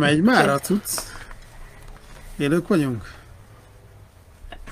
Megy 0.00 0.22
már 0.22 0.48
a 0.48 0.58
cucc. 0.58 0.98
Élők 2.38 2.68
vagyunk? 2.68 3.10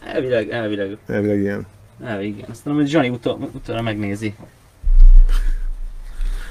Elvileg, 0.04 0.50
elvileg, 0.50 0.98
Elvileg 1.06 1.38
ilyen. 1.38 1.66
elvileg 2.04 2.26
igen. 2.36 2.48
Aztán 2.50 2.74
hogy 2.74 2.88
Zsani 2.88 3.08
utol, 3.08 3.50
utána 3.52 3.80
megnézi. 3.82 4.34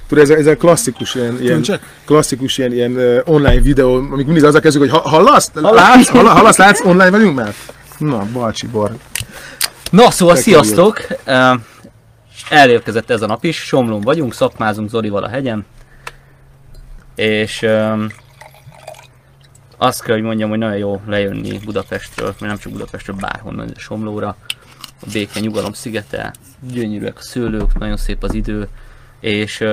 Tudod, 0.07 0.23
ez, 0.23 0.29
a- 0.29 0.35
ez 0.35 0.45
a 0.45 0.55
klasszikus 0.57 1.15
ilyen, 1.15 1.41
ilyen 1.41 1.63
klasszikus 2.05 2.57
ilyen, 2.57 2.71
ilyen 2.71 2.91
uh, 2.91 3.19
online 3.25 3.61
videó, 3.61 3.93
amik 3.95 4.25
mindig 4.25 4.43
azzal 4.43 4.61
kezdjük, 4.61 4.89
hogy 4.91 5.01
ha, 5.01 5.09
hallasz? 5.09 5.51
Látsz? 5.53 6.07
Halla- 6.09 6.31
Hallasz? 6.31 6.57
Látsz? 6.57 6.85
Online 6.85 7.09
vagyunk 7.09 7.35
már? 7.35 7.53
Na, 7.97 8.25
Balcsi 8.33 8.67
Bor. 8.67 8.97
Na, 9.91 10.11
szóval 10.11 10.35
Te 10.35 10.41
sziasztok! 10.41 10.99
Ö, 11.25 11.53
Elérkezett 12.49 13.09
ez 13.09 13.21
a 13.21 13.25
nap 13.27 13.43
is, 13.43 13.57
Somlón 13.57 14.01
vagyunk, 14.01 14.33
szakmázunk 14.33 14.89
Zolival 14.89 15.23
a 15.23 15.29
hegyen. 15.29 15.65
És 17.15 17.61
öm, 17.61 18.11
azt 19.81 20.03
kell, 20.03 20.15
hogy 20.15 20.23
mondjam, 20.23 20.49
hogy 20.49 20.59
nagyon 20.59 20.77
jó 20.77 21.01
lejönni 21.07 21.59
Budapestről, 21.65 22.27
mert 22.27 22.39
nem 22.39 22.57
csak 22.57 22.71
Budapestről, 22.71 23.15
bárhonnan, 23.15 23.67
de 23.67 23.73
Somlóra. 23.77 24.35
A 25.01 25.05
béke 25.13 25.39
nyugalom 25.39 25.73
szigete, 25.73 26.33
gyönyörűek 26.71 27.17
a 27.17 27.21
szőlők, 27.21 27.77
nagyon 27.77 27.97
szép 27.97 28.23
az 28.23 28.33
idő, 28.33 28.67
és 29.19 29.63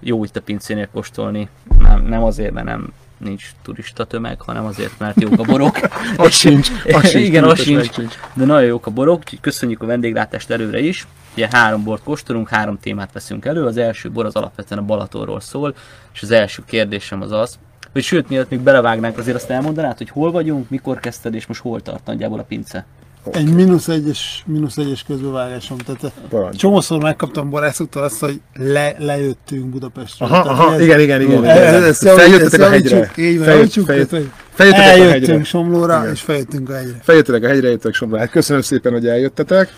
jó 0.00 0.24
itt 0.24 0.36
a 0.36 0.40
pincénél 0.40 0.88
kóstolni. 0.92 1.48
Nem, 1.78 2.04
nem 2.04 2.22
azért, 2.22 2.52
mert 2.52 2.66
nem 2.66 2.92
nincs 3.16 3.50
turista 3.62 4.04
tömeg, 4.04 4.40
hanem 4.40 4.64
azért, 4.64 4.98
mert 4.98 5.20
jók 5.20 5.38
a 5.38 5.42
borok. 5.42 5.78
Az 6.16 6.34
sincs, 6.34 6.68
az 6.92 7.08
sincs, 7.08 7.26
Igen, 7.26 7.44
az 7.44 7.62
tudatos 7.62 7.94
sincs. 7.94 8.14
De 8.34 8.44
nagyon 8.44 8.68
jók 8.68 8.86
a 8.86 8.90
borok, 8.90 9.18
úgyhogy 9.18 9.40
köszönjük 9.40 9.82
a 9.82 9.86
vendéglátást 9.86 10.50
előre 10.50 10.80
is. 10.80 11.06
Ugye 11.34 11.48
három 11.50 11.84
bort 11.84 12.02
kóstolunk, 12.02 12.48
három 12.48 12.78
témát 12.80 13.12
veszünk 13.12 13.44
elő. 13.44 13.64
Az 13.64 13.76
első 13.76 14.10
bor 14.10 14.24
az 14.24 14.34
alapvetően 14.34 14.80
a 14.80 14.84
Balatonról 14.84 15.40
szól, 15.40 15.74
és 16.14 16.22
az 16.22 16.30
első 16.30 16.62
kérdésem 16.66 17.22
az 17.22 17.32
az, 17.32 17.58
hogy 17.98 18.06
sőt, 18.06 18.28
mielőtt 18.28 18.50
még 18.50 18.60
belevágnánk, 18.60 19.18
azért 19.18 19.36
azt 19.36 19.50
elmondanád, 19.50 19.96
hogy 19.98 20.10
hol 20.10 20.30
vagyunk, 20.30 20.70
mikor 20.70 21.00
kezdted, 21.00 21.34
és 21.34 21.46
most 21.46 21.60
hol 21.60 21.80
tart 21.80 22.06
nagyjából 22.06 22.38
a 22.38 22.42
pince. 22.42 22.86
Egy 23.32 23.54
mínusz 23.54 23.88
egyes, 23.88 24.42
mínusz 24.46 24.76
egyes 24.76 25.02
közbevágásom. 25.02 25.78
Tehát 25.78 26.12
Parancs. 26.28 26.56
csomószor 26.56 27.02
megkaptam 27.02 27.50
barátszútól 27.50 28.02
azt, 28.02 28.20
hogy 28.20 28.40
le, 28.54 28.94
lejöttünk 28.98 29.66
Budapestről. 29.66 30.28
Aha, 30.28 30.42
Tehát, 30.42 30.58
aha, 30.58 30.74
ez- 30.74 30.80
igen, 30.80 31.00
igen, 31.00 31.20
igen. 31.20 31.44
Ez- 31.44 31.98
Feljöttetek 31.98 32.60
a 32.60 32.68
hegyre. 32.68 32.96
Így 33.16 33.36
van, 33.36 33.44
Feljött- 33.46 33.46
javítsuk, 33.46 33.86
feljött- 33.86 34.08
tehát, 34.08 34.24
hogy 34.24 34.32
Feljöttetek 34.52 34.86
a 34.88 34.90
hegyre. 34.90 35.10
Eljöttünk 35.12 35.44
Somlóra, 35.44 35.98
Igen. 36.00 36.12
és 36.12 36.20
feljöttünk 36.20 36.68
a 36.70 36.74
hegyre. 36.74 36.98
Feljöttetek 37.02 37.42
a 37.42 37.46
hegyre, 37.48 37.68
jöttek 37.68 37.94
Somra. 37.94 38.18
Hát 38.18 38.30
köszönöm 38.30 38.62
szépen, 38.62 38.92
hogy 38.92 39.06
eljöttetek. 39.06 39.72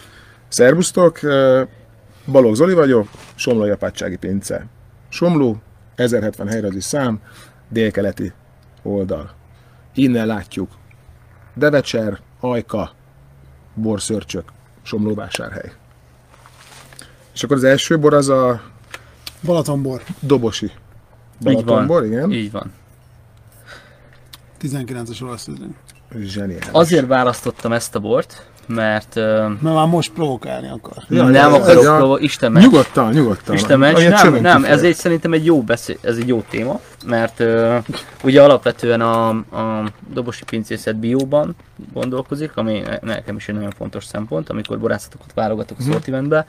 Szervusztok, 0.48 1.22
eh, 1.22 1.66
Balogh 2.26 2.56
Zoli 2.56 2.74
vagyok, 2.74 3.08
Somlói 3.34 3.70
Apátsági 3.70 4.16
Pince. 4.16 4.66
Somló, 5.08 5.56
1070 5.96 6.48
helyrajzi 6.48 6.80
szám, 6.80 7.18
délkeleti 7.70 8.32
oldal. 8.82 9.30
Innen 9.94 10.26
látjuk 10.26 10.70
Devecser, 11.54 12.18
Ajka, 12.40 12.92
Borszörcsök, 13.74 14.52
Somlóvásárhely. 14.82 15.72
És 17.34 17.42
akkor 17.42 17.56
az 17.56 17.64
első 17.64 17.98
bor 17.98 18.14
az 18.14 18.28
a 18.28 18.62
Balatonbor, 19.42 20.02
Dobosi. 20.20 20.64
Így 20.64 20.72
van. 21.40 21.54
Balatonbor, 21.54 22.04
igen. 22.04 22.32
Így 22.32 22.50
van. 22.50 22.72
19-es 24.60 25.22
olasz. 25.22 25.48
Zseniális. 26.18 26.66
Azért 26.72 27.06
választottam 27.06 27.72
ezt 27.72 27.94
a 27.94 28.00
bort, 28.00 28.49
mert 28.74 29.14
Mert 29.14 29.62
már 29.62 29.86
most 29.86 30.12
provokálni 30.12 30.68
akar. 30.68 31.04
Ja, 31.08 31.24
nem 31.24 31.52
akarok 31.52 31.82
ja. 31.82 31.96
próbálni, 31.96 32.24
Isten 32.24 32.52
ments. 32.52 32.66
Nyugodtan, 32.66 33.12
nyugodtan. 33.12 33.54
Isten 33.54 33.78
ments, 33.78 34.08
nem, 34.08 34.34
nem, 34.34 34.64
ez 34.64 34.82
egy 34.82 34.94
szerintem 34.94 35.32
egy 35.32 35.44
jó 35.44 35.62
beszél, 35.62 35.96
ez 36.00 36.16
egy 36.16 36.28
jó 36.28 36.44
téma, 36.50 36.80
mert 37.06 37.40
uh, 37.40 37.76
ugye 38.22 38.42
alapvetően 38.42 39.00
a, 39.00 39.28
a 39.28 39.84
dobosi 40.12 40.44
pincészet 40.44 40.96
bióban 40.96 41.56
gondolkozik, 41.92 42.56
ami 42.56 42.78
ne- 42.78 42.98
nekem 43.14 43.36
is 43.36 43.48
egy 43.48 43.54
nagyon 43.54 43.72
fontos 43.76 44.04
szempont, 44.04 44.48
amikor 44.48 44.78
borászatokat 44.78 45.32
válogatok 45.34 45.78
a 45.78 45.82
szortimentbe. 45.82 46.46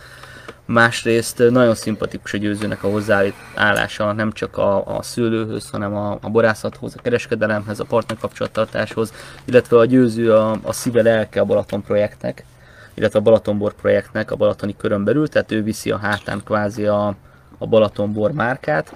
Másrészt 0.66 1.44
nagyon 1.50 1.76
szimpatikus 1.76 2.34
a 2.34 2.38
győzőnek 2.38 2.84
a 2.84 2.90
hozzáállása 2.90 4.12
nem 4.12 4.32
csak 4.32 4.58
a, 4.58 4.98
a 4.98 5.02
szőlőhöz, 5.02 5.70
hanem 5.70 5.96
a, 5.96 6.18
a 6.22 6.30
borászathoz, 6.30 6.94
a 6.98 7.02
kereskedelemhez, 7.02 7.80
a 7.80 7.86
partnerkapcsolattartáshoz, 7.86 9.14
illetve 9.46 9.78
a 9.78 9.86
győző 9.86 10.34
a, 10.34 10.58
a 10.64 10.74
szíve 10.74 11.02
lelke 11.02 11.40
a 11.40 11.46
Balaton 11.46 11.82
projektnek 11.82 12.46
illetve 12.94 13.20
a 13.20 13.22
Balatonbor 13.22 13.74
projektnek 13.74 14.32
a 14.32 14.36
balatoni 14.36 14.76
körön 14.78 15.04
belül, 15.04 15.28
tehát 15.28 15.52
ő 15.52 15.64
viszi 15.64 15.92
a 15.92 15.98
hátán 15.98 16.42
kvázi 16.44 16.86
a, 16.86 17.16
a 17.58 17.68
Balatonbor 17.68 18.32
márkát, 18.32 18.96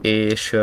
és, 0.00 0.56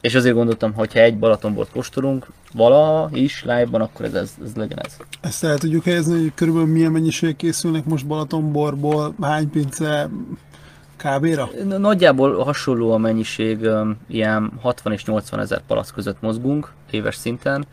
és 0.00 0.14
azért 0.14 0.34
gondoltam, 0.34 0.72
hogy 0.72 0.92
ha 0.92 0.98
egy 1.00 1.18
Balatonbort 1.18 1.70
kóstolunk 1.70 2.26
valaha 2.52 3.08
is 3.12 3.42
live-ban, 3.42 3.80
akkor 3.80 4.04
ez, 4.04 4.14
ez, 4.14 4.30
ez 4.44 4.54
legyen 4.54 4.78
ez. 4.82 4.96
Ezt 5.20 5.44
el 5.44 5.58
tudjuk 5.58 5.84
helyezni, 5.84 6.20
hogy 6.20 6.32
körülbelül 6.34 6.68
milyen 6.72 6.92
mennyiség 6.92 7.36
készülnek 7.36 7.84
most 7.84 8.06
Balatonborból, 8.06 9.14
hány 9.20 9.50
pince 9.50 10.08
kb-ra? 10.96 11.50
Nagyjából 11.78 12.44
hasonló 12.44 12.92
a 12.92 12.98
mennyiség, 12.98 13.68
ilyen 14.08 14.52
60 14.60 14.92
és 14.92 15.04
80 15.04 15.40
ezer 15.40 15.60
palack 15.66 15.94
között 15.94 16.20
mozgunk 16.20 16.72
éves 16.90 17.16
szinten, 17.16 17.64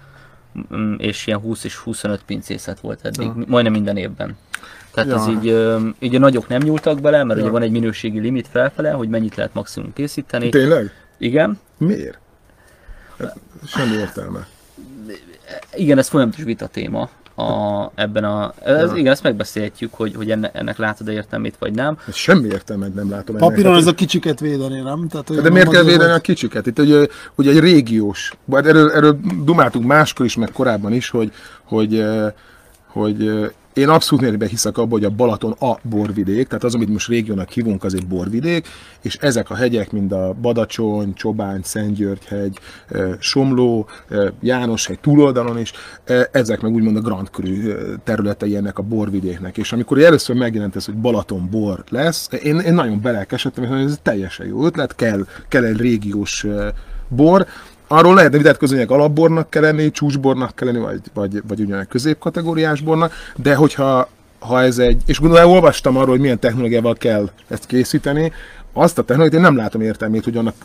mm, 0.75 0.93
és 0.97 1.27
ilyen 1.27 1.39
20 1.39 1.63
és 1.63 1.75
25 1.75 2.21
pincészet 2.25 2.79
volt 2.79 2.99
eddig, 3.05 3.25
Ja. 3.25 3.43
majdnem 3.47 3.73
minden 3.73 3.97
évben. 3.97 4.37
Tehát 4.93 5.09
Ja. 5.09 5.15
ez 5.15 5.27
így, 5.27 5.45
így 5.99 6.15
a 6.15 6.19
nagyok 6.19 6.47
nem 6.47 6.61
nyúltak 6.61 7.01
bele, 7.01 7.23
mert 7.23 7.37
Ja. 7.39 7.43
ugye 7.45 7.53
van 7.53 7.61
egy 7.61 7.71
minőségi 7.71 8.19
limit 8.19 8.47
felfele, 8.47 8.91
hogy 8.91 9.09
mennyit 9.09 9.35
lehet 9.35 9.53
maximum 9.53 9.93
készíteni. 9.93 10.49
Tényleg? 10.49 10.91
Igen, 11.17 11.59
Miért? 11.77 12.19
Hát, 13.19 13.35
Semmi 13.65 13.95
értelme. 13.95 14.47
igen, 15.73 15.97
ez 15.97 16.07
folyamatos 16.07 16.43
vita 16.43 16.67
téma 16.67 17.09
a, 17.35 17.91
ebben 17.95 18.23
a, 18.23 18.53
ez, 18.63 18.89
Ja. 18.89 18.95
igen, 18.95 19.11
ezt 19.11 19.23
megbeszélhetjük, 19.23 19.93
hogy, 19.93 20.15
hogy 20.15 20.31
enne, 20.31 20.51
ennek 20.53 20.77
látod-e 20.77 21.11
értelmét, 21.11 21.55
vagy 21.59 21.73
nem. 21.73 21.97
Hát 22.05 22.15
Semmi 22.15 22.47
értelmet 22.47 22.93
nem 22.93 23.09
látom 23.09 23.35
ennek. 23.35 23.49
Papíron 23.49 23.71
Hát, 23.71 23.81
ez 23.81 23.87
a 23.87 23.93
kicsiket 23.93 24.39
védeni, 24.39 24.79
nem? 24.79 25.07
Tehát, 25.07 25.27
hogy 25.27 25.35
De 25.37 25.41
nem 25.43 25.51
miért 25.53 25.69
kell 25.69 25.83
védeni 25.83 26.11
a 26.11 26.19
kicsiket? 26.19 26.65
Itt 26.67 26.79
ugye, 26.79 27.07
ugye 27.35 27.49
egy 27.51 27.59
régiós, 27.59 28.33
vagy 28.45 28.67
erről, 28.67 28.91
erről 28.91 29.19
dumáltunk 29.43 29.85
máskor 29.85 30.25
is, 30.25 30.35
meg 30.35 30.49
korábban 30.53 30.93
is, 30.93 31.09
hogy, 31.09 31.31
hogy, 31.63 31.99
eh, 31.99 32.31
hogy 32.87 33.27
eh, 33.27 33.49
én 33.75 33.89
abszolút 33.89 34.21
mértékben 34.21 34.49
hiszek 34.49 34.77
abban, 34.77 34.89
hogy 34.89 35.03
a 35.03 35.09
Balaton 35.09 35.51
a 35.51 35.77
borvidék, 35.81 36.47
tehát 36.47 36.63
az, 36.63 36.75
amit 36.75 36.89
most 36.89 37.07
régiónak 37.07 37.49
hívunk, 37.49 37.83
az 37.83 37.93
egy 37.93 38.07
borvidék, 38.07 38.67
és 39.01 39.15
ezek 39.15 39.49
a 39.49 39.55
hegyek, 39.55 39.91
mind 39.91 40.11
a 40.11 40.33
Badacsony, 40.41 41.13
Csobány, 41.13 41.61
Szentgyörgy-hegy, 41.63 42.59
Somló, 43.19 43.87
János-hegy 44.41 44.99
túloldalon 44.99 45.59
is, 45.59 45.71
ezek 46.31 46.61
meg 46.61 46.73
úgymond 46.73 46.97
a 46.97 47.01
Grand 47.01 47.29
Cru 47.29 47.47
területei 48.03 48.55
ennek 48.55 48.77
a 48.77 48.83
borvidéknek. 48.83 49.57
És 49.57 49.71
amikor 49.71 49.99
először 49.99 50.35
megjelent 50.35 50.75
ez, 50.75 50.85
hogy 50.85 50.95
Balaton 50.95 51.47
bor 51.51 51.83
lesz, 51.89 52.29
én, 52.43 52.59
én 52.59 52.73
nagyon 52.73 53.01
belelkesedtem, 53.01 53.65
hogy 53.65 53.79
ez 53.79 53.99
teljesen 54.01 54.47
jó 54.47 54.65
ötlet, 54.65 54.95
kell, 54.95 55.25
kell 55.47 55.63
egy 55.63 55.77
régiós 55.77 56.45
bor, 57.07 57.45
Arról 57.88 58.16
lehetne 58.16 58.38
vitatkozni, 58.38 58.78
hogy 58.78 58.88
alapbornak 58.90 59.50
kell 59.50 59.62
lenni, 59.62 59.91
csúcsbornak 59.91 60.56
kell 60.56 60.68
lenni, 60.68 60.79
vagy, 60.79 61.01
vagy, 61.13 61.41
vagy 61.47 61.59
ugyanek 61.59 61.88
középkategóriás 61.88 62.81
bornak, 62.81 63.13
de 63.35 63.56
hogyha 63.56 64.09
ha 64.40 64.62
ez 64.62 64.78
egy, 64.78 65.01
és 65.06 65.19
gondolom, 65.19 65.51
olvastam 65.51 65.97
arról, 65.97 66.09
hogy 66.09 66.19
milyen 66.19 66.40
technológiával 66.40 66.96
kell 66.96 67.29
ezt 67.47 67.66
készíteni, 67.66 68.31
azt 68.73 68.97
a 68.97 69.03
technológiát 69.03 69.44
én 69.44 69.50
nem 69.50 69.57
látom 69.57 69.81
értelmét, 69.81 70.23
hogy 70.23 70.38
annak 70.38 70.56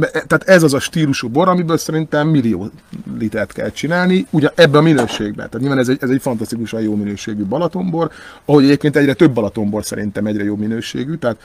tehát 0.00 0.42
ez 0.44 0.62
az 0.62 0.74
a 0.74 0.80
stílusú 0.80 1.28
bor, 1.28 1.48
amiből 1.48 1.76
szerintem 1.76 2.28
millió 2.28 2.70
litert 3.18 3.52
kell 3.52 3.70
csinálni, 3.70 4.26
ugye 4.30 4.50
ebben 4.54 4.80
a 4.80 4.82
minőségben. 4.82 5.34
Tehát 5.34 5.58
nyilván 5.58 5.78
ez 5.78 5.88
egy, 5.88 5.98
ez 6.00 6.10
egy 6.10 6.22
fantasztikusan 6.22 6.80
jó 6.80 6.94
minőségű 6.94 7.44
Balatonbor, 7.44 8.10
ahogy 8.44 8.64
egyébként 8.64 8.96
egyre 8.96 9.14
több 9.14 9.32
Balatonbor 9.32 9.84
szerintem 9.84 10.26
egyre 10.26 10.44
jó 10.44 10.56
minőségű, 10.56 11.14
tehát, 11.14 11.36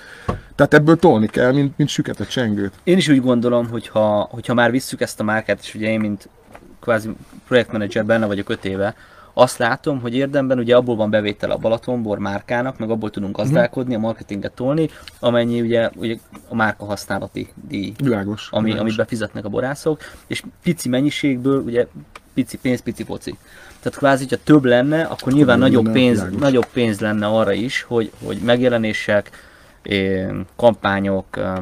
tehát 0.56 0.74
ebből 0.74 0.98
tolni 0.98 1.28
kell, 1.28 1.52
mint, 1.52 1.78
mint 1.78 1.90
süket 1.90 2.20
a 2.20 2.26
csengőt. 2.26 2.74
Én 2.84 2.98
is 2.98 3.08
úgy 3.08 3.22
gondolom, 3.22 3.68
hogy 3.70 3.88
ha, 3.88 4.28
hogyha 4.32 4.54
már 4.54 4.72
visszük 4.72 5.02
ezt 5.02 5.20
a 5.20 5.24
márkát, 5.24 5.60
és 5.62 5.76
ugye 5.76 5.90
én, 5.90 6.00
mint 6.00 6.30
kvázi 6.80 7.10
projektmenedzser 7.48 8.06
benne 8.06 8.26
vagyok 8.26 8.50
öt 8.50 8.66
éve, 8.66 8.96
azt 9.34 9.58
látom, 9.58 10.02
hogy 10.02 10.16
érdemben 10.16 10.58
ugye 10.60 10.76
abból 10.76 10.96
van 10.96 11.10
bevétel 11.10 11.52
a 11.52 11.58
Balatonbor 11.58 12.18
márkának, 12.18 12.78
meg 12.78 12.90
abból 12.90 13.10
tudunk 13.10 13.38
gazdálkodni, 13.38 13.96
a 13.96 14.00
marketinget 14.00 14.52
tolni, 14.52 14.90
amennyi 15.20 15.62
ugye, 15.62 15.90
ugye 15.96 16.18
a 16.50 16.56
márka 16.56 16.86
használati 16.86 17.50
díj, 17.68 17.94
Világos. 17.98 18.48
ami, 18.52 18.64
világos. 18.64 18.82
amit 18.82 18.98
befizetnek 18.98 19.46
a 19.46 19.50
borászok, 19.50 20.00
és 20.28 20.44
pici 20.64 20.90
mennyiségből 20.90 21.62
ugye 21.62 21.88
pici 22.34 22.58
pénz, 22.58 22.82
pici 22.82 23.04
poci. 23.04 23.38
Tehát 23.80 23.98
kvázi, 23.98 24.24
hogyha 24.24 24.44
több 24.44 24.66
lenne, 24.66 25.04
akkor 25.04 25.34
nyilván 25.34 25.60
nagyobb 25.60 25.92
pénz, 25.92 26.18
világos. 26.18 26.40
nagyobb 26.40 26.68
pénz 26.74 27.00
lenne 27.00 27.26
arra 27.26 27.52
is, 27.52 27.82
hogy, 27.82 28.12
hogy 28.24 28.38
megjelenések, 28.38 29.30
eh, 29.84 30.30
kampányok, 30.56 31.38
eh, 31.38 31.54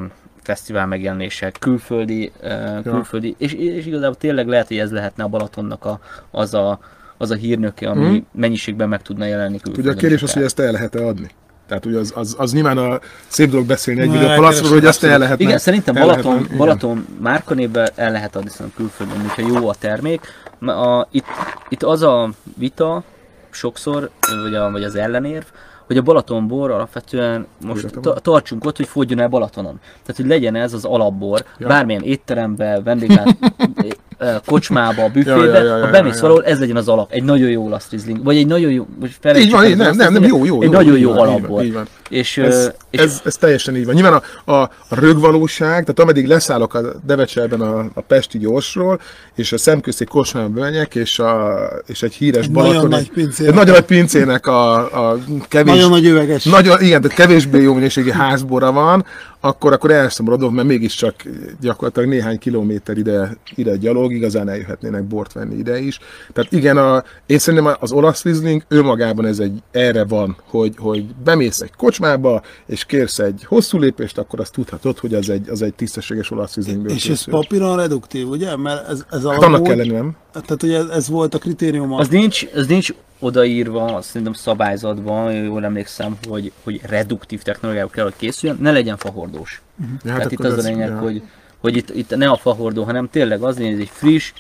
fesztivál 0.42 0.86
megjelenések, 0.86 1.56
külföldi, 1.60 2.32
eh, 2.42 2.80
külföldi 2.84 3.36
és, 3.38 3.54
és 3.54 3.86
igazából 3.86 4.16
tényleg 4.16 4.48
lehet, 4.48 4.68
hogy 4.68 4.78
ez 4.78 4.92
lehetne 4.92 5.24
a 5.24 5.28
Balatonnak 5.28 5.86
a, 5.86 6.00
az, 6.32 6.54
a, 6.54 6.80
az 7.22 7.32
a 7.32 7.36
hírnöke, 7.36 7.90
ami 7.90 8.06
Mhm. 8.06 8.18
mennyiségben 8.32 8.90
meg 8.90 9.02
tudna 9.02 9.26
jelenni 9.26 9.60
külföldön. 9.60 9.84
Ugye 9.92 9.92
a 9.92 10.00
kérdés 10.02 10.24
az, 10.24 10.34
hogy 10.34 10.44
ezt 10.44 10.60
el 10.60 10.72
lehet-e 10.72 11.06
adni. 11.06 11.30
Tehát 11.68 11.86
ugye 11.86 11.98
az, 11.98 12.14
az, 12.16 12.36
az 12.38 12.54
nyilván 12.54 12.78
a 12.78 13.00
szép 13.28 13.50
dolog 13.50 13.66
beszélni 13.66 14.02
egy 14.02 14.08
Na, 14.08 14.14
videó 14.14 14.28
palaszról, 14.36 14.70
hogy 14.72 14.86
azt 14.86 15.04
el 15.04 15.20
lehet. 15.20 15.40
Igen, 15.40 15.58
szerintem 15.58 15.94
Balaton, 15.94 16.34
lehetne-. 16.34 16.58
Balaton 16.58 17.06
márkanévvel 17.22 17.88
el 17.96 18.12
lehet 18.12 18.36
adni 18.36 18.50
szerintem 18.50 18.76
külföldön, 18.78 19.20
hogyha 19.30 19.60
jó 19.60 19.70
a 19.70 19.76
termék. 19.80 20.22
A, 20.60 21.08
itt, 21.12 21.26
itt 21.70 21.84
az 21.84 22.02
a 22.02 22.30
vita 22.58 23.04
sokszor, 23.50 24.10
vagy, 24.44 24.54
a, 24.56 24.72
vagy 24.72 24.84
az 24.84 24.96
ellenérv, 24.96 25.46
hogy 25.88 25.98
a 25.98 26.02
Balatonbor 26.02 26.72
alapvetően 26.72 27.48
most 27.66 28.00
ta, 28.02 28.14
tartsunk 28.14 28.66
ott, 28.66 28.78
hogy 28.78 28.88
fogjon 28.88 29.20
el 29.20 29.28
Balatonon. 29.28 29.80
Tehát, 30.02 30.16
hogy 30.22 30.26
legyen 30.28 30.56
ez 30.56 30.74
az 30.74 30.86
alapbor, 30.86 31.46
Ja. 31.58 31.68
bármilyen 31.68 32.02
étterembe, 32.04 32.82
vendéglát, 32.84 33.38
kocsmába, 34.46 35.08
büfébe, 35.14 35.36
Ja, 35.36 35.44
ja, 35.46 35.64
ja, 35.64 35.78
ja, 35.78 35.86
ha 35.86 35.92
bemész 35.92 36.16
ja. 36.16 36.22
valahol, 36.22 36.44
ez 36.44 36.60
legyen 36.60 36.76
az 36.76 36.88
alap. 36.88 37.12
Egy 37.12 37.24
nagyon 37.24 37.50
jó 37.50 37.66
olasz 37.66 37.88
rizling, 37.92 38.24
vagy 38.24 38.38
egy 38.38 38.48
nagyon 38.48 38.72
jó, 38.72 38.88
most 39.00 39.20
Így 39.38 39.52
van, 39.52 39.66
így, 39.66 39.78
nem, 39.78 39.96
nem, 39.96 40.14
nem, 40.14 40.24
jó, 40.24 40.46
jó. 40.46 40.56
Egy 40.62 40.66
jó, 40.68 40.72
nagyon 40.72 40.96
így 40.96 41.02
jó 41.02 41.14
van, 41.14 41.18
így 41.20 41.26
van, 41.26 41.36
alapbor. 41.36 41.64
így 41.64 41.74
van. 41.74 41.88
És, 42.10 42.38
Ez, 42.38 42.72
és 42.90 43.00
ez, 43.00 43.22
ez, 43.26 43.36
teljesen 43.36 43.76
így 43.76 43.86
van. 43.86 43.94
Nyilván 43.96 44.22
a, 44.46 44.52
a, 44.52 44.62
a 44.90 44.96
rögvalóság, 45.00 45.70
tehát 45.82 46.00
ameddig 46.00 46.28
leszállok 46.28 46.74
a 46.74 46.82
Devecserben 47.06 47.62
a, 47.62 47.80
a 47.94 48.02
Pesti 48.02 48.38
gyorsról, 48.38 49.00
és 49.36 49.52
a 49.52 49.58
szemközti 49.58 50.06
kocsmába 50.06 50.48
bemegyek, 50.48 50.96
és, 50.96 51.20
a, 51.20 51.58
és 51.88 52.02
egy 52.04 52.14
híres 52.14 52.46
Egy 52.46 52.52
nagyon 52.52 52.70
balatoni- 52.70 52.94
nagy 52.96 53.12
pincének. 53.12 53.52
egy 53.52 53.58
nagyon 53.58 53.74
nagy 53.74 53.86
pincének 53.86 54.48
a, 54.48 54.76
a 55.10 55.18
kevés, 55.48 55.74
Nagyon 55.74 55.90
nagy 55.90 56.06
üveges. 56.06 56.44
nagyon, 56.44 56.82
igen, 56.82 57.02
tehát 57.02 57.18
kevésbé 57.18 57.62
jó 57.62 57.74
minőségi 57.74 58.12
házbora 58.12 58.72
van, 58.72 59.06
akkor, 59.42 59.74
akkor 59.74 59.92
elszomorodok, 59.92 60.52
mert 60.52 60.68
mégiscsak 60.68 61.16
gyakorlatilag 61.62 62.10
néhány 62.10 62.38
kilométer 62.40 62.98
ide, 62.98 63.38
ide 63.56 63.76
gyalog, 63.78 64.12
igazán 64.14 64.50
eljöhetnének 64.50 65.04
bort 65.04 65.34
venni 65.34 65.56
ide 65.56 65.80
is. 65.80 66.00
Tehát 66.34 66.52
igen, 66.52 66.78
a, 66.78 67.04
én 67.26 67.38
szerintem 67.38 67.76
az 67.80 67.92
olasz 67.92 68.24
Riesling 68.24 68.64
önmagában 68.68 69.26
ez 69.26 69.40
egy, 69.40 69.64
erre 69.72 70.06
van, 70.06 70.38
hogy, 70.50 70.74
hogy 70.78 71.06
bemész 71.24 71.62
egy 71.62 71.72
kocsmába, 71.78 72.42
és 72.66 72.86
kérsz 72.86 73.20
egy 73.20 73.44
hosszú 73.48 73.78
lépést, 73.78 74.18
akkor 74.18 74.40
azt 74.40 74.54
tudhatod, 74.54 75.00
hogy 75.00 75.14
az 75.14 75.30
egy, 75.30 75.50
az 75.50 75.62
egy 75.62 75.74
tisztességes 75.74 76.32
olasz 76.32 76.56
Rieslingből 76.56 76.92
És 76.92 77.04
ez 77.04 77.08
készül. 77.10 77.34
papíron 77.34 77.78
reduktív, 77.78 78.30
ugye? 78.30 78.56
Mert 78.58 78.90
ez, 78.90 79.06
ez 79.12 79.24
a 79.24 79.32
Hát 79.32 79.44
annak 79.44 79.64
kell 79.64 79.76
lenni, 79.76 79.90
nem? 79.90 80.16
Tehát 80.32 80.64
ugye 80.64 80.78
ez, 80.78 80.88
ez 80.88 81.10
volt 81.10 81.34
a 81.34 81.38
kritérium. 81.38 81.94
Az 81.94 82.08
nincs, 82.08 82.46
az 82.56 82.68
nincs 82.68 82.94
odaírva, 83.20 83.86
azt 83.96 84.08
szerintem 84.08 84.34
szabályzatban, 84.34 85.34
jól 85.34 85.66
emlékszem, 85.66 86.18
hogy, 86.28 86.52
hogy 86.64 86.82
reduktív 86.84 87.42
technológiából 87.42 87.92
kell, 87.92 88.04
hogy 88.04 88.16
készüljön, 88.18 88.58
ne 88.62 88.72
legyen 88.72 88.98
fahordós. 88.98 89.62
Ja, 89.80 90.14
Tehát 90.14 90.32
itt 90.32 90.40
akkor 90.40 90.52
az 90.52 90.66
a 90.66 90.68
lényeg, 90.68 90.90
ja. 90.90 91.00
hogy, 91.00 91.22
hogy 91.58 91.76
itt, 91.76 91.96
itt 91.96 92.16
ne 92.16 92.30
a 92.30 92.38
fahordó, 92.38 92.84
hanem 92.84 93.10
tényleg 93.10 93.42
az 93.42 93.58
lényeg, 93.58 93.74
hogy 93.74 93.82
egy 93.82 93.92
friss, 93.92 94.34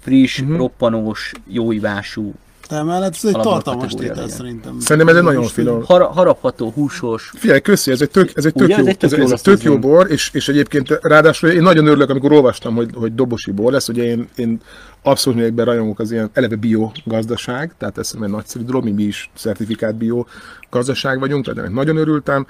friss, 0.00 0.38
uh-huh. 0.38 0.56
roppanós, 0.56 1.32
jóivású, 1.46 2.34
De 2.70 2.76
emellett 2.76 3.14
ez 3.14 3.24
egy 3.24 3.32
tartalmas 3.40 3.92
tétel 3.92 4.28
szerintem. 4.28 4.80
Szerintem 4.80 5.08
ez 5.08 5.16
egy 5.16 5.22
nagyon 5.22 5.44
finom. 5.44 5.84
har- 5.84 6.12
harapható, 6.12 6.70
húsos, 6.70 7.32
Figyelj, 7.36 7.60
köszi, 7.60 7.90
ez 7.90 8.00
egy 8.00 8.10
tök, 8.10 8.30
ez 8.34 8.44
egy 8.44 8.52
tök, 8.52 8.66
Ugye, 8.66 8.76
jó, 8.76 8.80
ez 8.80 8.86
egy 8.86 8.96
tök 8.96 9.10
ez, 9.10 9.16
jó 9.16 9.24
ez 9.24 9.24
egy 9.24 9.30
lesz 9.30 9.42
tök 9.42 9.62
jó 9.62 9.78
bor, 9.78 10.10
és, 10.10 10.30
és 10.32 10.48
egyébként 10.48 10.98
ráadásul 11.02 11.48
én 11.48 11.62
nagyon 11.62 11.86
örülök, 11.86 12.10
amikor 12.10 12.32
olvastam, 12.32 12.74
hogy, 12.74 12.90
hogy 12.94 13.14
dobosi 13.14 13.50
bor 13.50 13.72
lesz, 13.72 13.88
ugye 13.88 14.02
én, 14.02 14.28
én 14.36 14.60
abszolút 15.02 15.38
mértékben 15.38 15.64
rajongok 15.64 15.98
az 15.98 16.12
ilyen 16.12 16.30
eleve 16.32 16.56
bio 16.56 16.90
gazdaság, 17.04 17.74
tehát 17.78 17.98
ez 17.98 18.12
egy 18.22 18.30
nagyszerű 18.30 18.64
dolog, 18.64 18.84
mi, 18.84 18.90
mi 18.90 19.02
is 19.02 19.30
certifikált 19.36 19.96
bio 19.96 20.24
gazdaság 20.70 21.18
vagyunk, 21.18 21.44
tehát 21.44 21.58
ennek 21.58 21.72
nagyon 21.72 21.96
örültem. 21.96 22.46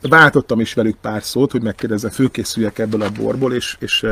Váltottam 0.00 0.60
is 0.60 0.74
velük 0.74 0.96
pár 1.00 1.22
szót, 1.22 1.50
hogy 1.52 1.62
megkérdezzem, 1.62 2.10
főkészüljek 2.10 2.78
ebből 2.78 3.02
a 3.02 3.10
borból, 3.20 3.52
és, 3.52 3.76
és 3.78 4.06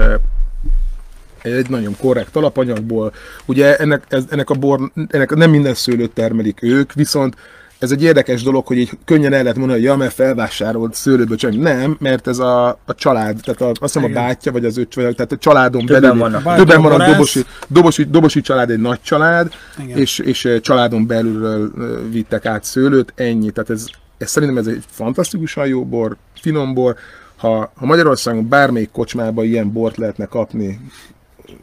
egy 1.42 1.70
nagyon 1.70 1.96
korrekt 2.00 2.36
alapanyagból. 2.36 3.12
Ugye 3.46 3.76
ennek, 3.76 4.04
ez, 4.08 4.24
ennek 4.30 4.50
a 4.50 4.54
bor, 4.54 4.90
ennek 5.08 5.34
nem 5.34 5.50
minden 5.50 5.74
szőlőt 5.74 6.10
termelik 6.10 6.62
ők, 6.62 6.92
viszont 6.92 7.36
ez 7.78 7.90
egy 7.90 8.02
érdekes 8.02 8.42
dolog, 8.42 8.66
hogy 8.66 8.78
így 8.78 8.90
könnyen 9.04 9.32
el 9.32 9.42
lehet 9.42 9.56
mondani, 9.56 9.78
hogy 9.78 9.88
ja, 9.88 9.96
mert 9.96 10.12
felvásárolt 10.12 10.94
szőlőből 10.94 11.36
csak 11.36 11.56
nem, 11.56 11.96
mert 12.00 12.26
ez 12.26 12.38
a, 12.38 12.68
a 12.68 12.94
család, 12.94 13.40
tehát 13.44 13.60
a, 13.60 13.68
azt 13.68 13.94
hiszem 13.94 14.10
a 14.10 14.14
bátyja, 14.14 14.52
vagy 14.52 14.64
az 14.64 14.78
öccse, 14.78 15.02
vagy 15.02 15.14
tehát 15.14 15.32
a 15.32 15.36
családon 15.36 15.86
Többen 15.86 16.02
belül. 16.02 16.18
vannak. 16.18 16.42
Bátyja, 16.42 16.64
Többen 16.64 16.82
vannak 16.82 17.10
dobosi, 17.10 17.44
dobosi, 17.68 18.04
dobosi 18.04 18.40
család 18.40 18.70
egy 18.70 18.80
nagy 18.80 19.00
család, 19.02 19.52
Igen. 19.82 19.98
és, 19.98 20.18
és 20.18 20.44
eh, 20.44 20.60
családon 20.60 21.06
belülről 21.06 21.72
eh, 21.78 21.86
vittek 22.10 22.46
át 22.46 22.64
szőlőt, 22.64 23.12
ennyi. 23.16 23.50
Tehát 23.50 23.70
ez, 23.70 23.86
ez 24.18 24.30
szerintem 24.30 24.58
ez 24.58 24.66
egy 24.66 24.84
fantasztikusan 24.90 25.66
jó 25.66 25.84
bor, 25.84 26.16
finom 26.40 26.74
bor. 26.74 26.96
Ha, 27.36 27.72
ha 27.74 27.86
Magyarországon 27.86 28.48
bármelyik 28.48 28.90
kocsmában 28.90 29.44
ilyen 29.44 29.72
bort 29.72 29.96
lehetne 29.96 30.24
kapni 30.24 30.80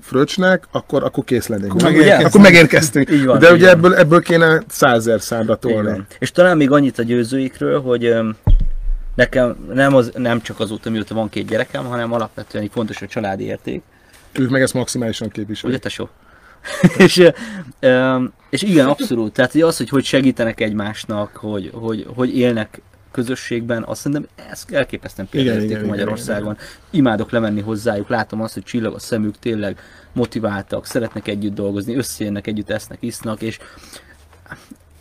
fröccsnek, 0.01 0.67
akkor, 0.71 1.03
akkor 1.03 1.23
kész 1.23 1.47
lennénk. 1.47 1.71
Akkor 1.71 1.83
megérkeztünk. 1.83 2.27
akkor 2.27 2.41
megérkeztünk. 2.41 3.09
Így 3.11 3.25
van, 3.25 3.39
De 3.39 3.47
így 3.47 3.53
ugye 3.53 3.65
van. 3.65 3.75
ebből, 3.75 3.95
ebből 3.95 4.21
kéne 4.21 4.63
százer 4.67 5.21
számra 5.21 5.53
Így 5.53 5.59
tolni. 5.59 6.01
És 6.19 6.31
talán 6.31 6.57
még 6.57 6.71
annyit 6.71 6.99
a 6.99 7.03
győzőikről, 7.03 7.81
hogy 7.81 8.05
öm, 8.05 8.35
nekem 9.15 9.55
nem, 9.73 9.95
az, 9.95 10.11
nem 10.15 10.41
csak 10.41 10.59
azóta, 10.59 10.89
mióta 10.89 11.13
van 11.13 11.29
két 11.29 11.47
gyerekem, 11.47 11.85
hanem 11.85 12.13
alapvetően 12.13 12.63
egy 12.63 12.71
fontos 12.73 13.01
a 13.01 13.07
családi 13.07 13.43
érték. 13.43 13.81
Ők 14.31 14.49
meg 14.49 14.61
ezt 14.61 14.73
maximálisan 14.73 15.27
Ugye 15.27 15.35
képviselik. 15.37 15.79
tesó? 15.79 16.09
és, 16.97 17.23
ö, 17.79 18.23
és 18.49 18.61
igen, 18.61 18.85
abszolút. 18.87 19.33
Tehát 19.33 19.51
hogy 19.51 19.61
az, 19.61 19.77
hogy 19.77 19.89
hogy 19.89 20.03
segítenek 20.03 20.61
egymásnak, 20.61 21.35
hogy, 21.35 21.71
hogy, 21.73 22.07
hogy 22.15 22.37
élnek 22.37 22.81
közösségben, 23.15 23.83
azt 23.83 24.01
szerintem 24.01 24.29
ez 24.49 24.65
elképesztően 24.71 25.27
Igen, 25.31 25.43
példaértékű 25.43 25.71
igen, 25.71 25.85
igen, 25.85 25.97
Magyarországon. 25.97 26.57
Imádok 26.89 27.31
lemenni 27.31 27.61
hozzájuk, 27.61 28.07
látom 28.07 28.41
azt, 28.41 28.53
hogy 28.53 28.63
csillag 28.63 28.93
a 28.93 28.99
szemük, 28.99 29.39
tényleg 29.39 29.79
motiváltak, 30.13 30.85
szeretnek 30.85 31.27
együtt 31.27 31.53
dolgozni, 31.53 31.95
összejönnek, 31.95 32.47
együtt 32.47 32.69
esznek, 32.69 32.97
isznak, 33.01 33.41
és 33.41 33.59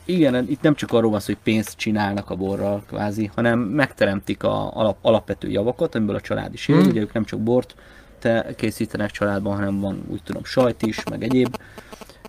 igen, 0.05 0.49
itt 0.49 0.63
nem 0.63 0.75
csak 0.75 0.93
arról 0.93 1.11
van 1.11 1.21
szó, 1.21 1.27
hogy 1.27 1.43
pénzt 1.43 1.77
csinálnak 1.77 2.31
a 2.31 2.35
borral 2.35 2.83
kvázi, 2.87 3.31
hanem 3.35 3.59
megteremtik 3.59 4.43
a 4.43 4.77
alap, 4.77 4.97
alapvető 5.03 5.51
javakat, 5.51 5.95
amiből 5.95 6.17
a 6.17 6.21
család 6.21 6.53
is 6.53 6.69
él. 6.69 6.77
Hmm. 6.77 6.89
Ugye 6.89 7.01
ők 7.01 7.13
nem 7.13 7.25
csak 7.25 7.41
bort 7.41 7.75
te 8.19 8.47
készítenek 8.57 9.11
családban, 9.11 9.55
hanem 9.55 9.81
van 9.81 10.05
úgy 10.09 10.23
tudom 10.23 10.45
sajt 10.45 10.83
is, 10.83 11.03
meg 11.11 11.23
egyéb, 11.23 11.57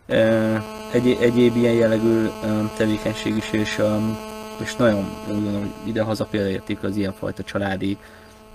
eh, 0.05 0.63
egy, 0.93 1.17
egyéb 1.19 1.55
ilyen 1.55 1.73
jellegű 1.73 2.27
em, 2.43 2.71
tevékenység 2.77 3.35
is, 3.35 3.51
és, 3.51 3.77
em, 3.77 4.24
és 4.61 4.75
nagyon 4.75 5.05
gondolom, 5.27 5.59
hogy 5.59 5.87
ide-haza 5.87 6.25
példaérték 6.25 6.83
az 6.83 6.95
ilyenfajta 6.95 7.43
családi 7.43 7.97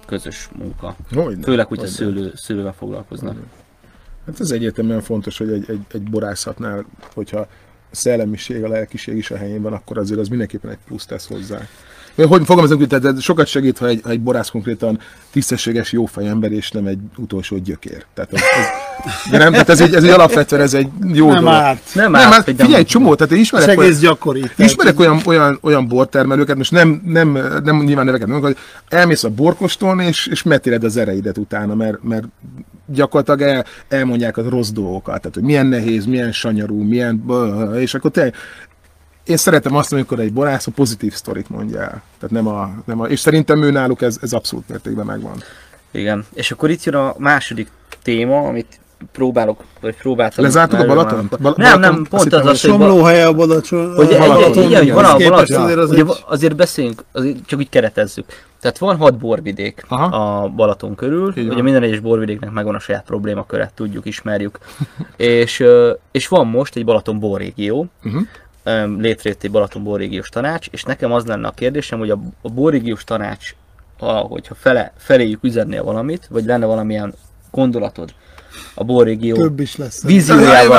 közös 0.06 0.48
munka. 0.58 0.96
Hogyne, 1.14 1.42
Főleg, 1.42 1.66
hogyha 1.66 1.84
hogyne. 1.84 1.96
szőlő, 1.96 2.32
szőlővel 2.34 2.72
foglalkoznak. 2.72 3.36
Hát 4.26 4.40
ez 4.40 4.50
egyértelműen 4.50 5.00
fontos, 5.00 5.38
hogy 5.38 5.52
egy, 5.52 5.70
egy, 5.70 5.80
egy 5.92 6.02
borászatnál, 6.02 6.84
hogyha 7.14 7.38
a 7.38 7.48
szellemiség, 7.90 8.64
a 8.64 8.68
lelkiség 8.68 9.16
is 9.16 9.30
a 9.30 9.36
helyén 9.36 9.62
van, 9.62 9.72
akkor 9.72 9.98
azért 9.98 10.20
az 10.20 10.28
mindenképpen 10.28 10.70
egy 10.70 10.78
plusz 10.86 11.06
tesz 11.06 11.26
hozzá. 11.26 11.60
Hogy 12.14 12.44
fogalmazunk, 12.44 12.86
tehát 12.86 13.04
ez 13.04 13.22
sokat 13.22 13.46
segít, 13.46 13.78
ha 13.78 13.86
egy, 13.86 14.00
ha 14.04 14.10
egy 14.10 14.20
borász 14.20 14.48
konkrétan 14.48 14.98
tisztességes, 15.30 15.92
jófej 15.92 16.28
ember, 16.28 16.52
és 16.52 16.70
nem 16.70 16.86
egy 16.86 16.98
utolsó 17.16 17.56
gyökér. 17.56 18.04
Tehát 18.14 18.32
ez, 18.32 18.40
ez, 18.40 18.66
de 19.30 19.38
nem, 19.38 19.52
tehát 19.52 19.68
ez 19.68 19.80
egy, 19.80 19.94
ez 19.94 20.04
egy 20.04 20.10
alapvetően 20.10 20.62
ez 20.62 20.74
egy 20.74 20.88
jó 21.12 21.26
Nem 21.26 21.44
dolog. 21.44 21.52
árt. 21.52 21.82
Nem, 21.94 22.10
Nem, 22.10 22.20
árt, 22.20 22.32
hát 22.32 22.44
figyelj, 22.44 22.74
egy 22.74 22.86
csomó, 22.86 23.14
tehát 23.14 23.32
én 23.32 23.38
Ez 23.38 23.44
ismerek, 23.44 23.68
olyan, 23.68 23.82
egész 23.82 23.98
gyakori. 24.00 24.40
Tehát 24.40 24.58
ismerek 24.58 25.00
olyan, 25.00 25.20
olyan, 25.24 25.58
olyan 25.62 25.88
bortermelőket, 25.88 26.56
most 26.56 26.70
nem, 26.70 27.02
nem, 27.04 27.38
nem 27.64 27.82
nyilván 27.82 28.04
neveket 28.04 28.28
mondok, 28.28 28.46
hogy 28.46 28.56
elmész 28.88 29.24
a 29.24 29.28
borkostolni, 29.28 30.06
és, 30.06 30.26
és 30.26 30.42
metéred 30.42 30.84
az 30.84 30.96
ereidet 30.96 31.38
utána, 31.38 31.74
mert, 31.74 32.02
mert 32.02 32.24
gyakorlatilag 32.86 33.40
el, 33.40 33.64
elmondják 33.88 34.36
a 34.36 34.48
rossz 34.48 34.70
dolgokat, 34.70 35.20
tehát 35.20 35.34
hogy 35.34 35.44
milyen 35.44 35.66
nehéz, 35.66 36.06
milyen 36.06 36.32
sanyarú, 36.32 36.82
milyen, 36.82 37.24
és 37.78 37.94
akkor 37.94 38.10
te, 38.10 38.32
én 39.24 39.36
szeretem 39.36 39.74
azt, 39.76 39.92
amikor 39.92 40.20
egy 40.20 40.32
borász 40.32 40.66
a 40.66 40.70
pozitív 40.70 41.12
sztorit 41.14 41.48
mondja 41.50 41.80
el. 41.80 42.02
Tehát 42.18 42.30
nem 42.30 42.46
a, 42.46 42.70
nem 42.84 43.00
a, 43.00 43.06
és 43.06 43.20
szerintem 43.20 43.62
ő 43.62 43.70
náluk 43.70 44.02
ez, 44.02 44.18
ez 44.22 44.32
abszolút 44.32 44.68
mértékben 44.68 45.06
megvan. 45.06 45.42
Igen. 45.90 46.26
És 46.34 46.50
akkor 46.50 46.70
itt 46.70 46.84
jön 46.84 46.94
a 46.94 47.14
második 47.18 47.70
téma, 48.02 48.38
amit 48.46 48.80
próbálok, 49.12 49.62
vagy 49.80 49.96
próbáltam. 49.96 50.44
Lezártad 50.44 50.80
a 50.80 50.94
már- 50.94 50.96
Bal- 50.96 51.30
Nem, 51.30 51.54
Balaton? 51.54 51.80
nem, 51.80 52.06
pont 52.10 52.32
az 52.32 52.40
az, 52.40 52.46
hogy, 52.46 52.56
Somlóhelye 52.56 53.26
a 53.26 53.32
Balaton. 53.32 53.94
hogy 53.94 54.12
egy, 54.12 54.18
Balaton, 54.18 54.50
egy, 54.52 54.58
egy, 54.58 54.64
igen. 54.70 54.80
egy, 54.82 54.92
van, 54.92 55.04
a, 55.04 55.08
Ehhez 55.08 55.28
van, 55.28 55.38
képest 55.44 55.52
a, 55.60 55.62
azért 55.64 55.78
az 55.78 55.90
ugye, 55.90 56.04
azért 56.26 56.56
beszéljünk, 56.56 57.04
azért 57.12 57.46
csak 57.46 57.58
úgy 57.58 57.68
keretezzük. 57.68 58.24
Tehát 58.60 58.78
van 58.78 58.96
hat 58.96 59.18
borvidék 59.18 59.84
Aha. 59.88 60.04
a 60.42 60.48
Balaton 60.48 60.94
körül, 60.94 61.32
Így 61.36 61.48
ugye 61.48 61.62
minden 61.62 61.82
egyes 61.82 61.98
borvidéknek 62.00 62.50
megvan 62.50 62.74
a 62.74 62.78
saját 62.78 63.04
problémaköre, 63.04 63.70
tudjuk, 63.74 64.06
ismerjük. 64.06 64.58
és, 65.16 65.64
és 66.10 66.28
van 66.28 66.46
most 66.46 66.76
egy 66.76 66.84
Balaton 66.84 67.18
borrégió, 67.18 67.86
Uh-huh. 68.04 68.22
Létrejött 68.98 69.42
egy 69.42 69.50
Balaton 69.50 69.84
borrégiós 69.84 70.28
tanács, 70.28 70.66
és 70.70 70.82
nekem 70.82 71.12
az 71.12 71.24
lenne 71.24 71.48
a 71.48 71.50
kérdésem, 71.50 71.98
hogy 71.98 72.10
a, 72.10 72.18
a 72.42 72.48
borrégiós 72.48 73.04
tanács, 73.04 73.54
ha, 73.98 74.12
hogyha 74.12 74.54
fele, 74.54 74.92
feléjük 74.96 75.44
üzennél 75.44 75.82
valamit, 75.82 76.26
vagy 76.30 76.44
lenne 76.44 76.66
valamilyen 76.66 77.14
gondolatod 77.50 78.14
a 78.74 78.84
borrégió 78.84 79.34
Több 79.34 79.60
is 79.60 79.76
lesz. 79.76 80.02
víziójával, 80.04 80.78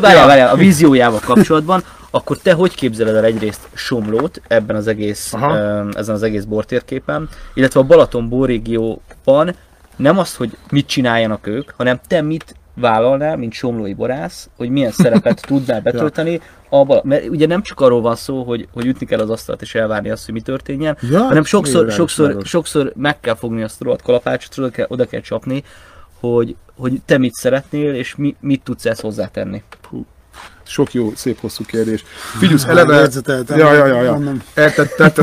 várjál, 0.00 0.26
várjál, 0.26 0.48
a 0.48 0.56
víziójával 0.56 1.20
kapcsolatban, 1.24 1.84
akkor 2.10 2.38
te 2.38 2.52
hogy 2.52 2.74
képzeled 2.74 3.14
el 3.14 3.24
egyrészt 3.24 3.68
Somlót 3.74 4.40
ebben 4.48 4.76
az 4.76 4.86
egész, 4.86 5.32
Aha. 5.32 5.88
ezen 5.92 6.14
az 6.14 6.22
egész 6.22 6.44
bortérképen, 6.44 7.28
illetve 7.54 7.80
a 7.80 7.82
Balaton 7.82 8.28
borrégióban 8.28 9.54
nem 9.96 10.18
az, 10.18 10.34
hogy 10.34 10.56
mit 10.70 10.86
csináljanak 10.86 11.46
ők, 11.46 11.70
hanem 11.76 12.00
te 12.08 12.20
mit 12.20 12.54
vállalnál, 12.74 13.36
mint 13.36 13.52
somlói 13.52 13.94
borász, 13.94 14.48
hogy 14.56 14.70
milyen 14.70 14.90
szerepet 14.90 15.40
tudnál 15.46 15.80
betölteni, 15.80 16.40
abba, 16.68 17.00
mert 17.04 17.28
ugye 17.28 17.46
nem 17.46 17.62
csak 17.62 17.80
arról 17.80 18.00
van 18.00 18.16
szó, 18.16 18.42
hogy, 18.42 18.68
hogy 18.72 18.86
ütni 18.86 19.06
kell 19.06 19.20
az 19.20 19.30
asztalt 19.30 19.62
és 19.62 19.74
elvárni 19.74 20.10
azt, 20.10 20.24
hogy 20.24 20.34
mi 20.34 20.40
történjen, 20.40 20.96
Ja, 21.10 21.20
hanem 21.20 21.44
sokszor, 21.44 21.90
sokszor, 21.90 22.36
sokszor 22.44 22.92
meg 22.96 23.20
kell 23.20 23.34
fogni 23.34 23.62
azt 23.62 23.80
a 23.80 23.84
rohadt 23.84 24.02
kalapácsot, 24.02 24.58
oda 24.58 24.70
kell, 24.70 24.86
oda 24.88 25.06
kell 25.06 25.20
csapni, 25.20 25.62
hogy, 26.20 26.56
hogy 26.76 27.00
te 27.06 27.18
mit 27.18 27.34
szeretnél, 27.34 27.94
és 27.94 28.14
mi, 28.16 28.36
mit 28.40 28.62
tudsz 28.62 28.84
ezt 28.86 29.00
hozzátenni. 29.00 29.62
Sok 30.62 30.92
jó, 30.92 31.12
szép 31.14 31.40
hosszú 31.40 31.64
kérdés. 31.64 32.04
Figyelsz, 32.38 32.64
eleve... 32.64 32.94
jegyzeteltem, 32.94 33.58
Ja, 33.58 33.72
ja, 33.74 33.86
ja, 33.86 34.02
ja. 34.02 34.22
tehát, 34.96 35.18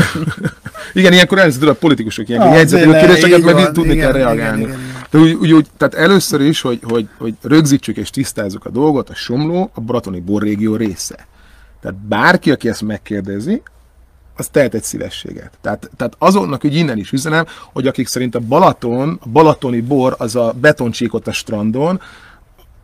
igen, 0.94 1.14
ilyenkor 1.14 1.38
elnézést 1.38 1.68
a 1.68 1.74
politikusok 1.74 2.30
ilyenkor 2.30 2.50
Ah, 2.50 2.56
jegyzetelő 2.58 2.92
kérdéseket, 2.92 3.42
van, 3.42 3.74
tudni 3.74 3.92
igen, 3.92 4.04
kell 4.04 4.12
reagálni. 4.12 4.62
igen, 4.62 4.70
igen, 4.70 4.80
igen. 4.80 4.99
De 5.10 5.18
úgy, 5.18 5.32
úgy, 5.32 5.52
úgy, 5.52 5.68
tehát 5.78 5.94
először 5.94 6.42
is, 6.42 6.62
hogy, 6.62 6.80
hogy, 6.84 7.10
hogy 7.18 7.36
rögzítsük 7.42 7.98
és 7.98 8.10
tisztázzuk 8.10 8.66
a 8.66 8.70
dolgot, 8.70 9.10
a 9.10 9.16
Somló 9.16 9.72
a 9.74 9.82
Baratoni 9.82 10.20
borrégió 10.20 10.76
része. 10.76 11.28
Tehát 11.82 11.98
bárki, 11.98 12.52
aki 12.52 12.70
ezt 12.70 12.82
megkérdezi, 12.82 13.62
az 14.36 14.48
tehet 14.48 14.74
egy 14.74 14.84
szívességet. 14.84 15.58
Tehát, 15.62 15.90
tehát 15.98 16.16
azonnak, 16.18 16.62
hogy 16.62 16.76
innen 16.76 16.98
is 16.98 17.12
üzenem, 17.12 17.46
hogy 17.74 17.88
akik 17.88 18.08
szerint 18.08 18.36
a 18.36 18.40
Balaton, 18.40 19.20
a 19.22 19.30
balatoni 19.30 19.82
bor, 19.82 20.16
az 20.18 20.36
a 20.36 20.54
betoncsíkot 20.60 21.28
a 21.28 21.32
strandon, 21.32 22.02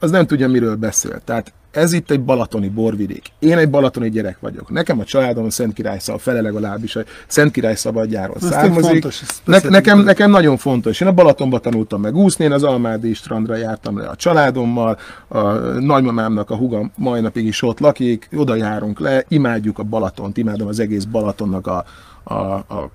az 0.05 0.11
nem 0.11 0.25
tudja, 0.25 0.47
miről 0.47 0.75
beszél. 0.75 1.21
Tehát 1.23 1.53
ez 1.71 1.93
itt 1.93 2.11
egy 2.11 2.21
balatoni 2.21 2.69
borvidék. 2.69 3.23
Én 3.39 3.57
egy 3.57 3.69
balatoni 3.69 4.09
gyerek 4.09 4.39
vagyok. 4.39 4.69
Nekem 4.69 4.99
a 4.99 5.03
családom 5.03 5.45
a 5.45 5.49
Szent 5.49 5.73
Király 5.73 5.99
Szab, 5.99 6.19
fele 6.19 6.41
legalábbis 6.41 6.95
a 6.95 7.01
Szent 7.27 7.51
Király 7.51 7.75
szabadjáról 7.75 8.35
Ez 8.35 8.47
származik. 8.47 8.91
fontos, 8.91 9.21
ne, 9.43 9.59
nekem, 9.69 9.99
nekem 9.99 10.29
nagyon 10.29 10.57
fontos. 10.57 11.01
Én 11.01 11.07
a 11.07 11.11
Balatonba 11.11 11.59
tanultam 11.59 12.01
meg 12.01 12.15
úszni, 12.15 12.45
én 12.45 12.51
az 12.51 12.63
Almádi 12.63 13.13
strandra 13.13 13.55
jártam 13.55 13.97
le 13.97 14.07
a 14.07 14.15
családommal, 14.15 14.97
a 15.27 15.41
nagymamámnak 15.79 16.49
a 16.49 16.55
huga 16.55 16.91
mai 16.95 17.21
napig 17.21 17.45
is 17.45 17.61
ott 17.61 17.79
lakik, 17.79 18.29
oda 18.35 18.55
járunk 18.55 18.99
le, 18.99 19.23
imádjuk 19.27 19.79
a 19.79 19.83
Balatont, 19.83 20.37
imádom 20.37 20.67
az 20.67 20.79
egész 20.79 21.03
Balatonnak 21.03 21.67
a, 21.67 21.85
a, 22.23 22.33
a 22.53 22.89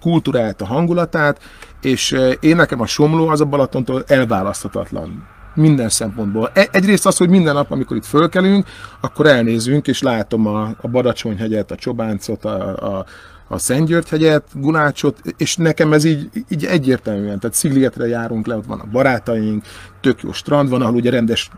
kultúrát, 0.00 0.60
a 0.60 0.66
hangulatát, 0.66 1.40
és 1.80 2.12
eh, 2.12 2.32
én 2.40 2.56
nekem 2.56 2.80
a 2.80 2.86
Somló 2.86 3.28
az 3.28 3.40
a 3.40 3.44
Balatontól 3.44 4.04
elválaszthatatlan. 4.06 5.32
Minden 5.54 5.88
szempontból. 5.88 6.50
E- 6.54 6.68
Egyrészt 6.72 7.06
az, 7.06 7.16
hogy 7.16 7.28
minden 7.28 7.54
nap, 7.54 7.70
amikor 7.70 7.96
itt 7.96 8.04
fölkelünk, 8.04 8.66
akkor 9.00 9.26
elnézünk, 9.26 9.86
és 9.86 10.02
látom 10.02 10.46
a, 10.46 10.74
a 10.80 10.88
Badacsonyhegyet, 10.88 11.70
a 11.70 11.76
Csobáncot, 11.76 12.44
a, 12.44 12.76
a, 12.96 13.04
a 13.48 13.58
Szentgyörgy-hegyet, 13.58 14.44
Gunácsot, 14.52 15.18
és 15.36 15.56
nekem 15.56 15.92
ez 15.92 16.04
így, 16.04 16.30
így 16.48 16.64
egyértelműen, 16.64 17.38
tehát 17.38 17.56
Szigligetre 17.56 18.06
járunk 18.06 18.46
le, 18.46 18.56
ott 18.56 18.66
van 18.66 18.80
a 18.80 18.88
barátaink, 18.92 19.64
tök 20.04 20.22
jó 20.22 20.32
strand 20.32 20.68
van, 20.68 20.82
ahol 20.82 20.94
ugye 20.94 21.10
rendes 21.10 21.50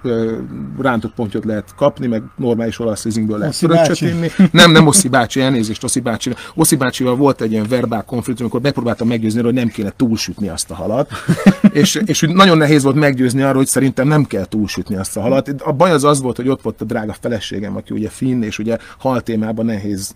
rántott 0.79 1.15
pontyot 1.15 1.45
lehet 1.45 1.75
kapni, 1.77 2.07
meg 2.07 2.23
normális 2.37 2.79
olasz 2.79 3.05
ízingből 3.05 3.39
lehet 3.39 3.55
fröccsöt 3.55 4.01
inni. 4.01 4.31
Nem, 4.53 4.73
nem 4.73 4.87
Oszi 4.87 5.09
bácsi, 5.09 5.41
elnézést 5.41 5.85
Oszi 5.85 6.01
bácsi. 6.01 6.35
Oszi 6.55 6.77
bácsival 6.77 7.17
volt 7.17 7.41
egy 7.41 7.53
ilyen 7.53 7.67
verbál 7.69 8.03
konfliktus, 8.03 8.41
amikor 8.41 8.61
megpróbáltam 8.61 9.09
meggyőzni, 9.09 9.43
hogy 9.43 9.55
nem 9.55 9.69
kéne 9.69 9.93
túlsütni 9.97 10.49
azt 10.49 10.71
a 10.71 10.75
halat. 10.75 11.11
és, 11.73 12.01
és 12.05 12.27
nagyon 12.33 12.59
nehéz 12.59 12.83
volt 12.83 12.97
meggyőzni 12.97 13.43
arról, 13.43 13.57
hogy 13.57 13.67
szerintem 13.67 14.09
nem 14.09 14.25
kell 14.25 14.45
túlsütni 14.45 14.97
azt 14.97 15.17
a 15.17 15.21
halat. 15.21 15.49
A 15.49 15.73
baj 15.73 15.91
az 15.91 16.05
az 16.05 16.21
volt, 16.21 16.37
hogy 16.37 16.49
ott 16.49 16.63
volt 16.63 16.81
a 16.81 16.85
drága 16.85 17.17
feleségem, 17.21 17.77
aki 17.77 17.95
ugye 17.95 18.09
finn, 18.09 18.43
és 18.43 18.59
ugye 18.59 18.79
hal 18.99 19.21
témában 19.21 19.65
nehéz, 19.65 20.15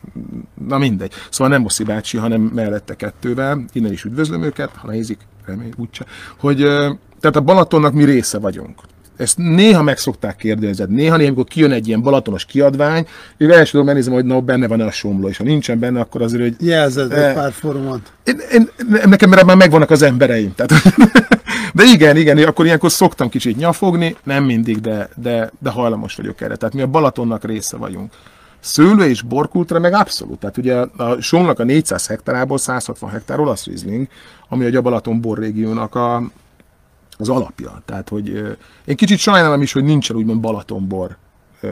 na 0.69 0.79
mindegy. 0.79 1.13
Szóval 1.31 1.53
nem 1.53 1.65
Oszi 1.65 1.85
bácsi, 1.85 2.17
hanem 2.17 2.41
mellette 2.41 2.95
kettővel, 2.95 3.65
innen 3.73 3.93
is 3.93 4.05
üdvözlöm 4.05 4.43
őket, 4.43 4.71
ha 4.77 4.87
nehézik, 4.87 5.19
remény, 5.47 5.73
úgyse, 5.77 6.05
hogy 6.39 6.67
tehát 7.21 7.37
a 7.37 7.41
Balatonnak 7.41 7.93
mi 7.93 8.05
része 8.05 8.39
vagyunk. 8.39 8.81
Ezt 9.17 9.37
néha 9.39 9.83
meg 9.83 9.99
szokták 9.99 10.37
kérdezni, 10.37 10.85
néha, 10.89 11.17
néha, 11.17 11.27
amikor 11.27 11.45
kijön 11.45 11.73
egy 11.73 11.89
ilyen 11.89 12.03
balatonos 12.03 12.45
kiadvány, 12.45 13.07
én 13.37 13.51
első 13.51 13.71
dolog 13.73 13.87
megnézem, 13.87 14.13
hogy 14.13 14.25
na, 14.25 14.41
benne 14.41 14.67
van 14.69 14.81
a 14.81 14.91
somló, 14.91 15.29
és 15.29 15.37
ha 15.37 15.45
nincsen 15.45 15.79
benne, 15.79 16.01
akkor 16.01 16.23
azért, 16.23 16.43
hogy 16.43 16.55
Jelzed 16.67 17.13
Eh. 17.13 17.29
egy 17.29 17.35
pár 17.35 17.53
fórumot. 17.53 18.13
én, 18.25 18.41
én, 18.53 18.69
nekem 19.05 19.31
már 19.31 19.57
megvannak 19.57 19.91
az 19.91 20.03
embereim. 20.03 20.55
Tehát, 20.55 20.73
de 21.75 21.85
igen, 21.85 22.17
igen, 22.17 22.39
akkor 22.39 22.65
ilyenkor 22.65 22.91
szoktam 22.91 23.29
kicsit 23.29 23.57
nyafogni, 23.57 24.17
nem 24.23 24.45
mindig, 24.45 24.81
de, 24.81 25.09
de, 25.17 25.51
de 25.59 25.71
hajlamos 25.71 26.15
vagyok 26.15 26.41
erre. 26.41 26.57
Tehát 26.57 26.75
mi 26.75 26.81
a 26.83 26.87
Balatonnak 26.87 27.45
része 27.45 27.77
vagyunk. 27.77 28.13
Szőlő 28.61 29.05
és 29.05 29.23
borkultra 29.23 29.79
meg 29.79 29.93
abszolút. 29.93 30.39
Tehát 30.39 30.57
ugye 30.57 30.75
a 30.97 31.21
Somnak 31.21 31.59
a 31.59 31.65
400 31.65 32.07
hektárából 32.07 32.59
160 32.59 33.11
hektár 33.11 33.41
olasz 33.41 33.67
rizling, 33.67 34.09
ami 34.49 34.77
a 34.77 34.81
Balaton 34.81 35.21
borrégiónak 35.21 35.95
a, 35.95 36.23
az 37.21 37.29
alapja. 37.29 37.83
Tehát, 37.85 38.09
hogy 38.09 38.57
én 38.85 38.97
kicsit 38.97 39.19
sajnálom 39.19 39.63
is, 39.63 39.73
hogy 39.73 39.85
nincsen 39.85 40.17
úgymond 40.17 40.41
Balatonbor 40.41 41.17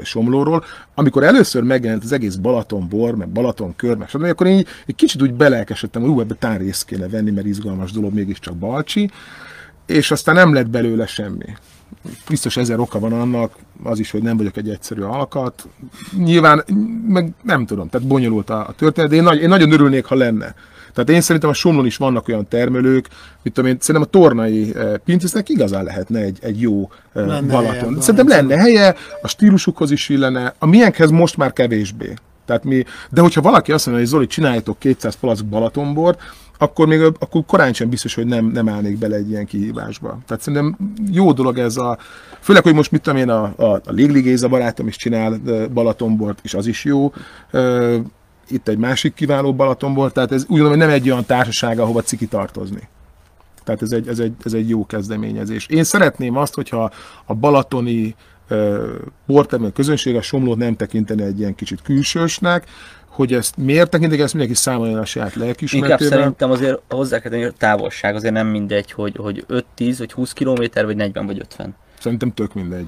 Somlóról. 0.02 0.64
Amikor 0.94 1.22
először 1.22 1.62
megjelent 1.62 2.04
az 2.04 2.12
egész 2.12 2.34
Balatonbor, 2.34 3.14
meg 3.14 3.28
Balatonkör, 3.28 3.96
meg 3.96 4.08
stb., 4.08 4.22
akkor 4.22 4.46
én 4.46 4.58
így, 4.58 4.66
egy 4.86 4.94
kicsit 4.94 5.22
úgy 5.22 5.32
belelkesedtem, 5.32 6.02
hogy 6.02 6.10
ú, 6.10 6.20
ebbe 6.20 6.34
tán 6.34 6.58
részt 6.58 6.84
kéne 6.84 7.08
venni, 7.08 7.30
mert 7.30 7.46
izgalmas 7.46 7.92
dolog 7.92 8.14
mégiscsak 8.14 8.56
Balcsi, 8.56 9.10
és 9.86 10.10
aztán 10.10 10.34
nem 10.34 10.54
lett 10.54 10.68
belőle 10.68 11.06
semmi. 11.06 11.56
Biztos 12.28 12.56
ezer 12.56 12.78
oka 12.78 12.98
van 12.98 13.12
annak, 13.12 13.52
az 13.82 13.98
is, 13.98 14.10
hogy 14.10 14.22
nem 14.22 14.36
vagyok 14.36 14.56
egy 14.56 14.68
egyszerű 14.68 15.02
alkat. 15.02 15.68
Nyilván, 16.16 16.64
meg 17.08 17.32
nem 17.42 17.66
tudom, 17.66 17.88
tehát 17.88 18.06
bonyolult 18.06 18.50
a, 18.50 18.66
a 18.68 18.72
történet, 18.72 19.10
de 19.10 19.16
én, 19.16 19.22
nagy, 19.22 19.40
én 19.40 19.48
nagyon 19.48 19.72
örülnék, 19.72 20.04
ha 20.04 20.14
lenne. 20.14 20.54
Tehát 20.98 21.12
én 21.12 21.20
szerintem 21.20 21.50
a 21.50 21.52
Somlón 21.52 21.86
is 21.86 21.96
vannak 21.96 22.28
olyan 22.28 22.48
termelők, 22.48 23.08
mit 23.42 23.52
tudom 23.52 23.70
én, 23.70 23.76
szerintem 23.80 24.10
a 24.12 24.18
tornai 24.18 24.74
eh, 24.74 24.92
pincésznek 25.04 25.48
igazán 25.48 25.84
lehetne 25.84 26.20
egy, 26.20 26.38
egy 26.40 26.60
jó 26.60 26.82
eh, 26.82 27.26
Lenne 27.26 27.32
helye 27.34 27.46
Balaton. 27.46 27.88
ebben, 27.88 28.00
Szerintem 28.00 28.28
lenne 28.28 28.56
helye, 28.56 28.94
a 29.22 29.28
stílusukhoz 29.28 29.90
is 29.90 30.08
illene, 30.08 30.54
a 30.58 30.66
miénkhez 30.66 31.10
most 31.10 31.36
már 31.36 31.52
kevésbé. 31.52 32.14
Tehát 32.46 32.64
mi, 32.64 32.84
de 33.10 33.20
hogyha 33.20 33.40
valaki 33.40 33.72
azt 33.72 33.86
mondja, 33.86 34.04
hogy 34.04 34.12
Zoli, 34.12 34.26
csináljátok 34.26 34.78
200 34.78 35.14
palack 35.14 35.44
Balatonbort, 35.44 36.20
akkor 36.58 36.86
még 36.86 37.00
akkor 37.02 37.42
korán 37.46 37.72
sem 37.72 37.88
biztos, 37.88 38.14
hogy 38.14 38.26
nem, 38.26 38.46
nem 38.46 38.68
állnék 38.68 38.98
bele 38.98 39.16
egy 39.16 39.30
ilyen 39.30 39.46
kihívásba. 39.46 40.18
Tehát 40.26 40.42
szerintem 40.42 40.76
jó 41.10 41.32
dolog 41.32 41.58
ez 41.58 41.76
a, 41.76 41.98
főleg, 42.40 42.62
hogy 42.62 42.74
most 42.74 42.90
mit 42.90 43.02
tudom 43.02 43.18
én, 43.18 43.28
a, 43.28 43.42
a, 43.56 43.64
a 43.64 43.92
Légli 43.92 44.20
Géza 44.20 44.48
barátom 44.48 44.86
is 44.86 44.96
csinál 44.96 45.40
ö, 45.46 45.66
Balatonbort, 45.72 46.38
és 46.42 46.54
az 46.54 46.66
is 46.66 46.84
jó. 46.84 47.12
Itt 48.50 48.68
egy 48.68 48.78
másik 48.78 49.14
kiváló 49.14 49.54
Balatonbort, 49.54 50.14
tehát 50.14 50.32
ez 50.32 50.42
úgy 50.42 50.48
gondolom, 50.48 50.70
hogy 50.70 50.86
nem 50.86 50.90
egy 50.90 51.10
olyan 51.10 51.24
társaság, 51.24 51.78
ahova 51.78 52.02
ciki 52.02 52.26
tartozni. 52.26 52.88
Tehát 53.64 53.82
ez 53.82 53.92
egy, 53.92 54.08
ez, 54.08 54.18
egy, 54.18 54.32
ez 54.44 54.52
egy 54.52 54.68
jó 54.68 54.86
kezdeményezés. 54.86 55.66
Én 55.66 55.84
szeretném 55.84 56.36
azt, 56.36 56.54
hogyha 56.54 56.90
a 57.24 57.34
balatoni 57.34 58.14
ö, 58.48 58.92
bortermelő 59.26 59.72
közönség 59.72 60.16
a 60.16 60.22
Somlót 60.22 60.56
nem 60.56 60.76
tekinteni 60.76 61.22
egy 61.22 61.38
ilyen 61.38 61.54
kicsit 61.54 61.82
külsősnek, 61.82 62.66
hogy 63.06 63.32
ezt 63.32 63.56
miért 63.56 63.90
tekintik, 63.90 64.20
ezt 64.20 64.34
mindenki 64.34 64.58
számolja 64.58 64.98
a 64.98 65.04
saját 65.04 65.28
Inkább 65.28 65.44
lelkismeretében. 65.46 66.18
szerintem 66.18 66.50
azért 66.50 66.80
hozzá 66.88 67.18
kell 67.18 67.30
tenni, 67.30 67.42
hogy 67.42 67.52
a 67.54 67.58
távolság 67.58 68.14
azért 68.14 68.34
nem 68.34 68.46
mindegy, 68.46 68.92
hogy, 68.92 69.16
hogy 69.16 69.44
5-10 69.76 69.94
vagy 69.98 70.12
20 70.12 70.32
km 70.32 70.62
vagy 70.84 70.96
40 70.96 71.26
vagy 71.26 71.38
50. 71.38 71.74
Szerintem 72.00 72.34
tök 72.34 72.54
mindegy. 72.54 72.86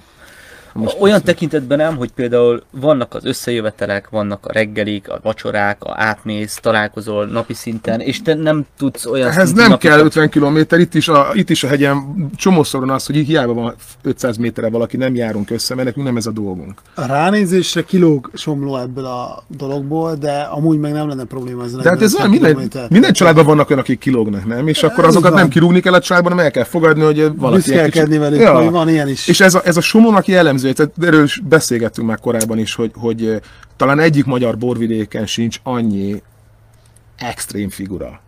Most 0.73 0.97
Olyan 1.01 1.23
tekintetben 1.23 1.79
nem, 1.79 1.97
hogy 1.97 2.11
például 2.11 2.63
vannak 2.71 3.15
az 3.15 3.25
összejövetelek, 3.25 4.09
vannak 4.09 4.47
a 4.47 4.53
reggelik, 4.53 5.09
a 5.11 5.21
vacsorák, 5.23 5.85
a 5.85 5.95
átmész, 5.97 6.59
találkozol 6.63 7.27
napi 7.27 7.55
szinten, 7.55 8.01
és 8.01 8.23
te 8.23 8.35
nem 8.35 8.67
tudsz 8.79 9.07
olyan 9.07 9.29
Ehhez 9.31 9.53
nem 9.53 9.69
napikat- 9.69 9.97
kell 9.97 10.05
50 10.05 10.29
km, 10.29 10.81
itt 10.81 10.95
is, 10.95 11.09
a, 11.09 11.29
itt 11.33 11.51
is 11.51 11.65
a 11.65 11.69
hegyen 11.69 12.29
csomószor 12.37 12.81
van 12.81 12.91
az, 12.91 13.07
hogy 13.07 13.17
hiába 13.17 13.53
van 13.53 13.75
500 14.03 14.37
méterre 14.37 14.71
valaki, 14.71 14.97
nem 14.97 15.15
járunk 15.15 15.51
össze, 15.51 15.75
mert 15.75 15.87
nekünk 15.87 16.07
nem 16.07 16.17
ez 16.17 16.27
a 16.27 16.31
dolgunk. 16.31 16.81
A 16.95 17.07
ránézésre 17.07 17.83
kilóg 17.83 18.31
somló 18.35 18.77
ebből 18.77 19.05
a 19.05 19.43
dologból, 19.47 20.15
de 20.15 20.33
amúgy 20.41 20.79
meg 20.79 20.93
nem 20.93 21.09
lenne 21.09 21.25
probléma 21.25 21.65
ez. 21.65 21.73
De 21.73 21.89
hát 21.89 22.03
ez 22.03 22.15
olyan, 22.15 22.31
minden, 22.31 22.71
minden 22.89 23.13
családban 23.13 23.45
vannak 23.45 23.67
olyanok, 23.69 23.85
akik 23.85 23.99
kilógnak, 23.99 24.47
nem? 24.47 24.69
És 24.69 24.83
akkor 24.83 25.05
azokat 25.05 25.35
nem 25.35 25.49
kirúgni 25.49 25.81
kell 25.81 25.93
a 25.93 26.01
családban, 26.01 26.31
hanem 26.31 26.47
el 26.47 26.53
kell 26.53 26.65
fogadni, 26.65 27.03
hogy 27.03 27.17
valaki 27.37 27.73
egy 27.73 27.83
Büszkélkedni 27.83 28.19
velük, 28.19 28.47
hogy 28.47 28.71
van 28.71 28.89
ilyen 28.89 29.09
is. 29.09 29.29
És 29.29 29.41
ez 29.41 29.55
a, 29.55 29.61
ez 29.65 29.77
a 29.77 29.81
somónak 29.81 30.27
jellemző, 30.27 30.60
tehát 30.61 30.93
erről 31.01 31.25
is 31.25 31.41
beszélgettünk 31.49 32.09
már 32.09 32.19
korábban 32.19 32.59
is, 32.59 32.75
hogy, 32.75 32.91
hogy 32.95 33.27
eh, 33.27 33.39
talán 33.77 33.99
egyik 33.99 34.25
magyar 34.25 34.59
borvidéken 34.59 35.27
sincs 35.27 35.61
annyi 35.63 36.23
extrém 37.17 37.69
figura, 37.69 38.21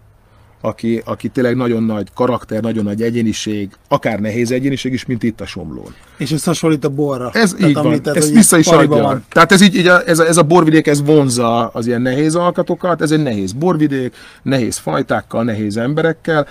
aki, 0.60 1.02
aki 1.04 1.28
tényleg 1.28 1.56
nagyon 1.56 1.82
nagy 1.82 2.08
karakter, 2.14 2.62
nagyon 2.62 2.84
nagy 2.84 3.02
egyéniség, 3.02 3.70
akár 3.88 4.20
nehéz 4.20 4.50
egyéniség 4.50 4.92
is, 4.92 5.06
mint 5.06 5.22
itt 5.22 5.40
a 5.40 5.46
Somlón. 5.46 5.94
És 6.16 6.30
ez 6.30 6.44
hasonlít 6.44 6.84
a 6.84 6.88
borra. 6.88 7.30
Ez 7.32 7.54
így 7.60 7.74
van, 7.74 7.92
ezt 7.92 8.04
hogy 8.04 8.32
vissza 8.34 8.58
is 8.58 8.66
adja. 8.66 9.02
van. 9.02 9.24
Tehát 9.28 9.52
ez 9.52 9.60
így, 9.60 9.76
így 9.76 9.86
a, 9.86 10.06
ez, 10.06 10.18
a, 10.18 10.26
ez 10.26 10.36
a 10.36 10.42
borvidék, 10.42 10.86
ez 10.86 11.02
vonzza 11.02 11.66
az 11.66 11.86
ilyen 11.86 12.02
nehéz 12.02 12.34
alkatokat, 12.34 13.02
ez 13.02 13.10
egy 13.10 13.22
nehéz 13.22 13.52
borvidék, 13.52 14.14
nehéz 14.42 14.76
fajtákkal, 14.76 15.44
nehéz 15.44 15.76
emberekkel, 15.76 16.46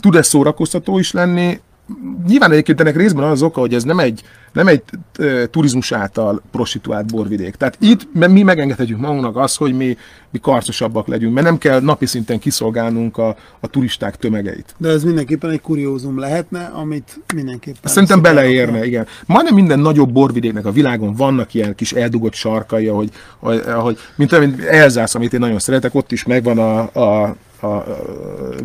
tud 0.00 0.16
ez 0.16 0.26
szórakoztató 0.26 0.98
is 0.98 1.12
lenni, 1.12 1.60
nyilván 2.26 2.50
egyébként 2.50 2.80
ennek 2.80 2.96
részben 2.96 3.24
az 3.24 3.42
oka, 3.42 3.60
hogy 3.60 3.74
ez 3.74 3.84
nem 3.84 3.98
egy, 3.98 4.22
nem 4.52 4.66
egy 4.66 4.82
turizmus 5.50 5.92
által 5.92 6.42
prostituált 6.50 7.06
borvidék. 7.06 7.54
Tehát 7.54 7.76
itt 7.80 8.08
mi 8.12 8.42
megengedhetjük 8.42 8.98
magunknak 8.98 9.36
azt, 9.36 9.56
hogy 9.56 9.76
mi, 9.76 9.96
mi 10.30 10.38
karcosabbak 10.38 11.06
legyünk, 11.06 11.34
mert 11.34 11.46
nem 11.46 11.58
kell 11.58 11.80
napi 11.80 12.06
szinten 12.06 12.38
kiszolgálnunk 12.38 13.18
a, 13.18 13.36
a 13.60 13.66
turisták 13.66 14.16
tömegeit. 14.16 14.74
De 14.78 14.88
ez 14.88 15.04
mindenképpen 15.04 15.50
egy 15.50 15.60
kuriózum 15.60 16.18
lehetne, 16.18 16.64
amit 16.64 17.20
mindenképpen... 17.34 17.92
Szerintem 17.92 18.22
beleérne, 18.22 18.86
igen. 18.86 19.06
Majdnem 19.26 19.54
minden 19.54 19.78
nagyobb 19.78 20.12
borvidéknek 20.12 20.66
a 20.66 20.72
világon 20.72 21.14
vannak 21.14 21.54
ilyen 21.54 21.74
kis 21.74 21.92
eldugott 21.92 22.34
sarkai, 22.34 22.86
ahogy, 22.86 23.10
ahogy 23.66 23.98
mint, 24.16 24.38
mint 24.38 24.60
Elzász, 24.60 25.14
amit 25.14 25.32
én 25.32 25.40
nagyon 25.40 25.58
szeretek, 25.58 25.94
ott 25.94 26.12
is 26.12 26.24
megvan 26.24 26.58
a, 26.58 26.80
a 26.80 27.36
a 27.62 27.84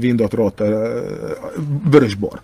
Windot 0.02 0.34
Rot, 0.34 0.62
vörösbor. 1.90 2.40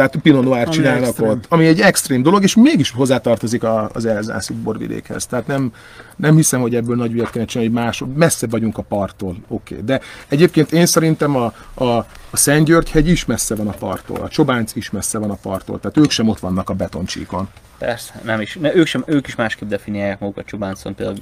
Tehát 0.00 0.16
Pinot 0.22 0.44
Noir 0.44 0.66
ami 0.66 0.74
csinálnak 0.74 1.08
extrém. 1.08 1.28
ott, 1.28 1.44
ami 1.48 1.66
egy 1.66 1.80
extrém 1.80 2.22
dolog, 2.22 2.42
és 2.42 2.54
mégis 2.54 2.90
hozzátartozik 2.90 3.62
az 3.92 4.06
elzászi 4.06 4.52
borvidékhez. 4.52 5.26
Tehát 5.26 5.46
nem, 5.46 5.72
nem 6.16 6.36
hiszem, 6.36 6.60
hogy 6.60 6.74
ebből 6.74 6.96
nagy 6.96 7.12
ügyet 7.12 7.30
kéne 7.30 7.44
csinálni, 7.44 7.72
hogy 7.72 7.82
más, 7.84 8.04
messze 8.14 8.46
vagyunk 8.46 8.78
a 8.78 8.82
parttól, 8.82 9.36
oké. 9.48 9.74
Okay. 9.74 9.84
De 9.84 10.00
egyébként 10.28 10.72
én 10.72 10.86
szerintem 10.86 11.36
a, 11.36 11.52
a, 11.74 11.84
a 12.30 12.36
Szentgyörgy-hegy 12.36 13.08
is 13.08 13.24
messze 13.24 13.54
van 13.54 13.68
a 13.68 13.72
parttól, 13.72 14.16
a 14.16 14.28
Csobánc 14.28 14.74
is 14.74 14.90
messze 14.90 15.18
van 15.18 15.30
a 15.30 15.38
parttól, 15.42 15.80
tehát 15.80 15.96
ők 15.96 16.10
sem 16.10 16.28
ott 16.28 16.38
vannak 16.38 16.70
a 16.70 16.74
betoncsíkon. 16.74 17.48
Persze, 17.78 18.20
nem 18.24 18.40
is. 18.40 18.56
Ne, 18.60 18.74
ők, 18.74 18.86
sem, 18.86 19.02
ők 19.06 19.26
is 19.26 19.34
másképp 19.34 19.68
definiálják 19.68 20.20
magukat 20.20 20.46
Csobáncon, 20.46 20.94
például 20.94 21.18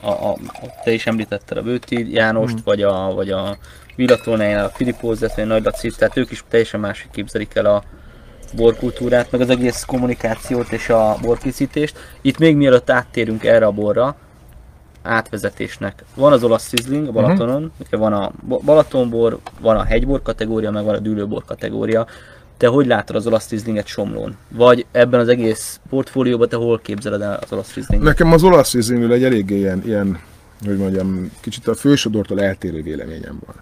a, 0.00 0.10
a, 0.10 0.38
te 0.84 0.92
is 0.92 1.06
említetted 1.06 1.56
a 1.56 1.62
Bőti 1.62 2.12
Jánost, 2.12 2.54
mm. 2.54 2.64
vagy 2.64 2.82
a, 2.82 3.12
vagy 3.14 3.30
a 3.30 3.56
Villatónál 3.96 4.64
a 4.64 4.68
Filipózet, 4.68 5.34
vagy 5.34 5.44
a 5.44 5.46
Nagy 5.46 5.64
Laci, 5.64 5.90
tehát 5.90 6.16
ők 6.16 6.30
is 6.30 6.44
teljesen 6.48 6.80
másik 6.80 7.10
képzelik 7.10 7.54
el 7.54 7.66
a 7.66 7.82
borkultúrát, 8.54 9.30
meg 9.30 9.40
az 9.40 9.50
egész 9.50 9.84
kommunikációt 9.84 10.72
és 10.72 10.88
a 10.88 11.16
borkészítést. 11.22 11.96
Itt 12.20 12.38
még 12.38 12.56
mielőtt 12.56 12.90
áttérünk 12.90 13.44
erre 13.44 13.66
a 13.66 13.70
borra, 13.70 14.16
átvezetésnek. 15.02 16.04
Van 16.14 16.32
az 16.32 16.44
olasz 16.44 16.68
sizzling 16.68 17.08
a 17.08 17.12
Balatonon, 17.12 17.72
uh-huh. 17.78 18.00
van 18.00 18.12
a 18.12 18.32
Balatonbor, 18.42 19.38
van 19.60 19.76
a 19.76 19.84
hegybor 19.84 20.22
kategória, 20.22 20.70
meg 20.70 20.84
van 20.84 20.94
a 20.94 20.98
dűlőbor 20.98 21.44
kategória. 21.44 22.06
Te 22.56 22.66
hogy 22.66 22.86
látod 22.86 23.16
az 23.16 23.26
olasz 23.26 23.50
rizlinget 23.50 23.86
Somlón? 23.86 24.36
Vagy 24.48 24.86
ebben 24.92 25.20
az 25.20 25.28
egész 25.28 25.80
portfólióban 25.88 26.48
te 26.48 26.56
hol 26.56 26.78
képzeled 26.78 27.20
el 27.20 27.38
az 27.42 27.52
olasz 27.52 27.74
rizlinget? 27.74 28.08
Nekem 28.08 28.32
az 28.32 28.42
olasz 28.42 28.72
rizlingről 28.72 29.12
egy 29.12 29.24
eléggé 29.24 29.56
ilyen, 29.56 29.82
ilyen, 29.84 30.20
hogy 30.64 30.76
mondjam, 30.76 31.30
kicsit 31.40 31.68
a 31.68 31.74
fősodortól 31.74 32.40
eltérő 32.40 32.82
véleményem 32.82 33.38
van. 33.46 33.54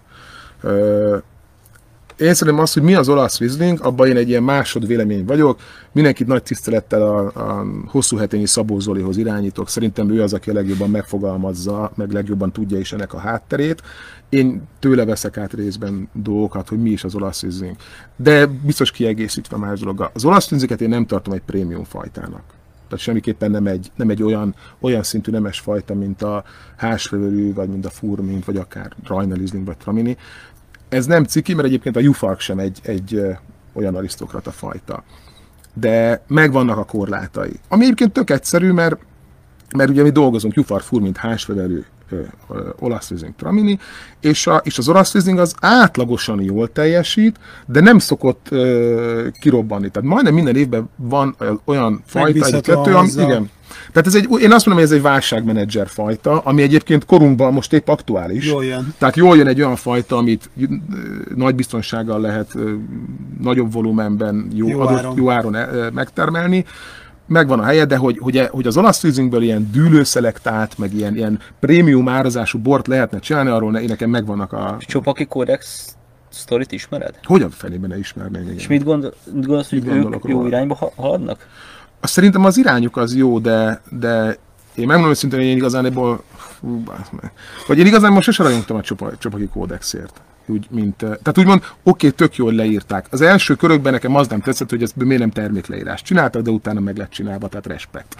Én 2.17 2.33
szerintem 2.33 2.63
az, 2.63 2.73
hogy 2.73 2.83
mi 2.83 2.95
az 2.95 3.09
olasz 3.09 3.39
rizling, 3.39 3.79
abban 3.81 4.07
én 4.07 4.17
egy 4.17 4.29
ilyen 4.29 4.43
másod 4.43 4.87
vélemény 4.87 5.25
vagyok. 5.25 5.59
Mindenkit 5.91 6.27
nagy 6.27 6.43
tisztelettel 6.43 7.01
a, 7.01 7.25
a 7.25 7.65
hosszú 7.87 8.17
hetényi 8.17 8.45
Szabó 8.45 8.79
Zolihoz 8.79 9.17
irányítok. 9.17 9.69
Szerintem 9.69 10.09
ő 10.09 10.21
az, 10.21 10.33
aki 10.33 10.51
legjobban 10.51 10.89
megfogalmazza, 10.89 11.91
meg 11.95 12.11
legjobban 12.11 12.51
tudja 12.51 12.77
is 12.77 12.93
ennek 12.93 13.13
a 13.13 13.17
hátterét. 13.17 13.81
Én 14.29 14.61
tőle 14.79 15.05
veszek 15.05 15.37
át 15.37 15.53
részben 15.53 16.09
dolgokat, 16.13 16.69
hogy 16.69 16.81
mi 16.81 16.89
is 16.89 17.03
az 17.03 17.15
olasz 17.15 17.41
rizling. 17.41 17.75
De 18.15 18.45
biztos 18.45 18.91
kiegészítve 18.91 19.57
más 19.57 19.79
dolog. 19.79 20.09
Az 20.13 20.25
olasz 20.25 20.49
rizlinget 20.49 20.81
én 20.81 20.89
nem 20.89 21.05
tartom 21.05 21.33
egy 21.33 21.43
prémium 21.45 21.83
fajtának. 21.83 22.43
Tehát 22.87 23.03
semmiképpen 23.03 23.51
nem 23.51 23.67
egy, 23.67 23.91
nem 23.95 24.09
egy 24.09 24.23
olyan, 24.23 24.55
olyan 24.79 25.03
szintű 25.03 25.31
nemes 25.31 25.59
fajta, 25.59 25.93
mint 25.93 26.21
a 26.21 26.43
hásfevelű, 26.75 27.53
vagy 27.53 27.69
mint 27.69 27.85
a 27.85 27.89
furmint, 27.89 28.45
vagy 28.45 28.57
akár 28.57 28.91
rajnalizling, 29.03 29.65
vagy 29.65 29.77
tramini 29.77 30.17
ez 30.95 31.05
nem 31.05 31.23
ciki, 31.23 31.53
mert 31.53 31.67
egyébként 31.67 31.95
a 31.95 31.99
Jufark 31.99 32.39
sem 32.39 32.59
egy, 32.59 32.79
egy 32.83 33.21
olyan 33.73 33.95
arisztokrata 33.95 34.51
fajta. 34.51 35.03
De 35.73 36.23
megvannak 36.27 36.77
a 36.77 36.83
korlátai. 36.83 37.59
Ami 37.67 37.83
egyébként 37.83 38.13
tök 38.13 38.29
egyszerű, 38.29 38.71
mert, 38.71 38.97
mert 39.75 39.89
ugye 39.89 40.03
mi 40.03 40.09
dolgozunk 40.09 40.53
Jufar 40.53 40.81
Furmint 40.81 41.17
hásfevelő 41.17 41.85
olasz 42.79 43.09
rizing 43.09 43.33
tramini, 43.35 43.79
és, 44.19 44.47
a, 44.47 44.61
és 44.63 44.77
az 44.77 44.89
olasz 44.89 45.13
rizing 45.13 45.39
az 45.39 45.55
átlagosan 45.59 46.41
jól 46.41 46.71
teljesít, 46.71 47.39
de 47.65 47.79
nem 47.79 47.99
szokott 47.99 48.47
ö, 48.49 49.27
kirobbanni. 49.39 49.89
Tehát 49.89 50.09
majdnem 50.09 50.33
minden 50.33 50.55
évben 50.55 50.89
van 50.95 51.35
olyan 51.65 52.01
fajta, 52.05 52.45
egy 52.45 52.61
kettő, 52.61 52.95
ami, 52.95 53.09
igen, 53.17 53.49
tehát 53.91 54.07
ez 54.07 54.15
egy, 54.15 54.27
én 54.41 54.51
azt 54.51 54.65
mondom, 54.65 54.73
hogy 54.73 54.83
ez 54.83 54.91
egy 54.91 55.01
válságmenedzser 55.01 55.87
fajta, 55.87 56.39
ami 56.39 56.61
egyébként 56.61 57.05
korunkban 57.05 57.53
most 57.53 57.73
épp 57.73 57.87
aktuális. 57.87 58.47
Jól 58.47 58.65
jön. 58.65 58.93
Tehát 58.97 59.15
jól 59.15 59.37
jön 59.37 59.47
egy 59.47 59.61
olyan 59.61 59.75
fajta, 59.75 60.17
amit 60.17 60.49
nagy 61.35 61.55
biztonsággal 61.55 62.19
lehet 62.21 62.53
nagyobb 63.41 63.71
volumenben 63.71 64.47
jó, 64.53 64.67
jó 64.67 64.79
adott, 64.79 64.97
áron, 64.97 65.17
jó 65.17 65.29
áron 65.29 65.55
megtermelni 65.93 66.65
megvan 67.27 67.59
a 67.59 67.63
helye, 67.63 67.85
de 67.85 67.97
hogy, 67.97 68.17
hogy, 68.17 68.47
hogy 68.51 68.67
az 68.67 68.77
olasz 68.77 68.99
fűzingből 68.99 69.41
ilyen 69.41 69.69
dűlőszelektált, 69.71 70.77
meg 70.77 70.93
ilyen, 70.93 71.15
ilyen 71.15 71.39
prémium 71.59 72.07
árazású 72.07 72.59
bort 72.59 72.87
lehetne 72.87 73.19
csinálni, 73.19 73.49
arról 73.49 73.71
ne, 73.71 73.81
nekem 73.81 74.09
megvannak 74.09 74.53
a... 74.53 74.77
Csopaki 74.79 75.25
kódex 75.25 75.95
sztorit 76.29 76.71
ismered? 76.71 77.19
Hogy 77.23 77.41
a 77.41 77.49
fenében 77.49 77.89
ne 77.89 77.97
ismerném? 77.97 78.53
És 78.55 78.67
mit 78.67 78.83
gondol, 78.83 79.13
gondolsz, 79.33 79.69
hogy 79.69 79.87
ők 79.87 80.23
jó 80.23 80.37
róla? 80.37 80.47
irányba 80.47 80.91
haladnak? 80.95 81.47
Azt 82.05 82.13
szerintem 82.13 82.45
az 82.45 82.57
irányuk 82.57 82.97
az 82.97 83.15
jó, 83.15 83.39
de, 83.39 83.81
de 83.89 84.37
én 84.75 84.85
megmondom 84.85 85.09
őszintén, 85.09 85.39
hogy 85.39 85.47
én 85.47 85.55
igazán 85.55 85.85
ebből, 85.85 86.23
vagy 87.67 87.77
én 87.79 87.85
igazán 87.85 88.11
most 88.11 88.25
sose 88.25 88.43
rajongtam 88.43 88.77
a 88.77 88.81
csopaki 89.17 89.47
kódexért 89.47 90.21
úgy, 90.45 90.67
mint, 90.69 90.97
tehát 90.97 91.37
úgymond, 91.37 91.63
oké, 91.83 92.09
tök 92.09 92.35
jól 92.35 92.53
leírták. 92.53 93.05
Az 93.09 93.21
első 93.21 93.55
körökben 93.55 93.93
nekem 93.93 94.15
az 94.15 94.27
nem 94.27 94.41
tetszett, 94.41 94.69
hogy 94.69 94.81
ezt 94.83 94.95
miért 94.95 95.19
nem 95.19 95.29
termékleírás 95.29 96.01
csináltak, 96.01 96.41
de 96.41 96.49
utána 96.49 96.79
meg 96.79 96.97
lett 96.97 97.09
csinálva, 97.09 97.47
tehát 97.47 97.67
respekt. 97.67 98.15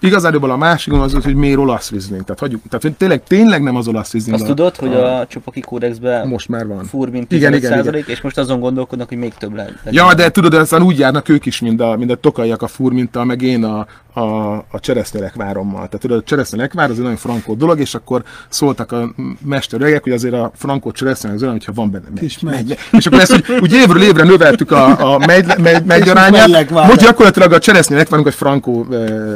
Igazából 0.00 0.50
a 0.50 0.56
másik 0.56 0.92
az, 0.92 1.12
hogy 1.24 1.34
miért 1.34 1.58
olasz 1.58 1.90
rizling. 1.90 2.22
Tehát, 2.22 2.38
hagyjuk, 2.38 2.62
tehát 2.68 2.96
tényleg, 2.96 3.22
tényleg 3.22 3.62
nem 3.62 3.76
az 3.76 3.88
olasz 3.88 4.12
rizling. 4.12 4.34
Azt 4.34 4.44
a, 4.44 4.46
tudod, 4.46 4.76
hogy 4.76 4.94
a, 4.94 5.18
a 5.18 5.26
csopaki 5.26 5.60
kódexben 5.60 6.28
most 6.28 6.48
már 6.48 6.66
van. 6.66 6.84
fur, 6.84 7.10
mint 7.10 7.32
igen, 7.32 7.54
igen, 7.54 7.78
igen. 7.78 8.04
és 8.06 8.20
most 8.20 8.38
azon 8.38 8.60
gondolkodnak, 8.60 9.08
hogy 9.08 9.18
még 9.18 9.34
több 9.34 9.54
lehet. 9.54 9.74
Ja, 9.90 10.14
de 10.14 10.30
tudod, 10.30 10.54
aztán 10.54 10.82
úgy 10.82 10.98
járnak 10.98 11.28
ők 11.28 11.46
is, 11.46 11.60
mint 11.60 11.80
a, 11.80 11.96
mint 11.96 12.10
a 12.10 12.14
tokaiak 12.14 12.62
a 12.62 12.66
fur, 12.66 12.92
mint 12.92 13.16
a, 13.16 13.24
meg 13.24 13.42
én 13.42 13.64
a, 13.64 13.86
a, 14.18 14.56
a 14.56 14.80
cseresznyelekvárommal. 14.80 15.84
Tehát 15.84 15.98
tudod, 15.98 16.18
a 16.18 16.22
cseresznyelekvár 16.22 16.90
az 16.90 16.96
egy 16.96 17.02
nagyon 17.02 17.16
frankó 17.16 17.54
dolog, 17.54 17.80
és 17.80 17.94
akkor 17.94 18.22
szóltak 18.48 18.92
a 18.92 19.14
mesterőgek, 19.44 20.02
hogy 20.02 20.12
azért 20.12 20.34
a 20.34 20.50
frankó 20.54 20.90
cseresznye 20.90 21.32
az 21.32 21.42
olyan, 21.42 21.54
hogyha 21.54 21.72
van 21.72 21.90
benne 21.90 22.04
megy. 22.14 22.38
megy. 22.42 22.78
És 22.92 23.06
akkor 23.06 23.20
ezt, 23.20 23.30
hogy 23.30 23.44
úgy 23.60 23.72
évről 23.72 24.02
évre 24.02 24.24
növeltük 24.24 24.70
a, 24.70 25.14
a 25.14 25.18
megy, 25.18 25.58
megy, 25.58 25.84
megy 25.84 26.08
arányát, 26.08 26.70
most 26.70 27.00
gyakorlatilag 27.00 27.52
a 27.52 27.58
cseresznyelekvárunk 27.58 28.28
egy 28.28 28.34
frankó 28.34 28.86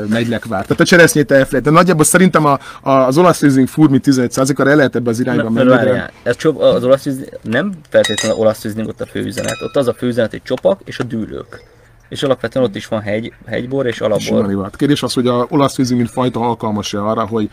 megylekvár. 0.08 0.62
Tehát 0.62 0.80
a 0.80 0.84
cseresznyét 0.84 1.30
elfelejt. 1.30 1.64
De 1.64 1.70
nagyjából 1.70 2.04
szerintem 2.04 2.44
a, 2.44 2.58
a, 2.82 2.90
az 2.90 3.18
olasz 3.18 3.40
rizling 3.40 3.68
furmi 3.68 4.00
15%-ra 4.04 4.70
el 4.70 4.76
lehet 4.76 4.96
ebbe 4.96 5.10
az 5.10 5.20
irányba 5.20 5.50
menni. 5.50 6.00
Ez 6.22 6.36
csop, 6.36 6.60
az 6.60 6.84
olasz 6.84 7.04
rizling, 7.04 7.28
nem 7.42 7.72
feltétlenül 7.90 8.38
olasz 8.38 8.62
rizling 8.62 8.88
ott 8.88 9.00
a 9.00 9.06
főüzenet. 9.06 9.56
Ott 9.62 9.76
az 9.76 9.88
a 9.88 9.94
főüzenet, 9.94 10.30
hogy 10.30 10.42
csopak 10.42 10.80
és 10.84 10.98
a 10.98 11.02
dűlők 11.02 11.70
és 12.12 12.22
alapvetően 12.22 12.64
ott 12.64 12.76
is 12.76 12.86
van 12.86 13.00
hegy, 13.00 13.32
hegybor 13.46 13.86
és 13.86 14.00
alapbor. 14.00 14.70
Kérdés 14.70 15.02
az, 15.02 15.12
hogy 15.12 15.26
a 15.26 15.46
olasz 15.48 15.76
vízi, 15.76 15.94
mint 15.94 16.10
fajta 16.10 16.40
alkalmas-e 16.40 17.02
arra, 17.02 17.26
hogy 17.26 17.50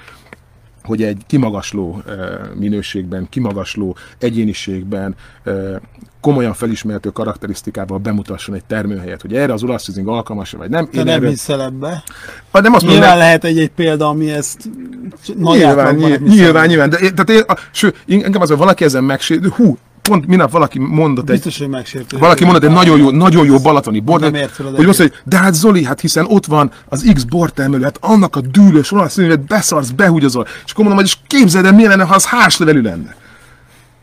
hogy 0.83 1.03
egy 1.03 1.21
kimagasló 1.27 2.01
minőségben, 2.55 3.27
kimagasló 3.29 3.95
egyéniségben, 4.19 5.15
komolyan 6.21 6.53
felismerhető 6.53 7.09
karakterisztikával 7.09 7.97
bemutasson 7.97 8.55
egy 8.55 8.63
termőhelyet, 8.65 9.21
hogy 9.21 9.35
erre 9.35 9.53
az 9.53 9.63
olasz 9.63 9.87
vízing 9.87 10.07
alkalmas 10.07 10.51
vagy 10.51 10.69
nem. 10.69 10.89
Te 10.89 10.97
Én 10.97 11.03
nem 11.03 11.15
erről... 11.15 11.29
hiszel 11.29 11.61
ebbe. 11.61 12.03
Hát 12.51 12.63
nem 12.63 12.73
azt 12.73 12.83
nyilván 12.83 12.99
mondom, 13.01 13.19
lehet 13.19 13.43
egy-egy 13.43 13.71
példa, 13.71 14.07
ami 14.07 14.31
ezt 14.31 14.69
nyilván, 15.35 15.95
nyilván, 15.95 16.21
nyilván, 16.21 16.67
nyilván, 16.67 16.89
de, 16.89 16.97
tehát 16.97 17.29
én, 17.29 17.41
a, 17.47 17.57
ső, 17.71 17.93
engem 18.07 18.41
az, 18.41 18.49
hogy 18.49 18.57
valaki 18.57 18.83
ezen 18.83 19.03
megsérül, 19.03 19.49
hú, 19.49 19.77
pont 20.09 20.27
minap 20.27 20.51
valaki 20.51 20.79
mondott 20.79 21.25
Biztos, 21.25 21.59
egy... 21.59 21.69
Hogy 22.09 22.19
valaki 22.19 22.43
mondott 22.43 22.63
egy 22.63 22.71
nagyon 22.71 22.97
jó, 22.97 23.09
nagyon 23.11 23.45
jó 23.45 23.59
balatoni 23.59 23.99
bort, 23.99 24.23
hogy 24.75 24.85
azt 24.85 24.97
hogy 24.97 25.13
de 25.23 25.37
hát 25.37 25.53
Zoli, 25.53 25.83
hát 25.83 26.01
hiszen 26.01 26.25
ott 26.25 26.45
van 26.45 26.71
az 26.85 27.11
X 27.13 27.23
bortermelő, 27.23 27.83
hát 27.83 27.97
annak 28.01 28.35
a 28.35 28.41
dűlős 28.41 28.91
olasz 28.91 29.13
színűvet 29.13 29.47
beszarsz, 29.47 29.89
behúgyozol. 29.89 30.47
És 30.65 30.71
akkor 30.71 30.85
mondom, 30.85 31.03
hogy 31.03 31.05
és 31.05 31.17
képzeld 31.27 31.65
el, 31.65 31.73
milyen 31.73 31.89
lenne, 31.89 32.03
ha 32.03 32.15
az 32.15 32.25
háslevelű 32.25 32.81
lenne. 32.81 33.15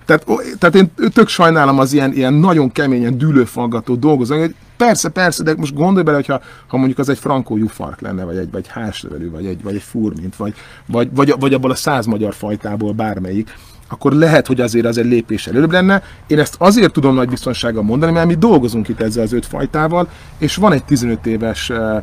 Tehát, 0.04 0.26
tehát 0.58 0.74
én 0.74 0.90
tök 1.12 1.28
sajnálom 1.28 1.78
az 1.78 1.92
ilyen, 1.92 2.12
ilyen 2.12 2.32
nagyon 2.32 2.72
keményen 2.72 3.18
dűlőfaggató 3.18 3.94
dolgozók, 3.94 4.38
hogy 4.38 4.54
persze, 4.76 5.08
persze, 5.08 5.42
de 5.42 5.54
most 5.56 5.74
gondolj 5.74 6.04
bele, 6.04 6.16
hogyha 6.16 6.40
ha 6.66 6.76
mondjuk 6.76 6.98
az 6.98 7.08
egy 7.08 7.18
frankó 7.18 7.56
jufark 7.56 8.00
lenne, 8.00 8.24
vagy 8.24 8.36
egy, 8.36 8.50
vagy 8.50 8.66
háslevelű, 8.68 9.30
vagy 9.30 9.46
egy, 9.46 9.62
vagy 9.62 9.74
egy 9.74 9.82
furmint, 9.82 10.36
vagy, 10.36 10.54
vagy, 10.86 11.08
vagy, 11.12 11.34
vagy 11.38 11.54
abból 11.54 11.70
a 11.70 11.74
száz 11.74 12.06
magyar 12.06 12.34
fajtából 12.34 12.92
bármelyik, 12.92 13.54
akkor 13.88 14.12
lehet, 14.12 14.46
hogy 14.46 14.60
azért 14.60 14.86
az 14.86 14.98
egy 14.98 15.04
lépés 15.06 15.46
előbb 15.46 15.70
lenne. 15.70 16.02
Én 16.26 16.38
ezt 16.38 16.54
azért 16.58 16.92
tudom 16.92 17.14
nagy 17.14 17.28
biztonsággal 17.28 17.82
mondani, 17.82 18.12
mert 18.12 18.26
mi 18.26 18.34
dolgozunk 18.34 18.88
itt 18.88 19.00
ezzel 19.00 19.22
az 19.22 19.32
öt 19.32 19.46
fajtával, 19.46 20.08
és 20.38 20.56
van 20.56 20.72
egy 20.72 20.84
15 20.84 21.26
éves 21.26 21.70
eh, 21.70 22.02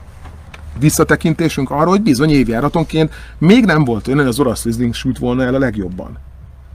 visszatekintésünk 0.79 1.71
arra, 1.71 1.89
hogy 1.89 2.01
bizony 2.01 2.29
évjáratonként 2.29 3.13
még 3.37 3.65
nem 3.65 3.83
volt 3.83 4.07
olyan, 4.07 4.19
hogy 4.19 4.27
az 4.27 4.39
orosz 4.39 4.63
Riesling 4.63 4.93
sült 4.93 5.17
volna 5.17 5.43
el 5.43 5.55
a 5.55 5.59
legjobban. 5.59 6.17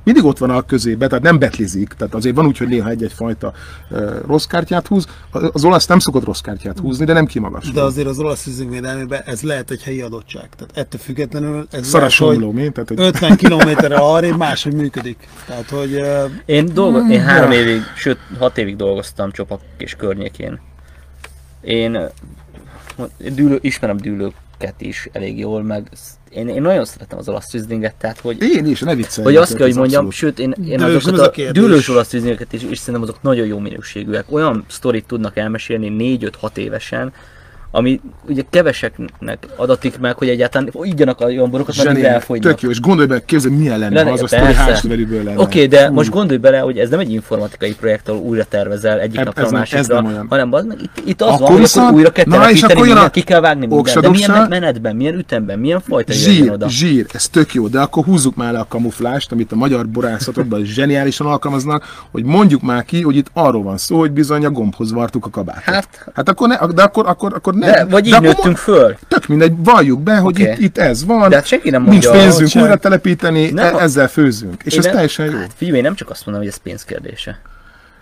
Mindig 0.09 0.25
ott 0.25 0.38
van 0.38 0.51
a 0.51 0.62
közébe, 0.62 1.07
tehát 1.07 1.25
nem 1.25 1.38
betlizik, 1.38 1.88
tehát 1.88 2.14
azért 2.14 2.35
van 2.35 2.47
úgy, 2.47 2.59
hogy 2.59 2.68
néha 2.68 2.88
egy-egy 2.88 3.12
fajta 3.12 3.53
rossz 4.27 4.44
kártyát 4.44 4.87
húz. 4.87 5.07
Az 5.31 5.64
olasz 5.64 5.87
nem 5.87 5.99
szokott 5.99 6.25
rossz 6.25 6.40
kártyát 6.40 6.79
húzni, 6.79 7.05
de 7.05 7.12
nem 7.12 7.27
kimagasul. 7.27 7.73
De 7.73 7.83
azért 7.83 8.07
az 8.07 8.18
olasz 8.18 8.44
vízünkvédelmében 8.44 9.23
ez 9.25 9.42
lehet 9.42 9.71
egy 9.71 9.83
helyi 9.83 10.01
adottság. 10.01 10.49
Tehát 10.57 10.77
ettől 10.77 11.01
függetlenül 11.01 11.66
ez 11.71 11.87
Szaras 11.87 12.18
lehet, 12.18 12.35
homló, 12.35 12.53
mi? 12.53 12.71
Tehát, 12.71 12.88
hogy 12.88 13.01
50 13.01 13.37
kilométerre 13.37 13.97
arrébb 13.97 14.37
máshogy 14.37 14.75
működik. 14.75 15.29
Tehát, 15.47 15.71
hogy 15.71 15.94
uh, 15.94 16.31
Én, 16.44 16.75
dolgo- 16.75 17.11
én 17.11 17.21
három 17.21 17.51
évig, 17.51 17.83
sőt 17.97 18.18
hat 18.38 18.59
évig 18.59 18.77
dolgoztam 18.77 19.33
Csopak 19.33 19.61
és 19.79 19.94
környékén. 19.94 20.61
Én 21.61 21.99
dűlő, 23.18 23.59
ismerem 23.61 23.97
dűlőket 24.59 24.81
is 24.81 25.09
elég 25.12 25.38
jól, 25.38 25.62
meg 25.62 25.88
én, 26.31 26.49
én 26.49 26.62
nagyon 26.62 26.85
szeretem 26.85 27.18
az 27.18 27.29
olasz 27.29 27.47
tűzdinget, 27.47 27.94
tehát 27.94 28.21
hogy, 28.21 28.42
én 28.42 28.66
is, 28.66 28.81
ne 28.81 28.94
viccelj. 28.94 29.25
hogy 29.27 29.37
azt 29.37 29.55
kell, 29.57 29.66
hogy 29.66 29.77
mondjam, 29.77 30.07
abszolút. 30.07 30.37
sőt, 30.37 30.38
én, 30.38 30.64
én 30.68 30.77
De 30.79 30.85
azokat 30.85 31.37
a 31.37 31.49
a 31.49 31.53
dűlős 31.53 31.88
olasz 31.88 32.09
tűzdingeket 32.09 32.53
is, 32.53 32.62
és 32.62 32.79
szerintem 32.79 33.03
azok 33.03 33.23
nagyon 33.23 33.47
jó 33.47 33.59
minőségűek. 33.59 34.25
Olyan 34.33 34.64
sztorit 34.68 35.07
tudnak 35.07 35.37
elmesélni 35.37 36.18
4-5-6 36.42 36.57
évesen, 36.57 37.12
ami 37.70 38.00
ugye 38.28 38.42
keveseknek 38.50 39.46
adatik 39.57 39.98
meg, 39.98 40.16
hogy 40.16 40.28
egyáltalán 40.28 40.70
igyanak 40.83 41.20
a 41.20 41.24
olyan 41.24 41.50
borokat, 41.50 41.85
mert 41.85 41.98
így 41.98 42.04
elfogynak. 42.04 42.50
tök 42.52 42.61
jó, 42.62 42.70
és 42.70 42.81
gondolj 42.81 43.07
bele, 43.07 43.24
képzeld, 43.24 43.59
milyen 43.59 43.78
lenne, 43.78 43.94
Lenne- 43.94 44.12
az 44.12 44.22
a 44.22 44.26
sztori 44.26 44.42
persze. 44.42 44.88
lenne. 44.88 45.31
Oké, 45.31 45.40
okay, 45.40 45.66
de 45.66 45.87
Fú. 45.87 45.92
most 45.92 46.11
gondolj 46.11 46.38
bele, 46.38 46.59
hogy 46.59 46.78
ez 46.78 46.88
nem 46.90 46.98
egy 46.98 47.12
informatikai 47.12 47.74
projekt, 47.74 48.09
ahol 48.09 48.20
újra 48.20 48.44
tervezel 48.44 49.00
egyik 49.00 49.18
Ez- 49.18 49.24
napra 49.24 49.46
a 49.46 49.50
másikra, 49.50 50.00
nem 50.00 50.26
hanem 50.28 50.52
az 50.52 50.66
itt, 50.83 51.02
itt 51.04 51.22
az 51.22 51.28
Akkor 51.28 51.40
van, 51.40 51.50
hogy 51.50 51.61
viszont- 51.61 51.87
akkor 51.87 51.98
újra 51.98 52.11
kell 52.11 52.24
telepíteni, 52.24 52.81
mindent, 52.81 53.07
a 53.07 53.11
ki 53.11 53.20
kell 53.22 53.40
vágni 53.40 53.66
mindent, 53.66 54.00
de 54.00 54.09
milyen 54.09 54.46
menetben, 54.48 54.96
milyen 54.96 55.14
ütemben, 55.14 55.59
milyen 55.59 55.81
fajta 55.81 56.12
Zsír, 56.12 56.50
oda. 56.50 56.68
zsír, 56.68 57.07
ez 57.12 57.28
tök 57.28 57.54
jó, 57.54 57.68
de 57.68 57.81
akkor 57.81 58.04
húzzuk 58.04 58.37
már 58.37 58.52
le 58.52 58.59
a 58.59 58.66
kamuflást, 58.68 59.33
amit 59.33 59.52
a 59.52 59.57
magyar 59.57 59.88
borászatokban 59.88 60.64
zseniálisan 60.74 61.26
alkalmaznak, 61.26 61.85
hogy 62.11 62.24
mondjuk 62.24 62.62
már 62.62 62.85
ki, 62.85 63.02
hogy 63.02 63.16
itt 63.16 63.31
arról 63.33 63.62
van 63.62 63.76
szó, 63.76 63.98
hogy 63.98 64.11
bizony 64.11 64.44
a 64.44 64.50
gombhoz 64.50 64.92
vartuk 64.92 65.26
a 65.26 65.31
kabátot. 65.31 65.62
Hát- 65.74 66.11
hát 66.14 66.28
akkor 66.28 66.48
ne, 66.48 66.57
de 66.74 66.83
akkor, 66.83 67.07
akkor, 67.07 67.33
akkor 67.35 67.54
ne. 67.59 67.71
De, 67.73 67.85
vagy 67.85 68.07
így 68.07 68.21
nőttünk 68.21 68.57
föl. 68.57 68.97
Tök 69.09 69.27
mindegy, 69.27 69.53
valljuk 69.57 70.01
be, 70.01 70.16
hogy 70.16 70.42
Oké. 70.42 70.51
itt, 70.53 70.59
itt 70.59 70.79
ez 70.79 71.05
van, 71.05 71.29
De 71.29 71.35
hát 71.37 71.47
senki 71.47 71.71
nem 71.71 71.83
nincs 71.83 72.05
mondja, 72.05 72.23
pénzünk 72.23 72.53
hogy- 72.53 72.62
újra 72.62 72.77
telepíteni, 72.77 73.51
Nem 73.51 73.77
e- 73.77 73.81
ezzel 73.81 74.09
főzünk. 74.09 74.62
És 74.64 74.77
ez 74.77 74.85
nem- 74.85 74.92
teljesen 74.92 75.27
jó. 75.27 75.33
Hát 75.38 75.51
figyelj, 75.57 75.77
én 75.77 75.83
nem 75.83 75.94
csak 75.94 76.11
azt 76.11 76.25
mondom, 76.27 76.44
hogy 76.44 76.53
ez 76.53 76.59
pénzkérdése. 76.62 77.38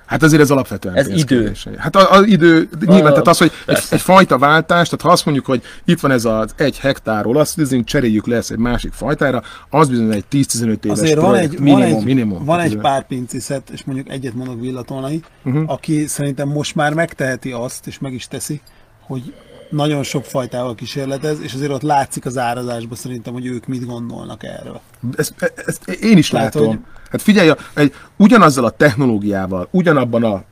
Hát 0.06 0.22
azért 0.22 0.42
ez 0.42 0.50
alapvetően 0.50 0.94
Ez 0.94 1.06
pénzkérdés. 1.08 1.66
Hát 1.76 1.96
az 1.96 2.26
idő, 2.26 2.68
nyilván, 2.80 3.06
A- 3.06 3.10
tehát 3.10 3.26
az, 3.28 3.38
hogy 3.38 3.52
egy, 3.66 3.82
egy, 3.90 4.00
fajta 4.00 4.38
váltás, 4.38 4.84
tehát 4.88 5.00
ha 5.00 5.10
azt 5.10 5.24
mondjuk, 5.24 5.46
hogy 5.46 5.62
itt 5.84 6.00
van 6.00 6.10
ez 6.10 6.24
az 6.24 6.50
egy 6.56 6.78
hektár 6.78 7.26
olasz 7.26 7.54
vízünk, 7.54 7.84
cseréljük 7.84 8.26
le 8.26 8.36
ezt 8.36 8.50
egy 8.50 8.58
másik 8.58 8.92
fajtára, 8.92 9.42
az 9.70 9.88
bizony 9.88 10.12
egy 10.12 10.24
10-15 10.32 10.84
éves 10.84 10.98
azért 10.98 11.20
van 11.20 11.24
projekt. 11.30 11.52
egy, 11.52 11.58
minimum, 11.60 11.90
van 11.90 11.98
egy, 11.98 12.04
minimum. 12.04 12.44
van 12.44 12.60
egy 12.60 12.76
pár 12.76 13.06
pinciszet, 13.06 13.70
és 13.72 13.84
mondjuk 13.84 14.08
egyet 14.10 14.34
mondok 14.34 14.60
Villatolnai, 14.60 15.20
Mhm. 15.42 15.54
uh-huh. 15.56 15.72
aki 15.72 16.06
szerintem 16.06 16.48
most 16.48 16.74
már 16.74 16.94
megteheti 16.94 17.50
azt, 17.52 17.86
és 17.86 17.98
meg 17.98 18.12
is 18.12 18.28
teszi, 18.28 18.60
hogy 19.06 19.34
nagyon 19.70 20.02
sok 20.02 20.24
fajtával 20.24 20.74
kísérletez, 20.74 21.40
és 21.40 21.54
azért 21.54 21.70
ott 21.70 21.82
látszik 21.82 22.26
az 22.26 22.38
árazásban 22.38 22.96
szerintem, 22.96 23.32
hogy 23.32 23.46
ők 23.46 23.66
mit 23.66 23.86
gondolnak 23.86 24.44
erről. 24.44 24.80
Ezt, 25.16 25.52
ezt 25.66 25.88
én 25.88 26.16
is 26.18 26.28
Tehát, 26.28 26.54
látom. 26.54 26.68
hogy- 26.68 26.78
Hát 27.10 27.22
figyelj, 27.22 27.50
egy, 27.74 27.94
ugyanazzal 28.16 28.64
a 28.64 28.70
technológiával, 28.70 29.68
ugyanabban 29.70 30.24
a 30.24 30.42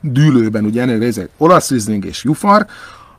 dűlőben, 0.00 0.64
ugye 0.64 0.82
ennél 0.82 1.28
olasz 1.36 1.70
rizling 1.70 2.04
és 2.04 2.24
jufar, 2.24 2.66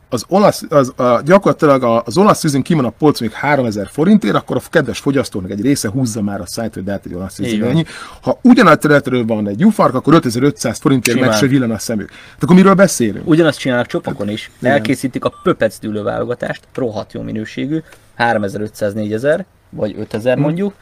az 0.10 0.26
olasz, 0.28 0.63
az, 0.70 0.94
a, 0.96 1.22
gyakorlatilag 1.22 2.04
az 2.06 2.18
olasz 2.18 2.41
rizling 2.41 2.63
kimon 2.63 2.86
a 2.86 2.89
polc 2.89 3.20
még 3.20 3.32
3000 3.32 3.89
forintért, 3.91 4.36
akkor 4.36 4.56
a 4.56 4.62
kedves 4.70 5.00
fogyasztónak 5.00 5.52
egy 5.52 5.62
része 5.62 5.89
húzza 5.89 6.22
már 6.22 6.41
a 6.41 6.46
szájt, 6.46 6.74
hogy 6.74 6.84
de 6.84 6.91
hát 6.91 7.06
egy 7.06 7.13
olasz 7.13 7.39
ennyi. 7.39 7.86
Ha 8.22 8.39
ugyanaz 8.41 8.78
területről 8.78 9.26
van 9.26 9.48
egy 9.48 9.60
jufark, 9.60 9.94
akkor 9.94 10.13
5500 10.13 10.78
forintért 10.80 11.20
meg 11.20 11.34
se 11.34 11.48
villan 11.48 11.72
a 11.72 11.78
szemük. 11.78 12.08
Tehát 12.08 12.44
akkor 12.44 12.56
miről 12.56 12.74
beszélünk? 12.74 13.28
Ugyanazt 13.28 13.60
csinálnak 13.60 13.88
csopakon 13.88 14.30
is. 14.30 14.52
Igen. 14.60 14.72
Elkészítik 14.72 15.26
a 15.26 15.34
Pöpec 15.44 15.80
dűlőválogatást, 15.80 16.62
rohadt 16.74 17.13
jó 17.13 17.22
minőségű, 17.22 17.82
3500-4000, 18.18 19.44
vagy 19.70 19.96
5000 20.00 20.38
mondjuk. 20.38 20.74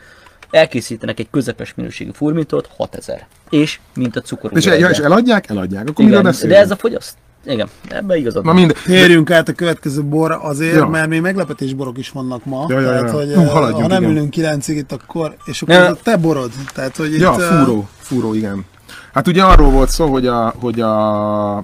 Elkészítenek 0.52 1.20
egy 1.20 1.28
közepes 1.32 1.74
minőségű 1.76 2.12
furmintot, 2.14 2.70
6000. 2.78 3.28
És 3.50 3.80
mint 3.96 4.16
a 4.16 4.22
cukorú. 4.22 4.58
És, 4.58 4.66
ja, 4.66 4.90
és 4.90 4.98
eladják? 4.98 5.50
Eladják. 5.50 5.90
Akkor 5.90 6.06
miről 6.06 6.20
Igen, 6.20 6.50
de 6.50 6.58
ez 6.58 6.72
a 6.72 6.76
fogyaszt. 6.76 7.16
Igen, 7.46 7.68
ebben 7.88 8.18
igazad 8.18 8.44
Na 8.44 8.52
van. 8.52 8.60
minden. 8.60 8.78
Térjünk 8.86 9.32
át 9.32 9.50
a 9.50 9.54
következő 9.54 10.04
borra 10.04 10.42
azért, 10.42 10.76
Ja. 10.76 10.88
mert 10.88 11.08
még 11.08 11.22
meglepetésborok 11.22 11.98
is 11.98 12.10
vannak 12.10 12.46
ma. 12.46 12.66
Ja, 12.70 12.80
ja, 12.80 12.88
tehát, 12.90 13.04
ja. 13.04 13.14
hogy 13.14 13.34
Hú, 13.34 13.44
haladjunk, 13.44 13.82
ha 13.82 13.88
nem 13.88 14.02
igen. 14.02 14.16
ülünk 14.16 14.30
kilencig 14.30 14.78
itt, 14.78 14.92
akkor, 14.92 15.36
és 15.46 15.62
akkor 15.62 15.76
Ja. 15.76 15.96
te 16.04 16.18
borod. 16.18 16.52
Tehát, 16.74 16.96
hogy 16.98 17.20
Ja, 17.20 17.34
itt, 17.38 17.42
fúró, 17.42 17.88
fúró, 18.00 18.34
igen. 18.34 18.66
Hát 19.14 19.28
ugye 19.28 19.44
arról 19.44 19.70
volt 19.70 19.90
szó, 19.90 20.12
hogy, 20.12 20.28
a, 20.28 20.54
hogy 20.60 20.82
a, 20.82 21.58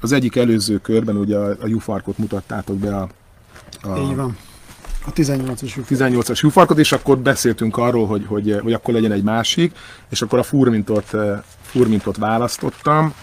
az 0.00 0.12
egyik 0.12 0.36
előző 0.36 0.78
körben 0.78 1.16
ugye 1.16 1.36
a, 1.36 1.48
a 1.62 1.66
jufarkot 1.66 2.18
mutattátok 2.18 2.76
be 2.76 2.96
a, 2.96 3.08
a 3.82 3.98
Így 3.98 4.16
van. 4.16 4.36
A 5.06 5.12
18-as 5.12 5.72
18-as 5.88 6.40
jufarkot, 6.40 6.78
és 6.78 6.92
akkor 6.92 7.18
beszéltünk 7.18 7.76
arról, 7.76 8.06
hogy, 8.06 8.24
hogy, 8.28 8.58
hogy 8.62 8.72
akkor 8.72 8.94
legyen 8.94 9.12
egy 9.12 9.22
másik, 9.22 9.72
és 10.08 10.22
akkor 10.22 10.38
a 10.38 10.42
furmintot, 10.42 11.10
furmintot 11.62 12.16
választottam. 12.16 13.14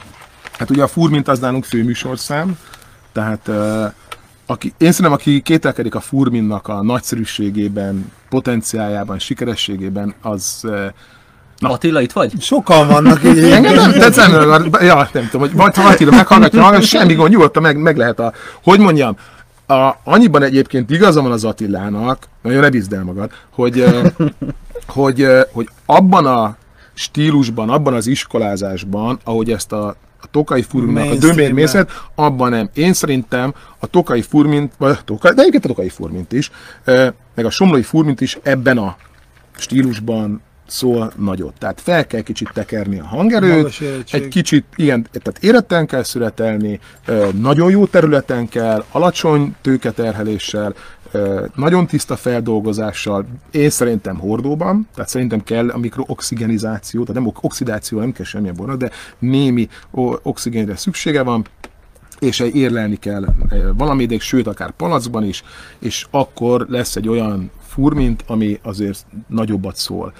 Hát 0.57 0.69
ugye 0.69 0.83
a 0.83 0.87
furmint 0.87 1.27
az 1.27 1.39
nálunk 1.39 1.63
főműsorszám, 1.63 2.57
tehát 3.11 3.47
eh, 3.47 3.91
aki, 4.45 4.73
én 4.77 4.91
szerintem, 4.91 5.13
aki 5.13 5.41
kételkedik 5.41 5.95
a 5.95 5.99
furminnak 5.99 6.67
a 6.67 6.83
nagyszerűségében, 6.83 8.11
potenciájában, 8.29 9.19
sikerességében, 9.19 10.13
az 10.21 10.59
eh, 10.63 10.89
Attila, 11.59 12.01
itt 12.01 12.11
vagy? 12.11 12.41
Sokan 12.41 12.87
vannak 12.87 13.23
így. 13.29 13.43
Engem 13.43 13.73
nem 13.73 13.91
tetszem, 13.91 14.31
ja, 14.81 15.09
nem 15.13 15.23
tudom, 15.29 15.41
hogy 15.41 15.53
vagy 15.53 15.75
ha 15.75 15.87
Attila 15.87 16.11
meghallgatja, 16.11 16.61
hallgatja, 16.61 16.87
semmi 16.87 17.13
gond, 17.13 17.31
nyugodtan 17.31 17.61
meg, 17.61 17.77
meg 17.77 17.97
lehet 17.97 18.19
a, 18.19 18.33
hogy 18.63 18.79
mondjam, 18.79 19.17
a, 19.67 19.91
annyiban 20.03 20.43
egyébként 20.43 20.89
igaza 20.89 21.21
van 21.21 21.31
az 21.31 21.43
Attilának, 21.43 22.27
nagyon 22.41 22.59
ne 22.59 22.69
bízd 22.69 22.93
el 22.93 23.03
magad, 23.03 23.31
hogy, 23.49 23.85
hogy, 24.87 25.27
hogy 25.51 25.69
abban 25.85 26.25
a 26.25 26.55
stílusban, 26.93 27.69
abban 27.69 27.93
az 27.93 28.07
iskolázásban, 28.07 29.19
ahogy 29.23 29.51
ezt 29.51 29.71
a, 29.71 29.95
a 30.23 30.27
tokai 30.31 30.61
furminnak 30.61 31.11
a 31.11 31.15
dömérmészet, 31.15 31.91
abban 32.15 32.49
nem. 32.49 32.69
Én 32.73 32.93
szerintem 32.93 33.53
a 33.79 33.87
tokai 33.87 34.21
furmint, 34.21 34.73
vagy 34.77 34.97
tokai, 35.05 35.33
de 35.33 35.41
egyébként 35.41 35.65
a 35.65 35.67
tokai 35.67 35.89
furmint 35.89 36.31
is, 36.31 36.51
meg 37.35 37.45
a 37.45 37.49
somlói 37.49 37.81
furmint 37.81 38.21
is 38.21 38.37
ebben 38.43 38.77
a 38.77 38.97
stílusban 39.57 40.41
szól 40.67 41.13
nagyot. 41.15 41.53
Tehát 41.59 41.81
fel 41.81 42.07
kell 42.07 42.21
kicsit 42.21 42.49
tekerni 42.53 42.99
a 42.99 43.05
hangerőt, 43.05 43.73
egy 44.11 44.27
kicsit, 44.27 44.65
igen, 44.75 45.07
tehát 45.11 45.43
éretten 45.43 45.85
kell 45.87 46.03
születelni, 46.03 46.79
nagyon 47.33 47.69
jó 47.69 47.85
területen 47.85 48.47
kell, 48.49 48.83
alacsony 48.91 49.55
tőketerheléssel, 49.61 50.73
nagyon 51.55 51.87
tiszta 51.87 52.15
feldolgozással, 52.15 53.25
én 53.51 53.69
szerintem 53.69 54.17
hordóban, 54.17 54.87
tehát 54.93 55.09
szerintem 55.09 55.43
kell 55.43 55.69
a 55.69 55.77
mikrooxigenizáció, 55.77 57.03
tehát 57.03 57.23
nem 57.23 57.33
oxidáció, 57.41 57.99
nem 57.99 58.11
kell 58.11 58.25
semmilyen 58.25 58.55
bornak, 58.55 58.77
de 58.77 58.91
némi 59.19 59.67
oxigénre 60.21 60.75
szüksége 60.75 61.23
van, 61.23 61.45
és 62.19 62.39
érlelni 62.39 62.95
kell 62.95 63.25
valamidég, 63.77 64.21
sőt 64.21 64.47
akár 64.47 64.71
palacban 64.71 65.23
is, 65.23 65.43
és 65.79 66.07
akkor 66.11 66.65
lesz 66.69 66.95
egy 66.95 67.07
olyan 67.07 67.51
furmint, 67.67 68.23
ami 68.27 68.59
azért 68.63 69.05
nagyobbat 69.27 69.75
szól. 69.75 70.13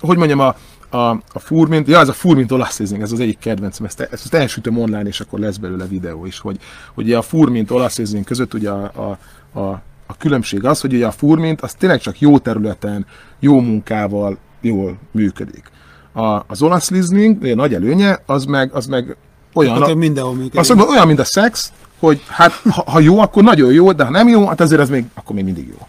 Hogy 0.00 0.16
mondjam, 0.16 0.40
a, 0.40 0.56
a, 0.90 1.08
a 1.08 1.38
furmint, 1.38 1.88
ja, 1.88 1.98
ez 2.00 2.08
a 2.08 2.12
furmint 2.12 2.52
olasz 2.52 2.78
rizling, 2.78 3.02
ez 3.02 3.12
az 3.12 3.20
egyik 3.20 3.38
kedvencem, 3.38 3.86
ezt, 3.86 4.00
ezt, 4.00 4.34
elsütöm 4.34 4.78
online, 4.78 5.08
és 5.08 5.20
akkor 5.20 5.38
lesz 5.38 5.56
belőle 5.56 5.86
videó 5.86 6.26
is, 6.26 6.38
hogy, 6.38 6.56
hogy 6.94 7.04
ugye 7.04 7.16
a 7.16 7.22
furmint 7.22 7.70
olasz 7.70 7.96
rizling 7.96 8.24
között 8.24 8.54
ugye 8.54 8.70
a, 8.70 8.90
a, 8.94 9.18
a, 9.58 9.82
a 10.06 10.16
különbség 10.18 10.64
az, 10.64 10.80
hogy 10.80 10.94
ugye 10.94 11.06
a 11.06 11.10
furmint 11.10 11.60
az 11.60 11.74
tényleg 11.74 12.00
csak 12.00 12.20
jó 12.20 12.38
területen, 12.38 13.06
jó 13.38 13.60
munkával 13.60 14.38
jól 14.60 14.98
működik. 15.10 15.70
A, 16.12 16.42
az 16.46 16.62
olasz 16.62 16.90
rizling, 16.90 17.40
ugye 17.42 17.54
nagy 17.54 17.74
előnye, 17.74 18.18
az 18.26 18.44
meg, 18.44 18.72
az 18.72 18.86
meg 18.86 19.16
olyan, 19.54 19.82
Hát, 19.82 19.94
mindenhol 19.94 20.34
működik. 20.34 20.58
azt 20.60 20.68
mondom, 20.68 20.88
olyan, 20.88 21.06
mint 21.06 21.18
a 21.18 21.24
szex, 21.24 21.72
hogy 21.98 22.22
hát 22.28 22.52
ha, 22.52 22.90
ha 22.90 23.00
jó, 23.00 23.18
akkor 23.18 23.42
nagyon 23.42 23.72
jó, 23.72 23.92
de 23.92 24.04
ha 24.04 24.10
nem 24.10 24.28
jó, 24.28 24.46
hát 24.46 24.60
azért 24.60 24.80
ez 24.80 24.88
még, 24.88 25.04
akkor 25.14 25.34
még 25.34 25.44
mindig 25.44 25.66
jó. 25.68 25.86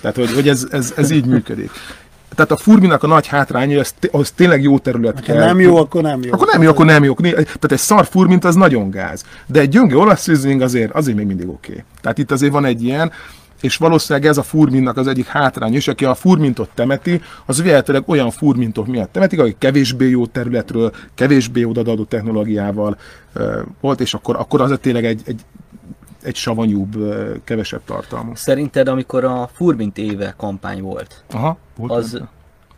Tehát, 0.00 0.16
hogy, 0.16 0.32
hogy 0.34 0.48
ez, 0.48 0.66
ez, 0.70 0.92
ez 0.96 1.10
így 1.10 1.26
működik. 1.26 1.70
Tehát 2.34 2.50
a 2.50 2.56
furminak 2.56 3.02
a 3.02 3.06
nagy 3.06 3.26
hátránya, 3.26 3.80
az, 3.80 3.94
az 4.10 4.30
tényleg 4.30 4.62
jó 4.62 4.78
terület 4.78 5.14
Ha 5.14 5.20
kell. 5.20 5.44
nem 5.44 5.60
jó, 5.60 5.76
akkor 5.76 6.02
nem 6.02 6.20
jó. 6.22 6.32
Akkor 6.32 6.48
nem 6.52 6.62
jó, 6.62 6.70
akkor 6.70 6.86
nem 6.86 7.04
jó. 7.04 7.14
Tehát 7.14 7.72
egy 7.72 7.78
szar 7.78 8.06
furmint 8.06 8.44
az 8.44 8.54
nagyon 8.54 8.90
gáz. 8.90 9.24
De 9.46 9.60
egy 9.60 9.68
gyönge 9.68 9.96
olasz 9.96 10.26
rizling 10.26 10.60
azért, 10.60 10.92
azért 10.92 11.16
még 11.16 11.26
mindig 11.26 11.48
oké. 11.48 11.70
Okay. 11.70 11.84
Tehát 12.00 12.18
itt 12.18 12.30
azért 12.30 12.52
van 12.52 12.64
egy 12.64 12.82
ilyen, 12.82 13.12
és 13.60 13.76
valószínűleg 13.76 14.28
ez 14.28 14.38
a 14.38 14.42
furminnak 14.42 14.96
az 14.96 15.06
egyik 15.06 15.26
hátrány, 15.26 15.74
és 15.74 15.88
aki 15.88 16.04
a 16.04 16.14
furmintot 16.14 16.70
temeti, 16.74 17.20
az 17.46 17.62
véletlenül 17.62 18.04
olyan 18.06 18.30
furmintok 18.30 18.86
miatt 18.86 19.12
temetik, 19.12 19.40
akik 19.40 19.58
kevésbé 19.58 20.08
jó 20.08 20.26
területről, 20.26 20.92
kevésbé 21.14 21.64
odaadó 21.64 22.04
technológiával 22.04 22.98
uh, 23.34 23.44
volt, 23.80 24.00
és 24.00 24.14
akkor, 24.14 24.36
akkor 24.36 24.60
az 24.60 24.78
tényleg 24.80 25.04
egy, 25.04 25.22
egy, 25.24 25.40
egy 26.22 26.34
savanyúbb, 26.36 26.96
kevesebb 27.44 27.80
tartalmú. 27.84 28.34
Szerinted, 28.34 28.88
amikor 28.88 29.24
a 29.24 29.48
Furmint 29.52 29.98
éve 29.98 30.34
kampány 30.36 30.82
volt, 30.82 31.24
Aha, 31.30 31.56
volt 31.76 31.92
az 31.92 32.12
benne. 32.12 32.28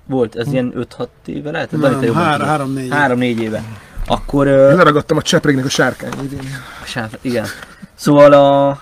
volt, 0.06 0.36
ez 0.36 0.52
ilyen 0.52 0.72
5-6 0.76 1.06
éve 1.26 1.50
lehet? 1.50 1.70
Nem, 1.70 1.80
jobban 2.02 2.14
hár, 2.14 2.32
tudod. 2.32 2.48
három-négy. 2.48 2.90
Három-négy 2.90 3.40
éve. 3.40 3.62
Akkor... 4.06 4.46
Én 4.46 4.52
leragadtam 4.76 5.16
a 5.16 5.22
cseprégnek 5.22 5.64
a 5.64 5.68
sárkány 5.68 6.12
idén. 6.24 6.40
Sáv, 6.84 7.10
igen. 7.20 7.46
Szóval 7.94 8.32
a, 8.32 8.80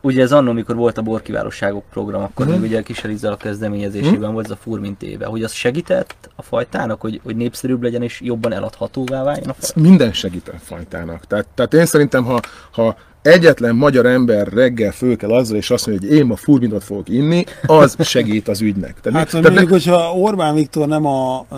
ugye 0.00 0.22
ez 0.22 0.32
annól, 0.32 0.50
amikor 0.50 0.76
volt 0.76 0.98
a 0.98 1.02
borkiválóságok 1.02 1.84
program, 1.90 2.22
akkor 2.22 2.46
Mhm. 2.46 2.54
még 2.54 2.70
ugye 2.70 2.82
Kiselizzal 2.82 3.32
a 3.32 3.36
kezdeményezésében 3.36 4.32
volt 4.32 4.44
ez 4.44 4.50
a 4.50 4.56
furmint 4.56 5.02
éve, 5.02 5.26
hogy 5.26 5.42
az 5.42 5.52
segített 5.52 6.30
a 6.36 6.42
fajtának, 6.42 7.00
hogy, 7.00 7.20
hogy 7.24 7.36
népszerűbb 7.36 7.82
legyen 7.82 8.02
és 8.02 8.20
jobban 8.20 8.52
eladhatóvá 8.52 9.22
váljon 9.22 9.48
a 9.48 9.54
fajta? 9.54 9.80
Minden 9.80 10.12
segít 10.12 10.48
a 10.48 10.58
fajtának. 10.58 11.26
Tehát, 11.26 11.46
tehát 11.54 11.74
én 11.74 11.86
szerintem, 11.86 12.24
ha, 12.24 12.40
ha 12.72 12.96
egyetlen 13.24 13.74
magyar 13.74 14.06
ember 14.06 14.48
reggel 14.48 14.92
föl 14.92 15.16
kell 15.16 15.30
azzal, 15.30 15.56
és 15.56 15.70
azt 15.70 15.86
mondja, 15.86 16.08
hogy 16.08 16.18
én 16.18 16.26
ma 16.26 16.36
furmintot 16.36 16.84
fogok 16.84 17.08
inni, 17.08 17.44
az 17.66 17.96
segít 17.98 18.48
az 18.48 18.60
ügynek. 18.60 18.96
Tehát, 19.02 19.18
Hát 19.18 19.30
tehát 19.30 19.48
mondjuk, 19.48 19.70
hogyha 19.70 20.12
Orbán 20.12 20.54
Viktor 20.54 20.88
nem 20.88 21.06
a 21.06 21.46
ö, 21.52 21.56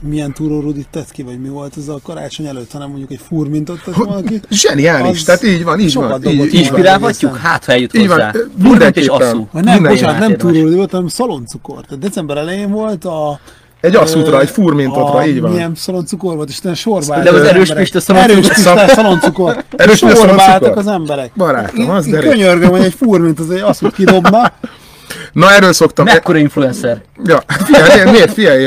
milyen 0.00 0.32
túrórudit 0.32 0.88
tett 0.90 1.10
ki, 1.10 1.22
vagy 1.22 1.40
mi 1.40 1.48
volt 1.48 1.76
ez 1.76 1.88
a 1.88 1.98
karácsony 2.02 2.46
előtt, 2.46 2.70
hanem 2.72 2.88
mondjuk 2.88 3.10
egy 3.10 3.20
furmintot 3.26 3.82
tett 3.84 3.94
valaki. 3.94 4.40
Zseniális, 4.50 5.18
Az 5.18 5.24
tehát 5.24 5.42
így 5.42 5.64
van, 5.64 5.80
így 5.80 5.94
van. 5.94 6.24
Így, 6.26 6.38
van. 6.38 6.48
Inspirálhatjuk? 6.50 7.36
Hát, 7.36 7.64
ha 7.64 7.72
eljut 7.72 7.94
Így 7.94 8.08
van, 8.08 8.20
hozzá. 8.20 8.32
Furmint 8.62 8.96
és 8.96 9.06
asszú. 9.06 9.48
Vagy 9.52 9.64
nem, 9.64 9.82
bocsánat, 9.82 10.18
nem 10.18 10.36
túrórudi 10.36 10.74
volt, 10.74 10.90
hanem 10.90 11.08
szaloncukor. 11.08 11.80
Tehát 11.84 11.98
december 11.98 12.36
elején 12.36 12.70
volt 12.70 13.04
a 13.04 13.40
Egy 13.82 13.96
asszútra, 13.96 14.40
egy 14.40 14.50
furmintotra, 14.50 15.18
a, 15.18 15.26
így 15.26 15.40
van. 15.40 15.50
Milyen 15.50 15.74
szaloncukor 15.74 16.36
volt, 16.36 16.48
és 16.48 16.58
utána 16.58 16.74
sorba 16.74 17.18
De 17.18 17.30
az 17.30 17.42
erős. 17.42 17.72
Pista 17.72 18.00
szaloncukor. 18.00 18.36
Erős 18.36 18.48
Pista 18.48 18.88
szaloncukor. 18.88 19.64
Erős 19.76 19.98
sorba 19.98 20.14
szaloncukor? 20.14 20.50
álltak 20.50 20.76
az 20.76 20.86
emberek. 20.86 21.30
Barátom, 21.36 21.90
az 21.90 22.06
derű. 22.06 22.28
könyörgöm, 22.28 22.70
hogy 22.70 22.84
egy 22.84 22.94
furmint 22.94 23.38
az 23.38 23.50
egy 23.50 23.60
asszút 23.60 23.94
kidobna. 23.94 24.52
Na 25.32 25.52
erről 25.52 25.72
szoktam. 25.72 26.04
Mekkora 26.04 26.38
influencer? 26.38 27.02
Ja, 27.24 27.42
figyelj, 27.46 28.10
miért, 28.10 28.32
figyelj, 28.32 28.66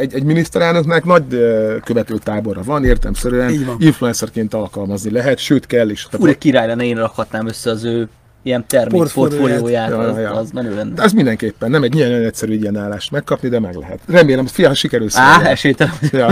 egy, 0.00 0.14
egy 0.14 0.24
miniszterelnöknek 0.24 1.04
nagy 1.04 1.34
ö, 1.34 1.76
követő 1.84 2.18
tábora 2.18 2.62
van, 2.62 2.84
értemszerűen 2.84 3.64
van. 3.66 3.76
influencerként 3.78 4.54
alkalmazni 4.54 5.10
lehet, 5.10 5.38
sőt 5.38 5.66
kell 5.66 5.88
is. 5.88 6.08
Úr, 6.18 6.38
király 6.38 6.66
lenne, 6.66 6.84
én 6.84 6.96
rakhatnám 6.96 7.46
össze 7.46 7.70
az 7.70 7.84
ő 7.84 8.08
ilyen 8.46 8.64
termék 8.66 9.00
portfólióját, 9.12 9.88
Ja, 9.90 9.98
az, 9.98 10.18
ja. 10.18 10.30
az 10.30 10.50
menő 10.50 10.74
lenne. 10.74 11.02
Ez 11.02 11.12
mindenképpen 11.12 11.70
nem 11.70 11.82
egy 11.82 11.94
nagyon 11.94 12.24
egyszerű 12.24 12.54
ilyen 12.54 12.76
állást 12.76 13.10
megkapni, 13.10 13.48
de 13.48 13.60
meg 13.60 13.74
lehet. 13.74 14.00
Remélem, 14.06 14.46
fia, 14.46 14.74
sikerül 14.74 15.08
Á, 15.12 15.42
esélytelen. 15.44 15.94
ja. 16.12 16.30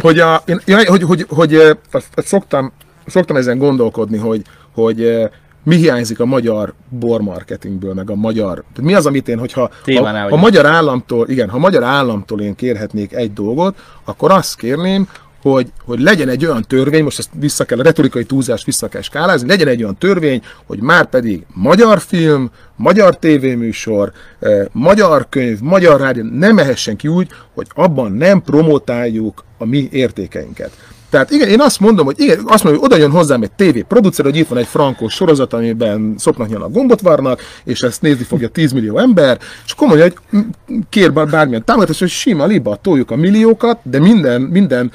hogy, 0.00 0.18
a, 0.18 0.42
én, 0.46 0.60
ja, 0.64 0.78
hogy, 0.86 1.02
hogy, 1.02 1.26
hogy 1.28 1.54
azt, 1.90 2.08
azt 2.14 2.26
szoktam, 2.26 2.72
szoktam 3.06 3.36
ezen 3.36 3.58
gondolkodni, 3.58 4.16
hogy, 4.16 4.42
hogy 4.74 5.28
mi 5.64 5.76
hiányzik 5.76 6.20
a 6.20 6.24
magyar 6.24 6.74
bormarketingből, 6.88 7.94
meg 7.94 8.10
a 8.10 8.14
magyar... 8.14 8.54
Tehát 8.54 8.90
mi 8.90 8.94
az, 8.94 9.06
amit 9.06 9.28
én, 9.28 9.38
hogyha 9.38 9.70
Témánál 9.84 10.28
ha, 10.28 10.36
ha 10.36 10.36
magyar 10.36 10.66
államtól, 10.66 11.28
igen, 11.28 11.48
ha 11.48 11.58
magyar 11.58 11.82
államtól 11.82 12.40
én 12.40 12.54
kérhetnék 12.54 13.12
egy 13.12 13.32
dolgot, 13.32 13.76
akkor 14.04 14.30
azt 14.30 14.56
kérném, 14.56 15.08
hogy, 15.52 15.72
hogy 15.84 16.00
legyen 16.00 16.28
egy 16.28 16.46
olyan 16.46 16.62
törvény, 16.62 17.02
most 17.02 17.18
ezt 17.18 17.30
vissza 17.32 17.64
kell, 17.64 17.78
a 17.78 17.82
retorikai 17.82 18.24
túlzást 18.24 18.64
vissza 18.64 18.88
kell 18.88 19.02
skálázni, 19.02 19.48
legyen 19.48 19.68
egy 19.68 19.82
olyan 19.82 19.96
törvény, 19.98 20.42
hogy 20.66 20.80
már 20.80 21.08
pedig 21.08 21.46
magyar 21.54 22.00
film, 22.00 22.50
magyar 22.76 23.18
tévéműsor, 23.18 24.12
eh, 24.38 24.64
magyar 24.72 25.26
könyv, 25.28 25.60
magyar 25.60 26.00
rádió 26.00 26.24
nem 26.32 26.54
mehessen 26.54 26.96
ki 26.96 27.08
úgy, 27.08 27.28
hogy 27.54 27.66
abban 27.74 28.12
nem 28.12 28.42
promotáljuk 28.42 29.44
a 29.58 29.64
mi 29.64 29.88
értékeinket. 29.90 30.70
Tehát 31.10 31.30
igen, 31.30 31.48
én 31.48 31.60
azt 31.60 31.80
mondom, 31.80 32.06
hogy 32.06 32.20
igen, 32.20 32.38
azt 32.46 32.64
mondom, 32.64 32.82
hogy 32.82 32.90
oda 32.92 33.02
jön 33.02 33.10
hozzám 33.10 33.42
egy 33.42 33.50
TV 33.56 33.78
producer, 33.88 34.24
hogy 34.24 34.36
itt 34.36 34.48
van 34.48 34.58
egy 34.58 34.66
frankós 34.66 35.14
sorozat, 35.14 35.52
amiben 35.52 36.14
szopnak 36.18 36.48
nyilván 36.48 36.72
gombot 36.72 37.00
varnak, 37.00 37.40
és 37.64 37.80
ezt 37.80 38.02
nézni 38.02 38.24
fogja 38.24 38.48
10 38.48 38.72
millió 38.72 38.98
ember, 38.98 39.38
és 39.64 39.72
akkor 39.72 39.88
mondja, 39.88 40.04
hogy 40.04 40.44
kér 40.90 41.12
bár- 41.12 41.30
bármilyen 41.30 41.64
támogatást, 41.64 41.98
hogy 41.98 42.08
sima 42.08 42.46
liba 42.46 42.78
toljuk 42.82 43.10
a 43.10 43.16
milliókat, 43.16 43.78
de 43.82 43.98
minden, 43.98 44.40
minden, 44.40 44.92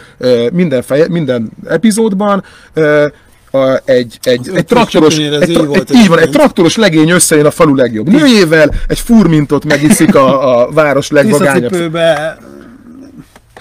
minden, 0.51 0.81
feje, 0.81 1.07
minden 1.09 1.49
epizódban 1.67 2.43
a, 3.51 3.81
egy, 3.85 4.19
egy, 4.23 4.49
egy 4.53 4.65
traktoros, 4.65 5.17
egy, 5.17 5.65
volt 5.65 5.89
egy, 5.89 5.95
így 5.95 6.07
van, 6.07 6.19
egy 6.19 6.29
traktoros 6.29 6.75
legény 6.75 7.09
összejön 7.09 7.45
a 7.45 7.51
falu 7.51 7.75
legjobb 7.75 8.09
nőjével, 8.09 8.69
egy 8.87 8.99
furmintot 8.99 9.65
megiszik 9.65 10.15
a, 10.15 10.59
a 10.61 10.71
város 10.71 11.09
legvagányabb. 11.09 11.97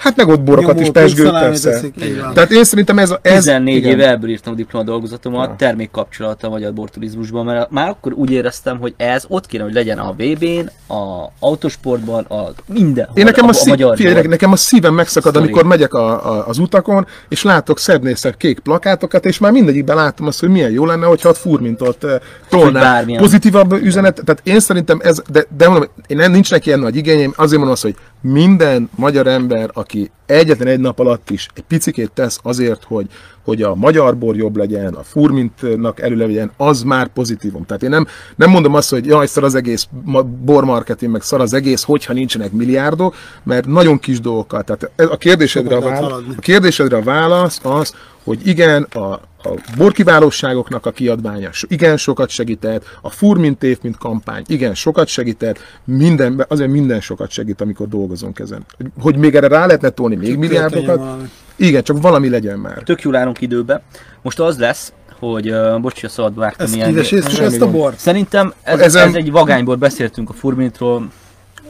Hát 0.03 0.15
meg 0.15 0.27
ott 0.27 0.41
borokat 0.41 0.79
is 0.79 0.85
nyomó 1.15 1.31
persze. 1.31 1.81
így 2.03 2.19
van. 2.21 2.33
Tehát 2.33 2.51
én 2.51 2.63
szerintem 2.63 2.99
ez, 2.99 3.09
a- 3.11 3.19
ez 3.21 3.43
14 3.43 3.75
igen. 3.75 3.91
éve 3.91 4.09
ebből 4.09 4.29
írtam 4.29 4.53
a 4.53 4.55
diplomadolgozatomat, 4.55 5.49
ja. 5.49 5.55
termékkapcsolat 5.57 6.43
a 6.43 6.49
magyar 6.49 6.73
borturizmusban, 6.73 7.45
mert 7.45 7.71
már 7.71 7.89
akkor 7.89 8.13
úgy 8.13 8.31
éreztem, 8.31 8.79
hogy 8.79 8.93
ez 8.97 9.23
ott 9.27 9.45
kéne, 9.45 9.63
hogy 9.63 9.73
legyen 9.73 9.97
a 9.97 10.11
VB-n, 10.11 10.93
a 10.93 11.29
autosportban, 11.39 12.23
a 12.23 12.41
minden. 12.65 13.09
Én 13.13 13.23
nekem 13.23 13.45
a, 13.45 13.49
a, 13.49 13.53
szív, 13.53 13.67
magyar 13.67 13.95
figyelj, 13.95 14.27
nekem 14.27 14.51
a 14.51 14.55
szívem 14.55 14.93
megszakad, 14.93 15.31
Sztori. 15.31 15.47
amikor 15.47 15.65
megyek 15.65 15.93
a, 15.93 16.31
a, 16.31 16.47
az 16.47 16.57
utakon, 16.57 17.07
és 17.29 17.43
látok 17.43 17.79
szebbnél 17.79 18.15
szebb 18.15 18.37
kék 18.37 18.59
plakátokat, 18.59 19.25
és 19.25 19.37
már 19.37 19.51
mindegyikben 19.51 19.95
látom 19.95 20.27
azt, 20.27 20.39
hogy 20.39 20.49
milyen 20.49 20.71
jó 20.71 20.85
lenne, 20.85 21.05
hogyha 21.05 21.29
a 21.29 21.33
furmintot 21.33 22.05
tolná. 22.49 22.81
bármilyen. 22.81 23.21
Pozitívabb 23.21 23.71
üzenet, 23.71 24.21
tehát 24.25 24.41
én 24.43 24.59
szerintem 24.59 24.99
ez, 25.03 25.21
de, 25.31 25.45
de 25.57 25.67
mondom, 25.67 25.89
én 26.07 26.17
nem, 26.17 26.31
nincs 26.31 26.51
neki 26.51 26.67
ilyen 26.67 26.79
nagy 26.79 26.95
igényeim, 26.95 27.33
azért 27.35 27.57
mondom 27.57 27.71
azt, 27.71 27.81
hogy 27.81 27.95
minden 28.21 28.89
magyar 28.95 29.27
ember, 29.27 29.69
aki 29.73 29.92
egyetlen 30.25 30.67
egy 30.67 30.79
nap 30.79 30.99
alatt 30.99 31.29
is 31.29 31.47
egy 31.53 31.63
picikét 31.63 32.11
tesz 32.11 32.39
azért, 32.43 32.83
hogy, 32.83 33.07
hogy 33.43 33.61
a 33.61 33.75
magyar 33.75 34.17
bor 34.17 34.35
jobb 34.35 34.55
legyen, 34.55 34.93
a 34.93 35.03
furmintnak 35.03 35.99
előle 35.99 36.25
legyen, 36.25 36.51
az 36.57 36.83
már 36.83 37.07
pozitívum. 37.07 37.65
Tehát 37.65 37.83
én 37.83 37.89
nem, 37.89 38.07
nem 38.35 38.49
mondom 38.49 38.73
azt, 38.73 38.89
hogy 38.89 39.05
jaj, 39.05 39.27
szar 39.27 39.43
az 39.43 39.55
egész 39.55 39.87
ma- 40.03 40.23
bormarketing, 40.23 41.11
meg 41.11 41.21
szar 41.21 41.41
az 41.41 41.53
egész, 41.53 41.83
hogyha 41.83 42.13
nincsenek 42.13 42.51
milliárdok, 42.51 43.15
mert 43.43 43.65
nagyon 43.65 43.99
kis 43.99 44.19
dolgokkal. 44.19 44.63
Tehát 44.63 44.91
a 45.11 45.17
kérdésedre 45.17 45.75
a, 45.75 45.81
válasz, 45.81 46.21
a 46.37 46.39
kérdésedre 46.39 46.97
a 46.97 47.01
válasz 47.01 47.59
az, 47.63 47.93
hogy 48.23 48.47
igen, 48.47 48.83
a, 48.83 49.19
a 49.45 49.53
borkiválóságoknak 49.77 50.85
a 50.85 50.91
kiadványa 50.91 51.49
igen 51.67 51.97
sokat 51.97 52.29
segített, 52.29 52.85
a 53.01 53.09
furmint 53.09 53.63
év, 53.63 53.77
mint 53.81 53.97
kampány, 53.97 54.43
igen 54.47 54.73
sokat 54.73 55.07
segített, 55.07 55.59
minden, 55.83 56.45
azért 56.47 56.69
minden 56.69 57.01
sokat 57.01 57.29
segít, 57.31 57.61
amikor 57.61 57.87
dolgozunk 57.87 58.39
ezen. 58.39 58.65
Hogy, 58.77 58.87
hogy 59.01 59.15
még 59.15 59.35
erre 59.35 59.47
rá 59.47 59.65
lehetne 59.65 59.89
tolni 59.89 60.15
még 60.15 60.37
milliárdokat, 60.37 60.85
Történjen 60.85 61.07
valami. 61.09 61.29
igen, 61.55 61.83
csak 61.83 62.01
valami 62.01 62.29
legyen 62.29 62.59
már. 62.59 62.81
Tök 62.85 63.01
jól 63.01 63.15
állunk 63.15 63.41
időbe. 63.41 63.81
Most 64.21 64.39
az 64.39 64.57
lesz, 64.57 64.93
hogy 65.19 65.49
uh, 65.51 65.79
bocs, 65.79 65.93
hogy 66.01 66.09
a 66.09 66.13
szabad 66.13 66.35
vágtam 66.35 66.65
Ezt 66.65 66.75
ilyen. 66.75 66.87
kiveséztük 66.89 67.31
semmi 67.31 67.45
ezt 67.47 67.61
a 67.61 67.71
bort? 67.71 67.97
Szerintem 67.99 68.53
ez, 68.63 68.79
Ezen- 68.79 69.07
ez 69.07 69.15
egy 69.15 69.31
vagányból 69.31 69.75
beszéltünk 69.75 70.29
a 70.29 70.33
furmintról. 70.33 71.07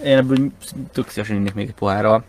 Én 0.05 0.17
ebből 0.17 0.37
tök 0.93 1.09
szívesen 1.09 1.35
innék 1.35 1.53
még 1.53 1.67
egy 1.67 1.73
pohárral. 1.73 2.23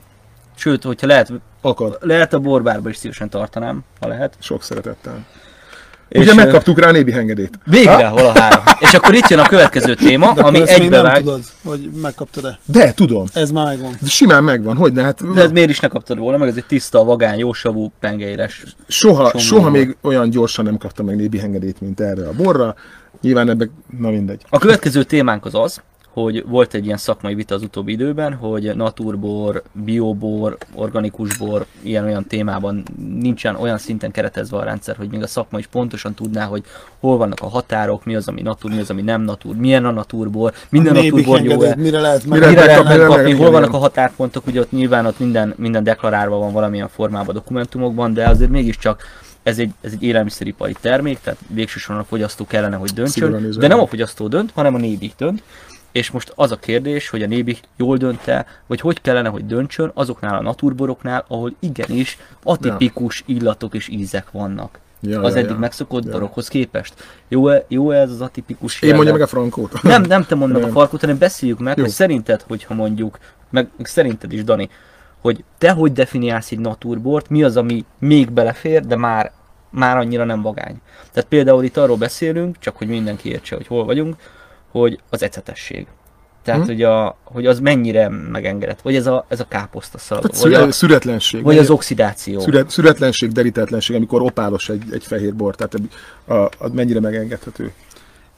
Sőt, 0.57 0.83
hogyha 0.83 1.07
lehet, 1.07 1.33
Akad. 1.61 1.99
lehet 2.01 2.33
a 2.33 2.39
borbárba 2.39 2.89
is 2.89 2.97
szívesen 2.97 3.29
tartanám, 3.31 3.85
ha 4.01 4.09
lehet. 4.09 4.35
Sok 4.41 4.63
szeretettel. 4.63 5.25
És, 6.09 6.21
Ugye 6.21 6.35
megkaptuk 6.35 6.79
rá 6.81 6.89
a 6.89 6.93
nébi 6.93 7.13
hengedélyt. 7.13 7.59
Végre, 7.65 8.07
hol 8.07 8.27
a 8.27 8.41
három. 8.41 8.63
És 8.79 8.95
akkor 8.95 9.15
itt 9.15 9.29
jön 9.29 9.39
a 9.39 9.47
következő 9.49 9.95
téma, 9.95 10.33
De 10.35 10.43
ami 10.43 10.59
még 10.59 10.67
nem 10.69 10.81
egybevág. 10.83 11.17
tudod, 11.17 11.41
hogy 11.65 11.91
megkaptad-e. 12.03 12.59
De, 12.65 12.93
tudom. 12.93 13.25
Ez 13.33 13.51
már 13.51 13.67
megvan. 13.67 13.97
De 14.01 14.09
simán 14.09 14.45
megvan, 14.45 14.77
hogy 14.77 14.93
ne, 14.93 15.03
hát 15.03 15.33
De 15.35 15.43
ez 15.43 15.51
miért 15.53 15.71
is 15.71 15.81
ne 15.81 15.89
kaptad 15.89 16.19
volna, 16.19 16.39
meg 16.39 16.49
ez 16.49 16.57
egy 16.57 16.65
tiszta, 16.67 17.05
vagány, 17.05 17.39
jósavú, 17.39 17.93
pengeires. 18.01 18.63
soha, 18.89 19.25
Somló 19.29 19.39
soha 19.39 19.71
még 19.71 19.97
olyan 20.01 20.31
gyorsan 20.31 20.65
nem 20.65 20.77
kaptam 20.79 21.07
meg 21.07 21.17
nébi 21.17 21.39
hengedélyt, 21.39 21.81
mint 21.81 22.01
erre 22.01 22.29
a 22.29 22.33
borra. 22.33 22.75
Nyilván 23.21 23.49
ebbe, 23.51 23.69
na 23.99 24.11
mindegy. 24.11 24.43
A 24.49 24.59
következő 24.59 25.03
témánk 25.03 25.45
az 25.45 25.55
az, 25.55 25.83
hogy 26.15 26.45
volt 26.47 26.75
egy 26.75 26.85
ilyen 26.85 26.97
szakmai 26.97 27.35
vita 27.35 27.55
az 27.55 27.63
utóbbi 27.63 27.93
időben, 27.93 28.35
hogy 28.35 28.77
naturbor, 28.77 29.63
biobor, 29.73 30.57
organikus 30.75 31.37
bor, 31.37 31.67
ilyen-olyan 31.83 32.27
témában 32.27 32.83
nincsen 33.21 33.57
olyan 33.57 33.79
szinten 33.79 34.11
keretezve 34.11 34.57
a 34.57 34.63
rendszer, 34.63 34.97
hogy 34.97 35.09
még 35.11 35.23
a 35.23 35.27
szakma 35.27 35.59
is 35.59 35.67
pontosan 35.67 36.15
tudná, 36.15 36.45
hogy 36.45 36.65
hol 37.01 37.17
vannak 37.17 37.41
a 37.41 37.49
határok, 37.49 38.05
mi 38.05 38.15
az, 38.15 38.29
ami 38.29 38.43
natur, 38.43 38.71
mi 38.71 38.79
az, 38.79 38.91
ami 38.91 39.03
nem 39.03 39.23
natur, 39.23 39.57
milyen 39.57 39.85
a 39.85 39.91
naturbor, 39.91 40.53
minden 40.69 40.97
A 40.97 41.03
naturbor 41.03 41.25
jó 41.25 41.35
engedélyt 41.35 41.77
Mire 41.77 42.01
lehet 42.01 42.25
Mire 42.25 42.49
Mire 42.49 42.65
lehet 42.65 42.85
megkapni, 42.85 43.33
hol 43.33 43.51
vannak 43.51 43.73
a 43.73 43.79
határpontok, 43.79 44.47
ugye 44.47 44.61
ott 44.61 44.71
nyilván 44.71 45.07
ott 45.07 45.19
minden, 45.19 45.55
minden 45.57 45.85
deklarálva 45.85 46.39
van 46.39 46.53
valamilyen 46.53 46.89
formában, 46.89 47.35
dokumentumokban, 47.35 48.13
de 48.13 48.29
azért 48.29 48.51
mégiscsak 48.51 49.03
ez 49.43 49.59
egy, 49.59 49.71
ez 49.81 49.93
egy 49.93 50.03
élelmiszeripari 50.03 50.75
termék, 50.81 51.19
tehát 51.21 51.41
végsősorban 51.49 52.05
a 52.05 52.07
fogyasztó 52.09 52.47
kellene, 52.47 52.77
hogy 52.77 52.91
döntsön, 52.91 53.55
de 53.59 53.67
nem 53.67 53.81
a 53.81 53.87
fogyasztó 53.87 54.29
dönt, 54.29 54.51
hanem 54.55 54.75
a 54.75 54.79
nébi 54.79 55.13
dönt. 55.17 55.43
És 55.95 56.11
most 56.11 56.33
az 56.35 56.51
a 56.51 56.57
kérdés, 56.57 57.09
hogy 57.09 57.23
a 57.23 57.27
nébi 57.27 57.59
jól 57.77 57.97
dönt-e, 57.97 58.47
vagy 58.67 58.81
hogy 58.81 59.01
kellene, 59.01 59.29
hogy 59.29 59.47
döntsön 59.47 59.91
azoknál 59.95 60.37
a 60.37 60.43
naturboroknál, 60.43 61.25
ahol 61.29 61.55
igenis 61.59 62.19
atipikus 62.43 63.23
illatok 63.27 63.75
és 63.75 63.89
ízek 63.89 64.31
vannak. 64.31 64.79
Ja, 65.01 65.21
az 65.21 65.35
ja, 65.35 65.41
eddig 65.41 65.51
ja. 65.51 65.59
megszokott 65.59 66.05
Ja. 66.05 66.11
borokhoz 66.11 66.49
képest. 66.49 66.95
Jó-e, 67.29 67.65
jó-e 67.69 68.01
ez 68.01 68.11
az 68.11 68.21
atipikus 68.21 68.83
Én 68.83 68.95
mondjam 68.95 69.17
jelleg? 69.17 69.21
meg 69.21 69.23
a 69.23 69.51
frankót. 69.51 69.83
Nem, 69.83 70.03
nem 70.03 70.25
te 70.25 70.35
mondd 70.35 70.53
meg 70.53 70.63
a 70.63 70.65
Nem. 70.65 70.75
farkot, 70.75 71.01
hanem 71.01 71.19
beszéljük 71.19 71.59
meg, 71.59 71.77
Jó. 71.77 71.83
hogy 71.83 71.93
szerinted, 71.93 72.43
hogyha 72.43 72.75
mondjuk, 72.75 73.19
meg 73.51 73.69
szerinted 73.83 74.33
is, 74.33 74.45
Dani, 74.45 74.69
hogy 75.21 75.45
te 75.59 75.71
hogy 75.71 75.93
definiálsz 75.93 76.51
egy 76.51 76.59
naturbort, 76.59 77.29
mi 77.29 77.43
az, 77.43 77.57
ami 77.57 77.85
még 77.99 78.31
belefér, 78.31 78.87
de 78.87 78.97
már, 78.97 79.33
már 79.71 79.97
annyira 79.97 80.25
nem 80.25 80.43
vagány. 80.43 80.81
Tehát 81.13 81.29
például 81.29 81.65
itt 81.65 81.77
arról 81.77 81.97
beszélünk, 81.97 82.59
csak 82.59 82.77
hogy 82.77 82.89
mindenki 82.89 83.29
értse, 83.29 83.57
hogy 83.57 83.67
hol 83.67 83.85
vagyunk, 83.85 84.17
hogy 84.81 84.99
az 85.11 85.23
ecetesség. 85.23 85.87
Tehát, 86.43 86.61
Hm. 86.61 86.67
hogy, 86.67 86.83
a, 86.83 87.17
hogy 87.25 87.47
az 87.47 87.61
mennyire 87.61 88.09
megengedett. 88.09 88.81
Vagy 88.81 88.97
ez 88.97 89.07
a, 89.07 89.25
ez 89.29 89.41
a 89.41 89.45
káposztaszag, 89.49 90.19
Tehát 90.21 90.41
vagy, 90.41 90.51
szüre, 90.53 90.63
a, 90.63 90.73
szüretlenség. 90.73 91.43
vagy 91.43 91.59
az 91.59 91.71
oxidáció. 91.71 92.41
Szüret, 92.41 92.71
szüretlenség, 92.71 93.33
derítetlenség, 93.33 93.97
amikor 93.97 94.23
opálos 94.23 94.69
egy, 94.69 94.83
egy 94.93 95.05
fehér 95.05 95.35
bor, 95.35 95.55
tehát 95.55 95.75
a, 95.75 96.33
a, 96.33 96.51
a, 96.59 96.69
mennyire 96.73 97.01
megengedhető. 97.01 97.73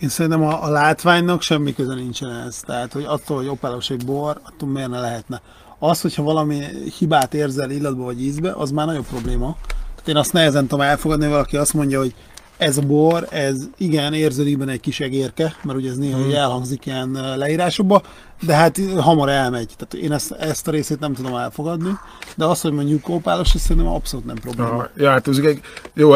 Én 0.00 0.08
szerintem 0.08 0.42
a, 0.42 0.64
a 0.64 0.70
látványnak 0.70 1.42
semmi 1.42 1.74
köze 1.74 1.94
nincsen 1.94 2.30
ez. 2.46 2.60
Tehát, 2.66 2.92
hogy 2.92 3.04
attól, 3.06 3.36
hogy 3.36 3.48
opálos 3.48 3.90
egy 3.90 4.04
bor, 4.04 4.40
attól 4.42 4.68
miért 4.68 4.88
ne 4.88 5.00
lehetne. 5.00 5.40
Az, 5.78 6.00
hogyha 6.00 6.22
valami 6.22 6.62
hibát 6.98 7.34
érzel 7.34 7.70
illatba 7.70 8.04
vagy 8.04 8.22
ízbe, 8.22 8.52
az 8.52 8.70
már 8.70 8.86
nagyobb 8.86 9.06
probléma. 9.06 9.56
Tehát 9.66 10.08
én 10.08 10.16
azt 10.16 10.32
nehezen 10.32 10.66
tudom 10.66 10.80
elfogadni, 10.80 11.24
hogy 11.24 11.32
valaki 11.32 11.56
azt 11.56 11.74
mondja, 11.74 11.98
hogy 11.98 12.14
ez 12.58 12.76
a 12.76 12.82
bor, 12.82 13.26
ez 13.30 13.56
igen, 13.76 14.14
érződik 14.14 14.58
benne 14.58 14.72
egy 14.72 14.80
kis 14.80 15.00
egérke, 15.00 15.56
mert 15.62 15.78
ugye 15.78 15.90
ez 15.90 15.96
néha 15.96 16.18
hmm. 16.18 16.34
elhangzik 16.34 16.86
ilyen 16.86 17.10
leírásokba, 17.36 18.02
de 18.42 18.54
hát 18.54 18.80
hamar 18.98 19.28
elmegy. 19.28 19.70
Tehát 19.76 20.06
én 20.06 20.12
ezt, 20.12 20.32
ezt 20.32 20.68
a 20.68 20.70
részét 20.70 21.00
nem 21.00 21.12
tudom 21.12 21.34
elfogadni, 21.34 21.90
de 22.36 22.44
az, 22.44 22.60
hogy 22.60 22.72
mondjuk 22.72 23.08
opálos, 23.08 23.54
ez 23.54 23.60
szerintem 23.60 23.92
abszolút 23.92 24.26
nem 24.26 24.36
probléma. 24.36 24.68
Aha, 24.68 24.90
ja, 24.96 25.10
hát 25.10 25.28
ez, 25.28 25.38
egy- 25.38 25.60
jó, 25.94 26.14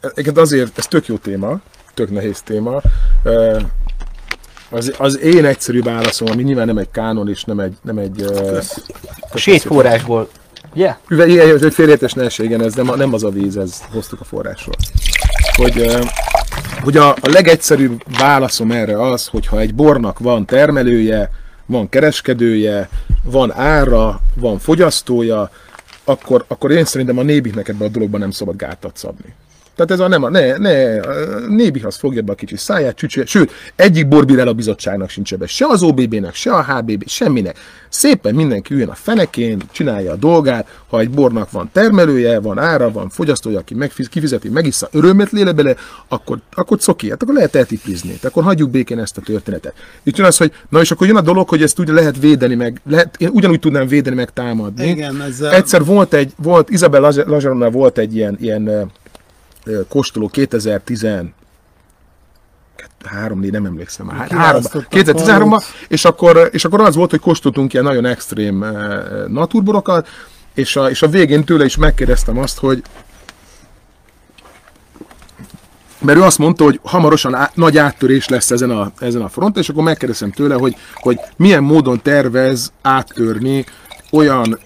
egyébként 0.00 0.38
azért, 0.38 0.78
ez 0.78 0.86
tök 0.86 1.06
jó 1.06 1.16
téma, 1.16 1.60
tök 1.94 2.10
nehéz 2.10 2.40
téma. 2.42 2.80
Az, 4.70 4.94
az 4.98 5.18
én 5.18 5.44
egyszerű 5.44 5.82
válaszom, 5.82 6.28
ami 6.30 6.42
nyilván 6.42 6.66
nem 6.66 6.78
egy 6.78 6.90
kánon 6.90 7.28
és 7.28 7.44
nem 7.44 7.60
egy, 7.60 7.76
nem 7.82 7.98
egy 7.98 8.22
A 9.32 9.36
sétforrásból. 9.36 10.28
Ugye? 10.74 10.96
Üve, 11.08 11.26
ilyen, 11.26 11.54
ez 11.54 11.62
egy 11.62 11.74
félértés 11.74 12.12
ne 12.12 12.24
essél, 12.24 12.46
igen, 12.46 12.62
ez 12.62 12.74
nem, 12.74 12.92
nem 12.96 13.12
az 13.14 13.24
a 13.24 13.30
víz, 13.30 13.56
ez 13.56 13.82
hoztuk 13.92 14.20
a 14.20 14.24
forrásról. 14.24 14.74
Hogy, 15.56 15.96
hogy 16.82 16.96
a, 16.96 17.10
a 17.10 17.28
legegyszerűbb 17.32 18.02
válaszom 18.18 18.70
erre 18.70 19.02
az, 19.02 19.26
hogyha 19.26 19.60
egy 19.60 19.74
bornak 19.74 20.18
van 20.18 20.46
termelője, 20.46 21.30
van 21.66 21.88
kereskedője, 21.88 22.88
van 23.24 23.52
ára, 23.52 24.20
van 24.34 24.58
fogyasztója, 24.58 25.50
akkor, 26.04 26.44
akkor 26.48 26.70
én 26.70 26.84
szerintem 26.84 27.18
a 27.18 27.22
nébiknek 27.22 27.68
ebben 27.68 27.88
a 27.88 27.90
dologban 27.90 28.20
nem 28.20 28.30
szabad 28.30 28.56
gátat 28.56 28.96
szabni. 28.96 29.34
Tehát 29.84 29.90
ez 29.90 30.06
a 30.06 30.08
nem 30.08 30.22
a, 30.22 30.28
ne, 30.28 30.56
ne, 30.56 31.00
a 31.00 31.12
Nébih 31.48 31.86
az 31.86 31.96
fogja 31.96 32.22
be 32.22 32.32
a 32.32 32.34
kicsi 32.34 32.56
száját, 32.56 32.96
csücsülje, 32.96 33.28
sőt, 33.28 33.50
egyik 33.76 34.08
borbírel 34.08 34.52
bizottságnak 34.52 35.08
sincs 35.08 35.32
ebbe, 35.32 35.46
se 35.46 35.66
az 35.66 35.82
OBB-nek, 35.82 36.34
se 36.34 36.52
a 36.52 36.64
HBB, 36.64 37.08
semminek. 37.08 37.58
Szépen 37.88 38.34
mindenki 38.34 38.74
üljön 38.74 38.88
a 38.88 38.94
fenekén, 38.94 39.62
csinálja 39.72 40.12
a 40.12 40.16
dolgát, 40.16 40.66
ha 40.88 41.00
egy 41.00 41.10
bornak 41.10 41.50
van 41.50 41.70
termelője, 41.72 42.40
van 42.40 42.58
ára, 42.58 42.90
van 42.90 43.08
fogyasztója, 43.08 43.58
aki 43.58 43.74
megfiz, 43.74 44.08
kifizeti, 44.08 44.48
megissza, 44.48 44.88
örömet 44.92 45.30
léle 45.30 45.52
bele, 45.52 45.74
akkor, 46.08 46.38
akkor 46.52 46.78
coki, 46.78 47.10
hát 47.10 47.22
akkor 47.22 47.34
lehet 47.34 47.54
eltiplizni, 47.54 48.08
tehát 48.08 48.24
akkor 48.24 48.42
hagyjuk 48.42 48.70
békén 48.70 48.98
ezt 48.98 49.16
a 49.16 49.20
történetet. 49.20 49.74
Itt 50.02 50.16
jön 50.16 50.26
az, 50.26 50.36
hogy 50.36 50.52
na 50.68 50.80
és 50.80 50.90
akkor 50.90 51.06
jön 51.06 51.16
a 51.16 51.20
dolog, 51.20 51.48
hogy 51.48 51.62
ezt 51.62 51.80
úgy 51.80 51.88
lehet 51.88 52.18
védeni 52.18 52.54
meg, 52.54 52.80
lehet, 52.86 53.16
én 53.18 53.28
ugyanúgy 53.32 53.60
tudnám 53.60 53.86
védeni 53.86 54.16
meg 54.16 54.30
támadni. 54.30 54.86
Igen, 54.86 55.22
ezzel- 55.22 55.52
Egyszer 55.52 55.84
volt 55.84 56.14
egy, 56.14 56.32
volt, 56.36 56.70
Isabel 56.70 57.00
Lazaronnal 57.00 57.70
volt 57.70 57.98
egy 57.98 58.16
ilyen, 58.16 58.36
ilyen 58.40 58.90
kóstoló 59.88 60.28
2010 60.28 61.06
három, 63.04 63.40
négy, 63.40 63.50
nem 63.50 63.64
emlékszem 63.64 64.06
már. 64.06 64.16
Három, 64.16 64.28
Kiválasztottak 64.28 64.88
2013-ban, 64.90 65.26
valamit. 65.26 65.64
és 65.88 66.04
akkor, 66.04 66.48
és 66.52 66.64
akkor 66.64 66.80
az 66.80 66.94
volt, 66.94 67.10
hogy 67.10 67.20
kóstoltunk 67.20 67.72
ilyen 67.72 67.84
nagyon 67.84 68.04
extrém 68.04 68.64
naturborokat, 69.28 70.08
és 70.54 70.76
a, 70.76 70.90
és 70.90 71.02
a 71.02 71.08
végén 71.08 71.44
tőle 71.44 71.64
is 71.64 71.76
megkérdeztem 71.76 72.38
azt, 72.38 72.58
hogy 72.58 72.82
mert 75.98 76.18
ő 76.18 76.22
azt 76.22 76.38
mondta, 76.38 76.64
hogy 76.64 76.80
hamarosan 76.82 77.34
á, 77.34 77.50
nagy 77.54 77.78
áttörés 77.78 78.28
lesz 78.28 78.50
ezen 78.50 78.70
a, 78.70 78.92
ezen 78.98 79.22
a 79.22 79.28
fronton, 79.28 79.62
és 79.62 79.68
akkor 79.68 79.82
megkérdeztem 79.82 80.30
tőle, 80.30 80.54
hogy, 80.54 80.76
hogy 80.94 81.18
milyen 81.36 81.62
módon 81.62 82.02
tervez 82.02 82.72
áttörni 82.82 83.64
olyan 84.10 84.58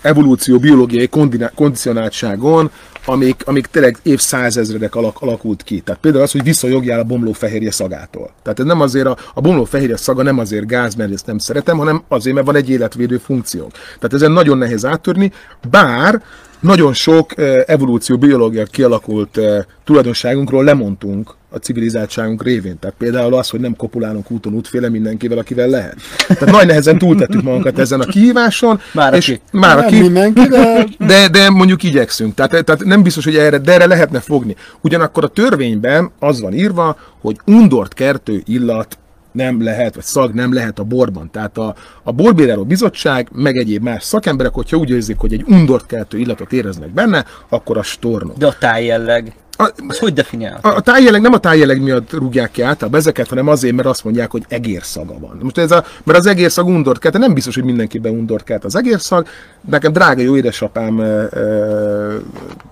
evolúció, 0.00 0.58
biológiai 0.58 1.08
kondicionáltságon, 1.54 2.70
amik, 3.04 3.42
amik 3.46 3.66
tényleg 3.66 3.98
évszázezredek 4.02 4.94
alak, 4.94 5.20
alakult 5.20 5.62
ki. 5.62 5.80
Tehát 5.80 6.00
például 6.00 6.24
az, 6.24 6.32
hogy 6.32 6.42
visszajogjál 6.42 7.00
a 7.00 7.04
bomló 7.04 7.32
fehérje 7.32 7.70
szagától. 7.70 8.30
Tehát 8.42 8.58
ez 8.58 8.64
nem 8.64 8.80
azért 8.80 9.06
a, 9.06 9.16
a 9.34 9.40
bomló 9.40 9.64
fehérje 9.64 9.96
szaga 9.96 10.22
nem 10.22 10.38
azért 10.38 10.66
gáz, 10.66 10.94
mert 10.94 11.12
ezt 11.12 11.26
nem 11.26 11.38
szeretem, 11.38 11.78
hanem 11.78 12.02
azért, 12.08 12.34
mert 12.34 12.46
van 12.46 12.56
egy 12.56 12.70
életvédő 12.70 13.18
funkció. 13.18 13.70
Tehát 13.84 14.12
ezen 14.12 14.32
nagyon 14.32 14.58
nehéz 14.58 14.84
áttörni, 14.84 15.32
bár 15.70 16.22
nagyon 16.60 16.92
sok 16.92 17.38
eh, 17.38 17.62
evolúció, 17.66 18.18
biológia 18.18 18.64
kialakult 18.64 19.36
eh, 19.36 19.64
tulajdonságunkról 19.84 20.64
lemondtunk 20.64 21.34
a 21.50 21.56
civilizáltságunk 21.56 22.42
révén. 22.42 22.78
Tehát 22.78 22.96
például 22.98 23.34
az, 23.34 23.48
hogy 23.48 23.60
nem 23.60 23.76
kopulálunk 23.76 24.30
úton 24.30 24.54
útféle 24.54 24.88
mindenkivel, 24.88 25.38
akivel 25.38 25.68
lehet. 25.68 25.96
Tehát 26.26 26.54
nagy 26.54 26.66
nehezen 26.66 26.98
túltettük 26.98 27.42
magunkat 27.42 27.78
ezen 27.78 28.00
a 28.00 28.04
kihíváson. 28.04 28.80
Már 28.92 29.14
és 29.14 29.28
aki. 29.28 29.40
Már 29.52 29.76
Nem 29.76 29.84
aki. 29.84 30.00
mindenki, 30.00 30.48
de 30.48 30.86
De, 31.06 31.28
de 31.28 31.50
mondjuk 31.50 31.82
igyekszünk. 31.82 32.34
Tehát, 32.34 32.64
tehát 32.64 32.84
nem 32.84 33.02
biztos, 33.02 33.24
hogy 33.24 33.36
erre, 33.36 33.58
de 33.58 33.72
erre 33.72 33.86
lehetne 33.86 34.20
fogni. 34.20 34.56
Ugyanakkor 34.80 35.24
a 35.24 35.28
törvényben 35.28 36.10
az 36.18 36.40
van 36.40 36.52
írva, 36.52 36.96
hogy 37.20 37.36
undort 37.46 37.94
kertő 37.94 38.42
illat 38.46 38.98
nem 39.32 39.62
lehet, 39.62 39.94
vagy 39.94 40.04
szag 40.04 40.34
nem 40.34 40.52
lehet 40.52 40.78
a 40.78 40.84
borban. 40.84 41.30
Tehát 41.30 41.58
a, 41.58 41.74
a 42.02 42.12
borbíráló 42.12 42.64
bizottság, 42.64 43.28
meg 43.32 43.56
egyéb 43.56 43.82
más 43.82 44.04
szakemberek, 44.04 44.52
hogyha 44.52 44.76
úgy 44.76 44.90
érzik, 44.90 45.18
hogy 45.18 45.32
egy 45.32 45.44
undort 45.46 45.86
keltő 45.86 46.18
illatot 46.18 46.52
éreznek 46.52 46.90
benne, 46.90 47.24
akkor 47.48 47.78
a 47.78 47.82
stornok. 47.82 48.36
De 48.36 48.46
a 48.46 48.54
tájjelleg, 48.58 49.34
A, 49.60 49.72
az 49.88 49.98
hogy 49.98 50.12
definiál? 50.12 50.58
a, 50.62 50.68
a 50.68 50.80
tájjeleg 50.80 51.20
nem 51.20 51.32
a 51.32 51.38
tájjeleg 51.38 51.82
miatt 51.82 52.12
rúgják 52.12 52.50
ki 52.50 52.62
általában 52.62 53.00
ezeket, 53.00 53.28
hanem 53.28 53.48
azért, 53.48 53.74
mert 53.74 53.88
azt 53.88 54.04
mondják, 54.04 54.30
hogy 54.30 54.44
egérszaga 54.48 55.18
van. 55.18 55.38
Most 55.42 55.58
ez 55.58 55.70
a, 55.70 55.84
mert 56.04 56.18
az 56.18 56.26
egérszag 56.26 56.66
undort 56.66 56.98
kelt, 56.98 57.18
nem 57.18 57.34
biztos, 57.34 57.54
hogy 57.54 57.64
mindenkiben 57.64 58.12
undort 58.12 58.44
kelt 58.44 58.64
az 58.64 58.76
egérszag. 58.76 59.26
Nekem 59.68 59.92
drága 59.92 60.22
jó 60.22 60.36
édesapám 60.36 60.98
ö, 60.98 61.24
ö, 61.30 62.16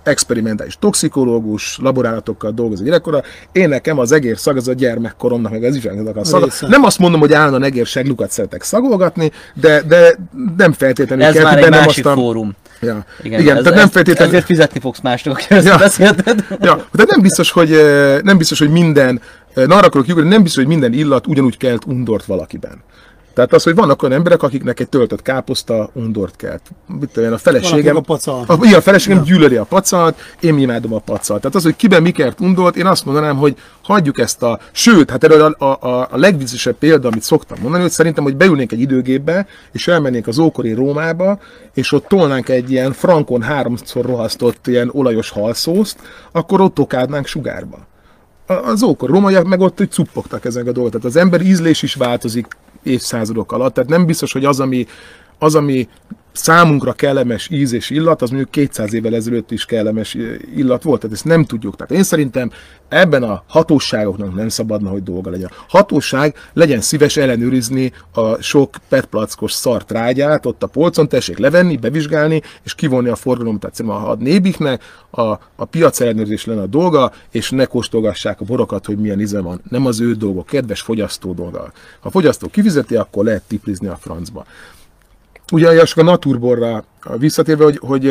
experimentális 0.03 0.77
toxikológus, 0.79 1.79
laborálatokkal 1.83 2.51
dolgozik 2.51 2.87
gyerekkora. 2.87 3.23
Én 3.53 3.69
nekem 3.69 3.99
az 3.99 4.13
egérszag 4.13 4.57
az 4.57 4.69
a 4.69 4.73
gyermekkoromnak, 4.73 5.53
meg 5.53 5.65
az 5.65 5.77
ifjúságnak 5.77 6.17
a 6.17 6.25
szaga. 6.25 6.45
Része. 6.45 6.67
Nem 6.69 6.85
azt 6.85 6.99
mondom, 6.99 7.21
hogy 7.21 7.33
állandóan 7.33 7.63
egérseglukat 7.63 8.31
szeretek 8.31 8.63
szagolgatni, 8.63 9.33
de, 9.55 9.83
de 9.83 10.17
nem 10.57 10.73
feltétlenül 10.73 11.25
Ez 11.25 11.35
kell 11.35 11.45
már 11.45 11.59
egy 11.59 11.71
másik 11.71 12.07
azt 12.07 12.17
a... 12.17 12.21
fórum. 12.21 12.55
Ja. 12.81 13.05
Igen, 13.23 13.41
Igen, 13.41 13.57
ez, 13.57 13.63
tehát 13.63 13.79
nem 13.79 13.89
feltétlenül... 13.89 14.35
Ezért 14.35 14.47
fizetni 14.47 14.81
fogsz 14.81 15.01
másnak, 15.01 15.35
aki 15.35 15.47
ezt 15.55 15.67
Ja. 15.67 15.77
beszélted. 15.77 16.45
Ja, 16.49 16.87
tehát 16.93 17.11
nem 17.11 17.21
biztos, 17.21 17.51
hogy, 17.51 17.73
eh, 17.73 18.21
nem 18.23 18.39
biztos, 18.39 18.59
hogy 18.59 18.71
minden, 18.71 19.21
eh, 19.55 19.67
na 19.67 19.77
arra 19.77 19.87
akarok 19.87 20.07
lyukadni, 20.07 20.29
nem 20.31 20.43
biztos, 20.43 20.63
hogy 20.63 20.73
minden 20.73 20.93
illat 20.93 21.27
ugyanúgy 21.27 21.57
kelt 21.57 21.85
undort 21.85 22.25
valakiben. 22.25 22.83
Tehát 23.39 23.53
az, 23.53 23.63
hogy 23.63 23.75
vannak 23.75 24.03
olyan 24.03 24.15
emberek, 24.15 24.43
akiknek 24.43 24.81
egy 24.81 24.89
töltött 24.89 25.23
káposzta 25.23 25.91
undort 25.93 26.37
kelt. 26.37 26.63
Mit 27.01 27.11
tudom 27.13 27.29
én, 27.29 27.35
a 27.35 27.39
feleségem... 27.39 27.97
A 27.97 28.01
pacal. 28.01 28.45
A, 28.47 28.65
igen, 28.65 28.79
a 28.79 28.81
feleségem 28.81 29.23
gyűlöli 29.23 29.57
a 29.57 29.65
pacalt, 29.65 30.19
én 30.41 30.59
imádom 30.59 30.95
a 30.95 30.99
pacalt. 30.99 31.41
Tehát 31.41 31.57
az, 31.57 31.63
hogy 31.63 31.77
kiben 31.77 32.03
mi 32.03 32.11
kert 32.11 32.41
undort, 32.41 32.77
én 32.77 32.87
azt 32.87 33.05
mondanám, 33.05 33.37
hogy 33.37 33.57
hagyjuk 33.83 34.19
ezt 34.19 34.43
a... 34.43 34.59
Sőt, 34.73 35.11
hát 35.11 35.25
erről 35.25 35.57
a, 35.59 35.65
a, 35.65 35.89
a, 35.89 36.09
a 36.11 36.17
legviccesebb 36.17 36.77
példa, 36.79 37.09
amit 37.09 37.23
szoktam 37.23 37.59
mondani, 37.61 37.83
hogy 37.83 37.93
szerintem, 37.93 38.25
hogy 38.25 38.37
beülnénk 38.37 38.73
egy 38.73 38.81
időgépbe, 38.81 39.47
és 39.73 39.89
elmennénk 39.89 40.27
az 40.27 40.39
ókori 40.39 40.73
Rómába, 40.73 41.39
és 41.75 41.93
ott 41.93 42.09
tolnánk 42.09 42.49
egy 42.49 42.71
ilyen 42.71 42.93
frankon 42.93 43.43
háromszor 43.43 44.05
rohasztott 44.05 44.67
ilyen 44.67 44.91
olajos 44.93 45.31
halszószt, 45.31 45.99
akkor 46.33 46.61
ott 46.61 46.79
okádnánk 46.79 47.27
sugárba 47.27 47.87
az 48.49 48.83
ókor 48.83 49.09
rómaiak 49.09 49.47
meg 49.47 49.61
ott 49.61 49.79
hogy 49.79 49.91
cuppogtak 49.91 50.45
ezek 50.45 50.67
a 50.67 50.73
dolgok. 50.73 50.93
Tehát 50.93 51.07
az 51.07 51.17
ember 51.17 51.41
ízlés 51.41 51.83
is 51.83 51.95
változik 51.95 52.47
évszázadok 52.83 53.53
alatt. 53.53 53.75
Tehát 53.75 53.91
nem 53.91 54.07
biztos, 54.07 54.33
hogy 54.33 54.45
az, 54.45 54.61
ami, 54.61 54.87
az, 55.39 55.55
ami 55.55 55.89
számunkra 56.39 56.93
kellemes 56.93 57.49
íz 57.51 57.73
és 57.73 57.91
illat, 57.91 58.23
az 58.23 58.31
mondjuk 58.31 58.51
200 58.51 58.93
évvel 58.93 59.15
ezelőtt 59.15 59.51
is 59.51 59.65
kellemes 59.65 60.15
eh, 60.15 60.23
illat 60.57 60.83
volt. 60.83 61.01
Tehát 61.01 61.17
ezt 61.17 61.25
nem 61.25 61.45
tudjuk. 61.45 61.77
Tehát 61.77 61.93
én 61.93 62.03
szerintem 62.03 62.51
ebben 62.89 63.23
a 63.23 63.43
hatóságoknak 63.47 64.35
nem 64.35 64.49
szabadna, 64.49 64.91
hogy 64.91 65.03
dolga 65.03 65.31
legyen. 65.31 65.51
Hatóság 65.69 66.37
legyen 66.53 66.81
szíves 66.81 67.17
ellenőrizni 67.17 67.93
a 68.13 68.43
sok 68.43 68.77
petplackos 68.89 69.53
szartrágyát 69.53 70.47
ott 70.47 70.63
a 70.63 70.67
polcon, 70.67 71.09
tessék 71.09 71.39
levenni, 71.39 71.77
bevizsgálni, 71.77 72.43
és 72.63 72.75
kivonni 72.75 73.09
a 73.09 73.17
forgalomot. 73.17 73.61
Tehát 73.61 73.77
szerintem 73.77 74.05
a 74.05 74.15
nébiknek 74.15 74.83
a, 75.11 75.23
a 75.57 75.65
piac 75.71 76.01
ellenőrzés 76.01 76.45
lenne 76.45 76.61
a 76.61 76.67
dolga, 76.67 77.13
és 77.31 77.51
ne 77.51 77.65
kóstolgassák 77.65 78.41
a 78.41 78.45
borokat, 78.45 78.87
hogy 78.87 78.99
milyen 78.99 79.21
íze 79.21 79.41
van. 79.41 79.61
Nem 79.71 79.87
az 79.87 80.01
ő 80.01 80.15
dolga, 80.15 80.43
kedves 80.43 80.81
fogyasztó 80.81 81.33
dolga. 81.33 81.59
Ha 81.59 81.73
a 82.01 82.11
fogyasztó 82.11 82.49
kifizeti, 82.49 82.97
akkor 82.97 83.25
lehet 83.25 83.43
tiplizni 83.43 83.87
a 83.87 83.97
francba. 83.97 84.45
Ugye 85.53 85.73
és 85.73 85.95
a 85.95 86.03
naturborra 86.03 86.85
visszatérve, 87.19 87.65
hogy, 87.65 87.79
hogy 87.79 88.09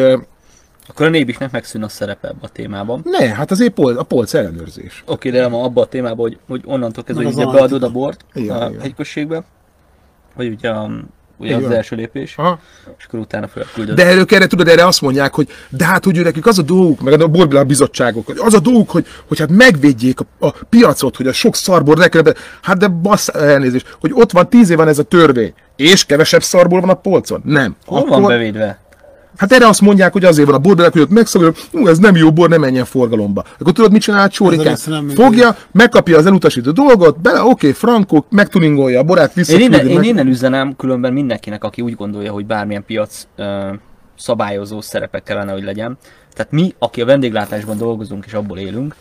Akkor 0.89 1.05
a 1.05 1.09
nébiknek 1.09 1.51
megszűn 1.51 1.83
a 1.83 1.89
szerepe 1.89 2.27
ebbe 2.27 2.39
a 2.41 2.49
témában. 2.49 3.01
ne, 3.03 3.27
hát 3.33 3.51
azért 3.51 3.73
pol, 3.73 3.97
a 3.97 4.03
polc 4.03 4.33
ellenőrzés. 4.33 5.03
Oké, 5.07 5.29
de 5.29 5.47
ma 5.47 5.63
abban 5.63 5.83
a 5.83 5.87
témában, 5.87 6.17
hogy, 6.17 6.37
hogy 6.47 6.61
onnantól 6.65 7.03
kezdve, 7.03 7.23
hogy 7.23 7.33
ugye 7.33 7.45
beadod 7.45 7.83
a 7.83 7.89
bort 7.91 8.25
Igen, 8.33 8.55
a 8.61 8.69
igen. 8.69 8.81
hegyközségbe, 8.81 9.43
hogy 10.35 10.47
ugye 10.47 10.69
a 10.69 10.89
ugye 11.37 11.55
az, 11.55 11.63
az 11.63 11.71
első 11.71 11.95
lépés, 11.95 12.35
Aha. 12.37 12.59
és 12.97 13.05
akkor 13.05 13.19
utána 13.19 13.47
felküldöd. 13.47 13.95
De 13.95 14.05
erről 14.05 14.25
erre 14.29 14.47
tudod, 14.47 14.67
erre 14.67 14.85
azt 14.85 15.01
mondják, 15.01 15.33
hogy 15.33 15.47
de 15.69 15.85
hát, 15.85 16.03
hogy 16.03 16.17
ő 16.17 16.21
nekik 16.21 16.45
az 16.45 16.59
a 16.59 16.61
dolguk, 16.61 17.01
meg 17.01 17.21
a 17.21 17.27
borbilá 17.27 17.63
bizottságok, 17.63 18.25
hogy 18.25 18.37
az 18.39 18.53
a 18.53 18.59
dolguk, 18.59 18.89
hogy, 18.89 19.05
hogy 19.27 19.39
hát 19.39 19.49
megvédjék 19.49 20.19
a, 20.19 20.47
a 20.47 20.53
piacot, 20.69 21.15
hogy 21.15 21.27
a 21.27 21.33
sok 21.33 21.55
szarból 21.55 21.95
ne 21.95 22.07
kellene, 22.07 22.33
hát 22.61 22.77
de 22.77 22.87
bassz, 22.87 23.27
elnézést, 23.27 23.95
hogy 23.99 24.11
ott 24.13 24.31
van 24.31 24.49
tíz 24.49 24.69
év 24.69 24.77
van 24.77 24.87
ez 24.87 24.99
a 24.99 25.03
törvény, 25.03 25.53
és 25.75 26.05
kevesebb 26.05 26.43
szarból 26.43 26.79
van 26.79 26.89
a 26.89 26.93
polcon? 26.93 27.41
Nem. 27.45 27.75
Hol 27.85 28.05
van 28.05 28.25
bevédve? 28.25 28.79
Hát 29.37 29.51
erre 29.51 29.67
azt 29.67 29.81
mondják, 29.81 30.13
hogy 30.13 30.25
azért 30.25 30.47
van 30.47 30.55
a 30.55 30.59
borbilák, 30.59 30.91
hogy 30.91 31.01
ott 31.01 31.09
megszabadul, 31.09 31.53
ú, 31.71 31.87
ez 31.87 31.97
nem 31.97 32.15
jó 32.15 32.31
bor, 32.31 32.49
nem 32.49 32.59
menjen 32.59 32.85
forgalomba. 32.85 33.43
Akkor 33.59 33.73
tudod, 33.73 33.91
mit 33.91 34.01
csinál 34.01 34.29
Csórikán? 34.29 34.75
Fogja, 35.15 35.55
megkapja 35.71 36.17
az 36.17 36.25
elutasító 36.25 36.71
dolgot, 36.71 37.21
bele, 37.21 37.41
oké, 37.43 37.71
frankó, 37.71 38.25
megtuningolja 38.29 38.99
a 38.99 39.03
borát, 39.03 39.27
Én 39.27 39.33
visszaküldi. 39.35 39.65
innen, 39.73 39.87
én 39.87 39.95
meg- 39.95 40.05
innen 40.05 40.27
üzenem 40.27 40.75
különben 40.75 41.13
mindenkinek, 41.13 41.63
aki 41.63 41.81
úgy 41.81 41.95
gondolja, 41.95 42.31
hogy 42.31 42.45
bármilyen 42.45 42.85
piac 42.85 43.27
ö, 43.35 43.67
szabályozó 44.17 44.81
szerepe 44.81 45.19
kellene, 45.19 45.51
hogy 45.51 45.63
legyen. 45.63 45.97
Tehát 46.33 46.51
mi, 46.51 46.73
aki 46.79 47.01
a 47.01 47.05
vendéglátásban 47.05 47.77
dolgozunk 47.77 48.25
és 48.25 48.33
abból 48.33 48.57
élünk, 48.57 48.95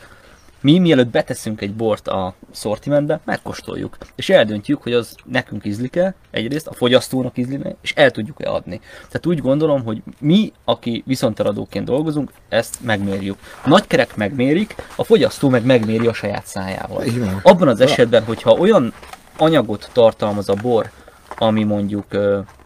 mi 0.60 0.78
mielőtt 0.78 1.08
beteszünk 1.08 1.60
egy 1.60 1.74
bort 1.74 2.08
a 2.08 2.34
szortimentbe, 2.50 3.20
megkóstoljuk. 3.24 3.96
És 4.14 4.30
eldöntjük, 4.30 4.82
hogy 4.82 4.92
az 4.92 5.14
nekünk 5.24 5.64
ízlik-e, 5.64 6.14
egyrészt 6.30 6.66
a 6.66 6.72
fogyasztónak 6.72 7.38
ízlik 7.38 7.60
és 7.80 7.92
el 7.96 8.10
tudjuk-e 8.10 8.50
adni. 8.50 8.80
Tehát 9.06 9.26
úgy 9.26 9.38
gondolom, 9.38 9.84
hogy 9.84 10.02
mi, 10.18 10.52
aki 10.64 11.02
viszonteladóként 11.06 11.84
dolgozunk, 11.84 12.30
ezt 12.48 12.76
megmérjük. 12.80 13.38
A 13.64 13.68
nagykerek 13.68 14.16
megmérik, 14.16 14.74
a 14.96 15.04
fogyasztó 15.04 15.48
meg 15.48 15.64
megméri 15.64 16.06
a 16.06 16.12
saját 16.12 16.46
szájával. 16.46 17.04
Van. 17.18 17.40
Abban 17.42 17.68
az 17.68 17.80
esetben, 17.80 18.24
hogyha 18.24 18.52
olyan 18.52 18.92
anyagot 19.36 19.90
tartalmaz 19.92 20.48
a 20.48 20.54
bor, 20.54 20.90
ami 21.38 21.64
mondjuk 21.64 22.06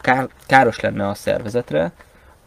kár, 0.01 0.29
káros 0.47 0.81
lenne 0.81 1.09
a 1.09 1.15
szervezetre, 1.15 1.93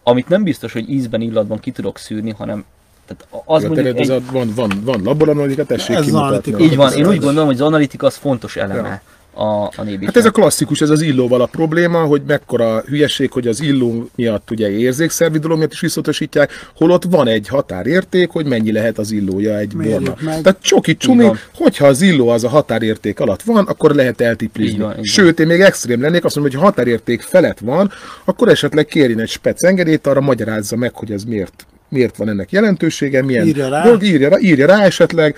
amit 0.04 0.28
nem 0.28 0.44
biztos, 0.44 0.74
hogy 0.74 0.90
ízben, 0.90 1.22
illatban 1.22 1.60
ki 1.60 1.72
tudok 1.72 1.98
szűrni, 1.98 2.32
hanem 2.32 2.66
tehát 3.08 3.44
az 3.46 3.62
Ja, 3.62 3.68
mondjuk 3.70 4.00
egy, 4.00 4.10
a, 4.10 4.20
van, 4.32 4.52
van, 4.56 4.72
van 4.84 5.02
laboranalika, 5.04 5.64
tessék 5.64 5.96
Ez 5.96 6.06
kimutatni. 6.06 6.64
így 6.64 6.76
van, 6.76 6.94
én 6.94 7.08
úgy 7.08 7.20
gondolom. 7.20 7.46
hogy 7.46 7.56
az 7.56 7.62
analitika 7.62 8.06
az 8.06 8.16
fontos 8.16 8.56
eleme 8.56 9.02
a, 9.34 9.44
a 9.44 9.72
nébítnek. 9.84 10.06
Hát 10.08 10.16
ez 10.18 10.26
a 10.26 10.32
klasszikus, 10.32 10.82
ez 10.82 10.90
az 10.90 11.02
illóval 11.02 11.42
a 11.42 11.46
probléma, 11.46 12.00
hogy 12.04 12.22
mekkora 12.28 12.80
hülyeség, 12.82 13.32
hogy 13.32 13.48
az 13.48 13.62
illó 13.62 14.10
miatt 14.16 14.52
ugye 14.52 14.70
érzékszervi 14.70 15.40
dolog 15.40 15.58
miatt 15.58 15.72
is 15.72 15.80
visszatosítják, 15.80 16.52
holott 16.76 17.04
van 17.10 17.28
egy 17.28 17.48
határérték, 17.48 18.30
hogy 18.30 18.46
mennyi 18.46 18.72
lehet 18.72 18.98
az 18.98 19.12
illója 19.12 19.58
egy 19.58 19.74
Mérjük 19.74 20.00
bornak. 20.00 20.22
meg. 20.22 20.42
Tehát 20.42 20.62
csoki 20.62 20.98
csumi, 20.98 21.28
hogyha 21.56 21.88
az 21.88 22.02
illó 22.02 22.30
az 22.30 22.44
a 22.44 22.50
határérték 22.50 23.20
alatt 23.20 23.42
van, 23.42 23.66
akkor 23.66 23.96
lehet 23.96 24.22
eltiplizni. 24.22 24.74
így 24.74 24.80
van. 24.80 24.96
Sőt, 25.04 25.40
én 25.40 25.48
még 25.48 25.62
extrém 25.62 26.02
lennék, 26.02 26.26
azt 26.26 26.36
mondom, 26.36 26.54
hogy 26.54 26.62
ha 26.64 26.68
határérték 26.70 27.22
felett 27.22 27.60
van, 27.60 27.92
akkor 28.26 28.50
esetleg 28.50 28.86
kérjen 28.86 29.20
egy 29.20 29.30
spec 29.30 29.64
engedélyt, 29.64 30.08
arra 30.08 30.22
magyarázza 30.22 30.76
meg, 30.76 30.96
hogy 30.96 31.12
ez 31.12 31.24
miért, 31.24 31.66
miért 31.94 32.18
van 32.18 32.30
ennek 32.30 32.52
jelentősége, 32.52 33.24
milyen 33.24 33.48
Írja 33.48 33.70
rá. 33.70 33.84
dolg, 33.84 34.04
írja 34.04 34.30
rá, 34.30 34.38
írja 34.40 34.66
rá 34.66 34.84
esetleg, 34.84 35.36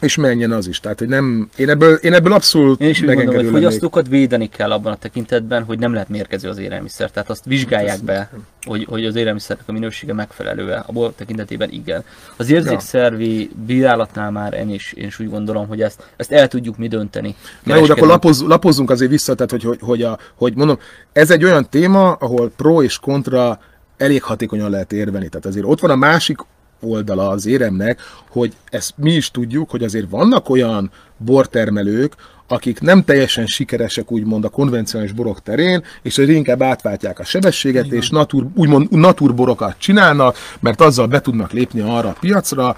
és 0.00 0.16
menjen 0.16 0.52
az 0.52 0.68
is. 0.68 0.80
Tehát, 0.80 0.98
hogy 0.98 1.08
nem, 1.08 1.48
én 1.56 1.68
ebből, 1.68 1.94
én 1.94 2.12
ebből 2.12 2.32
abszolút 2.32 2.80
Én 2.80 2.88
is 2.88 3.00
úgy 3.00 3.14
gondolom, 3.14 3.34
hogy 3.34 3.52
fogyasztókat 3.52 4.08
védeni 4.08 4.48
kell 4.48 4.70
abban 4.72 4.92
a 4.92 4.96
tekintetben, 4.96 5.62
hogy 5.62 5.78
nem 5.78 5.92
lehet 5.92 6.08
mérgező 6.08 6.48
az 6.48 6.58
élelmiszer. 6.58 7.10
Tehát 7.10 7.30
azt 7.30 7.44
vizsgálják 7.44 8.04
be, 8.04 8.30
hogy, 8.62 8.86
hogy 8.88 9.04
az 9.04 9.16
élelmiszernek 9.16 9.68
a 9.68 9.72
minősége 9.72 10.12
megfelelő-e. 10.12 10.84
A 10.86 10.92
bor 10.92 11.12
tekintetében 11.12 11.70
igen. 11.70 12.04
Az 12.36 12.50
érzékszervi 12.50 13.50
bírálatnál 13.66 14.30
már 14.30 14.52
én 14.52 14.70
is, 14.70 14.92
én 14.92 15.06
is 15.06 15.18
úgy 15.18 15.30
gondolom, 15.30 15.68
hogy 15.68 15.80
ezt, 15.80 16.02
ezt 16.16 16.32
el 16.32 16.48
tudjuk 16.48 16.76
mi 16.76 16.88
dönteni. 16.88 17.34
Na 17.62 17.76
jó, 17.76 17.86
de 17.86 17.92
akkor 17.92 18.08
lapoz, 18.08 18.42
lapozzunk 18.42 18.90
azért 18.90 19.10
vissza, 19.10 19.34
tehát 19.34 19.50
hogy, 19.50 19.62
hogy, 19.62 19.78
hogy, 19.80 20.02
a, 20.02 20.18
hogy 20.34 20.54
mondom, 20.54 20.78
ez 21.12 21.30
egy 21.30 21.44
olyan 21.44 21.68
téma, 21.70 22.12
ahol 22.12 22.50
pro 22.56 22.82
és 22.82 22.98
kontra 22.98 23.60
elég 23.96 24.22
hatékonyan 24.22 24.70
lehet 24.70 24.92
érveni. 24.92 25.28
Tehát 25.28 25.46
azért 25.46 25.66
ott 25.66 25.80
van 25.80 25.90
a 25.90 25.96
másik 25.96 26.38
oldala 26.80 27.28
az 27.28 27.46
éremnek, 27.46 28.00
hogy 28.28 28.52
ezt 28.70 28.92
mi 28.96 29.12
is 29.12 29.30
tudjuk, 29.30 29.70
hogy 29.70 29.82
azért 29.82 30.10
vannak 30.10 30.48
olyan 30.48 30.90
bortermelők, 31.16 32.14
akik 32.48 32.80
nem 32.80 33.04
teljesen 33.04 33.46
sikeresek 33.46 34.12
úgymond 34.12 34.44
a 34.44 34.48
konvencionális 34.48 35.12
borok 35.12 35.42
terén, 35.42 35.82
és 36.02 36.16
hogy 36.16 36.28
inkább 36.28 36.62
átváltják 36.62 37.18
a 37.18 37.24
sebességet, 37.24 37.92
és 37.92 38.10
natur, 38.10 38.46
úgymond 38.54 38.90
naturborokat 38.90 39.74
csinálnak, 39.78 40.36
mert 40.60 40.80
azzal 40.80 41.06
be 41.06 41.20
tudnak 41.20 41.52
lépni 41.52 41.80
arra 41.80 42.08
a 42.08 42.16
piacra, 42.20 42.76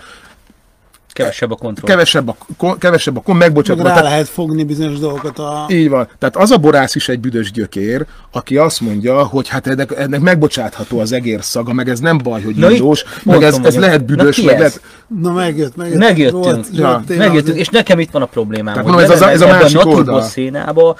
Kevesebb 1.16 1.50
a 1.50 1.54
kontroll. 1.56 1.90
kevesebb 1.90 2.28
a, 2.28 2.36
ko- 2.56 2.78
kevesebb 2.78 3.16
a 3.16 3.20
kon, 3.20 3.36
Meg 3.36 3.46
megbocsátva. 3.46 3.82
rá 3.82 3.88
tehát- 3.88 4.04
lehet 4.04 4.28
fogni 4.28 4.64
bizonyos 4.64 4.98
dolgokat 4.98 5.38
a... 5.38 5.66
így 5.68 5.88
van. 5.88 6.08
Tehát 6.18 6.36
az 6.36 6.50
a 6.50 6.56
borász 6.56 6.94
is 6.94 7.08
egy 7.08 7.20
büdös 7.20 7.52
gyökér, 7.52 8.06
aki 8.32 8.56
azt 8.56 8.80
mondja, 8.80 9.24
hogy 9.24 9.48
hát 9.48 9.66
ennek, 9.66 9.92
ennek 9.96 10.20
megbocsátható 10.20 10.98
az 10.98 11.12
egér 11.12 11.42
szaga, 11.42 11.72
meg 11.72 11.88
ez 11.88 12.00
nem 12.00 12.18
baj, 12.18 12.42
hogy 12.42 12.54
Na 12.56 12.70
illós, 12.70 13.04
meg 13.24 13.42
ez, 13.42 13.58
ez 13.62 13.76
lehet 13.76 13.98
Na 14.00 14.04
büdös, 14.06 14.36
ki 14.36 14.44
meg 14.44 14.54
ez? 14.54 14.60
lehet... 14.60 14.80
Na 15.20 15.32
megjött, 15.32 15.76
megjött. 15.76 15.98
Megjöttünk, 15.98 16.44
Volt, 16.44 16.66
ja, 16.72 17.02
tényleg 17.06 17.26
Megjöttünk, 17.26 17.36
azért- 17.42 17.58
és 17.58 17.68
nekem 17.68 17.98
itt 17.98 18.10
van 18.10 18.22
a 18.22 18.26
problémám, 18.26 18.74
Tehát 18.74 18.88
hogy 18.90 18.92
mondom, 18.98 19.10
ez 19.12 19.20
az 19.22 19.26
a- 19.26 19.30
ez 19.30 19.40
a 19.40 19.46
másik 19.46 19.78
a 19.78 19.88
oldal. 19.88 20.22
szénába, 20.22 20.96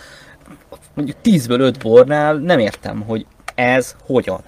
mondjuk 0.95 1.17
10-ből 1.25 1.59
5 1.61 1.79
bornál 1.79 2.35
nem 2.35 2.59
értem, 2.59 3.01
hogy 3.07 3.27
ez 3.55 3.95
hogyan 4.07 4.41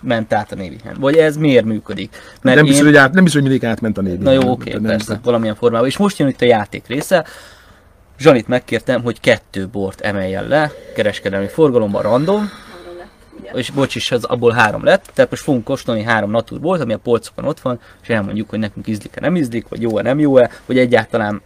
ment 0.00 0.32
át 0.32 0.52
a 0.52 0.54
névihen. 0.54 0.96
Vagy 0.98 1.16
ez 1.16 1.36
miért 1.36 1.64
működik. 1.64 2.16
Mert 2.42 2.56
Nem 2.56 2.64
én... 2.64 2.70
biztos, 2.70 2.86
hogy, 2.86 2.96
át, 2.96 3.12
nem 3.12 3.24
biztos, 3.24 3.40
hogy 3.40 3.50
mindig 3.50 3.68
átment 3.68 3.98
a 3.98 4.02
név. 4.02 4.18
Na 4.18 4.32
jó, 4.32 4.50
oké, 4.50 4.70
persze, 4.70 5.20
valamilyen 5.22 5.54
formában. 5.54 5.86
És 5.86 5.96
most 5.96 6.18
jön 6.18 6.28
itt 6.28 6.40
a 6.40 6.44
játék 6.44 6.86
része. 6.86 7.24
Zsanit 8.18 8.48
megkértem, 8.48 9.02
hogy 9.02 9.20
kettő 9.20 9.68
bort 9.68 10.00
emeljen 10.00 10.48
le, 10.48 10.70
kereskedelmi 10.94 11.46
forgalomban 11.46 12.02
random, 12.02 12.50
és 13.52 13.70
bocs 13.70 13.94
is, 13.94 14.10
az 14.10 14.24
abból 14.24 14.52
három 14.52 14.84
lett, 14.84 15.10
tehát 15.14 15.30
most 15.30 15.42
fogunk 15.42 15.64
kóstolni 15.64 16.02
három 16.02 16.30
naturbort, 16.30 16.80
ami 16.80 16.92
a 16.92 16.98
polcokon 16.98 17.44
ott 17.44 17.60
van, 17.60 17.80
és 18.02 18.08
elmondjuk, 18.08 18.50
hogy 18.50 18.58
nekünk 18.58 18.86
ízlik-e, 18.86 19.20
nem 19.20 19.36
ízlik, 19.36 19.68
vagy 19.68 19.82
jó-e, 19.82 20.02
nem 20.02 20.18
jó-e, 20.18 20.50
vagy 20.66 20.78
egyáltalán 20.78 21.42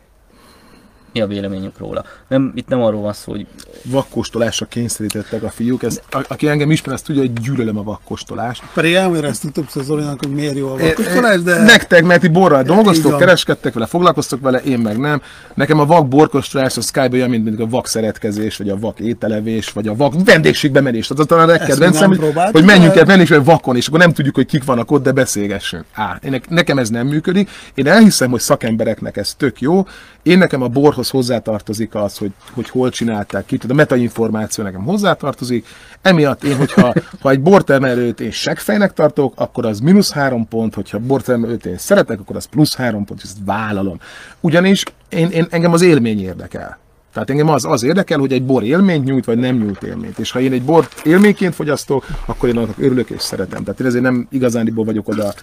mi 1.13 1.21
a 1.21 1.27
véleményünk 1.27 1.79
róla. 1.79 2.05
Nem, 2.29 2.53
itt 2.55 2.69
nem 2.69 2.83
arról 2.83 3.01
van 3.01 3.13
szó, 3.13 3.33
hogy 3.33 3.47
Vakkóstolásra 3.85 4.67
kényszerítettek 4.67 5.43
a 5.43 5.51
fiúk. 5.51 5.83
Ez, 5.83 6.01
a, 6.11 6.25
aki 6.29 6.49
engem 6.49 6.71
ismer, 6.71 6.95
az 6.95 7.03
tudja, 7.03 7.21
hogy 7.21 7.33
gyűlölöm 7.33 7.79
a 7.79 7.83
vakkóstolást. 7.83 8.63
Pedig 8.75 8.95
elmagyaráztuk 8.95 9.53
többször 9.53 9.85
Zolinak, 9.85 10.19
hogy 10.19 10.35
miért 10.35 10.57
jó 10.57 10.69
a 10.69 10.77
vakkostolás, 10.77 11.43
de... 11.43 11.63
Nektek, 11.63 12.05
mert 12.05 12.21
ti 12.21 12.29
borral 12.29 12.63
dolgoztok, 12.63 13.19
kereskedtek 13.19 13.73
vele, 13.73 13.87
foglalkoztok 13.87 14.41
vele, 14.41 14.59
én 14.59 14.79
meg 14.79 14.99
nem. 14.99 15.23
Nekem 15.55 15.79
a 15.79 15.87
vak 15.87 16.09
borkostolás 16.09 16.77
a 16.77 16.81
Skype 16.81 17.09
olyan, 17.13 17.31
mint, 17.31 17.45
mint 17.45 17.61
a 17.61 17.67
vak 17.67 17.87
szeretkezés, 17.87 18.57
vagy 18.57 18.69
a 18.69 18.79
vak 18.79 19.01
ételevés, 19.01 19.71
vagy 19.71 19.89
a 19.89 19.97
vak 19.97 20.15
vendégségbe 20.25 20.81
menés. 20.81 21.07
Tehát 21.07 21.23
az 21.23 21.29
talán 21.29 21.49
a 21.49 21.53
legkedvencem, 21.53 22.09
hogy, 22.09 22.33
hogy 22.53 22.65
menjünk 22.65 22.97
el 22.97 23.05
vendégségbe 23.05 23.45
vakon, 23.45 23.77
és 23.77 23.87
akkor 23.87 23.99
nem 23.99 24.13
tudjuk, 24.13 24.35
hogy 24.35 24.47
kik 24.47 24.65
vannak 24.65 24.91
ott, 24.91 25.03
de 25.03 25.13
beszélgessünk. 25.13 25.85
Á, 25.93 26.19
én, 26.23 26.41
nekem 26.49 26.79
ez 26.79 26.89
nem 26.89 27.07
működik. 27.07 27.51
Én 27.75 27.87
elhiszem, 27.87 28.31
hogy 28.31 28.41
szakembereknek 28.41 29.17
ez 29.17 29.35
tök 29.35 29.61
jó. 29.61 29.87
Én 30.23 30.39
nekem 30.39 30.63
a 30.63 30.69
borhoz 30.69 31.00
hozzátartozik 31.09 31.95
az, 31.95 32.19
hogy, 32.19 32.33
hogy 32.53 32.69
hol 32.69 32.91
csinálták 32.91 33.47
ki, 33.47 33.57
tehát 33.57 33.71
a 33.71 33.75
metainformáció 33.75 34.65
nekem 34.65 34.85
hozzátartozik. 34.85 35.67
Emiatt 36.03 36.45
én, 36.45 36.57
hogyha 36.57 36.95
ha 37.21 37.31
egy 37.31 37.41
bortermelőt 37.41 38.21
én 38.21 38.31
seggfejnek 38.31 38.93
tartok, 38.93 39.33
akkor 39.37 39.67
az 39.67 39.81
mínusz 39.81 40.13
három 40.13 40.49
pont, 40.49 40.75
hogyha 40.75 40.99
bortermelőt 40.99 41.67
én 41.67 41.79
szeretek, 41.79 42.21
akkor 42.21 42.37
az 42.37 42.45
plusz 42.45 42.75
három 42.75 43.05
pont, 43.05 43.21
és 43.23 43.29
ezt 43.29 43.39
vállalom. 43.45 44.01
Ugyanis 44.41 44.85
én, 45.09 45.29
én, 45.29 45.47
engem 45.51 45.73
az 45.73 45.83
élmény 45.83 46.23
érdekel. 46.23 46.79
Tehát 47.13 47.31
engem 47.31 47.49
az, 47.49 47.65
az 47.65 47.83
érdekel, 47.83 48.19
hogy 48.19 48.33
egy 48.33 48.45
bor 48.45 48.63
élményt 48.63 49.05
nyújt, 49.05 49.25
vagy 49.25 49.39
nem 49.39 49.57
nyújt 49.57 49.83
élményt. 49.83 50.19
És 50.19 50.31
ha 50.31 50.41
én 50.41 50.53
egy 50.53 50.63
bort 50.63 51.01
élményként 51.05 51.55
fogyasztok, 51.55 52.07
akkor 52.27 52.49
én 52.49 52.57
annak 52.57 52.79
örülök 52.79 53.11
és 53.11 53.23
szeretem. 53.23 53.65
Tehát 53.65 53.81
én 53.81 53.87
ezért 53.87 54.03
nem 54.03 54.27
igazániból 54.31 54.85
vagyok 54.85 55.09
oda, 55.09 55.35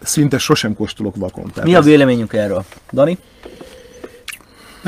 szinte 0.00 0.38
sosem 0.38 0.74
kóstolok 0.74 1.16
vakon. 1.16 1.50
Tehát 1.54 1.68
mi 1.68 1.74
a 1.74 1.80
véleményünk 1.80 2.32
erről. 2.32 2.64
Dani? 2.92 3.18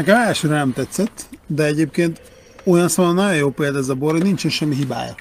Nekem 0.01 0.17
elsőre 0.17 0.55
nem 0.55 0.73
tetszett, 0.73 1.27
de 1.47 1.65
egyébként 1.65 2.21
olyan 2.65 2.89
szóval 2.89 3.13
nagyon 3.13 3.35
jó 3.37 3.51
példa 3.51 3.79
ez 3.79 3.89
a 3.89 3.95
bor, 3.95 4.13
hogy 4.13 4.23
nincsen 4.23 4.51
semmi 4.51 4.75
hibája. 4.75 5.15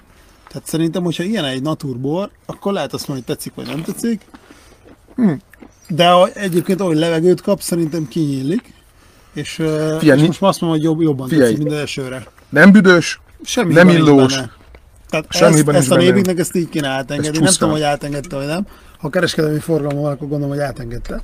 Tehát 0.48 0.68
szerintem, 0.68 1.04
hogyha 1.04 1.24
ilyen 1.24 1.46
egy 1.46 1.62
naturbor, 1.62 2.30
akkor 2.46 2.74
lehet 2.74 2.94
azt 2.94 3.08
mondani, 3.08 3.28
hogy 3.28 3.36
tetszik 3.36 3.54
vagy 3.56 3.68
nem 3.68 3.84
tetszik. 3.84 4.22
Hm. 5.16 5.32
De 5.88 6.24
egyébként, 6.34 6.82
ahogy 6.82 6.98
levegőt 6.98 7.42
kap, 7.42 7.62
szerintem 7.62 8.08
kinyílik. 8.08 8.74
És, 9.34 9.52
Figyelj, 10.00 10.00
és 10.00 10.22
ni- 10.22 10.26
most 10.26 10.42
már 10.42 10.50
azt 10.50 10.62
mondom, 10.62 10.80
hogy 10.80 10.88
jobb, 10.88 11.02
jobban 11.02 11.28
Figyelj. 11.28 11.50
tetszik, 11.50 11.66
mint 11.68 11.80
elsőre. 11.80 12.28
Nem 12.50 12.72
büdös, 12.72 13.22
Semmi 13.44 13.74
Nem 13.74 13.90
illós. 13.90 14.34
Tehát 15.10 15.26
Semmi 15.30 15.60
ezt, 15.60 15.70
ezt 15.70 15.92
a 15.92 15.96
nébiknek 15.96 16.40
ezt 16.40 16.56
így 16.56 16.70
kéne 16.70 16.88
átengedni. 16.88 17.38
Nem 17.38 17.46
csúszka. 17.46 17.58
tudom, 17.58 17.72
hogy 17.74 17.84
átengedte, 17.84 18.36
vagy 18.36 18.46
nem. 18.46 18.68
Ha 19.00 19.10
kereskedelmi 19.10 19.60
forgalom 19.60 20.02
van, 20.02 20.12
akkor 20.12 20.28
gondolom, 20.28 20.50
hogy 20.50 20.64
átengedte. 20.64 21.22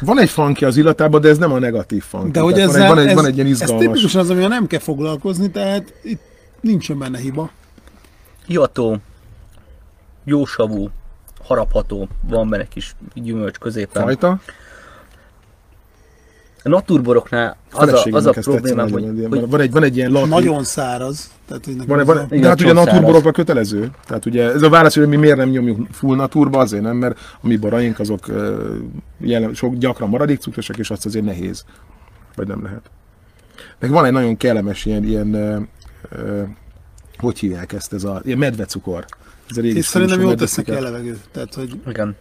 Van 0.00 0.20
egy 0.20 0.30
funky 0.30 0.64
az 0.64 0.76
illatában, 0.76 1.20
de 1.20 1.28
ez 1.28 1.38
nem 1.38 1.52
a 1.52 1.58
negatív 1.58 2.02
funky. 2.02 2.30
De 2.30 2.40
hogy 2.40 2.54
Tehát 2.54 2.68
ezzel, 2.68 2.88
van, 2.88 2.98
egy, 2.98 3.04
van, 3.04 3.04
egy, 3.04 3.10
ez, 3.10 3.14
van 3.14 3.24
egy 3.26 3.34
ilyen 3.34 3.46
ez 3.46 3.52
izgalmas. 3.52 3.84
tipikusan 3.84 4.20
az, 4.20 4.30
amivel 4.30 4.48
nem 4.48 4.66
kell 4.66 4.78
foglalkozni, 4.80 5.50
tehát 5.50 5.92
itt 6.02 6.20
nincsen 6.60 6.98
benne 6.98 7.18
hiba. 7.18 7.50
Hiató, 8.46 8.96
jósavú, 10.24 10.90
harapható, 11.44 12.08
van 12.28 12.48
benne 12.48 12.68
kis 12.68 12.94
gyümölcs 13.14 13.58
középen. 13.58 14.02
fajta. 14.02 14.40
A 16.62 16.68
naturboroknál 16.68 17.56
az 17.72 17.88
a, 17.92 18.06
az 18.10 18.26
a 18.26 18.32
problémám, 18.32 18.90
hogy, 18.90 19.04
hogy, 19.04 19.26
hogy 19.28 19.48
van, 19.50 19.60
egy, 19.60 19.70
van 19.70 19.82
egy 19.82 19.96
ilyen 19.96 20.10
lap, 20.10 20.26
Nagyon 20.28 20.64
száraz. 20.64 21.30
Tehát, 21.48 21.64
hogy 21.64 21.86
van, 21.86 22.04
van, 22.04 22.16
a- 22.16 22.24
de 22.24 22.36
Igen, 22.36 22.48
hát 22.48 22.60
ugye 22.60 22.70
a 22.70 22.74
csak 22.74 22.84
naturborokban 22.84 23.32
kötelező. 23.32 23.90
Tehát 24.06 24.26
ugye 24.26 24.52
ez 24.52 24.62
a 24.62 24.68
válasz, 24.68 24.94
hogy 24.94 25.08
mi 25.08 25.16
miért 25.16 25.36
nem 25.36 25.48
nyomjuk 25.48 25.86
full 25.90 26.16
naturba, 26.16 26.58
azért 26.58 26.82
nem, 26.82 26.96
mert 26.96 27.18
a 27.40 27.46
mi 27.46 27.56
boraink 27.56 27.98
azok 27.98 28.26
jelen, 29.20 29.54
sok 29.54 29.74
gyakran 29.74 30.08
maradékcukrosak, 30.08 30.78
és 30.78 30.90
azt 30.90 31.06
azért 31.06 31.24
nehéz. 31.24 31.64
Vagy 32.34 32.46
nem 32.46 32.62
lehet. 32.62 32.90
Meg 33.78 33.90
van 33.90 34.04
egy 34.04 34.12
nagyon 34.12 34.36
kellemes 34.36 34.84
ilyen, 34.84 35.04
ilyen 35.04 35.34
ö, 35.34 35.58
ö, 36.10 36.42
hogy 37.18 37.38
hívják 37.38 37.72
ezt, 37.72 37.92
ez 37.92 38.04
a 38.04 38.20
ilyen 38.24 38.38
medvecukor. 38.38 39.04
Ez 39.50 39.56
a 39.56 39.60
régi 39.60 39.76
És 39.78 39.86
szerintem 39.86 40.20
jól 40.20 40.34
tesznek 40.34 40.68
el 40.68 40.80
levegőt. 40.80 41.20
Tehát, 41.32 41.54
hogy 41.54 41.80
igen. 41.88 42.16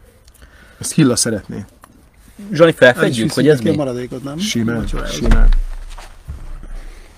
Ezt 0.80 0.94
Hilla 0.94 1.16
szeretné. 1.16 1.66
Zsani, 2.52 2.72
felfedjük, 2.72 3.32
hogy 3.32 3.48
ez 3.48 3.62
mi? 3.62 3.76
maradékot, 3.76 4.24
nem? 4.24 4.38
Simán, 4.38 4.88
simán. 4.88 5.50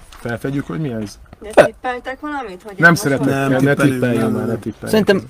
Felfedjük, 0.10 0.66
hogy 0.68 0.80
mi 0.80 0.92
ez? 0.92 1.20
De 1.42 1.64
tippeltek 1.64 2.20
valamit? 2.20 2.62
Hogy 2.64 2.78
Nem 2.78 2.90
most 2.90 3.02
szeretnék, 3.02 3.30
Nem, 3.30 3.38
ne, 3.38 3.48
nem, 3.48 4.32
már, 4.32 4.46
ne 4.46 4.56
tippeljen. 4.56 4.60
Szerintem... 4.84 5.22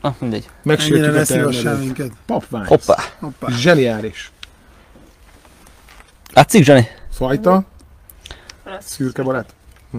Ah, 0.00 0.14
mindegy. 0.18 0.50
Ennyire 0.64 1.10
Megsértjük 1.12 1.14
a 1.14 1.24
termelőt. 1.24 2.12
Papvány. 2.26 2.66
Hoppá. 2.66 2.96
Hoppá. 3.18 3.48
Zseniális. 3.50 4.32
Látszik, 6.32 6.64
Zsani? 6.64 6.88
Fajta, 7.12 7.64
szürke 8.80 9.22
barát. 9.22 9.54
Hm. 9.90 9.98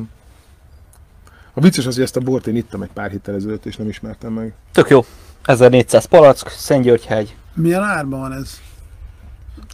A 1.53 1.59
vicces 1.61 1.85
az, 1.85 1.93
hogy 1.93 2.03
ezt 2.03 2.15
a 2.15 2.19
bort 2.19 2.47
én 2.47 2.55
ittam 2.55 2.81
egy 2.81 2.89
pár 2.93 3.09
héttel 3.09 3.35
ezelőtt, 3.35 3.65
és 3.65 3.75
nem 3.75 3.87
ismertem 3.89 4.33
meg. 4.33 4.53
Tök 4.71 4.89
jó. 4.89 5.05
1400 5.43 6.05
palack, 6.05 6.49
Szentgyörgyhegy. 6.49 7.35
Milyen 7.53 7.83
árban 7.83 8.19
van 8.19 8.33
ez? 8.33 8.61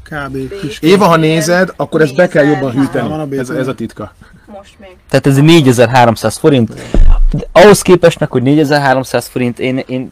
Kb. 0.09 0.59
Kis. 0.61 0.79
Éva, 0.81 1.05
ha 1.05 1.15
nézed, 1.15 1.73
akkor 1.75 2.01
ezt 2.01 2.15
be 2.15 2.27
kell 2.27 2.45
jobban 2.45 2.71
hűteni. 2.71 3.37
Ez, 3.37 3.49
ez 3.49 3.67
a 3.67 3.75
titka. 3.75 4.13
Most 4.45 4.75
még. 4.79 4.95
Tehát 5.09 5.27
ez 5.27 5.37
4300 5.37 6.37
forint. 6.37 6.73
De 7.31 7.47
ahhoz 7.51 7.81
képestnek, 7.81 8.31
hogy 8.31 8.41
4300 8.41 9.27
forint, 9.27 9.59
én, 9.59 9.83
én 9.87 10.11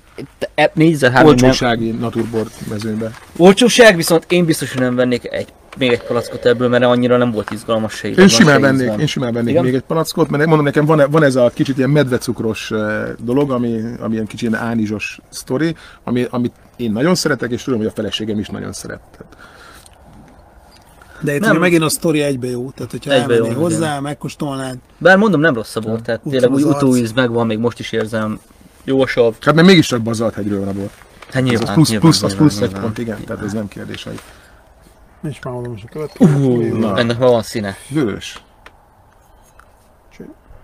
e- 0.56 0.72
4300 0.74 1.12
nem, 1.12 1.26
Olcsósági 1.26 1.92
naturbor 1.92 2.48
mezőnyben. 2.70 3.14
Olcsóság, 3.38 3.96
viszont 3.96 4.26
én 4.28 4.46
biztos, 4.46 4.72
hogy 4.72 4.82
nem 4.82 4.96
vennék 4.96 5.32
egy, 5.32 5.48
még 5.78 5.92
egy 5.92 6.02
palackot 6.02 6.46
ebből, 6.46 6.70
mert 6.70 6.84
annyira 6.84 7.18
nem 7.18 7.32
volt 7.32 7.52
izgalmas 7.52 7.94
se 7.94 8.08
Én 8.08 8.28
simán 8.28 8.62
vennék, 8.62 9.00
én 9.00 9.08
simán 9.08 9.34
vennék 9.34 9.50
Igen? 9.50 9.64
még 9.64 9.74
egy 9.74 9.82
palackot, 9.82 10.30
mert 10.30 10.46
mondom 10.46 10.66
nekem 10.66 10.86
van, 10.86 11.04
van 11.10 11.24
ez 11.24 11.36
a 11.36 11.52
kicsit 11.54 11.78
ilyen 11.78 11.90
medvecukros 11.90 12.72
eh, 12.72 13.04
dolog, 13.20 13.52
ami, 13.52 13.82
ami 14.00 14.14
ilyen 14.14 14.26
kicsit 14.26 14.50
ilyen 14.50 14.62
ánizsos 14.62 15.20
sztori, 15.30 15.76
ami, 16.04 16.28
amit 16.30 16.54
én 16.76 16.92
nagyon 16.92 17.16
szeretek, 17.16 17.52
és 17.52 17.64
tudom, 17.64 17.80
hogy 17.80 17.88
a 17.88 17.92
feleségem 17.92 18.40
is 18.40 18.48
nagyon 18.48 18.74
szeret. 18.74 19.00
Tehát 19.18 19.55
De 21.26 21.34
itt 21.36 21.42
Nem. 21.42 21.58
megint 21.58 21.84
a 21.84 21.90
sztori 21.90 22.22
egybe 22.22 22.48
jó. 22.48 22.70
Tehát, 22.72 22.92
hogyha 22.92 23.12
Egybe 23.12 23.34
jó, 23.34 23.40
elmennél 23.44 23.64
hozzá, 23.64 23.90
igen. 23.90 24.02
megkóstolnád. 24.02 24.78
Bár 24.98 25.18
mondom, 25.18 25.40
nem 25.42 25.54
rossz 25.54 25.76
a 25.76 25.80
bor, 25.80 26.02
tehát 26.02 26.22
Ott 26.26 26.32
tényleg 26.32 26.50
van 26.52 26.60
úgy 26.60 26.66
utóíz 26.66 27.12
megvan, 27.12 27.46
még 27.48 27.58
most 27.60 27.80
is 27.80 27.92
érzem. 27.92 28.40
Jósabb. 28.84 29.36
Hát 29.42 29.56
mert 29.56 29.68
mégiscsak 29.68 30.02
bazalthegyről 30.02 30.60
van 30.60 30.68
a 30.68 30.74
bor. 30.74 30.90
Hát 31.26 31.36
Ez 31.36 31.42
nyilván, 31.44 31.68
az 31.68 31.74
plusz, 31.74 31.90
nyilván, 31.90 32.10
plusz, 32.12 32.24
az 32.24 32.30
nyilván, 32.32 32.48
plusz 32.48 32.56
egy 32.62 32.62
nyilván. 32.68 32.82
pont, 32.82 32.98
igen, 32.98 33.24
tehát 33.26 33.44
ez 33.44 33.54
nem 33.54 33.68
kérdés. 33.68 34.04
Hogy 34.04 34.20
És 35.30 35.40
már 35.44 35.54
mondom 35.54 35.74
is 35.74 35.84
a 35.84 35.88
következő. 35.92 36.34
Hú, 36.34 36.78
Na. 36.78 36.98
ennek 36.98 37.18
ma 37.20 37.30
van 37.30 37.42
színe. 37.44 37.76
vörös. 37.90 38.44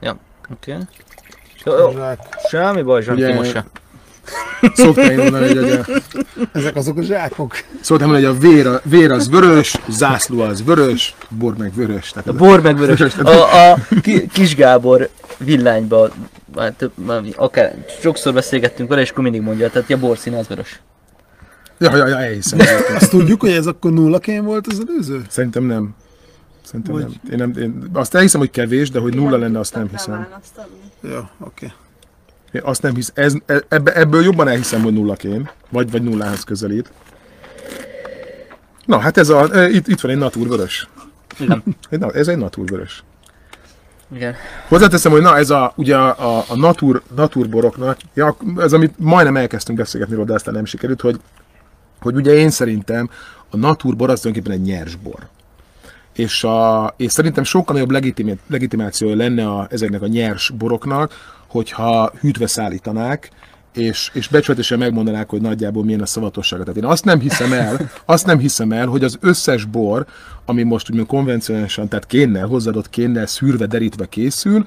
Ja, 0.01 0.17
oké. 0.51 0.71
Okay. 0.71 0.83
Jó, 1.65 1.77
jó. 1.77 1.91
Semmi 2.49 2.81
baj, 2.81 3.01
Zsani, 3.01 3.21
Ugye- 3.21 3.31
kimossa. 3.31 3.65
Szoktam 4.75 5.09
én 5.09 5.17
mondani, 5.17 5.55
hogy, 5.57 5.71
a, 5.71 5.85
Ezek 6.51 6.75
azok 6.75 6.97
a 6.97 7.01
zsákok. 7.01 7.53
szoktam 7.81 8.09
mondani, 8.09 8.33
hogy 8.33 8.37
a 8.37 8.49
vér, 8.49 8.67
a 8.67 8.81
vér 8.83 9.11
az 9.11 9.29
vörös, 9.29 9.77
zászló 9.89 10.39
az 10.41 10.63
vörös, 10.63 11.15
bor 11.29 11.57
meg 11.57 11.73
vörös. 11.75 12.09
Tehát 12.11 12.27
A 12.27 12.33
bor 12.33 12.61
meg 12.61 12.77
vörös. 12.77 13.01
A, 13.15 13.71
a 13.71 13.77
ki, 14.01 14.27
Kis 14.27 14.55
Gábor 14.55 15.09
villányba, 15.37 16.09
hát, 16.57 16.73
több- 16.73 17.05
már 17.05 17.21
akár 17.35 17.85
sokszor 18.01 18.33
beszélgettünk 18.33 18.89
vele, 18.89 19.01
és 19.01 19.09
akkor 19.09 19.23
mindig 19.23 19.41
mondja, 19.41 19.69
tehát 19.69 19.91
a 19.91 19.97
borszín 19.97 20.33
az 20.33 20.47
vörös. 20.47 20.79
Ja, 21.77 21.95
ja, 21.97 22.07
ja, 22.07 22.17
elhiszem. 22.19 22.59
Azt 22.95 23.09
tudjuk, 23.09 23.41
hogy 23.41 23.51
ez 23.51 23.65
akkor 23.67 23.91
nullaként 23.91 24.45
volt 24.45 24.67
az 24.67 24.83
előző? 24.87 25.21
Szerintem 25.29 25.63
nem. 25.63 25.95
Szerintem 26.65 26.93
Vagy- 26.93 27.03
nem. 27.03 27.11
Én, 27.31 27.37
nem. 27.37 27.63
én 27.63 27.89
azt 27.93 28.15
elhiszem, 28.15 28.39
hogy 28.39 28.49
kevés, 28.49 28.89
de 28.89 28.99
hogy 28.99 29.15
nulla 29.15 29.37
lenne, 29.37 29.59
azt 29.59 29.75
nem 29.75 29.87
hiszem. 29.91 30.27
Jó, 31.01 31.19
oké. 31.39 31.71
Én 32.51 32.61
azt 32.63 32.81
nem 32.81 32.95
hiszem. 32.95 33.13
Ez, 33.17 33.33
e- 33.45 33.63
ebbe, 33.67 33.93
ebből 33.95 34.23
jobban 34.23 34.47
elhiszem, 34.47 34.81
hogy 34.81 34.93
nullaként. 34.93 35.53
Vagy, 35.69 35.91
vagy 35.91 36.03
nullához 36.03 36.43
közelít. 36.43 36.91
Na, 38.85 38.97
hát 38.99 39.17
ez 39.17 39.29
a, 39.29 39.55
e, 39.55 39.69
itt, 39.69 39.87
itt 39.87 39.99
van 39.99 40.11
egy 40.11 40.17
naturvörös. 40.17 40.87
Igen. 41.39 41.63
Na- 41.89 42.11
Ez 42.13 42.27
egy 42.27 42.37
naturvörös. 42.37 43.03
Igen. 44.15 44.35
Hozzáteszem, 44.67 45.11
hogy 45.11 45.21
na 45.21 45.37
ez 45.37 45.49
a, 45.49 45.73
ugye 45.75 45.97
a, 45.97 46.37
a, 46.37 46.55
natur, 46.55 47.01
naturboroknak, 47.15 47.97
ja, 48.13 48.35
ez 48.57 48.73
amit 48.73 48.93
majdnem 48.97 49.37
elkezdtünk 49.37 49.77
beszélgetni 49.77 50.15
róla, 50.15 50.27
de 50.27 50.33
aztán 50.33 50.53
nem 50.53 50.65
sikerült, 50.65 51.01
hogy, 51.01 51.19
hogy 52.01 52.15
ugye 52.15 52.31
én 52.33 52.49
szerintem 52.49 53.09
a 53.49 53.57
naturbor 53.57 54.09
az 54.09 54.19
tulajdonképpen 54.19 54.59
egy 54.59 54.67
nyers 54.67 54.95
bor. 54.95 55.19
És, 56.13 56.43
a, 56.43 56.93
és 56.97 57.11
szerintem 57.11 57.43
sokkal 57.43 57.73
nagyobb 57.75 57.91
legitimá, 57.91 58.33
legitimációja 58.47 59.15
lenne 59.15 59.47
a, 59.47 59.67
ezeknek 59.69 60.01
a 60.01 60.07
nyers 60.07 60.49
boroknak, 60.49 61.13
hogyha 61.51 62.11
hűtve 62.19 62.47
szállítanák, 62.47 63.29
és, 63.73 64.11
és 64.13 64.27
becsületesen 64.27 64.77
megmondanák, 64.77 65.29
hogy 65.29 65.41
nagyjából 65.41 65.83
milyen 65.83 66.01
a 66.01 66.05
szavatossága. 66.05 66.63
Tehát 66.63 66.77
én 66.77 66.85
azt 66.85 67.05
nem 67.05 67.19
hiszem 67.19 67.53
el, 67.53 67.89
azt 68.05 68.25
nem 68.25 68.39
hiszem 68.39 68.71
el, 68.71 68.87
hogy 68.87 69.03
az 69.03 69.17
összes 69.21 69.65
bor, 69.65 70.05
ami 70.45 70.63
most 70.63 70.89
úgymond 70.89 71.07
konvencionálisan, 71.07 71.87
tehát 71.87 72.05
kénnel, 72.05 72.47
hozzáadott 72.47 72.89
kénnel 72.89 73.25
szűrve, 73.25 73.65
derítve 73.65 74.05
készül, 74.05 74.65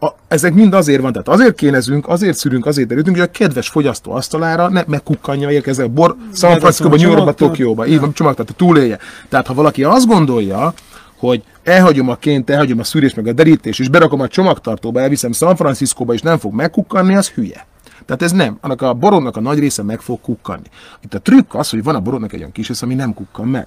a, 0.00 0.08
ezek 0.28 0.54
mind 0.54 0.74
azért 0.74 1.00
van, 1.00 1.12
tehát 1.12 1.28
azért 1.28 1.54
kénezünk, 1.54 2.08
azért 2.08 2.36
szűrünk, 2.36 2.66
azért 2.66 2.88
derítünk, 2.88 3.16
hogy 3.16 3.26
a 3.26 3.30
kedves 3.30 3.68
fogyasztó 3.68 4.12
asztalára 4.12 4.68
ne 4.68 4.82
megkukkanja 4.86 5.50
érkezzen 5.50 5.86
a 5.86 5.88
bor 5.88 6.16
San 6.34 6.58
Francisco-ba, 6.58 6.96
New 6.96 7.10
Yorkba. 7.10 7.32
Tokióba, 7.32 7.86
így 7.86 8.00
van, 8.00 8.12
csomagtartó, 8.12 8.52
túlélje. 8.56 8.98
Tehát 9.28 9.46
ha 9.46 9.54
valaki 9.54 9.84
azt 9.84 10.06
gondolja, 10.06 10.74
hogy 11.20 11.42
elhagyom 11.62 12.08
a 12.08 12.16
ként, 12.16 12.50
elhagyom 12.50 12.78
a 12.78 12.84
szűrés 12.84 13.14
meg 13.14 13.26
a 13.26 13.32
derítés, 13.32 13.78
és 13.78 13.88
berakom 13.88 14.20
a 14.20 14.28
csomagtartóba, 14.28 15.00
elviszem 15.00 15.32
San 15.32 15.56
Franciscóba, 15.56 16.14
és 16.14 16.20
nem 16.20 16.38
fog 16.38 16.54
megkukkanni, 16.54 17.14
az 17.14 17.28
hülye. 17.28 17.66
Tehát 18.06 18.22
ez 18.22 18.32
nem. 18.32 18.58
Annak 18.60 18.82
a 18.82 18.94
borodnak 18.94 19.36
a 19.36 19.40
nagy 19.40 19.58
része 19.58 19.82
meg 19.82 20.00
fog 20.00 20.20
kukkanni. 20.20 20.66
Itt 21.00 21.14
a 21.14 21.20
trükk 21.20 21.54
az, 21.54 21.70
hogy 21.70 21.82
van 21.82 21.94
a 21.94 22.00
borodnak 22.00 22.32
egy 22.32 22.38
olyan 22.38 22.52
kis 22.52 22.68
része, 22.68 22.84
ami 22.84 22.94
nem 22.94 23.14
kukkan 23.14 23.48
meg. 23.48 23.66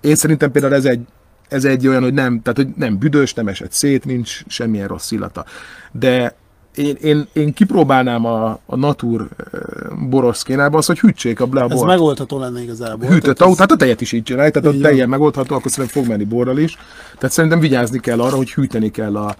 Én 0.00 0.14
szerintem 0.14 0.50
például 0.50 0.74
ez 0.74 0.84
egy, 0.84 1.00
ez 1.48 1.64
egy 1.64 1.88
olyan, 1.88 2.02
hogy 2.02 2.14
nem, 2.14 2.42
tehát, 2.42 2.58
hogy 2.58 2.68
nem 2.76 2.98
büdös, 2.98 3.34
nem 3.34 3.48
esett 3.48 3.72
szét, 3.72 4.04
nincs 4.04 4.42
semmilyen 4.46 4.88
rossz 4.88 5.10
illata. 5.10 5.44
De 5.92 6.34
én, 6.74 6.96
én, 7.00 7.28
én 7.32 7.52
kipróbálnám 7.52 8.24
a, 8.24 8.58
a 8.66 8.76
Natur 8.76 9.28
eh, 9.52 9.60
boros 10.08 10.42
kénába 10.42 10.78
azt, 10.78 10.86
hogy 10.86 10.98
hűtsék 10.98 11.40
a 11.40 11.48
a 11.50 11.60
Ez 11.60 11.68
bort. 11.68 11.86
megoldható 11.86 12.38
lenne 12.38 12.62
igazából. 12.62 13.08
Hűtött 13.08 13.22
Tehát 13.22 13.40
autó, 13.40 13.56
hát 13.58 13.70
a 13.70 13.76
tejet 13.76 14.00
is 14.00 14.12
így 14.12 14.22
csinálják, 14.22 14.52
tehát 14.52 14.76
a 14.76 14.80
tejen 14.80 15.08
megoldható, 15.08 15.54
akkor 15.54 15.70
szerintem 15.70 16.02
fog 16.02 16.10
menni 16.10 16.24
borral 16.24 16.58
is. 16.58 16.76
Tehát 17.14 17.34
szerintem 17.34 17.60
vigyázni 17.60 18.00
kell 18.00 18.20
arra, 18.20 18.36
hogy 18.36 18.52
hűteni 18.52 18.90
kell 18.90 19.16
a, 19.16 19.36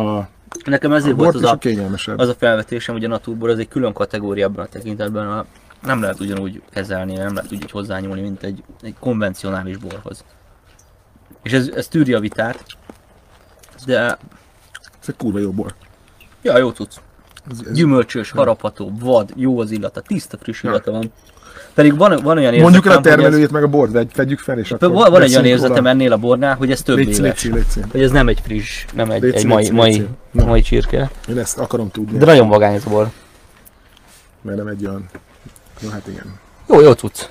a, 0.00 0.28
Nekem 0.64 0.92
a 0.92 0.94
ezért 0.94 1.16
bort, 1.16 1.32
volt 1.32 1.44
az 1.44 1.50
a 1.50 1.54
a, 1.54 1.58
kényelmesebb. 1.58 2.18
az 2.18 2.28
a 2.28 2.34
felvetésem, 2.34 2.94
hogy 2.94 3.04
a 3.04 3.08
Naturbor 3.08 3.48
az 3.50 3.58
egy 3.58 3.68
külön 3.68 3.92
kategória 3.92 4.46
ebben 4.46 4.64
a 4.64 4.68
tekintetben, 4.68 5.28
a, 5.28 5.46
nem 5.82 6.00
lehet 6.00 6.20
ugyanúgy 6.20 6.62
kezelni, 6.70 7.14
nem 7.14 7.34
lehet 7.34 7.52
úgy 7.52 7.70
hozzányúlni, 7.70 8.20
mint 8.20 8.42
egy, 8.42 8.62
egy 8.82 8.94
konvencionális 9.00 9.76
borhoz. 9.76 10.24
És 11.42 11.52
ez, 11.52 11.68
ez 11.68 11.88
tűri 11.88 12.12
a 12.12 12.20
vitát, 12.20 12.64
de 13.86 14.00
Ez 15.00 15.08
egy 15.08 15.16
kurva 15.16 15.38
jó 15.38 15.50
bor. 15.50 15.74
Ja, 16.42 16.58
jó 16.58 16.72
tudsz. 16.72 16.96
Ez, 17.50 17.58
ez, 17.66 17.72
Gyümölcsös, 17.76 18.30
harapható, 18.30 18.92
vad, 19.00 19.32
jó 19.36 19.60
az 19.60 19.70
illata, 19.70 20.00
tiszta, 20.00 20.36
friss 20.42 20.62
illata 20.62 20.90
van. 20.90 21.12
Pedig 21.74 21.96
van, 21.96 22.10
van 22.22 22.36
olyan 22.38 22.52
érzetem, 22.54 22.62
Mondjuk 22.62 22.86
el 22.86 22.92
a 22.92 22.94
hogy 22.96 23.06
ez- 23.06 23.12
termelőjét, 23.14 23.50
meg 23.50 23.62
a 23.62 23.66
bort, 23.68 23.92
vegy, 23.92 24.10
vegyük 24.16 24.38
fel, 24.38 24.58
és 24.58 24.70
akkor 24.72 24.90
Van, 24.90 25.10
van 25.10 25.22
egy 25.22 25.30
olyan 25.30 25.44
érzetem 25.44 25.86
ennél 25.86 26.12
a 26.12 26.16
bornál, 26.16 26.54
hogy 26.56 26.70
ez 26.70 26.82
több 26.82 26.96
Légy, 26.96 27.18
éves. 27.18 27.44
légy, 27.44 27.54
légy. 27.54 27.84
Hogy 27.90 28.02
ez 28.02 28.10
nem 28.10 28.28
egy 28.28 28.40
friss, 28.44 28.84
nem 28.94 29.10
egy, 29.10 29.22
Léci, 29.22 29.36
egy 29.36 29.46
mai, 29.46 29.62
léci, 29.62 29.72
mai, 29.74 29.90
léci. 29.90 30.06
Mai 30.30 30.60
csirke. 30.62 31.10
Én 31.28 31.38
ezt 31.38 31.58
akarom 31.58 31.90
tudni, 31.90 32.18
De 32.18 32.24
nagyon 32.24 32.48
vagány 32.48 32.74
ez 32.74 32.82
a 32.86 32.90
bor. 32.90 33.08
mert 34.42 34.56
nem 34.56 34.66
egy 34.66 34.86
olyan... 34.86 35.08
Jó, 35.80 35.88
hát 35.88 36.06
igen. 36.06 36.38
Jó, 36.68 36.80
jó 36.80 36.92
tudsz. 36.94 37.28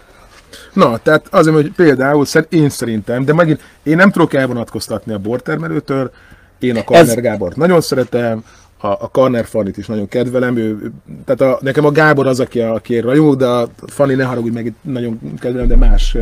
Na, 0.74 0.98
tehát 0.98 1.28
azért, 1.32 1.56
hogy 1.56 1.72
például 1.72 2.26
szer- 2.26 2.54
én 2.54 2.70
szerintem, 2.70 3.26
de 3.26 3.34
megint 3.34 3.62
én 3.84 3.96
nem 3.96 4.12
tudok 4.12 4.34
elvonatkoztatni 4.34 5.14
a 5.14 5.18
bortermelőtől, 5.18 6.12
én 6.60 6.78
a 6.78 6.84
Karner 6.84 7.18
Ez- 7.18 7.24
Gábort 7.24 7.56
nagyon 7.56 7.82
szeretem, 7.82 8.44
a, 8.82 8.88
a 8.88 9.10
Karner 9.12 9.46
Fanit 9.46 9.78
is 9.78 9.86
nagyon 9.88 10.08
kedvelem, 10.08 10.58
ő, 10.58 10.92
tehát 11.26 11.54
a, 11.54 11.60
nekem 11.62 11.86
a 11.86 11.92
Gábor 11.92 12.28
az, 12.28 12.40
aki, 12.40 12.60
aki 12.62 13.00
rajong, 13.00 13.36
de 13.36 13.46
a 13.46 13.68
Fani 13.88 14.14
ne 14.14 14.24
haragudj 14.24 14.54
meg, 14.54 14.66
itt 14.66 14.78
nagyon 14.82 15.20
kedvelem, 15.40 15.68
de 15.68 15.76
más, 15.76 16.18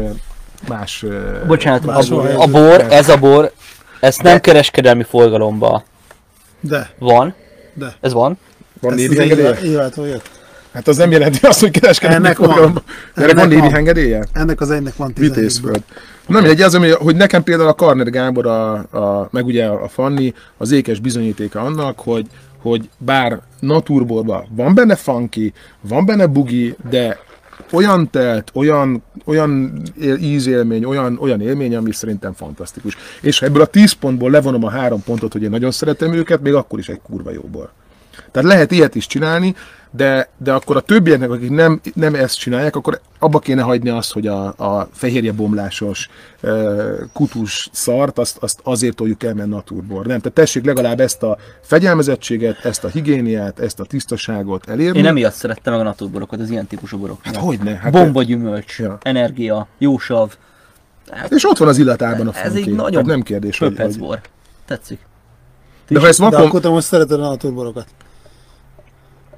más 0.67 1.05
Bocsánat, 1.47 1.85
Más 1.85 2.09
a, 2.09 2.15
van, 2.15 2.25
a 2.35 2.47
bor, 2.47 2.85
ez 2.89 3.09
a 3.09 3.17
bor, 3.17 3.51
ez 3.99 4.17
nem 4.17 4.39
kereskedelmi 4.39 5.03
forgalomba 5.03 5.83
De, 6.59 6.89
van. 6.99 7.33
de. 7.73 7.95
Ez 8.01 8.13
van. 8.13 8.37
van 8.81 8.93
négy 8.93 9.17
engedélye? 9.17 9.57
Hát 10.73 10.87
az 10.87 10.97
nem 10.97 11.11
jelenti 11.11 11.45
azt, 11.45 11.59
hogy 11.59 11.71
kereskedelmi 11.71 12.25
Ennek 12.25 12.37
van. 12.37 12.47
forgalomban. 12.47 12.83
Erre 13.15 13.23
Ennek 13.29 13.35
van 13.39 13.47
névi 13.47 13.61
van. 13.61 13.75
engedélye? 13.75 14.23
Ennek 14.33 14.61
az 14.61 14.71
egynek 14.71 14.95
van 14.95 15.13
17 15.13 15.35
Vitézföld. 15.35 15.83
Nem 16.27 16.41
mindegy, 16.41 16.61
az, 16.61 16.75
ami, 16.75 16.89
hogy 16.89 17.15
nekem 17.15 17.43
például 17.43 17.69
a 17.69 17.73
Karner 17.73 18.09
Gábor, 18.09 18.45
a, 18.47 18.71
a, 18.73 19.27
meg 19.31 19.45
ugye 19.45 19.65
a 19.65 19.87
Fanni, 19.87 20.33
az 20.57 20.71
ékes 20.71 20.99
bizonyítéka 20.99 21.59
annak, 21.59 21.99
hogy, 21.99 22.25
hogy 22.61 22.89
bár 22.97 23.41
naturborban 23.59 24.47
van 24.55 24.73
benne 24.73 24.95
funky, 24.95 25.53
van 25.81 26.05
benne 26.05 26.27
bugi, 26.27 26.75
de 26.89 27.19
olyan 27.71 28.09
telt, 28.09 28.51
olyan, 28.53 29.03
olyan 29.25 29.81
él- 29.99 30.17
ízélmény, 30.17 30.85
olyan, 30.85 31.17
olyan 31.21 31.41
élmény, 31.41 31.75
ami 31.75 31.91
szerintem 31.91 32.33
fantasztikus. 32.33 32.97
És 33.21 33.41
ebből 33.41 33.61
a 33.61 33.65
10 33.65 33.91
pontból 33.91 34.31
levonom 34.31 34.63
a 34.63 34.69
három 34.69 35.03
pontot, 35.03 35.31
hogy 35.31 35.43
én 35.43 35.49
nagyon 35.49 35.71
szeretem 35.71 36.13
őket, 36.13 36.41
még 36.41 36.53
akkor 36.53 36.79
is 36.79 36.89
egy 36.89 37.01
kurva 37.03 37.31
jó 37.31 37.41
bor. 37.41 37.69
Tehát 38.31 38.49
lehet 38.49 38.71
ilyet 38.71 38.95
is 38.95 39.07
csinálni, 39.07 39.55
de, 39.91 40.29
de 40.37 40.53
akkor 40.53 40.75
a 40.75 40.79
többieknek, 40.79 41.29
akik 41.31 41.49
nem, 41.49 41.81
nem 41.93 42.15
ezt 42.15 42.37
csinálják, 42.37 42.75
akkor 42.75 42.99
abba 43.19 43.39
kéne 43.39 43.61
hagyni 43.61 43.89
azt, 43.89 44.13
hogy 44.13 44.27
a, 44.27 44.45
a 44.47 44.89
fehérje 44.93 45.31
bomlásos 45.31 46.09
kutus 47.13 47.69
szart, 47.71 48.19
azt, 48.19 48.37
azt 48.39 48.59
azért 48.63 48.95
toljuk 48.95 49.23
el, 49.23 49.33
mert 49.33 49.49
naturbor. 49.49 50.05
Nem, 50.05 50.19
tehát 50.19 50.33
tessék 50.33 50.65
legalább 50.65 50.99
ezt 50.99 51.23
a 51.23 51.37
fegyelmezettséget, 51.61 52.65
ezt 52.65 52.83
a 52.83 52.87
higiéniát, 52.87 53.59
ezt 53.59 53.79
a 53.79 53.83
tisztaságot 53.83 54.69
elérni. 54.69 54.97
Én 54.99 55.05
emiatt 55.05 55.33
szerettem 55.33 55.73
meg 55.73 55.81
a 55.81 55.85
naturborokat, 55.85 56.39
az 56.39 56.49
ilyen 56.49 56.67
típusú 56.67 56.97
borok. 56.97 57.19
Hát 57.23 57.35
hogyne? 57.35 57.75
Hát 57.75 57.91
Bomba 57.91 58.23
gyümölcs, 58.23 58.79
Ja. 58.79 58.97
energia, 59.01 59.67
jósav. 59.77 60.35
És 61.29 61.45
ott 61.45 61.57
van 61.57 61.67
az 61.67 61.77
illatában 61.77 62.27
a 62.27 62.31
Ez 62.37 62.51
funky. 62.51 62.69
egy 62.69 62.75
nagyon 62.75 62.91
Tehát 62.91 63.05
nem 63.05 63.21
kérdés, 63.21 63.57
hogy, 63.57 63.77
hogy... 63.79 63.99
bor. 63.99 64.19
Tetszik. 64.65 64.99
De 65.87 65.99
ha 65.99 66.07
ezt 66.07 66.19
De 66.19 66.25
vakon... 66.25 66.45
akkor 66.45 66.59
te 66.59 66.69
most 66.69 66.87
szereted 66.87 67.19
a 67.19 67.29
naturborokat. 67.29 67.85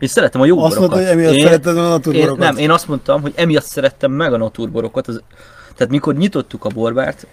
És 0.01 0.09
szeretem 0.09 0.41
a 0.41 0.45
jó 0.45 0.59
Azt 0.63 0.75
borokat. 0.75 0.97
mondod, 0.97 1.07
hogy 1.09 1.19
emiatt 1.19 1.41
szereted 1.43 1.77
a 1.77 1.81
naturborokat. 1.89 2.37
Én, 2.37 2.45
nem, 2.45 2.57
én 2.57 2.71
azt 2.71 2.87
mondtam, 2.87 3.21
hogy 3.21 3.33
emiatt 3.35 3.63
szerettem 3.63 4.11
meg 4.11 4.33
a 4.33 4.37
naturborokat. 4.37 5.07
Az, 5.07 5.21
tehát 5.75 5.91
mikor 5.93 6.15
nyitottuk 6.15 6.65
a 6.65 6.69
borbárt, 6.69 7.27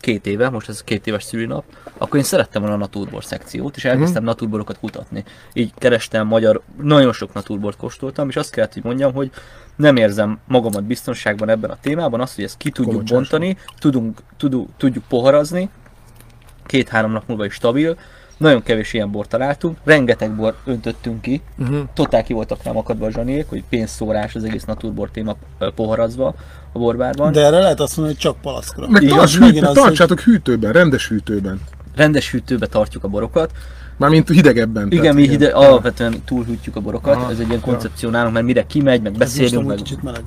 két 0.00 0.26
éve, 0.26 0.48
most 0.48 0.68
ez 0.68 0.82
két 0.82 1.06
éves 1.06 1.22
szülinap, 1.22 1.64
akkor 1.98 2.18
én 2.18 2.24
szerettem 2.24 2.60
volna 2.62 2.76
a 2.76 2.78
naturbor 2.78 3.24
szekciót, 3.24 3.76
és 3.76 3.84
elkezdtem 3.84 4.08
Mhm. 4.08 4.16
uh-huh. 4.16 4.26
naturborokat 4.26 4.78
kutatni. 4.78 5.24
Így 5.52 5.72
kerestem 5.78 6.26
magyar, 6.26 6.60
nagyon 6.82 7.12
sok 7.12 7.32
naturbort 7.32 7.76
kóstoltam, 7.76 8.28
és 8.28 8.36
azt 8.36 8.50
kellett, 8.50 8.72
hogy 8.72 8.84
mondjam, 8.84 9.12
hogy 9.12 9.30
nem 9.76 9.96
érzem 9.96 10.38
magamat 10.46 10.84
biztonságban 10.84 11.48
ebben 11.48 11.70
a 11.70 11.76
témában, 11.80 12.20
azt, 12.20 12.34
hogy 12.34 12.44
ezt 12.44 12.56
ki 12.56 12.70
tudjuk 12.70 12.94
Kolocsás 12.94 13.16
bontani, 13.16 13.56
tudunk, 13.78 14.18
tudunk, 14.36 14.68
tudjuk 14.76 15.04
poharazni, 15.08 15.68
két-három 16.66 17.12
nap 17.12 17.22
múlva 17.26 17.44
is 17.44 17.52
stabil, 17.54 17.96
nagyon 18.38 18.62
kevés 18.62 18.92
ilyen 18.92 19.10
bort 19.10 19.28
találtunk, 19.28 19.78
rengeteg 19.84 20.34
bor 20.36 20.54
öntöttünk 20.64 21.20
ki, 21.20 21.42
Uh-huh. 21.58 21.78
totál 21.94 22.22
ki 22.22 22.32
voltak 22.32 22.62
rám 22.62 22.76
akadva 22.76 23.06
a 23.06 23.10
zsaniék, 23.10 23.48
hogy 23.48 23.62
pénzszórás 23.68 24.34
az 24.34 24.44
egész 24.44 24.64
naturbor 24.64 25.10
téma 25.10 25.36
poharazva 25.74 26.34
a 26.72 26.78
borbárban. 26.78 27.32
De 27.32 27.44
erre 27.44 27.58
lehet 27.58 27.80
azt 27.80 27.96
mondani, 27.96 28.16
hogy 28.16 28.30
csak 28.30 28.40
palaszkra. 28.40 28.88
Meg, 28.88 29.02
Így 29.02 29.08
tarts, 29.08 29.38
hűt, 29.38 29.60
meg 29.60 29.64
az, 29.64 29.74
tartsátok 29.74 30.20
hűtőben, 30.20 30.72
rendes 30.72 31.08
hűtőben. 31.08 31.60
Rendes 31.96 32.30
hűtőbe 32.30 32.66
tartjuk 32.66 33.04
a 33.04 33.08
borokat. 33.08 33.50
Mármint 33.96 34.28
hidegebben. 34.28 34.86
Igen, 34.86 35.00
tehát 35.00 35.16
mi 35.16 35.28
hide, 35.28 35.48
alapvetően 35.48 36.22
túlhűtjük 36.24 36.76
a 36.76 36.80
borokat, 36.80 37.16
Aha, 37.16 37.30
ez 37.30 37.38
egy 37.38 37.48
ilyen 37.48 37.60
ja. 37.64 37.72
koncepció 37.72 38.10
nálunk, 38.10 38.34
mert 38.34 38.46
mire 38.46 38.66
kimegy, 38.66 39.02
meg 39.02 39.12
beszélünk, 39.12 39.66
meg... 39.66 39.76
kicsit 39.76 40.02
meleg. 40.02 40.22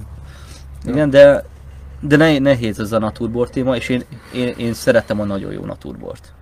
Igen, 0.85 1.09
de, 1.09 1.45
de 1.99 2.15
ne, 2.15 2.37
nehéz 2.37 2.79
ez 2.79 2.91
a 2.91 2.99
naturbor 2.99 3.49
téma, 3.49 3.75
és 3.75 3.89
én, 3.89 4.03
én, 4.33 4.53
én 4.57 4.73
szeretem 4.73 5.19
a 5.19 5.23
nagyon 5.23 5.51
jó 5.51 5.65
naturbort. 5.65 6.33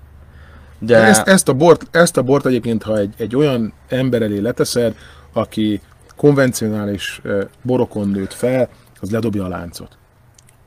De. 0.80 0.98
Ezt, 0.98 1.28
ezt, 1.28 1.50
a 1.50 1.54
bort, 1.54 1.88
ezt 1.92 2.18
a 2.18 2.22
bort 2.22 2.46
egyébként, 2.46 2.84
ha 2.84 2.98
egy, 2.98 3.14
egy 3.18 3.36
olyan 3.36 3.74
ember 3.88 4.22
elé 4.22 4.38
leteszed, 4.38 4.96
aki 5.34 5.82
konvencionális 6.16 7.22
borokon 7.62 8.10
nőtt 8.10 8.34
fel, 8.34 8.70
az 9.00 9.12
ledobja 9.12 9.46
a 9.46 9.48
láncot. 9.48 9.98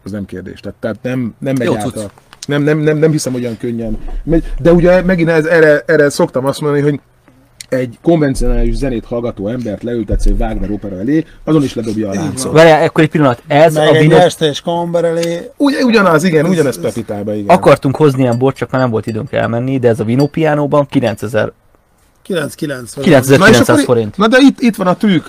Az 0.05 0.11
nem 0.11 0.25
kérdés. 0.25 0.61
Tehát, 0.61 0.79
tehát 0.81 1.03
nem, 1.03 1.35
nem 1.39 1.55
megy 1.59 1.67
Jó 1.67 1.77
át 1.77 1.97
a, 1.97 2.11
nem, 2.47 2.63
nem, 2.63 2.79
nem, 2.79 2.97
nem 2.97 3.11
hiszem, 3.11 3.33
hogy 3.33 3.43
olyan 3.43 3.59
könnyen 3.59 3.99
megy. 4.25 4.53
De 4.59 4.73
ugye 4.73 5.03
megint 5.03 5.29
ez, 5.29 5.45
erre, 5.45 5.83
erre 5.87 6.09
szoktam 6.09 6.45
azt 6.45 6.61
mondani, 6.61 6.83
hogy 6.83 7.01
egy 7.73 7.99
konvencionális 8.03 8.75
zenét 8.75 9.05
hallgató 9.05 9.49
embert 9.49 9.83
leültetsz 9.83 10.27
egy 10.27 10.37
Wagner 10.39 10.71
opera 10.71 10.99
elé, 10.99 11.25
azon 11.45 11.63
is 11.63 11.75
ledobja 11.75 12.11
a 12.11 12.15
láncot. 12.15 12.53
Várjál, 12.53 12.85
akkor 12.85 13.05
egy 13.05 13.11
pillanat, 13.11 13.43
ez 13.47 13.75
Meg 13.75 13.89
a 13.89 13.95
egy 13.95 14.01
vino... 14.01 14.17
estes 14.17 14.61
kamber 14.61 15.05
elé. 15.05 15.51
Ugy, 15.57 15.75
ugyanaz, 15.83 16.25
igen, 16.25 16.47
ugyanez 16.47 16.81
Pepitába, 16.81 17.35
igen. 17.35 17.57
Akartunk 17.57 17.97
hozni 17.97 18.23
ilyen 18.23 18.39
bort, 18.39 18.57
csak 18.57 18.71
már 18.71 18.81
nem 18.81 18.91
volt 18.91 19.07
időnk 19.07 19.33
elmenni, 19.33 19.79
de 19.79 19.89
ez 19.89 20.01
a 20.01 20.05
Vino 20.05 20.27
Pianóban 20.27 20.87
9000 20.87 21.53
9-9 22.29 22.93
vagy. 22.95 23.05
9000 23.05 23.39
Na, 23.39 23.45
és 23.45 23.51
900 23.51 23.69
akkor, 23.69 23.85
forint. 23.85 24.17
Na 24.17 24.29
de 24.29 24.37
itt, 24.41 24.61
itt 24.61 24.77
van 24.77 24.87
a 24.87 24.97
trükk. 24.97 25.27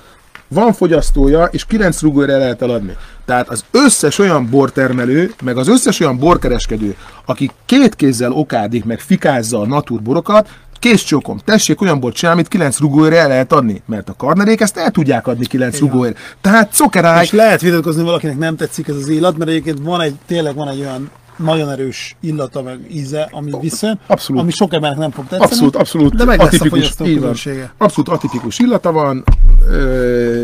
Van 0.47 0.73
fogyasztója, 0.73 1.43
és 1.43 1.65
9 1.65 2.01
rugóra 2.01 2.37
lehet 2.37 2.61
eladni. 2.61 2.95
Tehát 3.25 3.49
az 3.49 3.65
összes 3.71 4.19
olyan 4.19 4.49
bortermelő, 4.49 5.33
meg 5.43 5.57
az 5.57 5.67
összes 5.67 5.99
olyan 5.99 6.17
borkereskedő, 6.17 6.95
aki 7.25 7.51
két 7.65 7.95
kézzel 7.95 8.31
okádik, 8.31 8.85
meg 8.85 8.99
fikázza 8.99 9.59
a 9.59 9.65
naturborokat, 9.65 10.49
kész 10.83 11.03
csókom, 11.03 11.37
tessék 11.45 11.81
olyan 11.81 11.99
bort 11.99 12.15
csinálni, 12.15 12.39
amit 12.39 12.51
9 12.51 12.79
rugóra 12.79 13.15
el 13.15 13.27
lehet 13.27 13.53
adni, 13.53 13.81
mert 13.85 14.09
a 14.09 14.13
karnerék 14.13 14.61
ezt 14.61 14.77
el 14.77 14.91
tudják 14.91 15.27
adni 15.27 15.45
9 15.45 15.79
rugóért. 15.79 16.17
Tehát 16.41 16.75
cokeráj, 16.77 17.23
És 17.23 17.31
lehet 17.31 17.61
vitatkozni, 17.61 18.03
valakinek 18.03 18.37
nem 18.37 18.55
tetszik 18.55 18.87
ez 18.87 18.95
az 18.95 19.07
illat, 19.09 19.37
mert 19.37 19.49
egyébként 19.49 19.79
van 19.81 20.01
egy, 20.01 20.15
tényleg 20.25 20.55
van 20.55 20.67
egy 20.67 20.79
olyan 20.79 21.09
nagyon 21.37 21.69
erős 21.69 22.15
illata, 22.21 22.61
meg 22.61 22.79
íze, 22.91 23.29
ami 23.31 23.51
visszajön, 23.61 23.99
Abszolút. 24.07 24.41
ami 24.41 24.51
sok 24.51 24.73
embernek 24.73 24.99
nem 24.99 25.11
fog 25.11 25.23
tetszeni. 25.23 25.43
Abszolút, 25.51 25.75
abszolút 25.75 26.15
De 26.15 26.23
meg 26.25 26.39
lesz 26.39 26.53
a 26.53 26.55
atipikus, 26.55 26.93
van. 26.97 27.13
közönsége. 27.13 27.73
Abszolút 27.77 28.09
atipikus 28.09 28.59
illata 28.59 28.91
van. 28.91 29.23
Ö, 29.69 30.41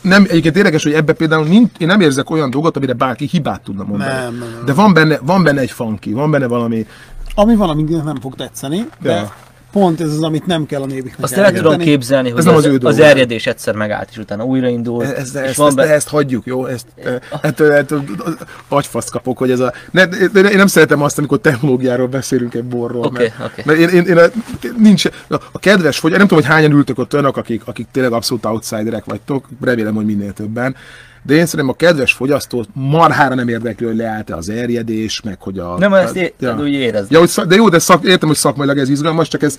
nem, 0.00 0.24
egyébként 0.28 0.56
érdekes, 0.56 0.82
hogy 0.82 0.92
ebbe 0.92 1.12
például 1.12 1.46
nincs, 1.46 1.70
én 1.78 1.86
nem 1.86 2.00
érzek 2.00 2.30
olyan 2.30 2.50
dolgot, 2.50 2.76
amire 2.76 2.92
bárki 2.92 3.26
hibát 3.26 3.60
tudna 3.60 3.84
mondani. 3.84 4.10
Nem, 4.12 4.22
nem, 4.22 4.48
nem. 4.56 4.64
De 4.64 4.72
van 4.72 4.92
benne, 4.94 5.18
van 5.22 5.42
benne 5.42 5.60
egy 5.60 5.70
funky, 5.70 6.12
van 6.12 6.30
benne 6.30 6.46
valami, 6.46 6.86
Ami 7.34 7.56
van, 7.56 7.68
aminek 7.68 8.04
nem 8.04 8.20
fog 8.20 8.34
tetszeni, 8.34 8.86
de 9.02 9.10
Ja. 9.10 9.32
Pont 9.72 10.00
ez 10.00 10.08
az, 10.08 10.22
amit 10.22 10.46
nem 10.46 10.66
kell 10.66 10.82
a 10.82 10.86
nébiknek 10.86 11.22
Azt 11.22 11.32
el 11.32 11.52
tudom 11.52 11.78
képzelni, 11.78 12.30
hogy 12.30 12.44
nem 12.44 12.54
az, 12.54 12.64
az 12.64 12.78
az, 12.82 12.98
erjedés 12.98 13.46
egyszer 13.46 13.74
megállt, 13.74 14.08
és 14.10 14.16
utána 14.18 14.44
újraindult. 14.44 15.04
ezt, 15.04 15.34
és 15.34 15.40
ezt, 15.40 15.56
van 15.56 15.66
ezt, 15.66 15.76
be- 15.76 15.90
ezt 15.92 16.08
hagyjuk, 16.08 16.46
jó? 16.46 16.66
Ezt, 16.66 16.86
eh, 17.04 17.18
ettől, 17.40 17.72
ettől 17.72 18.04
agyfaszt 18.68 19.10
kapok, 19.10 19.38
hogy 19.38 19.50
ez 19.50 19.60
a... 19.60 19.72
Ne, 19.90 20.06
de 20.06 20.40
én 20.40 20.56
nem 20.56 20.66
szeretem 20.66 21.02
azt, 21.02 21.18
amikor 21.18 21.38
technológiáról 21.38 22.06
beszélünk 22.06 22.54
egy 22.54 22.64
borról. 22.64 23.04
Oké, 23.04 23.32
mert, 23.38 23.52
oké. 23.52 23.62
mert 23.64 23.78
én, 23.78 23.88
én, 23.88 24.04
én, 24.04 24.18
a, 24.18 24.24
nincs, 24.76 25.04
a, 25.28 25.58
kedves, 25.58 26.00
vagy 26.00 26.10
nem 26.10 26.20
tudom, 26.20 26.38
hogy 26.38 26.52
hányan 26.52 26.72
ültök 26.72 26.98
ott 26.98 27.12
olyanok, 27.12 27.36
akik, 27.36 27.62
akik 27.64 27.86
tényleg 27.92 28.12
abszolút 28.12 28.44
outsiderek 28.44 29.04
vagytok, 29.04 29.48
remélem, 29.60 29.94
hogy 29.94 30.04
minél 30.04 30.32
többen. 30.32 30.76
De 31.22 31.34
én 31.34 31.46
szerintem 31.46 31.68
a 31.68 31.72
kedves 31.76 32.12
fogyasztót 32.12 32.68
marhára 32.72 33.34
nem 33.34 33.48
érdekli, 33.48 33.86
hogy 33.86 33.96
leállt-e 33.96 34.36
az 34.36 34.48
erjedés, 34.48 35.20
meg 35.20 35.36
hogy 35.40 35.58
a... 35.58 35.78
Nem, 35.78 35.94
ezt 35.94 36.16
é- 36.16 36.34
ja. 36.38 36.56
úgy 36.60 36.72
érezni. 36.72 37.08
Ja, 37.10 37.18
hogy 37.18 37.28
szak, 37.28 37.46
de 37.46 37.54
jó, 37.54 37.68
de 37.68 37.78
szak, 37.78 38.04
értem, 38.04 38.28
hogy 38.28 38.36
szakmailag 38.36 38.78
ez 38.78 38.88
izgalmas, 38.88 39.28
csak 39.28 39.42
ez, 39.42 39.58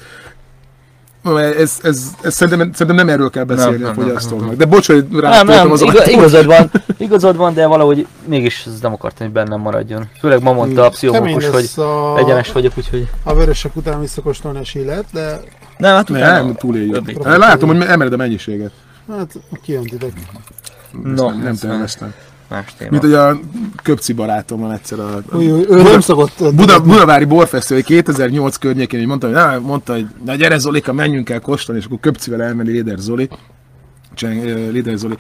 ez, 1.58 1.80
ez, 1.84 2.04
ez 2.22 2.34
szerintem, 2.34 2.72
szerintem 2.72 2.96
nem 3.06 3.10
erről 3.10 3.30
kell 3.30 3.44
beszélni 3.44 3.78
Nem, 3.78 3.84
a 3.84 3.86
nem, 3.86 3.96
nem, 3.96 4.06
fogyasztóknak. 4.06 4.56
De 4.56 4.66
bocs, 4.66 4.88
hogy 4.88 5.08
Nem, 5.10 5.20
rátoltam 5.20 5.56
nem, 5.56 5.72
az 5.72 5.82
igaz, 5.82 6.08
igazad 6.08 6.46
van, 6.46 6.72
igazad 6.98 7.36
van, 7.36 7.54
de 7.54 7.66
valahogy 7.66 8.08
mégis 8.26 8.64
ez 8.66 8.80
nem 8.82 8.94
akartam, 8.94 9.26
hogy 9.26 9.36
bennem 9.36 9.60
maradjon. 9.60 10.10
Főleg 10.20 10.42
ma 10.42 10.54
mondta 10.54 10.86
a 10.86 10.90
Kemény 10.90 11.38
pszichomókus, 11.38 11.48
hogy 11.76 11.84
a, 11.84 12.18
egyenes 12.18 12.52
vagyok, 12.52 12.74
úgyhogy... 12.78 13.10
a 13.24 13.34
vörösek 13.34 13.76
után 13.76 14.00
visszakóstolni 14.00 14.60
a 14.60 14.64
sílet, 14.64 15.06
de 15.12 15.40
Nem, 15.78 15.96
hát 15.96 16.10
utána... 16.10 16.44
Nem, 16.44 16.56
túléljük. 16.56 16.96
Öblik. 16.96 17.24
Látom, 17.24 17.70
hogy 17.70 17.82
emeled 17.82 18.14
a 18.14 18.18
mennyiséget. 18.18 18.72
hát 19.10 19.40
kijöntitek. 19.64 20.12
No, 21.04 21.30
nem, 21.30 21.38
nem 21.38 21.48
ez 21.48 21.60
terveztem. 21.60 22.14
Más 22.52 22.74
téma. 22.78 22.92
Mint 22.92 23.04
hogy 23.04 23.14
a 23.14 23.40
köpci 23.84 24.14
barátom 24.14 24.60
van 24.60 24.72
egyszer 24.72 25.00
a, 25.00 25.16
a 25.30 25.36
új, 25.36 25.46
ő 25.70 25.82
nem 25.82 26.00
szokott... 26.00 26.54
Buda, 26.56 26.82
Budavári 26.82 27.26
Borfesztivál 27.26 27.84
2008 27.84 28.56
környékén, 28.56 29.00
hogy 29.00 29.08
mondtam, 29.08 29.34
hogy 29.34 29.40
na, 29.40 29.60
mondta, 29.60 29.94
hogy 29.94 30.08
na 30.26 30.36
gyere 30.36 30.58
Zolika, 30.58 30.94
menjünk 30.94 31.30
el 31.30 31.40
kóstolni, 31.40 31.82
és 31.82 31.88
akkor 31.88 32.00
köpcivel 32.00 32.44
elmenni 32.44 32.72
Léder 32.72 32.98
Zoli, 32.98 33.30
Cseng, 34.14 34.44
Léder 34.72 34.98
Zoli, 34.98 35.16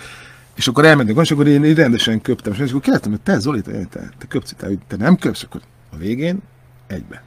és 0.55 0.67
akkor 0.67 0.85
elmentünk, 0.85 1.21
és 1.21 1.31
akkor 1.31 1.47
én, 1.47 1.63
én 1.63 1.75
rendesen 1.75 2.21
köptem, 2.21 2.53
és 2.53 2.69
akkor 2.69 2.81
kérdeztem, 2.81 3.11
hogy 3.11 3.21
te 3.21 3.39
Zoli, 3.39 3.61
te, 3.61 3.71
te, 3.71 4.09
te 4.17 4.25
köpci, 4.27 4.55
te, 4.55 4.67
te 4.87 4.95
nem 4.95 5.17
köpsz, 5.17 5.43
akkor 5.43 5.61
a 5.91 5.97
végén 5.97 6.39
egybe. 6.87 7.23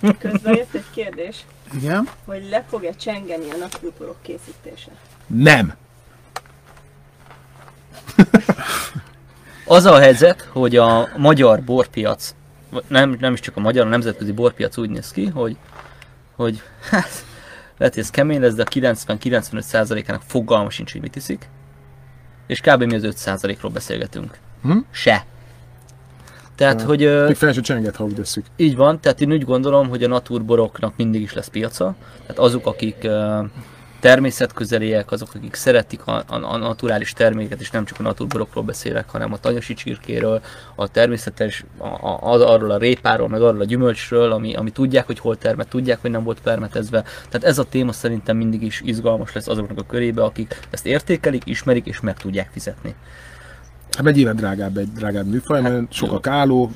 Közben 0.18 0.54
jött 0.54 0.74
egy 0.74 0.90
kérdés, 0.94 1.44
Igen. 1.76 2.08
hogy 2.24 2.46
le 2.50 2.64
fog-e 2.68 2.90
csengeni 2.90 3.50
a 3.50 3.56
napkülporok 3.56 4.16
készítése? 4.22 4.90
Nem! 5.26 5.74
Az 9.66 9.84
a 9.84 9.98
helyzet, 9.98 10.48
hogy 10.52 10.76
a 10.76 11.08
magyar 11.16 11.62
borpiac, 11.62 12.34
nem, 12.88 13.16
nem 13.20 13.32
is 13.32 13.40
csak 13.40 13.56
a 13.56 13.60
magyar, 13.60 13.86
a 13.86 13.88
nemzetközi 13.88 14.32
borpiac 14.32 14.76
úgy 14.76 14.90
néz 14.90 15.10
ki, 15.10 15.26
hogy, 15.26 15.56
hogy 16.36 16.62
hát, 16.90 17.24
lehet, 17.78 17.94
hogy 17.94 18.02
ez 18.02 18.10
kemény 18.10 18.40
lesz, 18.40 18.54
de 18.54 18.62
a 18.62 18.66
90-95%-ának 18.66 20.22
fogalma 20.26 20.70
sincs, 20.70 20.92
hogy 20.92 21.00
mit 21.00 21.16
iszik. 21.16 21.48
És 22.46 22.60
kb. 22.60 22.82
mi 22.82 22.94
az 22.94 23.02
5%-ról 23.26 23.70
beszélgetünk. 23.70 24.38
Hm? 24.62 24.78
Se. 24.90 25.24
Tehát, 26.54 26.82
hogy 26.82 27.02
ö, 27.02 27.26
Még 27.26 27.36
fel 27.36 27.52
se 27.52 27.60
csenget, 27.60 27.96
ha 27.96 28.04
úgy 28.04 28.14
tesszük. 28.14 28.46
így 28.56 28.76
van, 28.76 29.00
tehát 29.00 29.20
én 29.20 29.32
úgy 29.32 29.44
gondolom, 29.44 29.88
hogy 29.88 30.04
a 30.04 30.08
naturboroknak 30.08 30.96
mindig 30.96 31.22
is 31.22 31.32
lesz 31.32 31.48
piaca. 31.48 31.94
Tehát 32.20 32.38
azok, 32.38 32.66
akik 32.66 33.08
természetközeliek, 34.00 35.10
azok, 35.10 35.28
akik 35.34 35.54
szeretik 35.54 36.06
a, 36.06 36.12
a, 36.12 36.24
a 36.28 36.56
naturális 36.56 37.12
terméket, 37.12 37.60
és 37.60 37.70
nem 37.70 37.84
csak 37.84 38.00
a 38.00 38.02
naturborokról 38.02 38.64
beszélek, 38.64 39.10
hanem 39.10 39.32
a 39.32 39.38
tanyasi 39.38 39.74
csirkéről, 39.74 40.40
a 40.74 40.88
természetes, 40.88 41.64
a, 41.78 41.86
a, 41.86 42.52
arról 42.52 42.70
a 42.70 42.78
répáról, 42.78 43.28
meg 43.28 43.42
arról 43.42 43.60
a 43.60 43.64
gyümölcsről, 43.64 44.32
ami, 44.32 44.54
ami 44.54 44.70
tudják, 44.70 45.06
hogy 45.06 45.18
hol 45.18 45.36
termet, 45.36 45.68
tudják, 45.68 46.00
hogy 46.00 46.10
nem 46.10 46.22
volt 46.22 46.40
permetezve. 46.40 47.02
Tehát 47.02 47.44
ez 47.44 47.58
a 47.58 47.64
téma 47.64 47.92
szerintem 47.92 48.36
mindig 48.36 48.62
is 48.62 48.80
izgalmas 48.84 49.32
lesz 49.32 49.48
azoknak 49.48 49.78
a 49.78 49.86
körébe, 49.86 50.22
akik 50.22 50.60
ezt 50.70 50.86
értékelik, 50.86 51.42
ismerik 51.46 51.86
és 51.86 52.00
meg 52.00 52.16
tudják 52.16 52.48
fizetni. 52.52 52.94
Hát 53.90 54.02
meg 54.04 54.14
nyilván 54.14 54.36
drágább 54.36 54.76
egy 54.76 54.92
drágább 54.92 55.26
műfaj, 55.26 55.60
mert 55.62 55.92
sok 55.92 56.12
a 56.12 56.20
káló, 56.20 56.70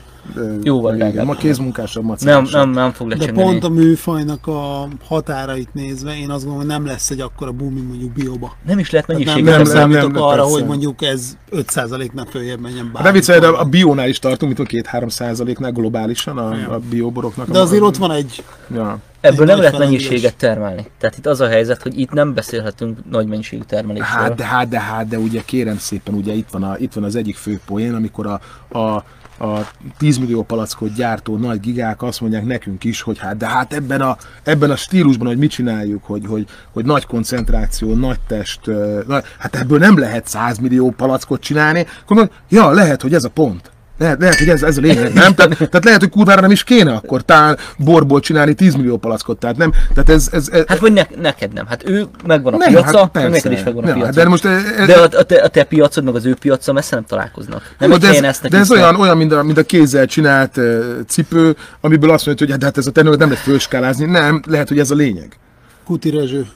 Jóval 0.63 0.95
drágább. 0.95 1.27
ma 1.27 1.35
kézmunkásabb, 1.35 2.21
Nem, 2.21 2.47
nem, 2.53 2.71
nem 2.71 2.93
fog 2.93 3.09
De 3.09 3.17
lecsengeni. 3.17 3.47
pont 3.49 3.65
a 3.65 3.69
műfajnak 3.69 4.47
a 4.47 4.89
határait 5.05 5.75
nézve, 5.75 6.17
én 6.19 6.31
azt 6.31 6.45
gondolom, 6.45 6.57
hogy 6.57 6.67
nem 6.67 6.87
lesz 6.87 7.11
egy 7.11 7.21
akkora 7.21 7.53
boom, 7.53 7.73
mint 7.73 7.89
mondjuk 7.89 8.13
bióba. 8.13 8.57
Nem 8.67 8.79
is 8.79 8.91
lehet 8.91 9.07
Tehát 9.07 9.25
nem, 9.25 9.43
nem, 9.45 9.63
nem, 9.63 9.91
nem, 9.91 9.91
nem, 10.13 10.23
arra, 10.23 10.37
persze. 10.37 10.51
hogy 10.53 10.65
mondjuk 10.67 11.03
ez 11.03 11.37
5%-nál 11.53 12.27
följebb 12.31 12.61
menjen 12.61 12.83
Hát 12.85 12.93
bármi. 12.93 13.03
nem 13.09 13.13
viccelj, 13.13 13.41
de 13.41 13.47
a 13.47 13.65
biónál 13.65 14.09
is 14.09 14.19
tartunk, 14.19 14.57
mint 14.59 14.69
a 14.87 14.99
2-3 14.99 15.09
százaléknál 15.09 15.73
globálisan 15.73 16.39
a, 16.39 16.75
a 16.75 16.81
bióboroknak. 16.91 17.49
De 17.51 17.59
a- 17.59 17.63
azért 17.63 17.83
ott 17.83 17.97
van 17.97 18.11
egy, 18.11 18.45
Ja. 18.75 18.99
Ebből 19.21 19.47
nem 19.47 19.55
nagy 19.55 19.65
lehet 19.65 19.79
mennyiséget 19.79 20.37
termelni. 20.37 20.87
Tehát 20.99 21.17
itt 21.17 21.27
az 21.27 21.41
a 21.41 21.49
helyzet, 21.49 21.83
hogy 21.83 21.99
itt 21.99 22.11
nem 22.11 22.35
beszélhetünk 22.35 22.99
nagy 23.11 23.27
mennyiségű 23.27 23.63
termelésről. 23.63 24.21
Hát 24.21 24.35
de, 24.35 24.45
hát 24.45 24.69
de, 24.69 24.81
hát 24.81 25.09
de 25.09 25.19
ugye 25.19 25.43
kérem 25.45 25.79
szépen, 25.79 26.15
ugye 26.15 26.33
itt 26.33 26.49
van, 26.51 26.63
a, 26.63 26.77
itt 26.79 26.93
van 26.93 27.05
az 27.05 27.17
egyik 27.17 27.37
fő 27.37 27.61
poén, 27.67 27.95
amikor 27.95 28.27
a, 28.27 28.41
a 28.79 29.05
a 29.41 29.71
10 29.99 30.19
millió 30.19 30.43
palackot 30.43 30.95
gyártó 30.95 31.37
nagy 31.37 31.61
gigák 31.61 32.03
azt 32.03 32.21
mondják 32.21 32.45
nekünk 32.45 32.85
is, 32.85 33.03
hogy 33.03 33.19
hát 33.19 33.37
de 33.37 33.47
hát 33.47 33.73
ebben 33.73 34.01
a, 34.01 34.17
ebben 34.43 34.71
a 34.71 34.77
stílusban, 34.77 35.27
hogy 35.27 35.39
mit 35.39 35.51
csináljuk, 35.51 36.05
hogy, 36.05 36.27
hogy, 36.27 36.47
hogy 36.73 36.85
nagy 36.85 37.07
koncentráció, 37.07 37.95
nagy 37.95 38.21
test, 38.27 38.67
ö, 38.67 39.01
na, 39.07 39.23
hát 39.39 39.57
ebből 39.57 39.79
nem 39.79 39.99
lehet 39.99 40.27
100 40.27 40.59
millió 40.59 40.91
palackot 40.91 41.41
csinálni, 41.41 41.81
akkor 42.03 42.17
mondom, 42.17 42.35
ja, 42.49 42.71
lehet, 42.71 43.03
hogy 43.03 43.15
ez 43.15 43.25
a 43.25 43.29
pont. 43.29 43.71
Lehet, 44.01 44.21
lehet, 44.21 44.39
hogy 44.39 44.49
ez, 44.49 44.63
ez 44.63 44.77
a 44.77 44.81
lényeg, 44.81 45.13
nem? 45.13 45.35
Tehát, 45.35 45.57
tehát 45.57 45.85
lehet, 45.85 46.01
hogy 46.01 46.11
kurvára 46.11 46.41
nem 46.41 46.51
is 46.51 46.65
kéne 46.65 46.93
akkor 46.93 47.23
tál 47.23 47.59
borból 47.79 48.21
csinálni 48.21 48.55
10 48.55 48.75
millió 48.75 48.97
palackot, 48.97 49.39
tehát 49.39 49.57
nem, 49.57 49.73
tehát 49.95 50.09
ez, 50.09 50.29
ez, 50.33 50.49
ez 50.49 50.65
Hát 50.67 50.79
vagy 50.79 50.93
ne, 50.93 51.03
neked 51.21 51.53
nem. 51.53 51.67
Hát 51.67 51.89
ő 51.89 52.07
megvan 52.27 52.55
a 52.55 52.57
nem, 52.57 52.69
piaca, 52.69 52.99
hát 52.99 53.13
meg 53.13 53.23
persze. 53.23 53.29
neked 53.29 53.53
is 53.53 53.65
megvan 53.65 53.85
a 53.85 53.89
Ja, 53.89 53.95
piaca. 53.95 54.11
De 54.11 54.29
most 54.29 54.45
ez, 54.45 54.65
ez, 54.65 54.87
de 54.87 54.95
a, 54.95 55.03
a, 55.03 55.23
te, 55.23 55.43
a 55.43 55.49
te 55.49 55.65
piacod 55.65 56.05
meg 56.05 56.15
az 56.15 56.25
ő 56.25 56.35
piaca 56.35 56.73
messze 56.73 56.95
nem 56.95 57.05
találkoznak. 57.05 57.75
Nem 57.79 57.91
Jó, 57.91 57.97
de 57.97 58.09
ez, 58.09 58.23
esznek 58.23 58.51
de 58.51 58.59
ez 58.59 58.71
olyan, 58.71 58.97
olyan 58.97 59.17
mint, 59.17 59.33
a, 59.33 59.43
mint 59.43 59.59
a 59.59 59.63
kézzel 59.63 60.07
csinált 60.07 60.57
uh, 60.57 60.85
cipő, 61.07 61.57
amiből 61.81 62.11
azt 62.11 62.27
mondja, 62.27 62.47
hogy 62.47 62.55
hát, 62.55 62.65
hát 62.65 62.79
ez 62.79 62.87
a 62.87 62.91
tenő 62.91 63.11
nem 63.17 63.29
lehet 63.29 63.45
fölskálázni. 63.45 64.05
Nem, 64.05 64.43
lehet, 64.47 64.69
hogy 64.69 64.79
ez 64.79 64.91
a 64.91 64.95
lényeg. 64.95 65.39
Kuti 65.85 66.11
Rezső 66.11 66.47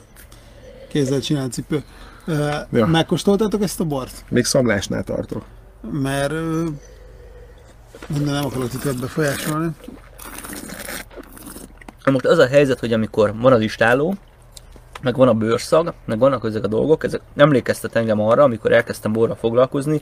kézzel 0.91 1.19
csinált 1.19 1.51
cipő. 1.51 1.83
Ö, 2.25 2.47
Ja. 2.71 2.85
Megkóstoltátok 2.85 3.63
ezt 3.63 3.79
a 3.79 3.83
bort? 3.83 4.23
Még 4.29 4.45
szamlásnál 4.45 5.03
tartok. 5.03 5.43
Mert 6.01 6.31
ö, 6.31 6.63
minden 8.07 8.33
nem 8.33 8.45
akarok 8.45 8.69
titeket 8.69 8.99
befolyásolni. 8.99 9.69
Na 12.03 12.11
Most 12.11 12.25
az 12.25 12.37
a 12.37 12.47
helyzet, 12.47 12.79
hogy 12.79 12.93
amikor 12.93 13.33
van 13.39 13.53
az 13.53 13.61
istálló, 13.61 14.15
meg 15.01 15.15
van 15.15 15.27
a 15.27 15.33
bőrszag, 15.33 15.93
meg 16.05 16.19
vannak 16.19 16.45
ezek 16.45 16.63
a 16.63 16.67
dolgok, 16.67 17.03
ezek 17.03 17.21
emlékeztet 17.35 17.95
engem 17.95 18.21
arra, 18.21 18.43
amikor 18.43 18.71
elkezdtem 18.71 19.11
borra 19.11 19.35
foglalkozni, 19.35 20.01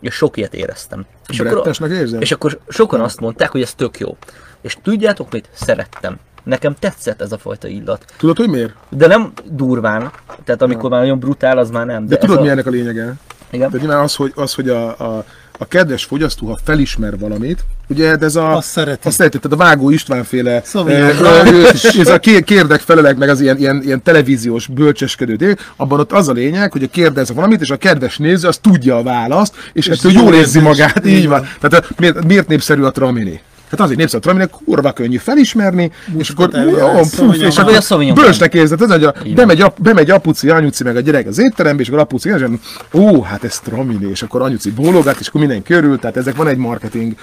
és 0.00 0.14
sok 0.14 0.36
ilyet 0.36 0.54
éreztem. 0.54 1.06
És 1.28 1.40
akkor, 1.40 1.90
érzem? 1.90 2.20
és 2.20 2.32
akkor 2.32 2.58
sokan 2.68 3.00
azt 3.00 3.20
mondták, 3.20 3.50
hogy 3.50 3.62
ez 3.62 3.74
tök 3.74 3.98
jó. 3.98 4.16
És 4.60 4.76
tudjátok 4.82 5.32
mit? 5.32 5.48
Szerettem. 5.52 6.18
Nekem 6.42 6.74
tetszett 6.78 7.20
ez 7.20 7.32
a 7.32 7.38
fajta 7.38 7.68
illat. 7.68 8.04
Tudod, 8.16 8.36
hogy 8.36 8.48
miért? 8.48 8.74
De 8.88 9.06
nem 9.06 9.32
durván, 9.44 10.10
tehát 10.44 10.62
amikor 10.62 10.90
már 10.90 11.00
nagyon 11.00 11.18
brutál, 11.18 11.58
az 11.58 11.70
már 11.70 11.86
nem. 11.86 12.06
De, 12.06 12.16
ez 12.16 12.20
tudod, 12.20 12.38
a... 12.38 12.40
mi 12.40 12.48
ennek 12.48 12.66
a 12.66 12.70
lényege? 12.70 13.14
Igen? 13.50 13.70
De 13.70 13.78
nyilván 13.78 14.00
az, 14.00 14.14
hogy, 14.14 14.32
az, 14.34 14.54
hogy 14.54 14.68
a, 14.68 14.98
a, 14.98 15.24
a 15.62 15.66
kedves 15.66 16.04
fogyasztó, 16.04 16.46
ha 16.46 16.58
felismer 16.64 17.18
valamit, 17.18 17.64
ugye 17.88 18.16
de 18.16 18.24
ez 18.24 18.36
a... 18.36 18.56
Azt 18.56 18.68
szereti. 18.68 19.08
Azt 19.08 19.16
szereti, 19.16 19.38
tehát 19.38 19.60
a 19.60 19.64
Vágó 19.64 19.90
István 19.90 20.24
féle, 20.24 20.62
Sauvignon 20.64 21.26
eh, 21.26 21.40
eh, 21.46 21.98
ez 22.00 22.08
a 22.08 22.18
ké- 22.18 22.44
kérdek 22.44 22.80
felelek 22.80 23.16
meg 23.16 23.28
az 23.28 23.40
ilyen, 23.40 23.58
ilyen, 23.58 23.82
ilyen 23.84 24.02
televíziós 24.02 24.66
bölcseskedő 24.66 25.56
abban 25.76 26.00
ott 26.00 26.12
az 26.12 26.28
a 26.28 26.32
lényeg, 26.32 26.72
hogy 26.72 26.82
a 26.82 26.88
kérdez 26.88 27.32
valamit, 27.34 27.60
és 27.60 27.70
a 27.70 27.76
kedves 27.76 28.16
néző 28.16 28.48
az 28.48 28.58
tudja 28.58 28.96
a 28.96 29.02
választ, 29.02 29.54
és, 29.72 29.86
és 29.86 29.98
ettől 29.98 30.12
jól 30.12 30.22
jól 30.22 30.34
érzi 30.34 30.60
magát, 30.60 31.06
Így 31.06 31.28
van. 31.28 31.48
Tehát 31.60 31.84
a- 31.84 31.94
miért, 31.98 32.24
miért 32.24 32.48
népszerű 32.48 32.82
a 32.82 32.90
Tramini? 32.90 33.40
Hát 33.70 33.80
azért 33.80 33.98
népszerű 33.98 34.18
a 34.18 34.22
Tramini, 34.22 34.50
kurva 34.64 34.92
könnyű 34.92 35.16
felismerni, 35.16 35.92
és 36.16 36.30
akkor 36.30 36.50
elvileg, 36.52 36.84
ó, 36.84 37.02
Sauvignon 37.02 37.26
puf, 37.26 37.46
és 37.46 37.58
akkor 37.58 38.02
a 38.10 38.12
bölcsnek 38.12 38.54
érzed, 38.54 38.82
ez, 38.82 38.90
hogy 38.90 39.04
a, 39.04 39.14
bemegy, 39.34 39.60
ap, 39.60 39.80
bemegy 39.80 40.10
apuci, 40.10 40.50
anyuci 40.50 40.84
meg 40.84 40.96
a 40.96 41.00
gyerek 41.00 41.26
az 41.26 41.38
étterembe, 41.38 41.82
és 41.82 41.88
akkor 41.88 42.00
apuci, 42.00 42.28
és 42.28 42.44
ó, 42.92 43.22
hát 43.22 43.44
ez 43.44 43.60
Tramini, 43.60 44.10
és 44.10 44.22
akkor 44.22 44.42
anyuci 44.42 44.70
bólogat, 44.70 45.20
és 45.20 45.28
akkor 45.28 45.40
minden 45.40 45.62
körül, 45.62 45.98
tehát 45.98 46.16
ezek 46.16 46.36
van 46.36 46.48
egy 46.48 46.56
marketing 46.56 47.14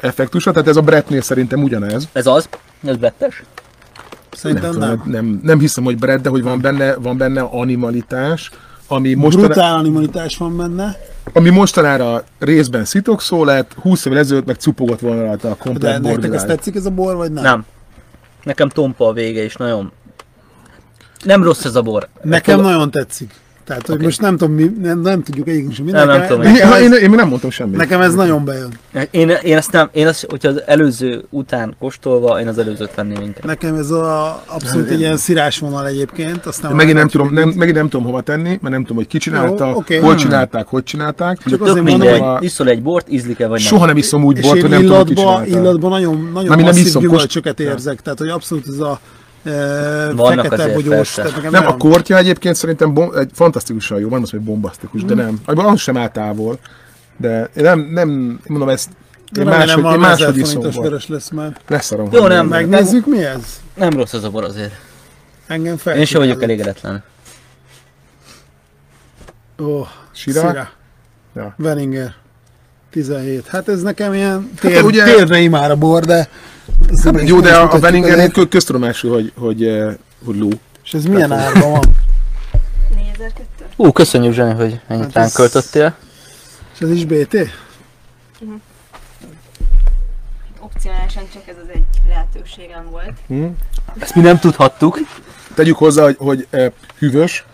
effektusa, 0.00 0.50
tehát 0.50 0.68
ez 0.68 0.76
a 0.76 0.80
Brettnél 0.80 1.20
szerintem 1.20 1.62
ugyanez. 1.62 2.08
Ez 2.12 2.26
az? 2.26 2.48
Ez 2.84 2.96
bettes? 2.96 3.42
Nem, 3.42 4.54
Szerintem 4.54 4.70
tudom, 4.70 4.88
nem. 4.88 5.02
nem, 5.04 5.40
nem 5.42 5.58
hiszem, 5.58 5.84
hogy 5.84 5.98
Brett, 5.98 6.22
de 6.22 6.28
hogy 6.28 6.42
van 6.42 6.60
benne, 6.60 6.94
van 6.94 7.16
benne 7.16 7.40
animalitás, 7.40 8.50
ami, 8.88 9.14
mostaná, 9.14 9.46
Brutál 9.46 9.74
animalitás 9.74 10.36
van 10.36 10.56
benne, 10.56 10.96
ami 11.32 11.50
mostanára 11.50 12.24
részben 12.38 12.84
szitokszó 12.84 13.44
lett, 13.44 13.72
20 13.82 14.04
évvel 14.04 14.18
ezelőtt 14.18 14.46
meg 14.46 14.56
cupogott 14.56 15.00
volna 15.00 15.22
rajta 15.22 15.48
a 15.48 15.50
de 15.50 15.56
komplet 15.58 15.92
nektek 15.92 16.12
ez 16.12 16.20
borvilág. 16.20 16.46
tetszik 16.46 16.74
ez 16.74 16.86
a 16.86 16.90
bor, 16.90 17.16
vagy 17.16 17.32
nem? 17.32 17.42
Nem. 17.42 17.64
Nekem 18.42 18.68
tompa 18.68 19.06
a 19.06 19.12
vége, 19.12 19.42
és 19.42 19.54
nagyon... 19.56 19.92
Nem 21.24 21.42
rossz 21.42 21.64
ez 21.64 21.74
a 21.74 21.82
bor. 21.82 22.08
Nekem 22.22 22.54
Fog- 22.58 22.66
nagyon 22.70 22.90
tetszik. 22.90 23.34
Tehát, 23.66 23.86
hogy 23.86 24.00
most 24.02 24.20
nem 24.20 24.36
tudom, 24.36 24.54
mi, 24.54 24.70
nem, 24.82 25.00
nem 25.00 25.22
tudjuk 25.22 25.48
egyikünk 25.48 25.72
sem. 25.72 25.84
Nem, 25.84 25.94
nem 25.94 26.06
nekem, 26.06 26.26
tudom. 26.26 26.42
Én, 26.42 26.52
nekem, 26.52 26.68
én, 26.82 26.92
ez, 26.92 26.98
én, 27.00 27.08
még 27.08 27.18
nem 27.18 27.28
mondtam 27.28 27.50
semmit. 27.50 27.76
nekem 27.76 28.00
ez 28.00 28.14
nagyon 28.14 28.44
bejön. 28.44 28.68
Én, 29.10 29.28
én 29.42 29.56
ezt 29.56 29.72
nem, 29.72 29.88
én 29.92 30.06
azt, 30.06 30.26
hogyha 30.30 30.48
az 30.48 30.62
előző 30.66 31.24
után 31.30 31.74
kóstolva, 31.78 32.40
én 32.40 32.48
az 32.48 32.58
előzőt 32.58 32.94
venném 32.94 33.22
inkább. 33.22 33.44
Nekem 33.44 33.74
ez 33.74 33.90
a, 33.90 34.42
abszolút 34.46 34.90
egy 34.90 35.00
ilyen 35.00 35.16
szirás 35.16 35.58
vonal 35.58 35.86
egyébként. 35.86 36.46
Aztán 36.46 36.70
Én 36.70 36.76
megint 36.76 36.96
nem, 36.96 37.08
tudom, 37.08 37.32
nem, 37.32 37.48
megint 37.48 37.76
nem 37.76 37.88
tudom 37.88 38.06
hova 38.06 38.20
tenni, 38.20 38.48
mert 38.48 38.74
nem 38.74 38.80
tudom, 38.80 38.96
hogy 38.96 39.06
ki 39.06 39.18
csinálta, 39.18 39.66
Jó, 39.68 39.76
oké. 39.76 39.96
hol 39.98 40.08
Hmm. 40.08 40.18
csinálták, 40.18 40.66
hogy 40.66 40.82
csinálták. 40.82 41.38
Csak 41.38 41.50
Tök 41.50 41.60
azért 41.62 41.76
mondom, 41.84 41.98
mindegy, 41.98 42.20
a- 42.20 42.38
iszol 42.40 42.68
egy 42.68 42.82
bort, 42.82 43.06
ízlik-e 43.10 43.46
vagy 43.46 43.58
nem. 43.58 43.68
Soha 43.68 43.86
nem 43.86 43.96
iszom 43.96 44.24
úgy 44.24 44.40
bort, 44.40 44.54
én 44.56 44.60
hogy 44.62 44.70
nem 44.70 44.80
tudom, 44.82 45.04
ki 45.04 45.14
csinálta. 45.14 45.46
illatban 45.46 45.90
nagyon, 45.90 46.30
nagyon 46.32 46.48
Nem, 46.48 46.58
én 46.58 46.64
nem 46.64 46.74
masszív 46.74 46.86
iszom, 46.86 47.02
gyümölcsöket 47.02 47.60
érzek. 47.60 48.00
Tehát, 48.02 48.18
hogy 48.18 48.28
abszolút 48.28 48.66
ez 48.68 48.78
a 48.78 49.00
fekete 50.16 50.54
azért, 50.54 50.74
bogyós. 50.74 51.14
Nem, 51.14 51.30
nagyon- 51.42 51.64
a 51.64 51.76
kortja 51.76 52.16
egyébként 52.16 52.54
szerintem 52.54 52.94
bom- 52.94 53.16
egy 53.16 53.30
fantasztikusan 53.34 53.98
jó, 53.98 54.08
nem 54.08 54.22
azt, 54.22 54.30
hogy 54.30 54.40
bombasztikus, 54.40 55.04
de 55.04 55.14
nem. 55.14 55.40
Abban 55.44 55.64
az 55.66 55.80
sem 55.80 55.96
áll 55.96 56.08
távol. 56.08 56.58
De 57.16 57.50
én 57.56 57.62
nem, 57.62 57.80
nem 57.80 58.40
mondom 58.46 58.68
ezt, 58.68 58.88
én 59.38 59.44
Remélem, 59.44 59.58
máshogy, 59.58 59.92
én 59.92 59.98
máshogy 59.98 60.40
1000 60.40 60.60
iszom 60.62 60.82
vörös 60.82 61.08
lesz 61.08 61.30
már. 61.30 61.56
Leszarom. 61.68 62.08
Jó, 62.12 62.26
nem, 62.26 62.46
meg. 62.46 62.68
Megnézzük 62.68 63.06
mi 63.06 63.24
ez? 63.24 63.60
Nem 63.74 63.90
rossz 63.90 64.12
ez 64.12 64.24
a 64.24 64.30
bor 64.30 64.44
azért. 64.44 64.72
Engem 65.46 65.76
fel. 65.76 65.96
Én 65.96 66.04
sem 66.04 66.20
vagyok 66.20 66.42
elégedetlen. 66.42 67.02
Ó, 69.62 69.86
Sirá? 70.12 70.48
Sirá. 70.48 70.70
Ja. 71.34 71.54
Veninger. 71.56 72.14
17. 72.90 73.46
Hát 73.46 73.68
ez 73.68 73.82
nekem 73.82 74.12
ilyen 74.14 74.50
Hát 74.60 74.60
tér, 74.72 74.82
ugye- 74.82 75.04
térnei 75.04 75.48
már 75.48 75.70
a 75.70 75.76
bor, 75.76 76.04
de... 76.04 76.28
Jó, 77.24 77.40
de 77.40 77.56
a, 77.56 77.72
a 77.72 77.78
Wenningernél 77.78 78.48
köztudomású, 78.48 79.12
hogy, 79.12 79.32
hogy, 79.38 79.64
eh, 79.64 79.94
hogy 80.24 80.36
ló. 80.38 80.48
És 80.84 80.94
ez 80.94 81.04
milyen 81.04 81.32
árban 81.32 81.70
van? 81.70 81.82
4002? 82.96 83.42
Ú, 83.76 83.92
köszönjük 83.92 84.32
Zseni, 84.34 84.54
hogy 84.54 84.80
ennyit 84.86 85.04
Hát 85.04 85.12
ránk 85.14 85.26
ez- 85.26 85.32
költöttél. 85.34 85.94
És 86.74 86.80
ez 86.80 86.90
is 86.90 87.04
BT? 87.04 87.36
Opcionálisan 90.60 91.22
csak 91.32 91.42
ez 91.48 91.54
az 91.62 91.68
egy 91.74 91.84
lehetőségem 92.08 92.86
volt. 92.90 93.12
Ezt 93.98 94.14
mi 94.14 94.20
nem 94.22 94.38
tudhattuk. 94.38 94.98
Tegyük 95.54 95.76
hozzá, 95.76 96.02
hogy, 96.02 96.16
hogy 96.18 96.46
eh, 96.50 96.70
hűvös, 96.98 97.44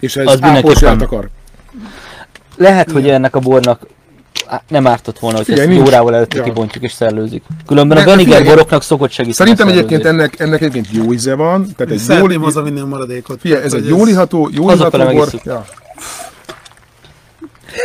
és 0.00 0.16
ez 0.16 0.26
Az 0.26 0.32
ápols 0.42 0.52
mindenképpen. 0.52 0.92
ját 0.92 1.02
akar. 1.02 1.28
Lehet, 2.56 2.90
hogy 2.90 3.08
ennek 3.08 3.36
a 3.36 3.38
bornak 3.40 3.86
nem 4.68 4.86
ártott 4.86 5.18
volna, 5.18 5.36
hogy 5.36 5.46
Figyelj, 5.46 5.66
ezt 5.66 5.76
nincs. 5.76 5.88
órával 5.88 6.14
előtte 6.14 6.36
Ja. 6.36 6.42
kibontjuk 6.42 6.84
és 6.84 6.92
szellőzik. 6.92 7.42
Különben 7.66 7.96
a 7.96 8.00
Ne, 8.00 8.06
Veniger 8.06 8.36
figyelj, 8.36 8.48
boroknak 8.54 8.82
szokott 8.82 9.10
segíteni. 9.10 9.34
Szerintem 9.34 9.66
a 9.68 9.70
egyébként 9.70 10.04
ennek, 10.04 10.40
ennek 10.40 10.60
egyébként 10.60 10.86
jó 11.04 11.12
íze 11.12 11.34
van, 11.34 11.62
tehát 11.76 11.92
egy 11.92 11.98
jól, 11.98 12.06
Szeretném 12.16 12.40
hazavinni 12.42 12.80
a 12.80 12.86
maradékot. 12.86 13.40
figyelj, 13.40 13.62
ez 13.62 13.72
egy 13.72 13.80
hogy 13.80 13.88
jól 13.88 14.08
iható, 14.08 14.48
jól 14.52 14.72
iható 14.72 14.98
bor. 15.12 15.28
Ja. 15.44 15.64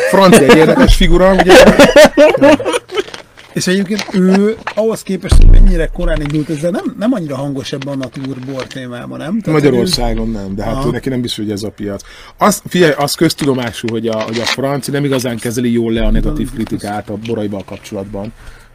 Francia 0.09 0.47
egy 0.47 0.55
érdekes 0.55 0.95
figura, 0.95 1.31
ugye? 1.33 1.53
És 3.53 3.67
egyébként 3.67 4.05
ő 4.13 4.57
ahhoz 4.75 5.01
képest, 5.01 5.35
hogy 5.35 5.49
mennyire 5.49 5.87
korán 5.87 6.21
indult 6.21 6.49
ezzel, 6.49 6.71
nem, 6.71 6.95
nem 6.99 7.13
annyira 7.13 7.35
hangos 7.35 7.71
ebben 7.71 7.93
a 7.93 7.95
naturbor 7.95 8.67
témában, 8.67 9.17
nem? 9.17 9.39
Tehát, 9.39 9.61
Magyarországon 9.61 10.29
nem, 10.29 10.55
de 10.55 10.63
hát 10.63 10.73
Aha. 10.73 10.87
ő 10.87 10.91
neki 10.91 11.09
nem 11.09 11.21
biztos, 11.21 11.43
hogy 11.43 11.53
ez 11.53 11.63
a 11.63 11.69
piac. 11.69 12.01
Az, 12.37 12.61
figyelj, 12.67 12.93
az 12.97 13.15
köztudomású, 13.15 13.87
hogy 13.91 14.07
a, 14.07 14.21
hogy 14.21 14.39
a 14.39 14.45
franci 14.45 14.91
nem 14.91 15.05
igazán 15.05 15.37
kezeli 15.37 15.71
jól 15.71 15.91
le 15.91 16.01
a 16.01 16.11
negatív 16.11 16.53
kritikát 16.53 17.09
a 17.09 17.17
boraival 17.27 17.63
kapcsolatban. 17.65 18.33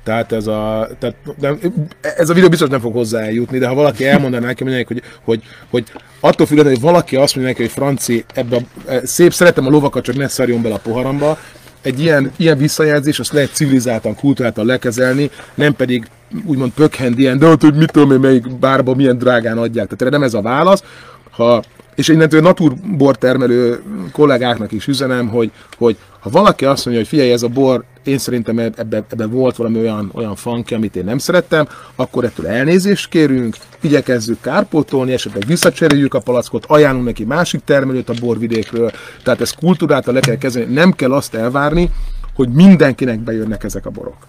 Tehát 0.08 0.32
ez 0.32 0.46
a, 0.46 0.88
tehát 0.98 1.16
nem, 1.40 1.58
ez 2.00 2.30
a 2.30 2.34
videó 2.34 2.48
biztos 2.48 2.68
nem 2.68 2.80
fog 2.80 2.92
hozzá 2.92 3.20
eljutni, 3.20 3.58
de 3.58 3.66
ha 3.66 3.74
valaki 3.74 4.06
elmondaná 4.06 4.46
neki, 4.46 4.64
hogy, 4.64 5.02
hogy, 5.24 5.42
hogy 5.70 5.84
attól 6.20 6.46
függően, 6.46 6.66
hogy 6.66 6.80
valaki 6.80 7.16
azt 7.16 7.34
mondja 7.34 7.52
neki, 7.52 7.64
hogy 7.64 7.72
Franci, 7.72 8.24
ebbe 8.34 8.56
a, 8.56 8.90
e, 8.90 9.06
szép, 9.06 9.32
szeretem 9.32 9.66
a 9.66 9.70
lovakat, 9.70 10.04
csak 10.04 10.16
ne 10.16 10.28
szarjon 10.28 10.62
bele 10.62 10.74
a 10.74 10.78
poharamba, 10.78 11.38
egy 11.82 12.00
ilyen, 12.00 12.32
ilyen 12.36 12.58
visszajelzés, 12.58 13.18
azt 13.18 13.32
lehet 13.32 13.54
civilizáltan, 13.54 14.14
kultúráltan 14.14 14.66
lekezelni, 14.66 15.30
nem 15.54 15.74
pedig 15.74 16.06
úgymond 16.44 16.72
pökhend 16.72 17.18
ilyen, 17.18 17.38
de 17.38 17.46
ott, 17.46 17.60
hogy 17.60 17.74
mit 17.74 17.92
tudom 17.92 18.12
én, 18.12 18.20
melyik 18.20 18.58
bárba 18.58 18.94
milyen 18.94 19.18
drágán 19.18 19.58
adják. 19.58 19.84
Tehát 19.84 20.00
erre 20.02 20.10
nem 20.10 20.22
ez 20.22 20.34
a 20.34 20.42
válasz. 20.42 20.82
Ha, 21.30 21.62
és 21.94 22.08
innentől 22.08 22.40
naturbor 22.40 23.16
termelő 23.16 23.82
kollégáknak 24.12 24.72
is 24.72 24.86
üzenem, 24.86 25.28
hogy, 25.28 25.50
hogy 25.76 25.96
ha 26.20 26.30
valaki 26.30 26.64
azt 26.64 26.84
mondja, 26.84 27.02
hogy 27.02 27.12
figyelj, 27.12 27.32
ez 27.32 27.42
a 27.42 27.48
bor, 27.48 27.84
én 28.08 28.18
szerintem 28.18 28.58
ebben 28.58 29.04
ebbe 29.08 29.26
volt 29.26 29.56
valami 29.56 29.78
olyan, 29.78 30.10
olyan 30.14 30.36
funky, 30.36 30.74
amit 30.74 30.96
én 30.96 31.04
nem 31.04 31.18
szerettem, 31.18 31.68
akkor 31.94 32.24
ettől 32.24 32.46
elnézést 32.46 33.08
kérünk, 33.08 33.56
igyekezzük 33.80 34.40
kárpótolni, 34.40 35.12
esetleg 35.12 35.44
visszacseréljük 35.46 36.14
a 36.14 36.20
palackot, 36.20 36.64
ajánlunk 36.66 37.04
neki 37.04 37.24
másik 37.24 37.60
termelőt 37.64 38.08
a 38.08 38.14
borvidékről, 38.20 38.90
tehát 39.22 39.40
ez 39.40 39.50
kultúráltan 39.50 40.14
le 40.14 40.20
kell 40.20 40.36
kezelni, 40.36 40.72
nem 40.72 40.92
kell 40.92 41.12
azt 41.12 41.34
elvárni, 41.34 41.90
hogy 42.34 42.48
mindenkinek 42.48 43.20
bejönnek 43.20 43.64
ezek 43.64 43.86
a 43.86 43.90
borok. 43.90 44.26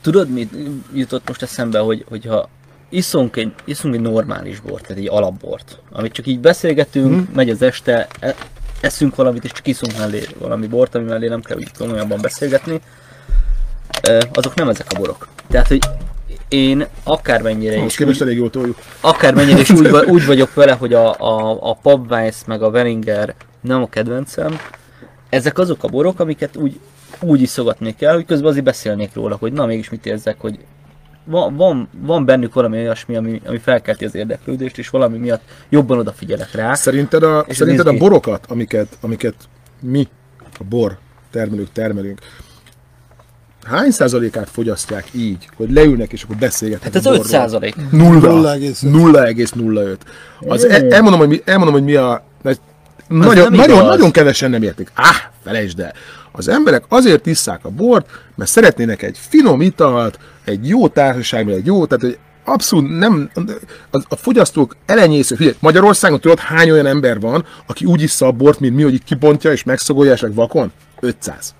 Tudod, 0.00 0.30
mit 0.30 0.54
jutott 0.94 1.28
most 1.28 1.42
eszembe, 1.42 1.78
hogy, 1.78 2.04
hogyha 2.08 2.48
iszunk 2.88 3.36
egy, 3.36 3.52
iszunk 3.64 3.94
egy 3.94 4.00
normális 4.00 4.60
bort, 4.60 4.86
tehát 4.86 5.02
egy 5.02 5.08
alapbort, 5.08 5.78
amit 5.92 6.12
csak 6.12 6.26
így 6.26 6.40
beszélgetünk, 6.40 7.14
hmm. 7.14 7.28
megy 7.34 7.50
az 7.50 7.62
este, 7.62 8.08
e- 8.20 8.34
eszünk 8.82 9.14
valamit, 9.16 9.44
és 9.44 9.52
csak 9.52 9.66
iszunk 9.66 9.98
mellé 9.98 10.22
valami 10.38 10.66
bort, 10.66 10.94
ami 10.94 11.04
mellé 11.04 11.28
nem 11.28 11.42
kell 11.42 11.56
úgy 11.56 11.70
komolyanban 11.78 12.20
beszélgetni, 12.20 12.80
azok 14.32 14.54
nem 14.54 14.68
ezek 14.68 14.86
a 14.94 14.98
borok. 14.98 15.28
Tehát, 15.48 15.68
hogy 15.68 15.80
én 16.48 16.86
akármennyire 17.02 17.80
Most 17.80 17.96
képest 17.96 18.20
elég 18.20 18.36
jól 18.36 18.50
toljuk. 18.50 18.78
Akármennyire 19.00 19.60
is 19.60 19.70
úgy, 19.70 19.88
úgy 20.14 20.26
vagyok 20.26 20.54
vele, 20.54 20.72
hogy 20.72 20.94
a, 20.94 21.20
a, 21.20 21.58
a 21.70 21.74
Pubweiss 21.74 22.36
meg 22.46 22.62
a 22.62 22.68
Wellinger 22.68 23.34
nem 23.60 23.82
a 23.82 23.88
kedvencem, 23.88 24.58
ezek 25.28 25.58
azok 25.58 25.84
a 25.84 25.88
borok, 25.88 26.20
amiket 26.20 26.56
úgy, 26.56 26.80
úgy 27.20 27.42
iszogatni 27.42 27.94
kell, 27.94 28.14
hogy 28.14 28.24
közben 28.24 28.50
azért 28.50 28.64
beszélnék 28.64 29.14
róla, 29.14 29.36
hogy 29.36 29.52
na 29.52 29.66
mégis 29.66 29.90
mit 29.90 30.06
érzek, 30.06 30.36
hogy 30.38 30.58
van, 31.24 31.56
van, 31.56 31.88
van 32.00 32.24
bennük 32.24 32.54
valami 32.54 32.78
olyasmi, 32.78 33.16
ami, 33.16 33.40
ami 33.46 33.58
felkelti 33.58 34.04
az 34.04 34.14
érdeklődést, 34.14 34.78
és 34.78 34.88
valami 34.88 35.18
miatt 35.18 35.42
jobban 35.68 35.98
odafigyelek 35.98 36.52
rá. 36.52 36.74
Szerinted 36.74 37.22
a, 37.22 37.46
szerinted 37.48 37.86
a 37.86 37.92
borokat, 37.92 38.46
amiket, 38.48 38.98
amiket 39.00 39.34
mi, 39.80 40.08
a 40.58 40.64
bor 40.68 40.98
termelők 41.30 41.72
termelünk, 41.72 42.20
hány 43.64 43.90
százalékát 43.90 44.48
fogyasztják 44.50 45.04
így, 45.12 45.48
hogy 45.56 45.72
leülnek 45.72 46.12
és 46.12 46.22
akkor 46.22 46.36
beszélgetnek 46.36 46.92
Hát 46.92 47.06
ez 47.06 47.18
5 47.18 47.24
százalék. 47.24 47.74
Nulla. 47.90 48.56
0,05. 48.56 49.96
Az, 50.40 50.64
el, 50.64 50.92
elmondom, 50.92 51.20
hogy 51.20 51.28
mi, 51.28 51.42
elmondom, 51.44 51.74
hogy 51.74 51.84
mi 51.84 51.94
a... 51.94 52.24
Nagyon, 53.08 53.52
nagyon, 53.52 53.84
nagyon 53.84 54.10
kevesen 54.10 54.50
nem 54.50 54.62
értik. 54.62 54.90
Ah, 54.94 55.16
felejtsd 55.44 55.80
el. 55.80 55.92
Az 56.32 56.48
emberek 56.48 56.84
azért 56.88 57.26
isszák 57.26 57.64
a 57.64 57.68
bort, 57.68 58.08
mert 58.34 58.50
szeretnének 58.50 59.02
egy 59.02 59.18
finom 59.28 59.60
italt, 59.60 60.18
egy 60.44 60.68
jó 60.68 60.88
társaságban, 60.88 61.54
egy 61.54 61.66
jó, 61.66 61.86
tehát 61.86 62.04
hogy 62.04 62.18
abszolút 62.44 62.98
nem, 62.98 63.30
a, 63.90 64.02
a 64.08 64.16
fogyasztók 64.16 64.76
elenyésző, 64.86 65.34
figyelj, 65.34 65.56
Magyarországon 65.60 66.20
tudod 66.20 66.38
hány 66.38 66.70
olyan 66.70 66.86
ember 66.86 67.20
van, 67.20 67.44
aki 67.66 67.84
úgy 67.84 68.02
issza 68.02 68.26
a 68.26 68.32
bort, 68.32 68.60
mint 68.60 68.74
mi, 68.74 68.82
hogy 68.82 69.04
kipontja 69.04 69.52
és 69.52 69.62
megszagolja, 69.62 70.12
és 70.12 70.24
vakon? 70.34 70.72
500. 71.00 71.54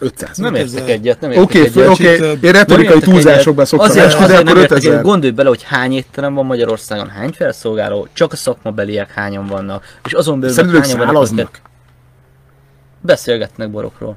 500. 0.00 0.36
Nem 0.36 0.54
értek 0.54 0.88
egyet, 0.88 1.20
nem 1.20 1.30
értek 1.30 1.44
okay, 1.44 1.60
egyet. 1.60 1.88
Oké, 1.88 2.14
okay. 2.14 2.38
én 2.42 2.52
retorikai 2.52 3.00
túlzásokban 3.00 3.64
szoktam 3.64 3.90
azért, 3.90 4.06
esni, 4.06 4.24
azért 4.24 4.44
de 4.44 4.50
akkor 4.50 4.62
5000. 4.62 4.92
Egyet, 4.92 5.02
gondolj 5.04 5.32
bele, 5.32 5.48
hogy 5.48 5.62
hány 5.62 5.92
étterem 5.92 6.34
van 6.34 6.46
Magyarországon, 6.46 7.08
hány 7.08 7.30
felszolgáló, 7.30 8.08
csak 8.12 8.32
a 8.32 8.36
szakmabeliek 8.36 9.12
hányan 9.12 9.46
vannak, 9.46 9.98
és 10.04 10.12
azon 10.12 10.40
belül 10.40 10.80
hányan 10.80 11.12
vannak, 11.12 11.60
beszélgetnek 13.00 13.70
borokról. 13.70 14.16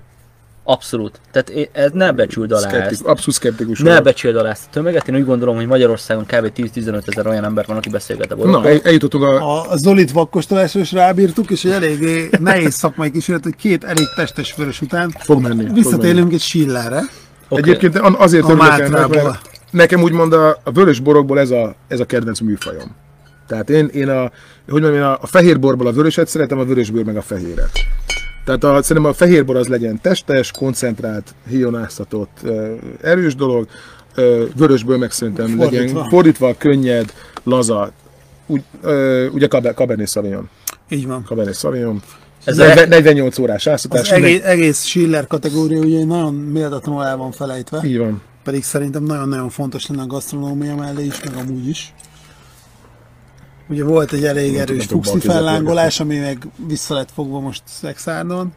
Abszolút. 0.70 1.20
Tehát 1.32 1.70
ez 1.72 1.92
ne 1.92 2.12
becsüld 2.12 2.52
alá 2.52 2.68
Szkeptik, 2.68 2.92
ezt. 2.92 3.06
Abszolút 3.06 3.36
szkeptikus. 3.36 3.80
Ne 3.80 4.02
becsüld 4.02 4.36
alá 4.36 4.50
ezt 4.50 4.64
a 4.66 4.70
tömeget. 4.72 5.08
Én 5.08 5.16
úgy 5.16 5.26
gondolom, 5.26 5.56
hogy 5.56 5.68
Magyarországon 5.68 6.26
kb. 6.26 6.52
10-15 6.56 7.08
ezer 7.08 7.28
olyan 7.28 7.44
ember 7.44 7.66
van, 7.68 7.78
aki 7.78 7.90
beszélget 7.90 8.32
a 8.32 8.36
borokról. 8.36 8.62
Na, 8.74 8.80
eljutottunk 8.84 9.24
a... 9.24 9.60
A, 9.60 9.72
a 9.72 9.78
Zolit 9.78 10.12
vakkostolásra 10.12 10.80
is 10.80 10.92
rábírtuk, 10.92 11.50
és 11.50 11.66
egy 11.66 11.72
eléggé 11.72 12.30
nehéz 12.40 12.74
szakmai 12.74 13.12
kísérlet, 13.12 13.44
hogy 13.44 13.56
két 13.56 13.84
elég 13.84 14.06
testes 14.16 14.56
vörös 14.56 14.82
után 14.82 15.10
fog 15.20 15.42
menni. 15.42 15.74
visszatérünk 15.74 16.34
egy 16.34 16.42
Schillerre. 16.42 17.02
Okay. 17.50 17.64
Egyébként 17.64 17.98
azért 18.18 18.44
A 18.44 18.50
örülök 18.50 18.80
ennek, 18.80 19.08
mert 19.08 19.40
nekem 19.72 20.02
úgymond 20.02 20.34
a, 20.34 20.60
a 20.64 20.72
vörös 20.72 21.00
borokból 21.00 21.40
ez 21.40 21.52
a, 21.52 21.76
ez 21.88 22.00
a 22.00 22.06
kedvenc 22.06 22.40
műfajom. 22.40 22.96
Tehát 23.48 23.70
én, 23.70 23.88
én 23.88 24.10
a, 24.10 24.32
hogy 24.70 24.82
mondjam, 24.82 24.94
én 24.94 25.02
a, 25.02 25.18
a 25.22 25.28
fehér 25.28 25.60
borból 25.60 25.88
a 25.88 25.92
vöröset 25.92 26.28
szeretem, 26.28 26.60
a 26.60 26.64
vörösbőr 26.64 27.06
meg 27.06 27.18
a 27.18 27.22
fehéret. 27.22 27.72
Tehát 28.48 28.64
a, 28.64 28.82
szerintem 28.84 29.12
a 29.12 29.14
fehér 29.14 29.46
bor 29.46 29.56
az 29.56 29.68
legyen 29.68 30.02
testes, 30.02 30.52
koncentrált, 30.52 31.36
hionáztatott, 31.50 32.38
erős 33.02 33.36
dolog, 33.36 33.68
vörösből 34.56 34.98
meg 34.98 35.12
szerintem 35.12 35.46
Fordítva. 35.48 35.86
legyen 35.96 36.10
fordítva, 36.10 36.56
könnyed, 36.58 37.14
laza, 37.44 37.92
úgy, 38.46 38.64
ugye 39.32 39.48
Caber- 39.48 39.76
Cabernet 39.76 40.10
Sauvignon. 40.10 40.50
Így 40.90 41.08
van. 41.08 41.24
Cabernet 41.26 41.56
Sauvignon. 41.56 42.02
Ez 42.44 42.60
Ez 42.60 42.78
a- 42.78 42.86
48 42.86 43.38
órás 43.40 43.68
áztatás. 43.68 44.12
Az 44.12 44.18
egész, 44.18 44.42
egész 44.44 44.84
Schiller 44.84 45.28
kategória 45.28 45.80
ugye 45.80 46.06
nagyon 46.06 46.34
méltatlanul 46.34 47.04
el 47.04 47.18
van 47.18 47.32
felejtve, 47.32 47.82
Így 47.86 47.98
van. 47.98 48.22
pedig 48.44 48.64
szerintem 48.64 49.04
nagyon-nagyon 49.04 49.50
fontos 49.50 49.88
lenne 49.88 50.02
a 50.02 50.06
gasztronómia 50.08 50.76
mellé 50.76 51.06
is, 51.06 51.24
meg 51.24 51.34
amúgy 51.48 51.68
is. 51.68 51.94
Ugye 53.70 53.84
volt 53.84 54.12
egy 54.12 54.26
elég 54.26 54.52
Nem 54.52 54.62
erős 54.62 54.86
fuxi 54.86 55.20
fellángolás, 55.20 56.00
ami 56.00 56.18
meg 56.18 56.48
vissza 56.68 56.94
lett 56.94 57.12
fogva 57.12 57.40
most 57.40 57.62
Szexárdon. 57.66 58.54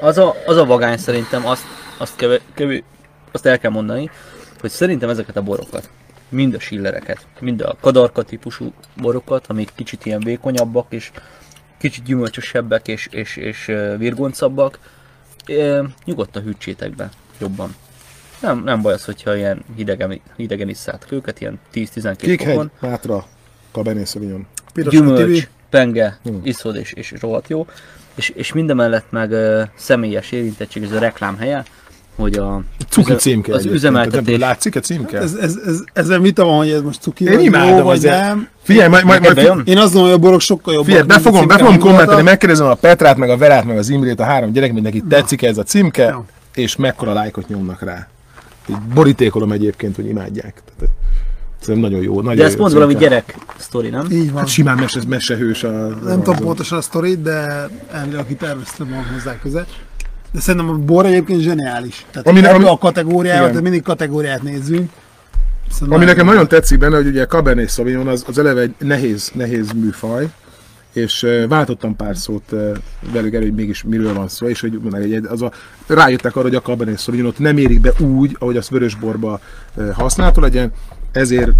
Az 0.00 0.18
a, 0.18 0.34
az 0.46 0.56
a 0.56 0.64
vagány 0.64 0.96
szerintem 0.96 1.46
azt, 1.46 1.64
azt, 1.98 2.16
keve, 2.16 2.40
kevő, 2.54 2.84
azt 3.32 3.46
el 3.46 3.58
kell 3.58 3.70
mondani, 3.70 4.10
hogy 4.60 4.70
szerintem 4.70 5.08
ezeket 5.08 5.36
a 5.36 5.42
borokat, 5.42 5.90
mind 6.28 6.54
a 6.54 6.60
sillereket, 6.60 7.26
mind 7.40 7.60
a 7.60 7.76
kadarka 7.80 8.22
típusú 8.22 8.72
borokat, 8.96 9.46
amik 9.46 9.72
kicsit 9.74 10.06
ilyen 10.06 10.20
vékonyabbak 10.20 10.86
és 10.88 11.10
kicsit 11.78 12.04
gyümölcsösebbek 12.04 12.88
és, 12.88 13.08
és, 13.10 13.36
és 13.36 13.72
virgoncabbak, 13.98 14.78
ö, 15.46 15.84
nyugodtan 16.04 16.42
hűtsétek 16.42 16.94
be 16.94 17.10
jobban. 17.38 17.74
Nem, 18.40 18.62
nem 18.64 18.82
baj 18.82 18.92
az, 18.92 19.04
hogyha 19.04 19.36
ilyen 19.36 19.64
hidegen, 19.76 20.20
hidegen 20.36 20.68
isszátok 20.68 21.12
őket, 21.12 21.40
ilyen 21.40 21.60
10-12 21.74 22.14
Kékhegy, 22.16 22.52
fokon. 22.52 22.70
Cabernet 23.72 24.06
Sauvignon. 24.06 24.46
Piros 24.72 24.92
gyümölcs, 24.92 25.24
Tibi. 25.24 25.46
penge, 25.70 26.18
Hmm. 26.22 26.40
iszod 26.44 26.76
és, 26.76 26.92
és 26.92 27.14
rohadt 27.20 27.48
jó. 27.48 27.66
És, 28.14 28.28
és 28.28 28.52
mindemellett 28.52 29.06
meg 29.10 29.30
uh, 29.30 29.60
személyes 29.76 30.32
érintettség, 30.32 30.82
ez 30.82 30.92
a 30.92 30.98
reklám 30.98 31.36
helye, 31.36 31.64
hogy 32.16 32.34
a, 32.34 32.62
Cuki 32.88 33.14
címke. 33.14 33.52
az 33.54 33.64
üzemeltetés, 33.64 34.38
Látszik 34.38 34.76
a 34.76 34.80
címke? 34.80 35.18
Ez, 35.18 35.34
ez, 35.34 35.56
ez, 35.66 35.80
ezzel 35.92 36.20
vita 36.20 36.44
van, 36.44 36.56
hogy 36.56 36.70
ez 36.70 36.82
most 36.82 37.00
cuki 37.00 37.24
Én 37.24 37.30
vagy 37.30 37.40
jó, 37.40 37.46
imádom 37.46 37.84
vagy 37.84 38.02
nem. 38.02 38.48
Figyelj, 38.62 38.88
majd, 38.88 39.04
majd, 39.04 39.20
majd 39.22 39.34
bejön? 39.34 39.62
Én 39.64 39.76
azt 39.78 39.92
gondolom, 39.92 40.06
hogy 40.08 40.18
a 40.18 40.22
borok 40.26 40.40
sokkal 40.40 40.72
jobbak. 40.74 40.88
Figyelj, 40.88 41.06
be 41.06 41.18
fogom, 41.18 41.46
be 41.46 41.58
fogom 41.58 41.78
kommentelni, 41.78 42.22
megkérdezem 42.22 42.66
a 42.66 42.74
Petrát, 42.74 43.16
meg 43.16 43.30
a 43.30 43.36
Verát, 43.36 43.64
meg 43.64 43.78
az 43.78 43.88
Imrét, 43.88 44.20
a 44.20 44.24
három 44.24 44.52
gyerek, 44.52 44.72
mindenki 44.72 45.02
tetszik 45.08 45.42
ez 45.42 45.58
a 45.58 45.62
címke, 45.62 46.08
Jó. 46.08 46.24
és 46.54 46.76
mekkora 46.76 47.12
lájkot 47.12 47.48
nyomnak 47.48 47.82
rá. 47.82 48.08
Így 48.70 48.76
borítékolom 48.94 49.52
egyébként, 49.52 49.96
hogy 49.96 50.06
imádják. 50.06 50.62
Tehát, 50.78 50.94
Szerintem 51.60 51.90
nagyon 51.90 52.04
jó. 52.04 52.20
Nagyon 52.20 52.36
de 52.36 52.44
ez 52.44 52.52
jó 52.52 52.56
pont 52.58 52.72
valami 52.72 52.94
gyerek 52.94 53.36
sztori, 53.56 53.88
nem? 53.88 54.06
Így 54.10 54.30
van. 54.30 54.38
Hát 54.38 54.48
simán 54.48 54.76
mese, 54.76 55.00
mesehős 55.08 55.64
a... 55.64 55.88
Nem 56.04 56.22
tudom 56.22 56.36
pontosan 56.36 56.78
a 56.78 56.80
sztorit, 56.80 57.22
de 57.22 57.68
elvileg 57.92 58.20
aki 58.20 58.34
tervezte 58.34 58.84
van 58.84 59.06
hozzá 59.12 59.38
köze. 59.38 59.66
De 60.32 60.40
szerintem 60.40 60.70
a 60.70 60.74
bor 60.74 61.06
egyébként 61.06 61.40
zseniális. 61.40 62.06
Tehát 62.10 62.28
Ami- 62.28 62.44
ami, 62.44 62.64
a 62.64 62.78
kategóriával, 62.78 63.40
igen. 63.40 63.48
tehát 63.48 63.62
mindig 63.62 63.82
kategóriát 63.82 64.42
nézzünk. 64.42 64.90
Szóval 65.70 65.96
Ami 65.96 66.04
nekem 66.04 66.26
nagyon 66.26 66.48
tetszik 66.48 66.78
benne, 66.78 66.96
hogy 66.96 67.06
ugye 67.06 67.26
Cabernet 67.26 67.70
Sauvignon 67.70 68.08
az, 68.08 68.24
az 68.26 68.38
eleve 68.38 68.60
egy 68.60 68.74
nehéz, 68.78 69.30
nehéz 69.34 69.72
műfaj, 69.72 70.28
és 70.92 71.26
váltottam 71.48 71.96
pár 71.96 72.16
szót 72.16 72.54
velük 73.12 73.34
elő, 73.34 73.44
hogy 73.44 73.54
mégis 73.54 73.82
miről 73.82 74.14
van 74.14 74.28
szó, 74.28 74.48
és 74.48 74.60
hogy 74.60 74.80
az 75.28 75.42
a, 75.42 75.52
rájöttek 75.86 76.36
arra, 76.36 76.44
hogy 76.44 76.54
a 76.54 76.60
Cabernet 76.60 77.00
Sauvignon 77.00 77.30
ott 77.30 77.38
nem 77.38 77.56
érik 77.56 77.80
be 77.80 77.92
úgy, 77.98 78.36
ahogy 78.38 78.56
azt 78.56 78.68
vörösborba 78.68 79.40
használható 79.92 80.40
legyen, 80.40 80.72
ezért 81.12 81.50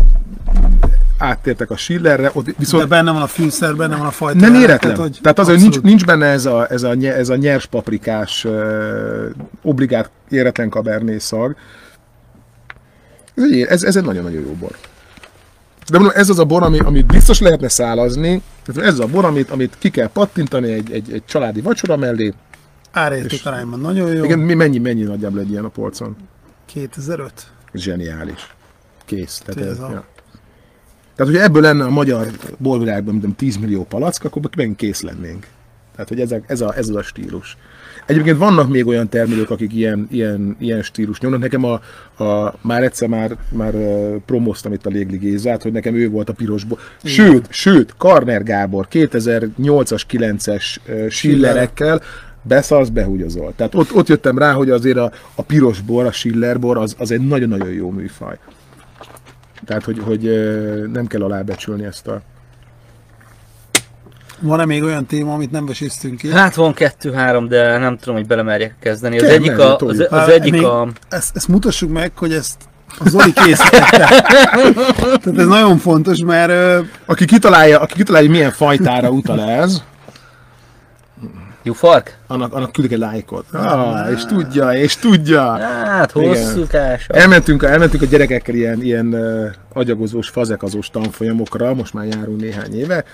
áttértek 1.19 1.71
a 1.71 1.77
Schillerre, 1.77 2.31
ott 2.33 2.45
De 2.45 2.53
viszont 2.59 2.89
benne 2.89 3.13
van 3.13 3.23
a 3.23 3.27
fűszer, 3.27 3.77
benne 3.77 3.97
van 3.97 4.07
a 4.07 4.11
fajta. 4.11 4.39
nem 4.39 4.55
éretlen. 4.55 4.79
Tehát, 4.79 4.97
hogy 4.97 5.19
tehát 5.23 5.39
azért 5.39 5.59
nincs, 5.59 5.77
abszolút. 5.77 5.89
nincs 5.89 6.05
benne 6.05 6.27
ez 6.27 6.47
a, 6.47 6.71
ez 6.71 6.83
a, 6.83 6.93
ez 6.97 7.29
a 7.29 7.37
nyers 7.37 7.67
paprikás, 7.67 8.45
uh, 8.45 9.31
obligát 9.63 10.11
éretlen 10.29 10.71
Cabernet 10.71 11.21
szag. 11.21 11.57
Ez 13.35 13.45
egy, 13.45 13.61
ez, 13.61 13.83
ez 13.83 13.97
egy 13.97 14.05
nagyon-nagyon 14.05 14.43
jó 14.43 14.53
bor. 14.53 14.71
De 15.91 15.99
mondom, 15.99 16.17
ez 16.17 16.29
az 16.29 16.39
a 16.39 16.45
bor, 16.45 16.63
ami, 16.63 16.79
amit 16.79 17.07
biztos 17.07 17.41
lehetne 17.41 17.69
szálazni, 17.69 18.43
ez 18.77 18.77
az 18.77 19.01
a 19.01 19.07
bor, 19.07 19.25
amit, 19.25 19.51
amit 19.51 19.77
ki 19.79 19.91
kell 19.91 20.09
pattintani 20.09 20.73
egy, 20.73 20.93
egy, 20.93 21.13
egy 21.13 21.25
családi 21.25 21.61
vacsora 21.61 21.97
mellé, 21.97 22.35
Árérték 22.93 23.47
arányban 23.47 23.81
nagyon 23.81 24.13
jó. 24.13 24.25
Igen, 24.25 24.39
mi 24.39 24.55
mennyi, 24.55 24.79
mennyi 24.79 25.03
nagyjából 25.03 25.41
egy 25.41 25.51
ilyen 25.51 25.65
a 25.65 25.69
polcon? 25.69 26.17
2005. 26.67 27.33
Zseniális. 27.73 28.57
Kész. 29.09 29.43
Tehát, 29.45 29.71
Ez 29.71 29.79
ja. 29.79 30.05
Tehát, 31.17 31.33
hogyha 31.33 31.43
ebből 31.43 31.63
lenne 31.63 31.85
a 31.85 31.91
magyar 31.91 32.27
bolvilágban, 32.59 33.11
mint 33.11 33.21
tudom, 33.21 33.37
10 33.37 33.57
millió 33.57 33.85
palack, 33.85 34.25
akkor 34.25 34.43
megint 34.57 34.77
kész 34.77 35.01
lennénk. 35.01 35.47
Tehát, 35.93 36.09
hogy 36.09 36.21
ez, 36.21 36.33
a, 36.33 36.41
ez, 36.47 36.61
a, 36.61 36.75
ez 36.77 36.89
az 36.89 36.95
a 36.95 37.03
stílus. 37.03 37.57
Egyébként 38.07 38.39
vannak 38.39 38.69
még 38.69 38.87
olyan 38.87 39.09
termelők, 39.09 39.51
akik 39.51 39.75
ilyen, 39.75 40.07
ilyen, 40.11 40.57
ilyen 40.59 40.83
stílus 40.83 41.21
nyomnak. 41.21 41.41
Nekem 41.41 41.65
a, 41.65 41.81
a, 42.25 42.55
már 42.61 42.83
egyszer 42.83 43.09
már, 43.09 43.37
már 43.49 43.75
promoztam 44.27 44.73
itt 44.73 44.87
a 44.87 44.91
Légli 44.91 45.17
Gézát, 45.17 45.63
hogy 45.63 45.73
nekem 45.73 45.95
ő 45.95 46.11
volt 46.11 46.29
a 46.29 46.33
pirosból. 46.33 46.79
Sőt, 47.05 47.47
sőt, 47.51 47.95
Karner 47.97 48.43
Gábor 48.43 48.89
2008-as, 48.91 50.03
9-es 50.11 50.77
uh, 50.89 51.09
Schillerekkel 51.09 52.03
beszarsz, 52.43 52.89
behúgyozol. 52.89 53.53
Tehát 53.57 53.75
ott, 53.75 53.95
ott 53.95 54.09
jöttem 54.09 54.39
rá, 54.39 54.53
hogy 54.53 54.71
azért 54.71 54.99
a, 54.99 55.13
a 55.35 55.43
piros 55.43 55.81
bor, 55.81 56.07
a 56.07 56.13
Schiller 56.13 56.59
bor, 56.59 56.79
az, 56.79 56.95
az 56.99 57.11
egy 57.11 57.27
nagyon-nagyon 57.27 57.73
jó 57.73 57.91
műfaj. 57.91 58.39
Tehát, 59.69 59.85
hogy, 59.85 59.99
hogy 60.05 60.23
nem 60.93 61.07
kell 61.07 61.23
alábecsülni 61.23 61.85
ezt 61.85 62.07
a... 62.07 62.21
Van-e 64.41 64.65
még 64.65 64.83
olyan 64.83 65.07
téma, 65.07 65.33
amit 65.33 65.51
nem 65.51 65.67
veséztünk 65.67 66.19
ki? 66.19 66.31
Hát 66.31 66.55
van 66.55 66.75
kettő-három, 66.75 67.49
de 67.49 67.79
nem 67.79 67.97
tudom, 67.97 68.15
hogy 68.15 68.27
belemerjek 68.27 68.75
kezdeni. 68.81 69.17
Az 69.19 69.23
Kell, 69.23 69.31
egyik, 69.31 69.59
a, 69.59 69.73
az, 69.73 69.79
toljuk. 69.79 70.13
az 70.13 70.19
Hát, 70.19 70.29
egyik 70.29 70.53
még 70.53 70.65
a... 70.65 70.89
Ezt, 71.09 71.37
ezt 71.37 71.49
mutassuk 71.49 71.91
meg, 71.91 72.13
hogy 72.17 72.33
ezt 72.33 72.57
a 72.99 73.09
Zoli 73.09 73.33
készítette. 73.33 74.07
Tehát 75.01 75.39
ez 75.39 75.47
nagyon 75.47 75.79
fontos, 75.79 76.19
mert 76.19 76.85
Aki 77.05 77.25
kitalálja, 77.25 77.81
aki 77.81 77.95
kitalálja, 77.95 78.31
milyen 78.31 78.53
fajtára 78.53 79.11
utal 79.11 79.41
ez, 79.41 79.83
Jufark? 81.69 82.19
annak, 82.27 82.55
annak 82.55 82.73
küldik 82.73 82.93
egy 82.93 82.99
lájkot. 82.99 83.45
Ah, 83.53 84.11
és 84.13 84.25
tudja, 84.25 84.73
és 84.73 84.97
tudja. 84.97 85.53
Hát, 85.53 86.13
Igen. 86.15 86.29
hosszú 86.29 86.65
tása. 86.65 87.13
Elmentünk, 87.13 87.63
elmentünk 87.63 88.03
a 88.03 88.07
gyerekekkel 88.07 88.55
ilyen, 88.55 88.83
ilyen 88.83 89.07
uh, 89.15 89.47
agyagozós, 89.73 90.29
fazekazós 90.29 90.91
tanfolyamokra, 90.91 91.75
most 91.75 91.95
már 91.95 92.07
járunk 92.07 92.41
néhány 92.41 92.79
éve, 92.79 93.05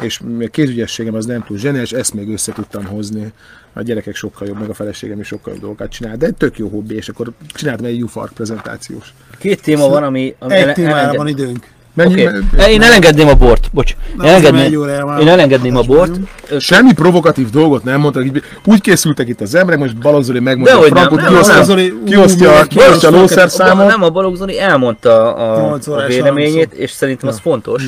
és 0.00 0.20
a 0.40 0.46
kézügyességem 0.50 1.14
az 1.14 1.26
nem 1.26 1.44
túl 1.44 1.58
zseniális, 1.58 1.92
ezt 1.92 2.14
még 2.14 2.28
össze 2.28 2.52
tudtam 2.52 2.84
hozni. 2.84 3.32
A 3.72 3.82
gyerekek 3.82 4.14
sokkal 4.14 4.46
jobb, 4.46 4.58
meg 4.60 4.68
a 4.68 4.74
feleségem 4.74 5.20
is 5.20 5.26
sokkal 5.26 5.52
jobb 5.52 5.62
dolgokat 5.62 5.90
csinál, 5.90 6.16
de 6.16 6.26
egy 6.26 6.34
tök 6.34 6.58
jó 6.58 6.68
hobbi, 6.68 6.94
és 6.94 7.08
akkor 7.08 7.32
csináltam 7.48 7.86
egy 7.86 8.02
UFARK 8.02 8.32
prezentációs. 8.32 9.14
Két 9.38 9.62
téma 9.62 9.88
van, 9.88 10.02
ami... 10.02 10.34
ami 10.38 10.54
egy 10.54 10.62
ele- 10.62 10.74
témára 10.74 10.96
elenged- 10.96 11.16
van 11.16 11.28
időnk. 11.28 11.66
Mennyi, 12.04 12.26
okay. 12.26 12.72
Én 12.72 12.82
elengedném 12.82 13.28
a 13.28 13.34
bort, 13.34 13.68
bocs. 13.72 13.96
Na, 14.16 14.24
Én 14.24 14.30
elengedném, 14.30 14.64
egy 14.64 14.76
órája 14.76 15.04
már. 15.04 15.20
én 15.20 15.28
elengedném 15.28 15.76
a 15.76 15.82
bort. 15.82 16.16
Ö, 16.48 16.58
Semmi 16.58 16.92
provokatív 16.92 17.50
dolgot 17.50 17.84
nem 17.84 18.00
mondtak, 18.00 18.24
így 18.24 18.42
úgy 18.64 18.80
készültek 18.80 19.28
itt 19.28 19.40
az 19.40 19.54
emberek, 19.54 19.78
most 19.80 19.96
Balazoli 19.98 20.38
megmondja 20.40 20.72
a 20.72 20.76
Dehogy 20.76 20.92
nem, 20.92 21.02
frankot, 21.02 21.20
nem, 21.20 21.32
kiosztja, 21.32 21.52
Balazoli, 21.54 21.90
ú, 21.90 22.04
kiosztja, 22.04 22.62
kiosztja 22.64 23.08
a 23.08 23.12
lószerszámot. 23.12 23.86
Nem, 23.86 24.02
a 24.02 24.10
Balogh 24.10 24.36
Zoli 24.36 24.60
elmondta 24.60 25.34
a, 25.34 25.72
a 25.86 26.06
véleményét, 26.06 26.72
és 26.72 26.90
szerintem 26.90 27.28
az 27.28 27.38
fontos. 27.38 27.82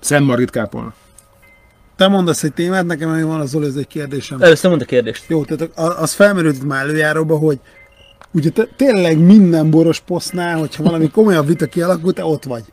Szent 0.00 0.26
Margit 0.26 0.50
kápolna. 0.50 0.92
Te 1.96 2.08
mondasz 2.08 2.42
egy 2.42 2.52
témát, 2.52 2.86
nekem 2.86 3.10
még 3.10 3.24
van 3.24 3.40
az 3.40 3.48
Zoli, 3.50 3.66
ez 3.66 3.74
egy 3.76 3.86
kérdésem. 3.86 4.42
Először 4.42 4.70
mondd 4.70 4.82
a 4.82 4.84
kérdést. 4.84 5.24
Jó, 5.26 5.44
tehát 5.44 5.70
a- 5.76 6.02
az 6.02 6.12
felmerült 6.12 6.64
már 6.64 6.86
előjáróba, 6.88 7.36
hogy 7.36 7.58
ugye 8.36 8.50
te, 8.50 8.68
tényleg 8.76 9.18
minden 9.18 9.70
boros 9.70 10.00
posztnál, 10.00 10.58
hogyha 10.58 10.82
valami 10.82 11.10
komolyabb 11.10 11.46
vita 11.46 11.66
kialakul, 11.66 12.12
te 12.12 12.24
ott 12.24 12.44
vagy. 12.44 12.64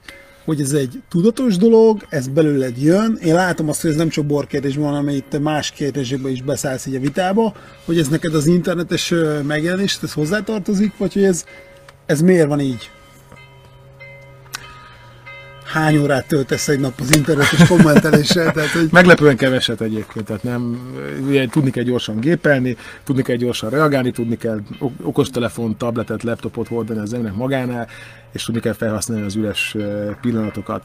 Hogy 0.46 0.62
ez 0.62 0.72
egy 0.72 1.02
tudatos 1.10 1.58
dolog, 1.58 2.06
ez 2.10 2.28
belőled 2.28 2.78
jön. 2.82 3.18
Én 3.24 3.34
látom 3.34 3.70
azt, 3.70 3.82
hogy 3.82 3.90
ez 3.90 3.96
nem 3.96 4.10
csak 4.10 4.26
borkérdésben 4.26 4.84
van, 4.84 4.94
hanem 4.94 5.16
itt 5.16 5.40
más 5.40 5.72
kérdésekben 5.72 6.32
is 6.32 6.42
beszállsz 6.42 6.86
így 6.86 6.96
a 6.96 7.00
vitába, 7.00 7.54
hogy 7.86 8.00
ez 8.00 8.08
neked 8.08 8.36
az 8.36 8.46
internetes 8.46 9.14
megjelenés, 9.48 9.98
ez 10.02 10.14
hozzátartozik, 10.14 10.98
vagy 10.98 11.14
hogy 11.14 11.24
ez, 11.24 11.46
ez 12.06 12.22
miért 12.22 12.48
van 12.48 12.60
így? 12.60 12.90
Hány 15.74 15.98
órát 15.98 16.28
töltesz 16.28 16.68
egy 16.68 16.80
nap 16.80 16.94
az 17.00 17.16
internetes 17.16 17.68
kommenteléssel? 17.68 18.52
Tehát, 18.52 18.70
hogy 18.70 18.88
Meglepően 18.92 19.38
keveset 19.38 19.82
egyébként, 19.82 20.26
tehát 20.26 20.44
nem, 20.44 20.92
ugye, 21.28 21.48
tudni 21.48 21.72
kell 21.72 21.84
gyorsan 21.84 22.20
gépelni, 22.20 22.78
tudni 23.04 23.22
kell 23.22 23.36
gyorsan 23.36 23.70
reagálni, 23.70 24.12
tudni 24.12 24.38
kell 24.38 24.60
ok- 24.80 25.00
okostelefon, 25.02 25.78
tabletet, 25.78 26.24
laptopot 26.24 26.68
hordani 26.68 27.00
az 27.00 27.14
embernek 27.14 27.38
magánál, 27.40 27.88
és 28.32 28.44
tudni 28.44 28.60
kell 28.60 28.74
felhasználni 28.74 29.26
az 29.26 29.36
üres 29.36 29.76
pillanatokat. 30.22 30.84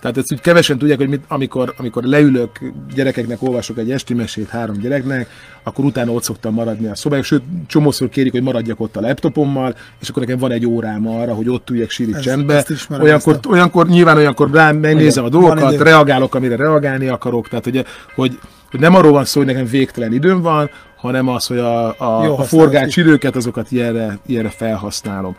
Tehát 0.00 0.16
ezt 0.16 0.32
úgy 0.32 0.40
kevesen 0.40 0.78
tudják, 0.78 0.98
hogy 0.98 1.08
mit, 1.08 1.24
amikor, 1.28 1.74
amikor 1.76 2.02
leülök, 2.02 2.50
gyerekeknek 2.94 3.42
olvasok 3.42 3.78
egy 3.78 3.90
esti 3.90 4.14
mesét 4.14 4.48
három 4.48 4.76
gyereknek, 4.78 5.28
akkor 5.62 5.84
utána 5.84 6.12
ott 6.12 6.22
szoktam 6.22 6.54
maradni 6.54 6.86
a 6.86 6.94
szobájuk, 6.94 7.24
sőt, 7.24 7.42
csomószor 7.66 8.08
kérik, 8.08 8.32
hogy 8.32 8.42
maradjak 8.42 8.80
ott 8.80 8.96
a 8.96 9.00
laptopommal, 9.00 9.74
és 10.00 10.08
akkor 10.08 10.22
nekem 10.22 10.38
van 10.38 10.50
egy 10.50 10.66
órám 10.66 11.08
arra, 11.08 11.34
hogy 11.34 11.48
ott 11.48 11.70
üljek 11.70 11.90
síri 11.90 12.12
csendbe. 12.22 12.64
olyankor, 13.00 13.32
ezt 13.34 13.46
a- 13.46 13.48
olyankor, 13.48 13.88
nyilván 13.88 14.16
olyankor 14.16 14.50
rám 14.50 14.76
megnézem 14.76 15.24
a 15.24 15.28
dolgokat, 15.28 15.80
reagálok, 15.80 16.34
amire 16.34 16.56
reagálni 16.56 17.06
akarok, 17.06 17.48
tehát 17.48 17.64
hogy, 17.64 17.84
hogy, 18.14 18.38
hogy 18.70 18.80
nem 18.80 18.94
arról 18.94 19.12
van 19.12 19.24
szó, 19.24 19.40
hogy 19.40 19.48
nekem 19.48 19.66
végtelen 19.66 20.12
időm 20.12 20.40
van, 20.40 20.70
hanem 20.96 21.28
az, 21.28 21.46
hogy 21.46 21.58
a, 21.58 21.86
a, 21.88 22.24
Jó 22.24 22.38
a 22.38 22.42
forgács 22.42 22.96
időket, 22.96 23.36
azokat 23.36 23.70
ilyenre, 23.72 24.18
ilyenre 24.26 24.50
felhasználom. 24.50 25.36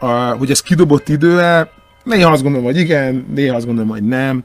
A, 0.00 0.06
hogy 0.06 0.50
ez 0.50 0.60
kidobott 0.60 1.08
idő-e, 1.08 1.70
néha 2.04 2.30
azt 2.30 2.42
gondolom, 2.42 2.66
hogy 2.66 2.76
igen, 2.76 3.26
néha 3.34 3.56
azt 3.56 3.66
gondolom, 3.66 3.90
hogy 3.90 4.02
nem. 4.02 4.44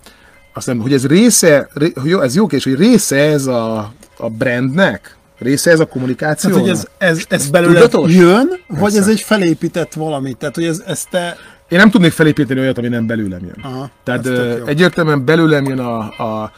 Aztán, 0.53 0.81
hogy 0.81 0.93
ez 0.93 1.07
része, 1.07 1.69
ré, 1.73 1.91
hogy 2.01 2.11
ez 2.11 2.35
jó 2.35 2.47
kérdés, 2.47 2.73
hogy 2.73 2.87
része 2.87 3.17
ez 3.17 3.45
a, 3.45 3.93
a 4.17 4.29
brandnek, 4.29 5.17
része 5.37 5.71
ez 5.71 5.79
a 5.79 5.85
kommunikációnak. 5.85 6.61
Tehát, 6.61 6.77
hogy 6.77 6.87
ez, 6.99 7.09
ez, 7.17 7.25
ez 7.29 7.49
belőle 7.49 7.79
tudatos? 7.79 8.13
jön, 8.13 8.49
vagy 8.67 8.95
ez 8.95 9.07
egy 9.07 9.19
felépített 9.19 9.93
valami? 9.93 10.33
Tehát, 10.33 10.55
hogy 10.55 10.65
ez, 10.65 10.83
ez 10.85 11.03
te... 11.09 11.37
Én 11.69 11.77
nem 11.77 11.89
tudnék 11.89 12.11
felépíteni 12.11 12.59
olyat, 12.59 12.77
ami 12.77 12.87
nem 12.87 13.07
belőlem 13.07 13.41
jön. 13.41 13.57
Aha, 13.61 13.89
Tehát 14.03 14.27
egyértelműen 14.67 15.25
belőlem 15.25 15.65
jön 15.65 15.79
a, 15.79 15.99
a, 15.99 16.51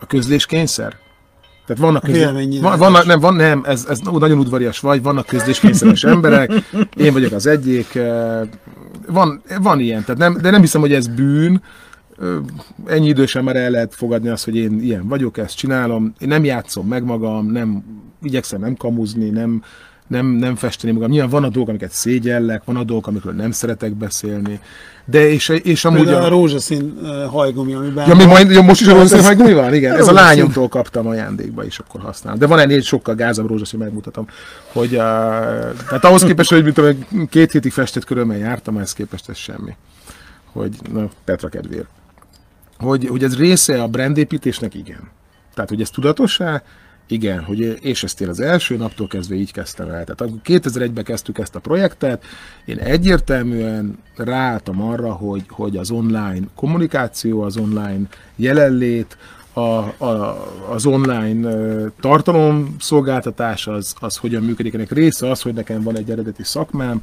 a 0.00 0.06
közléskényszer. 0.06 0.96
Tehát 1.68 1.82
vannak, 1.82 2.02
közlé... 2.02 2.18
véleménynyilvánítás. 2.18 2.78
van, 2.78 2.92
vannak 2.92 3.06
nem, 3.06 3.20
van, 3.20 3.34
nem, 3.34 3.62
ez, 3.64 3.86
ez 3.88 3.98
nagyon 3.98 4.38
udvarias 4.38 4.80
vagy, 4.80 5.02
vannak 5.02 5.26
közléskényszeres 5.26 6.04
emberek, 6.14 6.50
én 6.96 7.12
vagyok 7.12 7.32
az 7.32 7.46
egyik, 7.46 7.94
ö, 7.94 8.42
van, 9.06 9.42
van 9.60 9.80
ilyen, 9.80 10.04
tehát 10.04 10.20
nem, 10.20 10.38
de 10.40 10.50
nem 10.50 10.60
hiszem, 10.60 10.80
hogy 10.80 10.92
ez 10.92 11.06
bűn, 11.06 11.62
ennyi 12.86 13.08
idősen 13.08 13.44
már 13.44 13.56
el 13.56 13.70
lehet 13.70 13.94
fogadni 13.94 14.28
azt, 14.28 14.44
hogy 14.44 14.56
én 14.56 14.80
ilyen 14.80 15.08
vagyok, 15.08 15.38
ezt 15.38 15.56
csinálom, 15.56 16.12
én 16.18 16.28
nem 16.28 16.44
játszom 16.44 16.86
meg 16.86 17.04
magam, 17.04 17.46
nem 17.46 17.84
igyekszem 18.22 18.60
nem 18.60 18.74
kamuzni, 18.74 19.30
nem, 19.30 19.62
nem, 20.08 20.26
nem 20.26 20.56
festeni 20.56 20.92
magam. 20.92 21.10
Nyilván 21.10 21.30
van 21.30 21.44
a 21.44 21.48
dolgok, 21.48 21.68
amiket 21.68 21.90
szégyellek, 21.90 22.64
van 22.64 22.76
a 22.76 22.84
dolgok, 22.84 23.06
amikről 23.06 23.32
nem 23.32 23.50
szeretek 23.50 23.94
beszélni, 23.94 24.60
de 25.04 25.30
és, 25.30 25.48
és 25.48 25.84
amúgy 25.84 26.02
Például 26.02 26.22
a 26.22 26.26
a, 26.26 26.28
rózsaszín 26.28 26.98
hajgumi, 27.30 27.74
amiben... 27.74 28.08
Ja, 28.08 28.14
még 28.14 28.26
majd, 28.26 28.50
ja, 28.50 28.62
most 28.62 28.80
is 28.80 28.86
a 28.86 28.92
rózsaszín 28.92 29.24
hajgumi 29.24 29.52
van? 29.52 29.74
Igen, 29.74 29.96
ez 29.96 30.08
a 30.08 30.12
lányomtól 30.12 30.68
kaptam 30.68 31.06
ajándékba, 31.06 31.64
és 31.64 31.78
akkor 31.78 32.00
használom. 32.00 32.38
De 32.38 32.46
van 32.46 32.58
ennél 32.58 32.76
egy 32.76 32.84
sokkal 32.84 33.14
gázabb 33.14 33.46
rózsaszín, 33.46 33.78
megmutatom. 33.78 34.26
Hogy, 34.72 34.92
uh, 34.92 34.98
tehát 35.88 36.04
ahhoz 36.04 36.22
képest, 36.22 36.50
hogy 36.50 36.78
én, 36.78 37.28
két 37.28 37.52
hétig 37.52 37.72
festett 37.72 38.04
körülmel 38.04 38.38
jártam, 38.38 38.76
ehhez 38.76 38.92
képest 38.92 39.28
ez 39.28 39.36
semmi. 39.36 39.76
Hogy, 40.52 40.76
na, 40.92 41.08
Petra 41.24 41.48
kedvéért. 41.48 41.88
Hogy, 42.78 43.06
hogy 43.06 43.24
ez 43.24 43.36
része 43.36 43.82
a 43.82 43.86
brandépítésnek, 43.86 44.74
igen. 44.74 45.10
Tehát, 45.54 45.68
hogy 45.68 45.80
ez 45.80 45.90
tudatos-e? 45.90 46.62
Igen, 47.08 47.42
hogy, 47.42 47.78
és 47.80 48.02
ezt 48.02 48.20
én 48.20 48.28
az 48.28 48.40
első 48.40 48.76
naptól 48.76 49.06
kezdve 49.06 49.34
így 49.34 49.52
kezdtem 49.52 49.86
el. 49.86 50.04
Tehát 50.04 50.20
akkor 50.20 50.38
2001-ben 50.44 51.04
kezdtük 51.04 51.38
ezt 51.38 51.54
a 51.54 51.60
projektet, 51.60 52.24
én 52.64 52.78
egyértelműen 52.78 53.98
ráálltam 54.16 54.82
arra, 54.82 55.12
hogy, 55.12 55.44
hogy 55.48 55.76
az 55.76 55.90
online 55.90 56.46
kommunikáció, 56.54 57.42
az 57.42 57.56
online 57.56 58.00
jelenlét, 58.36 59.16
a, 59.52 60.04
a, 60.04 60.48
az 60.70 60.86
online 60.86 61.48
ö, 61.48 61.86
tartalomszolgáltatás 62.00 63.66
az, 63.66 63.94
az 64.00 64.16
hogyan 64.16 64.42
működik. 64.42 64.74
Ennek 64.74 64.92
része 64.92 65.30
az, 65.30 65.42
hogy 65.42 65.54
nekem 65.54 65.82
van 65.82 65.96
egy 65.96 66.10
eredeti 66.10 66.44
szakmám, 66.44 67.02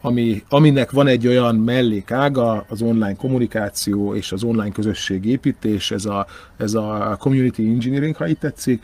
ami, 0.00 0.44
aminek 0.48 0.90
van 0.90 1.06
egy 1.06 1.26
olyan 1.26 1.54
mellékága, 1.54 2.64
az 2.68 2.82
online 2.82 3.14
kommunikáció 3.16 4.14
és 4.14 4.32
az 4.32 4.42
online 4.42 4.72
közösségépítés, 4.72 5.90
ez 5.90 6.04
a, 6.04 6.26
ez 6.56 6.74
a 6.74 7.16
community 7.18 7.58
engineering, 7.58 8.16
ha 8.16 8.28
így 8.28 8.38
tetszik. 8.38 8.82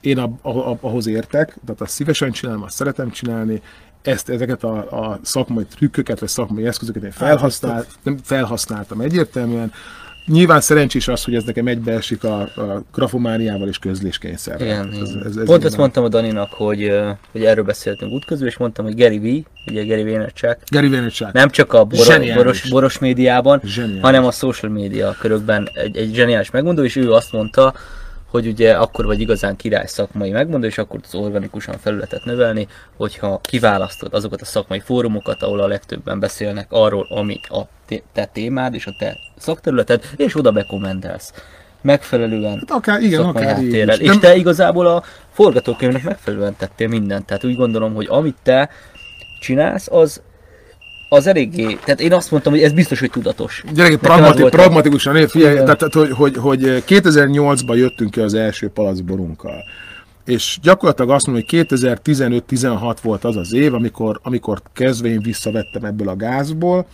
Én 0.00 0.18
a, 0.18 0.48
a, 0.48 0.78
ahhoz 0.80 1.06
értek, 1.06 1.56
tehát 1.66 1.80
azt 1.80 1.92
szívesen 1.92 2.30
csinálom, 2.30 2.62
azt 2.62 2.76
szeretem 2.76 3.10
csinálni, 3.10 3.62
ezt, 4.02 4.28
ezeket 4.28 4.64
a, 4.64 4.76
a 4.76 5.20
szakmai 5.22 5.64
trükköket, 5.76 6.18
vagy 6.20 6.28
szakmai 6.28 6.66
eszközöket 6.66 7.02
én 7.02 7.10
felhasznál, 7.10 7.84
nem, 8.02 8.18
felhasználtam 8.24 9.00
egyértelműen. 9.00 9.72
Nyilván 10.26 10.60
szerencsés 10.60 11.08
az, 11.08 11.24
hogy 11.24 11.34
ez 11.34 11.44
nekem 11.44 11.66
egybeesik 11.66 12.24
a, 12.24 12.40
a 12.40 12.82
grafomániával 12.92 13.68
és 13.68 13.78
közléskényszerrel. 13.78 14.66
Igen, 14.66 14.88
Ez- 15.02 15.24
ez- 15.26 15.36
ez 15.36 15.44
Pont 15.44 15.64
ezt 15.64 15.76
mondtam 15.76 16.04
a 16.04 16.08
Daninak, 16.08 16.52
hogy, 16.52 16.92
hogy 17.32 17.44
erről 17.44 17.64
beszéltünk 17.64 18.12
útközül, 18.12 18.46
és 18.46 18.56
mondtam, 18.56 18.84
hogy 18.84 18.96
Gary 18.96 19.18
V, 19.18 19.46
ugye 19.70 19.84
Gary 19.84 20.02
Vaynerchuk, 20.02 20.56
Gary 20.70 20.88
Vaynerchuk. 20.88 21.32
nem 21.32 21.50
csak 21.50 21.72
a 21.72 21.84
boros, 21.84 22.06
Zseniális. 22.06 22.34
boros, 22.34 22.68
boros 22.68 22.98
médiában, 22.98 23.60
Zseniális. 23.64 24.00
hanem 24.02 24.24
a 24.24 24.30
social 24.30 24.72
média 24.72 25.16
körökben 25.18 25.68
egy, 25.74 25.96
egy 25.96 26.14
zseniális 26.14 26.50
megmondó, 26.50 26.82
és 26.84 26.96
ő 26.96 27.12
azt 27.12 27.32
mondta, 27.32 27.74
hogy 28.30 28.46
ugye 28.46 28.72
akkor 28.72 29.04
vagy 29.04 29.20
igazán 29.20 29.56
király 29.56 29.86
szakmai 29.86 30.30
megmondó, 30.30 30.66
és 30.66 30.78
akkor 30.78 31.00
tudsz 31.00 31.14
organikusan 31.14 31.78
felületet 31.78 32.24
növelni, 32.24 32.68
hogyha 32.96 33.40
kiválasztod 33.42 34.14
azokat 34.14 34.40
a 34.40 34.44
szakmai 34.44 34.80
fórumokat, 34.80 35.42
ahol 35.42 35.60
a 35.60 35.66
legtöbben 35.66 36.20
beszélnek 36.20 36.66
arról, 36.68 37.06
ami 37.10 37.40
a 37.48 37.60
te- 38.12 38.26
témád 38.26 38.74
és 38.74 38.86
a 38.86 38.94
te 38.98 39.16
szakterületed, 39.36 40.04
és 40.16 40.36
oda 40.36 40.52
bekommentelsz. 40.52 41.32
Megfelelően 41.82 42.58
Hát 42.58 42.70
akár, 42.70 43.02
igen, 43.02 43.20
akár 43.20 43.62
így 43.62 43.74
is. 43.74 43.98
És 43.98 44.18
te 44.18 44.36
igazából 44.36 44.86
a 44.86 45.02
forgatókönyvnek 45.30 46.02
megfelelően 46.02 46.56
tettél 46.56 46.88
mindent. 46.88 47.26
Tehát 47.26 47.44
úgy 47.44 47.56
gondolom, 47.56 47.94
hogy 47.94 48.06
amit 48.10 48.36
te 48.42 48.70
csinálsz, 49.40 49.88
az 49.90 50.22
az 51.12 51.26
eléggé, 51.26 51.78
tehát 51.84 52.00
én 52.00 52.12
azt 52.12 52.30
mondtam, 52.30 52.52
hogy 52.52 52.62
ez 52.62 52.72
biztos, 52.72 53.00
hogy 53.00 53.10
tudatos. 53.10 53.62
Az 53.76 53.96
pragmati, 54.00 54.42
pragmatikusan, 54.42 55.14
né, 55.14 55.26
figyelj, 55.26 55.52
Igen. 55.52 55.64
tehát, 55.64 55.78
tehát 55.78 55.94
hogy, 55.94 56.10
hogy, 56.10 56.36
hogy 56.36 56.84
2008-ban 56.88 57.76
jöttünk 57.76 58.10
ki 58.10 58.20
az 58.20 58.34
első 58.34 58.68
palacborunkkal. 58.68 59.64
És 60.24 60.58
gyakorlatilag 60.62 61.10
azt 61.10 61.26
mondom, 61.26 61.44
hogy 61.48 61.66
2015-16 61.68 62.96
volt 63.02 63.24
az 63.24 63.36
az 63.36 63.52
év, 63.52 63.74
amikor, 63.74 64.20
amikor 64.22 64.62
kezdve 64.72 65.08
én 65.08 65.20
visszavettem 65.22 65.84
ebből 65.84 66.08
a 66.08 66.16
gázból. 66.16 66.86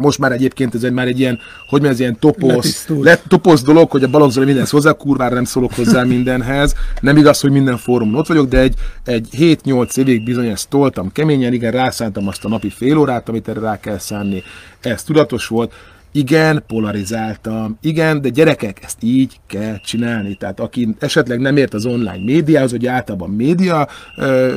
Most 0.00 0.18
már 0.18 0.32
egyébként 0.32 0.74
ez 0.74 0.82
egy, 0.82 0.92
már 0.92 1.06
egy 1.06 1.20
ilyen, 1.20 1.38
hogy 1.68 1.84
ez 1.84 2.00
ilyen 2.00 2.18
toposz, 2.18 2.88
le, 2.88 3.18
toposz 3.28 3.62
dolog, 3.62 3.90
hogy 3.90 4.02
a 4.02 4.08
balogzóra 4.08 4.44
mindenhez 4.44 4.72
hozzá, 4.72 4.92
kurvára 4.92 5.34
nem 5.34 5.44
szólok 5.44 5.74
hozzá 5.74 6.02
mindenhez. 6.02 6.74
Nem 7.00 7.16
igaz, 7.16 7.40
hogy 7.40 7.50
minden 7.50 7.76
fórumon 7.76 8.14
ott 8.14 8.26
vagyok, 8.26 8.48
de 8.48 8.58
egy, 8.58 8.74
egy 9.04 9.28
7-8 9.38 9.96
évig 9.96 10.24
bizony 10.24 10.46
ezt 10.46 10.68
toltam 10.68 11.12
keményen, 11.12 11.52
igen, 11.52 11.72
rászántam 11.72 12.28
azt 12.28 12.44
a 12.44 12.48
napi 12.48 12.70
fél 12.70 12.98
órát, 12.98 13.28
amit 13.28 13.48
erre 13.48 13.60
rá 13.60 13.80
kell 13.80 13.98
szánni. 13.98 14.42
Ez 14.80 15.02
tudatos 15.02 15.46
volt. 15.46 15.72
Igen, 16.12 16.62
polarizáltam. 16.66 17.78
Igen, 17.80 18.20
de 18.20 18.28
gyerekek, 18.28 18.78
ezt 18.84 18.98
így 19.02 19.40
kell 19.46 19.80
csinálni. 19.80 20.34
Tehát 20.34 20.60
aki 20.60 20.94
esetleg 20.98 21.40
nem 21.40 21.56
ért 21.56 21.74
az 21.74 21.86
online 21.86 22.24
médiához, 22.24 22.70
vagy 22.70 22.86
általában 22.86 23.30
média 23.30 23.88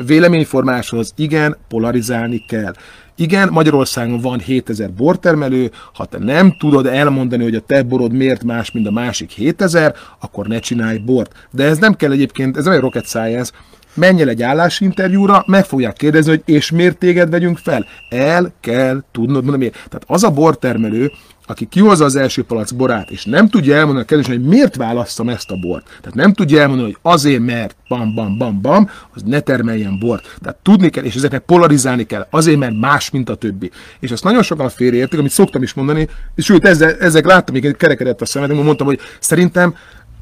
véleményformáshoz, 0.06 1.14
igen, 1.16 1.58
polarizálni 1.68 2.46
kell. 2.48 2.74
Igen, 3.16 3.50
Magyarországon 3.52 4.20
van 4.20 4.40
7000 4.40 4.94
bortermelő, 4.94 5.72
ha 5.94 6.06
te 6.06 6.18
nem 6.18 6.56
tudod 6.60 6.86
elmondani, 6.86 7.44
hogy 7.44 7.56
a 7.56 7.60
te 7.60 7.84
borod 7.84 8.14
miért 8.14 8.44
más, 8.44 8.72
mint 8.72 8.88
a 8.88 8.92
másik 8.92 9.32
7000, 9.32 9.96
akkor 10.20 10.48
ne 10.48 10.60
csinálj 10.60 10.98
bort. 10.98 11.48
De 11.52 11.64
ez 11.64 11.78
nem 11.78 11.94
kell 11.94 12.12
egyébként, 12.12 12.58
ez 12.58 12.64
nem 12.64 12.74
egy 12.74 12.80
rocket 12.80 13.06
science, 13.06 13.52
menj 13.94 14.22
el 14.22 14.30
egy 14.30 14.42
állásinterjúra, 14.42 15.44
meg 15.48 15.66
fogják 15.66 15.94
kérdezni, 15.94 16.30
hogy 16.30 16.42
és 16.46 16.72
miért 16.72 16.98
téged 16.98 17.30
vegyünk 17.30 17.58
fel. 17.58 17.86
El 18.10 18.54
kell 18.60 19.04
tudnod 19.12 19.44
mondani 19.44 19.58
miért. 19.58 19.74
Tehát 19.74 20.04
az 20.08 20.24
a 20.24 20.32
bortermelő, 20.32 21.12
aki 21.46 21.66
kihozza 21.66 22.06
az 22.06 22.16
első 22.16 22.44
palac 22.44 22.72
borát, 22.72 23.10
és 23.10 23.26
nem 23.26 23.50
tudja 23.50 23.76
elmondani 23.76 24.04
a 24.04 24.06
kérdésre, 24.06 24.34
hogy 24.34 24.44
miért 24.44 24.76
választom 24.76 25.30
ezt 25.30 25.52
a 25.52 25.56
bort. 25.56 25.86
Tehát 25.86 26.14
nem 26.14 26.34
tudja 26.34 26.62
elmondani, 26.62 26.92
hogy 26.92 27.12
azért, 27.12 27.42
mert 27.42 27.76
bam, 27.88 28.16
bam, 28.16 28.38
bam, 28.38 28.62
bam, 28.62 28.90
az 29.14 29.22
ne 29.26 29.40
termeljen 29.40 30.00
bort. 30.00 30.38
Tehát 30.42 30.58
tudni 30.62 30.90
kell, 30.90 31.04
és 31.04 31.16
ezeknek 31.16 31.42
polarizálni 31.42 32.04
kell, 32.04 32.28
azért, 32.30 32.58
mert 32.60 32.80
más, 32.80 33.10
mint 33.10 33.30
a 33.30 33.36
többi. 33.36 33.72
És 34.00 34.12
ezt 34.12 34.24
nagyon 34.24 34.44
sokan 34.44 34.70
félreértik, 34.70 35.20
amit 35.20 35.32
szoktam 35.32 35.64
is 35.64 35.74
mondani, 35.74 36.08
és 36.36 36.46
sőt, 36.46 36.66
ezzel, 36.66 36.96
ezek 37.00 37.26
láttam, 37.26 37.54
még 37.54 37.78
kerekedett 37.78 38.22
a 38.22 38.26
szemed, 38.26 38.54
mondtam, 38.54 38.88
hogy 38.88 39.00
szerintem 39.20 39.76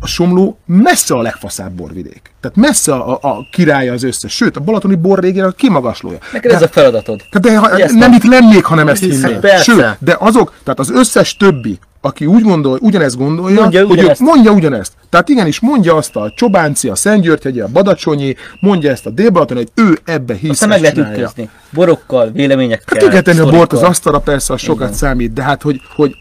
a 0.03 0.07
Somló 0.07 0.57
messze 0.65 1.13
a 1.15 1.21
legfaszább 1.21 1.71
borvidék. 1.71 2.21
Tehát 2.41 2.57
messze 2.57 2.93
a, 2.93 3.19
a 3.21 3.47
királya 3.51 3.93
az 3.93 4.03
összes. 4.03 4.31
Sőt, 4.33 4.57
a 4.57 4.59
balatoni 4.59 4.95
bor 4.95 5.19
régén 5.19 5.43
a 5.43 5.51
kimagaslója. 5.51 6.17
Neked 6.33 6.51
ez 6.51 6.61
a 6.61 6.67
feladatod. 6.67 7.23
Tehát 7.31 7.61
de, 7.61 7.77
ha, 7.77 7.87
nem 7.93 8.13
itt 8.13 8.23
lennék, 8.23 8.63
ha 8.63 8.75
nem 8.75 8.87
ezt 8.87 9.39
persze. 9.39 9.63
Sőt, 9.63 9.97
de 9.99 10.15
azok, 10.19 10.53
tehát 10.63 10.79
az 10.79 10.91
összes 10.91 11.37
többi, 11.37 11.79
aki 12.01 12.25
úgy 12.25 12.43
gondol, 12.43 12.77
ugyanezt 12.81 13.17
gondolja, 13.17 13.61
Mondja 13.61 13.79
hogy 13.79 13.89
ő 13.89 13.93
ugyanezt. 13.93 14.21
mondja 14.21 14.51
ugyanezt. 14.51 14.93
Tehát 15.09 15.29
igenis 15.29 15.59
mondja 15.59 15.95
azt 15.95 16.15
a 16.15 16.33
Csobánci, 16.35 16.89
a 16.89 16.95
Szentgyörgyhegyi, 16.95 17.59
a 17.59 17.67
Badacsonyi, 17.67 18.35
mondja 18.59 18.91
ezt 18.91 19.05
a 19.05 19.09
Délbalaton, 19.09 19.57
hogy 19.57 19.71
ő 19.75 19.99
ebbe 20.05 20.33
hisz. 20.35 20.49
Aztán 20.49 20.69
meg 20.69 20.81
lehet 20.81 20.97
ütközni. 20.97 21.49
Borokkal, 21.69 22.31
véleményekkel. 22.31 23.09
Hát 23.09 23.23
tenni 23.23 23.39
a 23.39 23.45
bort 23.45 23.73
az 23.73 23.81
asztalra, 23.81 24.19
persze, 24.19 24.53
az 24.53 24.59
sokat 24.61 24.87
Igen. 24.87 24.93
számít, 24.93 25.33
de 25.33 25.41
hát, 25.43 25.61
hogy, 25.61 25.81
hogy 25.95 26.15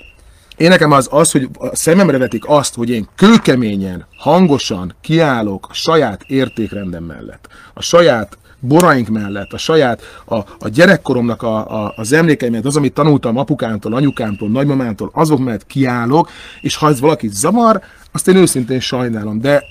én 0.60 0.68
nekem 0.68 0.90
az, 0.90 1.08
az, 1.10 1.30
hogy 1.30 1.48
a 1.58 1.76
szememre 1.76 2.18
vetik 2.18 2.44
azt, 2.46 2.74
hogy 2.74 2.90
én 2.90 3.08
kőkeményen, 3.16 4.06
hangosan 4.16 4.94
kiállok 5.00 5.66
a 5.70 5.74
saját 5.74 6.22
értékrendem 6.26 7.04
mellett, 7.04 7.48
a 7.74 7.82
saját 7.82 8.38
boraink 8.58 9.08
mellett, 9.08 9.52
a 9.52 9.58
saját, 9.58 10.02
a, 10.24 10.34
a 10.36 10.68
gyerekkoromnak 10.68 11.42
a, 11.42 11.84
a, 11.84 11.92
az 11.96 12.12
emlékeimet, 12.12 12.64
az, 12.64 12.76
amit 12.76 12.92
tanultam 12.92 13.36
apukámtól, 13.36 13.94
anyukámtól, 13.94 14.48
nagymamámtól, 14.48 15.10
azok 15.14 15.38
mellett 15.38 15.66
kiállok, 15.66 16.30
és 16.60 16.76
ha 16.76 16.88
ez 16.88 17.00
valakit 17.00 17.32
zavar, 17.32 17.80
azt 18.12 18.28
én 18.28 18.36
őszintén 18.36 18.80
sajnálom, 18.80 19.40
de 19.40 19.62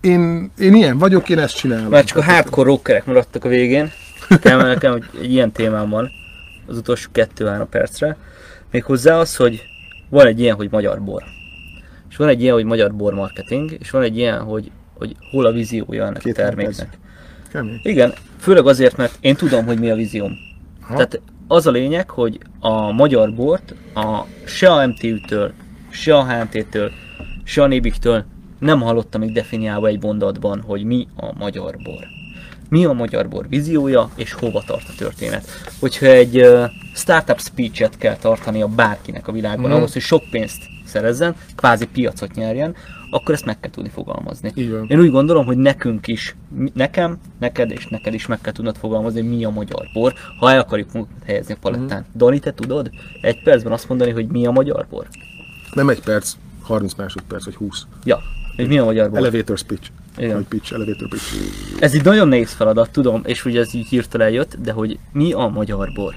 én, 0.00 0.50
én 0.58 0.74
ilyen 0.74 0.98
vagyok, 0.98 1.28
én 1.28 1.38
ezt 1.38 1.56
csinálom. 1.56 1.88
Már 1.88 2.04
csak 2.04 2.18
a 2.18 2.24
hardcore 2.24 2.68
rockerek 2.68 3.06
maradtak 3.06 3.44
a 3.44 3.48
végén. 3.48 3.92
Kell 4.40 4.62
nekem, 4.62 4.92
hogy 4.92 5.04
egy 5.20 5.32
ilyen 5.32 5.52
témám 5.52 5.88
van 5.88 6.10
az 6.66 6.76
utolsó 6.76 7.08
2-3 7.14 7.66
percre. 7.70 8.16
Méghozzá 8.70 9.18
az, 9.18 9.36
hogy 9.36 9.62
van 10.08 10.26
egy 10.26 10.40
ilyen, 10.40 10.56
hogy 10.56 10.70
magyar 10.70 11.02
bor. 11.02 11.22
És 12.10 12.16
van 12.16 12.28
egy 12.28 12.42
ilyen, 12.42 12.54
hogy 12.54 12.64
magyar 12.64 12.94
bor 12.94 13.14
marketing, 13.14 13.76
és 13.78 13.90
van 13.90 14.02
egy 14.02 14.16
ilyen, 14.16 14.42
hogy, 14.42 14.70
hogy 14.94 15.16
hol 15.30 15.46
a 15.46 15.52
víziója 15.52 16.06
ennek 16.06 16.22
Két 16.22 16.38
a 16.38 16.42
terméknek. 16.42 16.98
Kemény. 17.52 17.80
Igen, 17.82 18.12
főleg 18.38 18.66
azért, 18.66 18.96
mert 18.96 19.16
én 19.20 19.36
tudom, 19.36 19.66
hogy 19.66 19.78
mi 19.78 19.90
a 19.90 19.94
vízióm. 19.94 20.32
Ha. 20.80 20.94
Tehát 20.94 21.20
az 21.48 21.66
a 21.66 21.70
lényeg, 21.70 22.10
hogy 22.10 22.38
a 22.60 22.92
magyar 22.92 23.34
bort 23.34 23.74
a, 23.94 24.24
se 24.44 24.72
a 24.72 24.86
MTÜ-től, 24.86 25.52
se 25.88 26.16
a 26.16 26.24
HNT-től, 26.24 26.90
se 27.44 27.62
a 27.62 27.66
Nébiktől 27.66 28.24
nem 28.58 28.80
hallottam 28.80 29.20
még 29.20 29.32
definiálva 29.32 29.86
egy 29.86 30.02
mondatban, 30.02 30.60
hogy 30.60 30.84
mi 30.84 31.06
a 31.16 31.38
magyar 31.38 31.76
bor. 31.82 32.15
Mi 32.68 32.84
a 32.84 32.92
magyar 32.92 33.28
bor 33.28 33.48
víziója, 33.48 34.10
és 34.16 34.32
hova 34.32 34.62
tart 34.66 34.88
a 34.88 34.92
történet. 34.96 35.46
Hogyha 35.80 36.06
egy 36.06 36.40
uh, 36.40 36.64
startup 36.94 37.40
speech-et 37.40 37.96
kell 37.98 38.16
tartania 38.16 38.66
bárkinek 38.68 39.28
a 39.28 39.32
világban, 39.32 39.68
Mhm. 39.70 39.76
ahhoz, 39.78 39.92
hogy 39.92 40.02
sok 40.02 40.22
pénzt 40.30 40.62
szerezzen, 40.84 41.34
kvázi 41.56 41.86
piacot 41.86 42.34
nyerjen, 42.34 42.74
akkor 43.10 43.34
ezt 43.34 43.44
meg 43.44 43.60
kell 43.60 43.70
tudni 43.70 43.88
fogalmazni. 43.90 44.52
Van. 44.70 44.86
Én 44.88 44.98
úgy 45.00 45.10
gondolom, 45.10 45.46
hogy 45.46 45.56
nekünk 45.56 46.06
is, 46.06 46.36
nekem, 46.74 47.18
neked 47.40 47.70
és 47.70 47.86
neked 47.86 48.14
is 48.14 48.26
meg 48.26 48.40
kell 48.40 48.52
tudnod 48.52 48.76
fogalmazni, 48.76 49.20
hogy 49.20 49.30
mi 49.36 49.44
a 49.44 49.50
magyar 49.50 49.86
bor, 49.92 50.12
ha 50.38 50.50
el 50.52 50.58
akarjuk 50.60 50.92
magunkat 50.92 51.24
helyezni 51.26 51.54
a 51.54 51.56
palettán. 51.60 52.00
Mhm. 52.08 52.18
Dani, 52.18 52.38
te 52.38 52.52
tudod 52.54 52.90
egy 53.20 53.42
percben 53.42 53.72
azt 53.72 53.88
mondani, 53.88 54.10
hogy 54.10 54.26
mi 54.26 54.46
a 54.46 54.50
magyar 54.50 54.86
bor? 54.90 55.06
Nem 55.72 55.88
egy 55.88 56.00
perc, 56.00 56.32
30 56.62 56.94
másodperc, 56.94 57.44
vagy 57.44 57.54
20. 57.54 57.86
Ja, 58.04 58.18
hogy 58.56 58.66
mi 58.68 58.78
a 58.78 58.84
magyar 58.84 59.10
bor. 59.10 59.18
Elevator 59.18 59.58
speech. 59.58 59.88
Igen. 60.16 60.34
Vagy 60.34 60.46
pitch, 60.46 60.72
elevator 60.72 61.08
pitch. 61.08 61.34
Ez 61.80 61.94
egy 61.94 62.04
nagyon 62.04 62.28
nehéz 62.28 62.52
feladat, 62.52 62.90
tudom, 62.90 63.22
és 63.24 63.44
ugye 63.44 63.60
ez 63.60 63.74
így 63.74 63.86
hirtelen 63.86 64.30
jött, 64.30 64.56
de 64.56 64.72
hogy 64.72 64.98
mi 65.12 65.32
a 65.32 65.46
magyar 65.46 65.92
bor? 65.94 66.14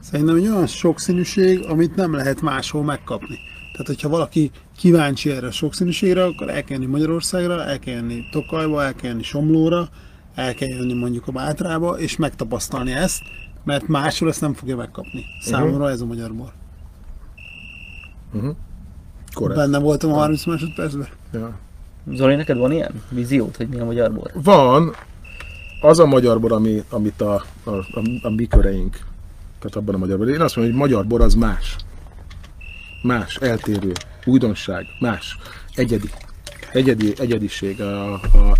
Szerintem 0.00 0.36
egy 0.36 0.48
olyan 0.48 0.66
sokszínűség, 0.66 1.64
amit 1.68 1.94
nem 1.94 2.14
lehet 2.14 2.40
máshol 2.40 2.82
megkapni. 2.82 3.38
Tehát, 3.72 3.86
hogyha 3.86 4.08
valaki 4.08 4.50
kíváncsi 4.76 5.30
erre 5.30 5.46
a 5.46 5.50
sokszínűségre, 5.50 6.24
akkor 6.24 6.48
el 6.48 6.64
kell 6.64 6.78
jönni 6.78 6.90
Magyarországra, 6.90 7.64
el 7.64 7.78
kell 7.78 7.94
jönni 7.94 8.24
Tokajba, 8.30 8.84
el 8.84 8.94
kell 8.94 9.10
jönni 9.10 9.22
Somlóra, 9.22 9.88
el 10.34 10.54
kell 10.54 10.68
jönni 10.68 10.92
mondjuk 10.92 11.26
a 11.26 11.32
Bátrába, 11.32 11.98
és 11.98 12.16
megtapasztalni 12.16 12.92
ezt, 12.92 13.22
mert 13.64 13.86
máshol 13.88 14.28
ezt 14.28 14.40
nem 14.40 14.54
fogja 14.54 14.76
megkapni. 14.76 15.24
Számomra 15.40 15.90
ez 15.90 16.00
a 16.00 16.06
magyar 16.06 16.34
bor. 16.34 16.52
Korrekt. 19.34 19.60
Benne 19.60 19.78
voltam 19.78 20.12
a 20.12 20.14
30 20.14 20.46
másodpercben. 20.46 21.08
Ja. 21.32 21.58
Zoli, 22.12 22.34
neked 22.34 22.56
van 22.56 22.72
ilyen 22.72 23.02
víziót, 23.10 23.56
hogy 23.56 23.68
mi 23.68 23.78
a 23.78 23.84
magyar 23.84 24.12
bor? 24.12 24.30
Van 24.34 24.94
az 25.80 25.98
a 25.98 26.06
magyar 26.06 26.40
bor, 26.40 26.52
ami, 26.52 26.82
amit 26.88 27.20
a, 27.20 27.44
a, 27.64 27.70
a, 27.70 28.02
a 28.22 28.30
mi 28.30 28.46
köreink, 28.46 28.92
tehát 29.58 29.76
abban 29.76 29.94
a 29.94 29.98
magyar 29.98 30.18
bor. 30.18 30.28
Én 30.28 30.40
azt 30.40 30.56
mondom, 30.56 30.74
hogy 30.74 30.82
magyar 30.82 31.06
bor 31.06 31.20
az 31.20 31.34
más. 31.34 31.76
Más, 33.02 33.36
eltérő, 33.36 33.92
újdonság, 34.24 34.86
más, 35.00 35.38
egyedi. 35.74 36.10
Egyedi, 36.72 37.14
egyediség. 37.18 37.80
A, 37.80 38.12
a, 38.12 38.56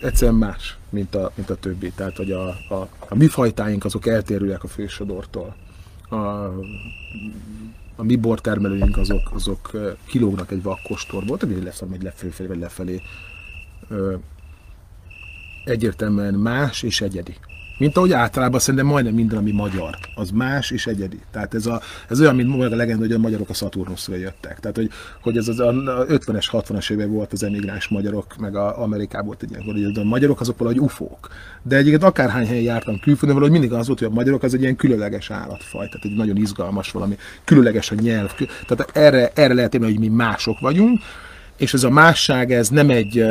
egyszerűen 0.00 0.36
más, 0.36 0.76
mint 0.90 1.14
a, 1.14 1.32
mint 1.34 1.50
a 1.50 1.56
többi. 1.56 1.90
Tehát, 1.90 2.16
hogy 2.16 2.30
a, 2.30 2.48
a, 2.48 2.88
a 3.08 3.14
mi 3.14 3.26
fajtáink 3.26 3.84
azok 3.84 4.06
eltérőek 4.06 4.64
a 4.64 4.68
fősodortól. 4.68 5.54
A, 6.08 6.16
a 7.96 8.02
mi 8.02 8.16
bortermelőink 8.16 8.96
azok, 8.96 9.30
azok 9.32 9.70
kilógnak 10.06 10.50
egy 10.50 10.62
vakkostorból, 10.62 11.38
tehát 11.38 11.56
egy 11.56 11.62
lefelé, 11.62 11.90
vagy 11.90 12.02
lefelé, 12.02 12.46
vagy 12.46 12.58
lefelé. 12.58 13.02
Egyértelműen 15.64 16.34
más 16.34 16.82
és 16.82 17.00
egyedi. 17.00 17.36
Mint 17.78 17.96
ahogy 17.96 18.12
általában 18.12 18.60
szerintem 18.60 18.88
majdnem 18.88 19.14
minden, 19.14 19.38
ami 19.38 19.50
magyar, 19.50 19.96
az 20.14 20.30
más 20.30 20.70
és 20.70 20.86
egyedi. 20.86 21.20
Tehát 21.30 21.54
ez, 21.54 21.66
a, 21.66 21.80
ez 22.08 22.20
olyan, 22.20 22.34
mint 22.34 22.48
mondja 22.48 22.70
a 22.70 22.76
legenda, 22.76 23.02
hogy 23.02 23.12
a 23.12 23.18
magyarok 23.18 23.48
a 23.48 23.54
Szaturnuszra 23.54 24.16
jöttek. 24.16 24.60
Tehát, 24.60 24.76
hogy, 24.76 24.90
hogy 25.20 25.36
ez 25.36 25.48
az 25.48 25.60
a 25.60 25.72
50-es, 26.08 26.46
60-as 26.52 26.90
években 26.90 27.14
volt 27.14 27.32
az 27.32 27.42
emigráns 27.42 27.88
magyarok, 27.88 28.36
meg 28.36 28.56
a 28.56 28.82
Amerikában 28.82 29.26
volt 29.26 29.42
egy 29.42 29.50
ilyen, 29.50 29.62
hogy 29.62 29.98
a 29.98 30.04
magyarok 30.04 30.40
azok 30.40 30.58
valahogy 30.58 30.80
ufók. 30.80 31.28
De 31.62 31.76
egyébként 31.76 32.02
akárhány 32.02 32.46
helyen 32.46 32.62
jártam 32.62 33.00
külföldön, 33.00 33.38
valahogy 33.38 33.58
mindig 33.58 33.78
az 33.78 33.86
volt, 33.86 33.98
hogy 33.98 34.08
a 34.08 34.14
magyarok 34.14 34.42
az 34.42 34.54
egy 34.54 34.60
ilyen 34.60 34.76
különleges 34.76 35.30
állatfaj, 35.30 35.86
tehát 35.86 36.04
egy 36.04 36.16
nagyon 36.16 36.36
izgalmas 36.36 36.90
valami, 36.90 37.16
különleges 37.44 37.90
a 37.90 37.94
nyelv. 37.94 38.34
Tehát 38.66 38.96
erre, 38.96 39.30
erre 39.34 39.54
lehet 39.54 39.74
érni, 39.74 39.86
hogy 39.86 39.98
mi 39.98 40.08
mások 40.08 40.60
vagyunk, 40.60 41.00
és 41.56 41.74
ez 41.74 41.84
a 41.84 41.90
másság, 41.90 42.52
ez 42.52 42.68
nem 42.68 42.90
egy, 42.90 43.24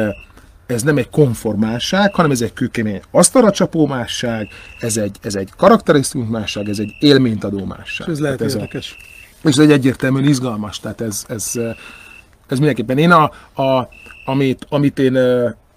ez 0.65 0.81
nem 0.81 0.97
egy 0.97 1.09
konformásság, 1.09 2.15
hanem 2.15 2.31
ez 2.31 2.41
egy 2.41 2.53
kőkemény 2.53 3.01
asztalra 3.11 3.51
csapó 3.51 3.87
másság, 3.87 4.47
ez 4.79 4.97
egy, 4.97 5.17
ez 5.21 5.35
egy 5.35 5.49
karakterisztikus 5.57 6.27
másság, 6.27 6.69
ez 6.69 6.79
egy 6.79 6.95
élményt 6.99 7.43
adó 7.43 7.65
másság. 7.65 8.07
És 8.07 8.13
ez 8.13 8.19
lehet 8.19 8.37
Tehát 8.37 8.53
ez 8.53 8.59
a, 8.59 8.61
érdekes. 8.61 8.97
és 9.43 9.49
ez 9.49 9.59
egy 9.59 9.71
egyértelműen 9.71 10.27
izgalmas, 10.27 10.79
tehát 10.79 11.01
ez, 11.01 11.25
ez, 11.27 11.51
ez 12.47 12.57
mindenképpen. 12.57 12.97
Én 12.97 13.11
a, 13.11 13.23
a 13.61 13.89
amit, 14.25 14.65
amit, 14.69 14.99
én, 14.99 15.17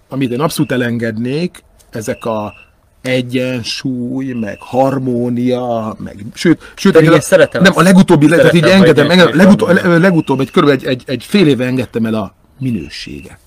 amit 0.09 0.31
én 0.31 0.39
abszolút 0.39 0.71
elengednék, 0.71 1.63
ezek 1.89 2.25
a 2.25 2.53
egyensúly, 3.01 4.33
meg 4.33 4.57
harmónia, 4.59 5.95
meg 5.99 6.25
sőt, 6.33 6.71
sőt 6.75 6.95
én 6.95 7.11
én 7.11 7.19
szeretem 7.19 7.61
nem, 7.61 7.71
a 7.75 7.81
legutóbbi, 7.81 8.27
tehát 8.27 8.53
így 8.53 8.63
engedem, 8.63 9.09
engedem 9.09 9.37
legutóbb, 9.37 9.99
legutóbb 9.99 10.39
egy 10.39 10.51
körülbelül 10.51 10.83
egy, 10.83 10.89
egy, 10.89 11.03
egy 11.05 11.23
fél 11.23 11.47
éve 11.47 11.65
engedtem 11.65 12.05
el 12.05 12.13
a 12.13 12.35
minőséget. 12.59 13.39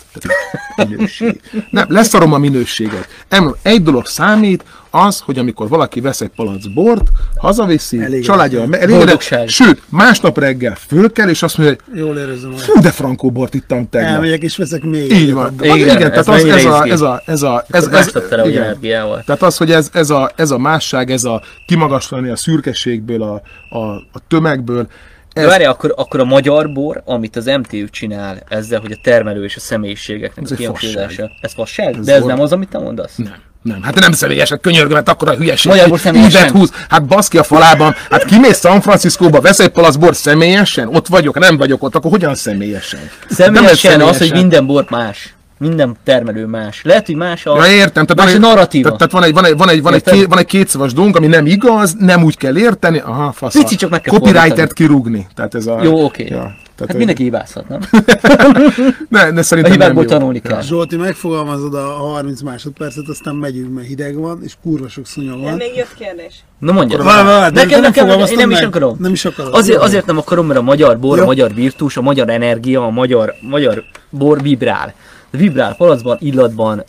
Minőség. 0.77 1.41
Nem, 1.71 1.85
leszarom 1.89 2.33
a 2.33 2.39
minőséget. 2.39 3.09
Emlem, 3.29 3.55
egy 3.63 3.83
dolog 3.83 4.07
számít, 4.07 4.65
az, 4.91 5.21
hogy 5.21 5.39
amikor 5.39 5.69
valaki 5.69 6.01
vesz 6.01 6.21
egy 6.21 6.31
palac 6.37 6.67
bort, 6.67 7.09
hazaviszi, 7.37 7.99
Elégedett. 7.99 8.23
családja, 8.23 8.67
elégedett, 8.71 9.49
sőt, 9.49 9.83
másnap 9.89 10.39
reggel 10.39 10.77
föl 10.89 11.13
kell, 11.13 11.29
és 11.29 11.43
azt 11.43 11.59
mondja, 11.59 11.77
hogy 11.87 11.99
Jól 11.99 12.17
érzem 12.19 12.51
magam. 12.51 12.57
fú, 12.65 12.81
de 12.81 12.91
frankó 12.91 13.31
bort 13.31 13.55
ittam 13.55 13.89
tegnap. 13.89 14.13
Elmegyek 14.13 14.43
és 14.43 14.57
veszek 14.57 14.83
még. 14.83 15.13
Így 15.13 15.33
van. 15.33 15.55
Igen, 15.61 15.77
Igen, 15.77 15.97
igen 15.97 16.13
ez 16.13 16.25
tehát 16.25 16.41
az, 16.43 16.49
ez, 16.49 16.65
a, 16.65 16.85
ez 16.87 17.01
a, 17.01 17.23
ez 17.27 17.43
a, 17.43 17.65
ez, 17.69 17.87
Ez, 17.87 18.13
ez, 18.31 18.47
igen. 18.47 18.79
Tehát 19.25 19.43
az, 19.43 19.57
hogy 19.57 19.71
ez, 19.73 19.89
ez, 19.93 20.11
a, 20.11 20.31
ez 20.37 20.51
a 20.51 20.59
másság, 20.59 21.11
ez 21.11 21.25
a 21.25 21.43
kimagaslani 21.67 22.29
a 22.29 22.37
szürkeségből, 22.37 23.23
a, 23.23 23.43
a, 23.77 23.79
a 23.95 24.19
tömegből, 24.29 24.89
ez, 25.33 25.45
Várj, 25.47 25.65
akkor, 25.65 25.95
akkor 25.97 26.21
a 26.21 26.25
magyar 26.25 26.73
bor, 26.73 27.03
amit 27.05 27.37
az 27.37 27.45
MTU 27.45 27.89
csinál 27.91 28.39
ezzel, 28.49 28.81
hogy 28.81 28.93
a 28.93 28.97
termelő 29.03 29.45
és 29.45 29.57
a 29.57 29.61
személyiségeknek 29.61 30.45
Ez 30.45 30.51
a 30.51 30.55
kihangsúlyozása. 30.55 31.31
Ez 31.41 31.53
fasság? 31.53 31.97
Ez 31.99 32.05
De 32.05 32.15
ez 32.15 32.23
or- 32.23 32.29
nem 32.29 32.41
az, 32.41 32.53
amit 32.53 32.69
te 32.69 32.79
mondasz? 32.79 33.17
nem. 33.17 33.35
Nem, 33.63 33.83
hát 33.83 33.95
nem 34.01 34.13
személyes, 34.13 34.49
hát 34.49 34.61
könyörgöm, 34.61 34.97
hát 34.97 35.09
akkor 35.09 35.29
a 35.29 35.35
hülyeség. 35.35 35.73
Bor 35.89 35.99
személyesen? 35.99 36.41
ívet 36.41 36.51
húz, 36.51 36.73
hát 36.89 37.05
baszki 37.05 37.39
a 37.39 37.43
falában, 37.43 37.95
hát 38.11 38.25
kimész 38.25 38.61
San 38.61 38.81
Franciscóba, 38.81 39.41
vesz 39.41 39.59
egy 39.59 39.69
palac 39.69 39.97
bort 39.97 40.17
személyesen, 40.17 40.89
ott 40.95 41.07
vagyok, 41.07 41.39
nem 41.39 41.57
vagyok 41.57 41.83
ott, 41.83 41.95
akkor 41.95 42.11
hogyan 42.11 42.35
személyesen? 42.35 43.01
Nem 43.01 43.55
Személyesen 43.55 44.01
az, 44.01 44.19
hogy 44.19 44.33
minden 44.33 44.67
bor 44.67 44.87
más. 44.91 45.35
Minden 45.61 45.97
termelő 46.05 46.47
más. 46.47 46.83
Lehet, 46.85 47.07
hogy 47.07 47.15
más 47.15 47.47
a, 47.47 47.57
Ja, 47.65 47.73
értem, 47.73 48.07
tehát 48.07 48.15
más 48.17 48.25
van 48.25 48.27
a 48.27 48.35
egy, 48.35 48.41
narratíva. 48.41 48.83
tehát, 48.83 48.99
tehát 48.99 49.13
van 49.13 49.23
egy, 49.25 49.33
van 49.33 49.45
egy, 49.45 49.57
van 49.57 49.69
egy, 49.69 49.83
van 49.83 49.95
egy, 49.95 50.03
ké, 50.03 50.25
van 50.25 50.39
egy 50.39 50.47
kétszavas 50.47 50.93
dolgunk, 50.93 51.17
ami 51.17 51.27
nem 51.27 51.47
igaz, 51.47 51.95
nem 51.99 52.25
úgy 52.25 52.37
kell 52.37 52.59
érteni, 52.59 52.99
aha, 52.99 53.33
fasz. 53.33 53.53
Pici, 53.53 53.75
csak 53.77 53.91
meg 53.91 54.01
kell 54.01 54.13
Copywritert 54.15 54.47
fordítani. 54.49 54.73
kirúgni. 54.75 55.27
Tehát 55.35 55.55
ez 55.55 55.67
a... 55.67 55.83
Jó, 55.83 56.05
oké. 56.05 56.23
Ja, 56.23 56.29
tehát 56.31 56.55
Hát 56.79 56.89
ez- 56.89 56.97
mindenki 56.97 57.23
hibázhat, 57.23 57.69
nem? 57.69 57.81
Ne, 59.09 59.31
ne 59.31 59.39
A 59.41 59.43
szerintem 59.43 59.73
nem 59.79 59.81
hibákból 59.81 60.03
jó. 60.03 60.09
tanulni 60.09 60.39
kell. 60.41 60.63
Zsolti, 60.63 60.97
megfogalmazod 60.97 61.75
a 61.75 61.81
30 61.81 62.41
másodpercet, 62.43 63.09
aztán 63.09 63.35
megyünk, 63.35 63.75
mert 63.75 63.87
hideg 63.87 64.15
van, 64.17 64.41
és 64.43 64.53
kurva 64.63 64.89
sok 64.89 65.07
szúnyog 65.07 65.35
Nem, 65.35 65.45
van. 65.45 65.55
még 65.55 65.77
jött 65.77 65.95
kérdés. 65.99 66.35
Na 66.59 66.73
mondja. 66.73 67.03
Várj, 67.03 67.27
várj, 67.27 67.53
de 67.55 67.61
Nekem, 67.61 67.71
nem 67.71 67.81
nekem, 67.81 68.05
én 68.05 68.11
fogalmaztad 68.11 68.39
nem 68.39 68.51
is 68.51 68.61
akarom. 68.61 68.97
Nem 69.01 69.13
is 69.13 69.25
akarod. 69.25 69.55
Azért, 69.55 69.79
azért 69.81 70.07
nem 70.07 70.19
akarom, 70.19 70.47
mert 70.47 70.59
a 70.59 70.63
magyar 70.63 70.99
bor, 70.99 71.21
a 71.21 71.25
magyar 71.25 71.55
virtus, 71.55 71.97
a 71.97 72.03
magyar 72.03 72.29
energia, 72.29 72.85
a 72.87 72.91
magyar, 72.91 73.35
magyar 73.41 73.83
bor 74.11 74.43
vibrál. 74.43 74.95
Vibrál 75.31 75.75
palacban, 75.77 76.17
illatban, 76.21 76.85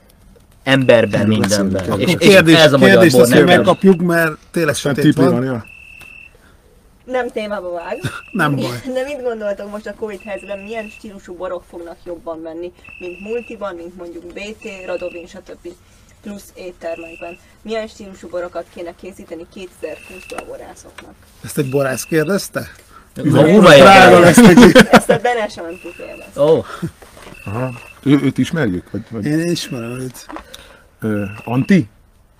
emberben, 0.63 1.27
mindenben. 1.27 1.72
beszélünk. 1.72 2.22
És, 2.22 2.27
és 2.27 2.34
kérdés, 2.34 2.55
ez 2.55 2.73
a 2.73 2.77
magyar 2.77 2.93
kérdést 2.93 3.18
bor, 3.18 3.27
nem 3.27 3.43
megkapjuk, 3.43 4.01
mert 4.01 4.31
tényleg 4.51 4.76
sötét 4.76 5.15
van, 5.15 5.31
van. 5.31 5.43
ja. 5.43 5.65
Nem 7.03 7.30
témába 7.30 7.72
vág. 7.72 7.99
Nem 8.31 8.55
baj. 8.55 8.81
De 8.93 9.03
mit 9.03 9.22
gondoltok 9.23 9.72
most 9.72 9.88
a 9.88 9.93
Covid 9.93 10.22
helyzetben, 10.26 10.59
milyen 10.59 10.89
stílusú 10.89 11.34
borok 11.34 11.63
fognak 11.69 11.97
jobban 12.05 12.39
menni, 12.39 12.72
mint 12.99 13.19
multiban, 13.19 13.76
mint 13.76 13.97
mondjuk 13.97 14.26
BT, 14.26 14.85
Radovin, 14.85 15.27
stb. 15.27 15.68
plusz 16.22 16.51
éttermekben. 16.55 17.38
Milyen 17.61 17.88
stílusú 17.88 18.27
borokat 18.27 18.65
kéne 18.76 18.95
készíteni 19.01 19.45
2020-ra 19.55 20.38
a 20.38 20.45
borászoknak? 20.47 21.13
Ezt 21.43 21.57
egy 21.57 21.69
borász 21.69 22.03
kérdezte? 22.03 22.72
Ma 23.23 23.43
Drága 23.43 24.19
lesz 24.19 24.38
neki. 24.38 24.77
Ezt 24.91 25.09
a 25.09 25.18
Bene 25.18 25.47
sem 25.47 25.65
kérdez. 25.97 26.38
Ó, 26.38 26.63
Aha. 27.45 27.72
Ő, 28.03 28.19
őt 28.23 28.37
ismerjük? 28.37 28.91
Vagy, 28.91 29.01
vagy 29.09 29.25
Én 29.25 29.39
ismerem 29.51 29.89
őt. 29.99 30.25
ö, 30.99 31.23
Anti? 31.43 31.89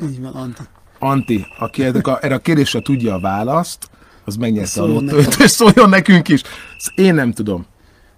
Így 0.04 0.22
van, 0.22 0.34
Anti. 0.34 0.62
Anti, 1.00 1.46
aki 1.60 1.84
erre 1.84 2.00
a, 2.12 2.20
erre 2.22 2.36
a 2.36 2.40
kérdésre 2.40 2.80
tudja 2.82 3.14
a 3.14 3.20
választ, 3.20 3.90
az 4.26 4.36
megnyerte 4.36 4.82
a 4.82 4.86
lottót, 4.86 5.36
és 5.40 5.50
szóljon 5.60 5.90
nekünk 5.90 6.28
is. 6.28 6.42
Ezt 6.78 6.92
Én 6.96 7.14
nem 7.14 7.32
tudom. 7.32 7.66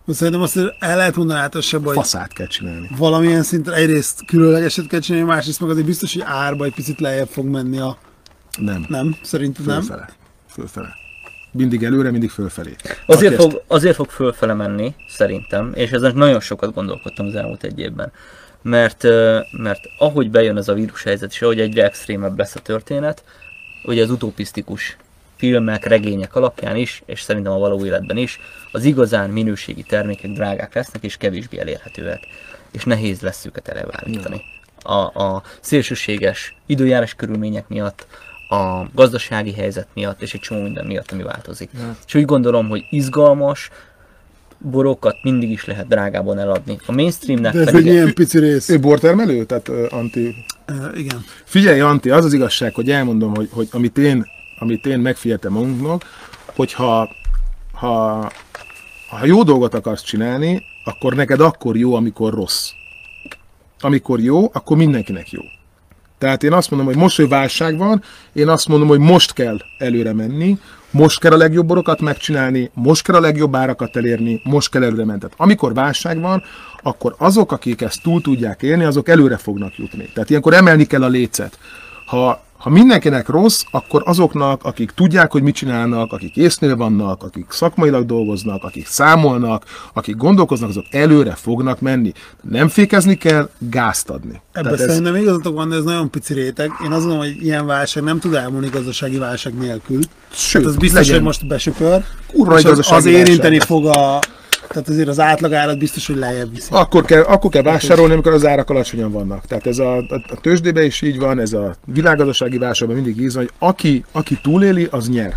Szerintem 0.07 0.41
azt 0.41 0.57
el 0.79 0.97
lehet 0.97 1.15
mondani 1.15 1.39
általában, 1.39 1.83
hogy 1.83 1.95
Faszát 2.03 2.33
kell 2.33 2.47
csinálni. 2.47 2.89
valamilyen 2.97 3.43
szinten 3.43 3.73
egyrészt 3.73 4.25
különlegeset 4.25 4.87
kell 4.87 4.99
csinálni, 4.99 5.27
másrészt 5.27 5.59
meg 5.59 5.69
azért 5.69 5.85
biztos, 5.85 6.13
hogy 6.13 6.23
árba 6.25 6.65
egy 6.65 6.73
picit 6.73 6.99
lejjebb 6.99 7.27
fog 7.27 7.45
menni 7.45 7.77
a... 7.79 7.97
Nem. 8.57 8.85
Nem? 8.89 9.15
Szerinted 9.21 9.65
nem? 9.65 9.81
Fölfele. 9.81 10.09
Fölfele. 10.49 10.93
Mindig 11.53 11.83
előre, 11.83 12.11
mindig 12.11 12.29
fölfelé. 12.29 12.75
azért 13.05 13.35
fog, 13.35 13.63
azért 13.67 13.95
fog 13.95 14.09
fölfele 14.09 14.53
menni, 14.53 14.95
szerintem, 15.07 15.71
és 15.75 15.91
ezen 15.91 16.15
nagyon 16.15 16.39
sokat 16.39 16.73
gondolkodtam 16.73 17.25
az 17.25 17.35
elmúlt 17.35 17.63
egy 17.63 17.79
évben. 17.79 18.11
Mert, 18.61 19.03
mert 19.51 19.79
ahogy 19.97 20.31
bejön 20.31 20.57
ez 20.57 20.67
a 20.67 20.73
vírushelyzet, 20.73 21.31
és 21.31 21.41
ahogy 21.41 21.59
egyre 21.59 21.83
extrémebb 21.83 22.37
lesz 22.37 22.55
a 22.55 22.59
történet, 22.59 23.23
ugye 23.83 24.03
az 24.03 24.09
utopisztikus 24.09 24.97
filmek, 25.35 25.85
regények 25.85 26.35
alapján 26.35 26.75
is, 26.75 27.03
és 27.05 27.21
szerintem 27.21 27.51
a 27.51 27.57
való 27.57 27.85
életben 27.85 28.17
is, 28.17 28.39
az 28.71 28.83
igazán 28.83 29.29
minőségi 29.29 29.83
termékek 29.83 30.31
drágák 30.31 30.73
lesznek, 30.73 31.03
és 31.03 31.17
kevésbé 31.17 31.59
elérhetőek. 31.59 32.19
És 32.71 32.83
nehéz 32.83 33.21
lesz 33.21 33.45
őket 33.45 33.67
elvállítani. 33.67 34.41
A, 34.81 35.23
a 35.23 35.43
szélsőséges 35.59 36.55
időjárás 36.65 37.13
körülmények 37.13 37.67
miatt, 37.67 38.07
a 38.53 38.89
gazdasági 38.95 39.53
helyzet 39.53 39.87
miatt, 39.93 40.21
és 40.21 40.33
egy 40.33 40.39
csomó 40.39 40.61
minden 40.61 40.85
miatt, 40.85 41.11
ami 41.11 41.23
változik. 41.23 41.69
És 42.07 42.15
úgy 42.15 42.25
gondolom, 42.25 42.69
hogy 42.69 42.85
izgalmas 42.89 43.69
borokat 44.57 45.15
mindig 45.23 45.49
is 45.51 45.65
lehet 45.65 45.87
drágában 45.87 46.39
eladni. 46.39 46.77
A 46.85 46.91
mainstreamnek 46.91 47.53
De 47.53 47.59
ez 47.59 47.67
egy 47.67 47.73
pedig... 47.73 47.91
ilyen 47.91 48.13
pici 48.13 48.39
rész. 48.39 48.69
Ő 48.69 48.79
bortermelő? 48.79 49.45
Tehát 49.45 49.67
uh, 49.67 49.85
Anti... 49.89 50.35
Uh, 50.69 50.99
igen. 50.99 51.23
Figyelj, 51.43 51.79
Anti, 51.79 52.09
az 52.09 52.25
az 52.25 52.33
igazság, 52.33 52.73
hogy 52.73 52.89
elmondom, 52.89 53.35
hogy, 53.35 53.49
hogy 53.51 53.67
amit 53.71 53.97
én, 53.97 54.25
amit 54.59 54.85
én 54.85 54.99
megfigyeltem 54.99 55.51
magunknak, 55.51 56.03
hogyha 56.55 57.09
ha, 57.73 58.31
ha 59.09 59.25
jó 59.25 59.43
dolgot 59.43 59.73
akarsz 59.73 60.03
csinálni, 60.03 60.63
akkor 60.83 61.13
neked 61.15 61.39
akkor 61.39 61.77
jó, 61.77 61.95
amikor 61.95 62.33
rossz. 62.33 62.69
Amikor 63.79 64.19
jó, 64.19 64.49
akkor 64.53 64.77
mindenkinek 64.77 65.31
jó. 65.31 65.41
Tehát 66.23 66.43
én 66.43 66.53
azt 66.53 66.69
mondom, 66.69 66.87
hogy 66.87 66.97
most, 66.97 67.15
hogy 67.15 67.27
válság 67.27 67.77
van, 67.77 68.03
én 68.33 68.47
azt 68.47 68.67
mondom, 68.67 68.87
hogy 68.87 68.99
most 68.99 69.33
kell 69.33 69.57
előre 69.77 70.13
menni, 70.13 70.57
most 70.91 71.19
kell 71.19 71.31
a 71.31 71.37
legjobb 71.37 71.65
borokat 71.65 72.01
megcsinálni, 72.01 72.71
most 72.73 73.03
kell 73.03 73.15
a 73.15 73.19
legjobb 73.19 73.55
árakat 73.55 73.95
elérni, 73.95 74.41
most 74.43 74.69
kell 74.69 74.83
előre 74.83 75.05
menni. 75.05 75.19
Tehát 75.19 75.35
amikor 75.37 75.73
válság 75.73 76.21
van, 76.21 76.43
akkor 76.81 77.15
azok, 77.17 77.51
akik 77.51 77.81
ezt 77.81 78.01
túl 78.01 78.21
tudják 78.21 78.61
élni, 78.61 78.83
azok 78.83 79.09
előre 79.09 79.37
fognak 79.37 79.77
jutni. 79.77 80.09
Tehát 80.13 80.29
ilyenkor 80.29 80.53
emelni 80.53 80.85
kell 80.85 81.03
a 81.03 81.07
lécet. 81.07 81.59
Ha, 82.05 82.43
ha 82.63 82.69
mindenkinek 82.69 83.27
rossz, 83.27 83.61
akkor 83.71 84.01
azoknak, 84.05 84.63
akik 84.63 84.91
tudják, 84.91 85.31
hogy 85.31 85.41
mit 85.41 85.55
csinálnak, 85.55 86.11
akik 86.11 86.35
észnél 86.35 86.75
vannak, 86.75 87.23
akik 87.23 87.45
szakmailag 87.49 88.05
dolgoznak, 88.05 88.63
akik 88.63 88.87
számolnak, 88.87 89.63
akik 89.93 90.15
gondolkoznak, 90.15 90.69
azok 90.69 90.85
előre 90.91 91.31
fognak 91.31 91.79
menni. 91.81 92.11
Nem 92.41 92.67
fékezni 92.67 93.15
kell, 93.17 93.49
gázt 93.57 94.09
adni. 94.09 94.41
Ebben 94.51 94.63
Tehát 94.63 94.79
ez- 94.79 94.87
szerintem 94.87 95.15
igazatok 95.15 95.55
van, 95.55 95.69
de 95.69 95.75
ez 95.75 95.83
nagyon 95.83 96.09
pici 96.09 96.33
réteg. 96.33 96.71
Én 96.83 96.91
azt 96.91 97.05
gondolom, 97.05 97.17
hogy 97.17 97.43
ilyen 97.43 97.65
válság 97.65 98.03
nem 98.03 98.19
tud 98.19 98.33
elmúlni 98.33 98.69
gazdasági 98.69 99.17
válság 99.17 99.53
nélkül. 99.53 99.99
Sőt, 100.33 100.61
Tehát 100.61 100.75
az 100.75 100.81
biztos, 100.81 100.99
legyen. 100.99 101.13
hogy 101.15 101.23
most 101.23 101.47
besöpör. 101.47 102.03
Kurva 102.27 102.59
és 102.59 102.63
az, 102.63 102.71
az 102.71 102.77
gazdasági 102.77 103.09
érinteni 103.17 103.57
válság. 103.57 103.67
fog 103.67 103.85
a... 103.85 104.19
Tehát 104.73 104.89
azért 104.89 105.07
az 105.07 105.19
átlagárat 105.19 105.77
biztos, 105.77 106.07
hogy 106.07 106.15
lejjebb 106.15 106.53
viszi. 106.53 106.67
Akkor 106.71 107.05
kell, 107.05 107.21
akkor 107.21 107.51
kell 107.51 107.61
vásárolni, 107.61 108.13
amikor 108.13 108.33
az 108.33 108.45
árak 108.45 108.69
alacsonyan 108.69 109.11
vannak. 109.11 109.45
Tehát 109.45 109.67
ez 109.67 109.77
a, 109.79 109.97
a, 109.97 110.21
a 110.29 110.41
tőzsdében 110.41 110.83
is 110.83 111.01
így 111.01 111.19
van, 111.19 111.39
ez 111.39 111.53
a 111.53 111.75
világgazdasági 111.85 112.57
válságban 112.57 112.95
mindig 112.95 113.21
így 113.21 113.33
van, 113.33 113.43
hogy 113.43 113.53
aki, 113.69 114.05
aki 114.11 114.39
túléli, 114.41 114.87
az 114.91 115.09
nyer. 115.09 115.35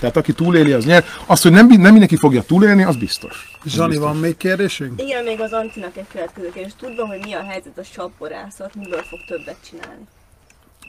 Tehát 0.00 0.16
aki 0.16 0.32
túléli, 0.32 0.72
az 0.72 0.84
nyer. 0.84 1.04
Az, 1.26 1.42
hogy 1.42 1.52
nem, 1.52 1.66
nem 1.66 1.90
mindenki 1.90 2.16
fogja 2.16 2.42
túlélni, 2.42 2.82
az 2.82 2.96
biztos. 2.96 3.58
Az 3.64 3.70
Zsani, 3.70 3.88
biztos. 3.88 4.06
van 4.06 4.16
még 4.16 4.36
kérdésünk? 4.36 5.02
Igen, 5.02 5.24
még 5.24 5.40
az 5.40 5.52
Antinak 5.52 5.96
egy 5.96 6.06
következő 6.12 6.50
kérdés. 6.54 6.72
Tudva, 6.80 7.06
hogy 7.06 7.18
mi 7.24 7.32
a 7.32 7.42
helyzet 7.42 7.78
a 7.78 7.82
sapborászat, 7.82 8.74
miből 8.74 9.02
fog 9.02 9.18
többet 9.26 9.56
csinálni? 9.70 10.06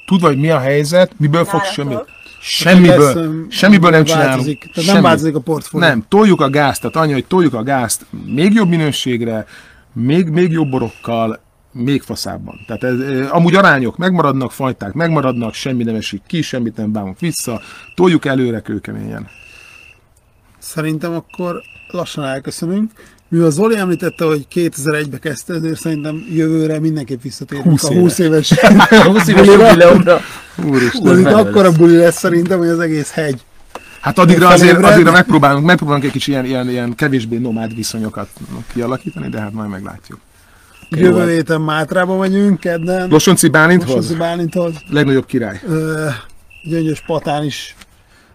Tudva, 0.10 0.28
hogy 0.28 0.40
mi 0.40 0.50
a 0.50 0.60
helyzet, 0.60 1.12
miből 1.18 1.46
fog 1.46 1.64
semmi. 1.64 1.94
Lesz, 1.94 2.04
Semmiből, 2.42 3.18
öm, 3.18 3.48
semmiből 3.50 3.90
nem 3.90 4.04
csinálunk. 4.04 4.30
változik. 4.30 4.60
Tehát 4.60 4.76
nem 4.76 4.86
Semmi. 4.86 5.02
változik 5.02 5.36
a 5.36 5.40
portfólió. 5.40 5.88
Nem, 5.88 6.06
toljuk 6.08 6.42
a 6.42 6.50
gázt, 6.50 6.82
tehát 6.82 6.96
annyi, 6.96 7.14
hogy 7.14 7.26
toljuk 7.26 7.54
a 7.54 7.64
gázt 7.64 8.06
még 8.26 8.54
jobb 8.54 8.70
minőségre, 8.70 9.46
még, 9.94 10.28
még 10.30 10.52
jobb 10.52 10.70
borokkal, 10.70 11.40
még 11.72 12.02
faszábban. 12.02 12.60
Tehát 12.68 12.84
ez, 12.84 13.30
amúgy 13.30 13.56
arányok 13.56 13.98
megmaradnak, 13.98 14.52
fajták 14.52 14.94
megmaradnak, 14.94 15.54
semmi 15.54 15.84
nem 15.84 15.96
esik 15.96 16.22
ki, 16.28 16.42
semmit 16.42 16.78
nem 16.78 16.92
bánunk 16.92 17.20
vissza, 17.20 17.62
toljuk 17.96 18.26
előre 18.26 18.60
kőkeményen. 18.60 19.28
Szerintem 20.58 21.14
akkor 21.14 21.62
lassan 21.88 22.24
elköszönünk. 22.24 22.92
Mivel 23.30 23.50
Zoli 23.50 23.78
említette, 23.78 24.26
hogy 24.26 24.48
2001-be 24.54 25.18
kezdte, 25.18 25.54
ezért 25.54 25.80
szerintem 25.80 26.26
jövőre 26.32 26.80
mindenképp 26.80 27.22
visszatérünk 27.22 27.68
20 27.68 27.84
a 27.84 27.92
éve. 27.92 28.00
20 28.02 28.18
éves 28.18 28.54
20 29.06 29.28
éves 29.28 29.46
jubileumra. 29.48 30.22
Úristen. 30.66 31.14
De 31.14 31.20
itt 31.20 31.36
akkora 31.36 31.72
buli 31.72 31.96
lesz 31.96 32.18
szerintem, 32.18 32.58
hogy 32.58 32.68
az 32.68 32.80
egész 32.80 33.12
hegy. 33.12 33.42
Hát 34.02 34.18
addigra 34.18 34.48
azért, 34.48 34.84
addigra 34.84 35.12
megpróbálunk, 35.12 35.66
megpróbálunk 35.66 36.06
egy 36.06 36.12
kicsi 36.12 36.32
ilyen, 36.32 36.46
ilyen, 36.46 36.70
ilyen 36.70 36.96
kevésbé 36.96 37.38
nomád 37.38 37.76
viszonyokat 37.76 38.30
kialakítani, 38.74 39.30
de 39.30 39.40
hát 39.40 39.54
majd 39.54 39.70
meglátjuk. 39.70 40.20
Jövő 40.90 41.30
héten 41.32 41.62
Mátrába 41.62 42.18
megyünk, 42.18 42.60
kedden. 42.60 43.10
Losonci 43.10 43.48
Bálinthoz? 43.48 43.96
Losonci 43.96 44.16
Bálinthoz. 44.16 44.74
Legnagyobb 44.90 45.26
király. 45.26 45.62
Ö, 45.68 46.08
Gyöngyös 46.64 47.04
Patán 47.06 47.44
is 47.44 47.76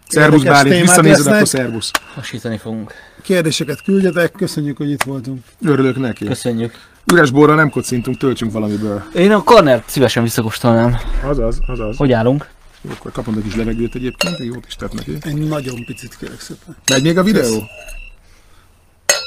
Szervusz 0.08 0.42
Bálint, 0.42 0.80
visszanézed, 0.80 1.26
akkor 1.26 1.48
szervusz. 1.48 1.90
Hasítani 2.14 2.58
fogunk. 2.58 2.92
Kérdéseket 3.24 3.82
küldjetek, 3.82 4.32
köszönjük, 4.32 4.76
hogy 4.76 4.90
itt 4.90 5.02
voltunk. 5.02 5.42
Örülök 5.64 5.96
neki. 5.96 6.24
Köszönjük. 6.24 6.74
Üres 7.12 7.30
borra 7.30 7.54
nem 7.54 7.70
kocintunk, 7.70 8.16
töltsünk 8.16 8.52
valamiből. 8.52 9.02
Én 9.14 9.32
a 9.32 9.42
karnert 9.42 9.88
szívesen 9.88 10.22
visszakóstolnám. 10.22 10.96
Azaz, 11.22 11.58
azaz. 11.66 11.96
Hogy 11.96 12.12
állunk? 12.12 12.48
Jó, 12.80 12.90
akkor 12.90 13.12
kapom 13.12 13.34
egy 13.36 13.42
kis 13.42 13.54
levegőt 13.54 13.94
egyébként, 13.94 14.38
jót 14.38 14.66
is 14.66 14.76
tett 14.76 14.92
neki. 14.92 15.16
Egy 15.20 15.48
nagyon 15.48 15.84
picit 15.84 16.16
kérek 16.16 16.40
szépen. 16.40 16.76
Megy 16.90 17.02
még 17.02 17.18
a 17.18 17.22
videó? 17.22 17.62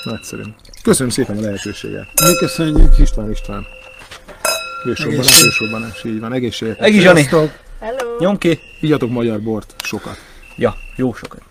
Nagyszerű. 0.04 0.42
Köszönöm 0.84 1.12
szépen 1.12 1.38
a 1.38 1.42
lehetőséget. 1.42 2.08
Mi 2.26 2.36
köszönjük. 2.40 3.00
István 3.00 3.32
István. 3.32 3.66
Fősorban, 4.84 5.82
nem, 5.82 5.92
így 6.04 6.20
van, 6.20 6.34
egészséget. 6.34 6.82
Egész. 6.82 7.02
Sziasztok. 7.02 7.52
Hello! 7.80 8.18
Nyom 8.20 8.38
ki. 8.38 8.60
Igyatok 8.82 9.10
magyar 9.10 9.42
bort, 9.42 9.76
sokat. 9.84 10.18
Ja, 10.56 10.76
jó 10.96 11.14
sokat. 11.14 11.42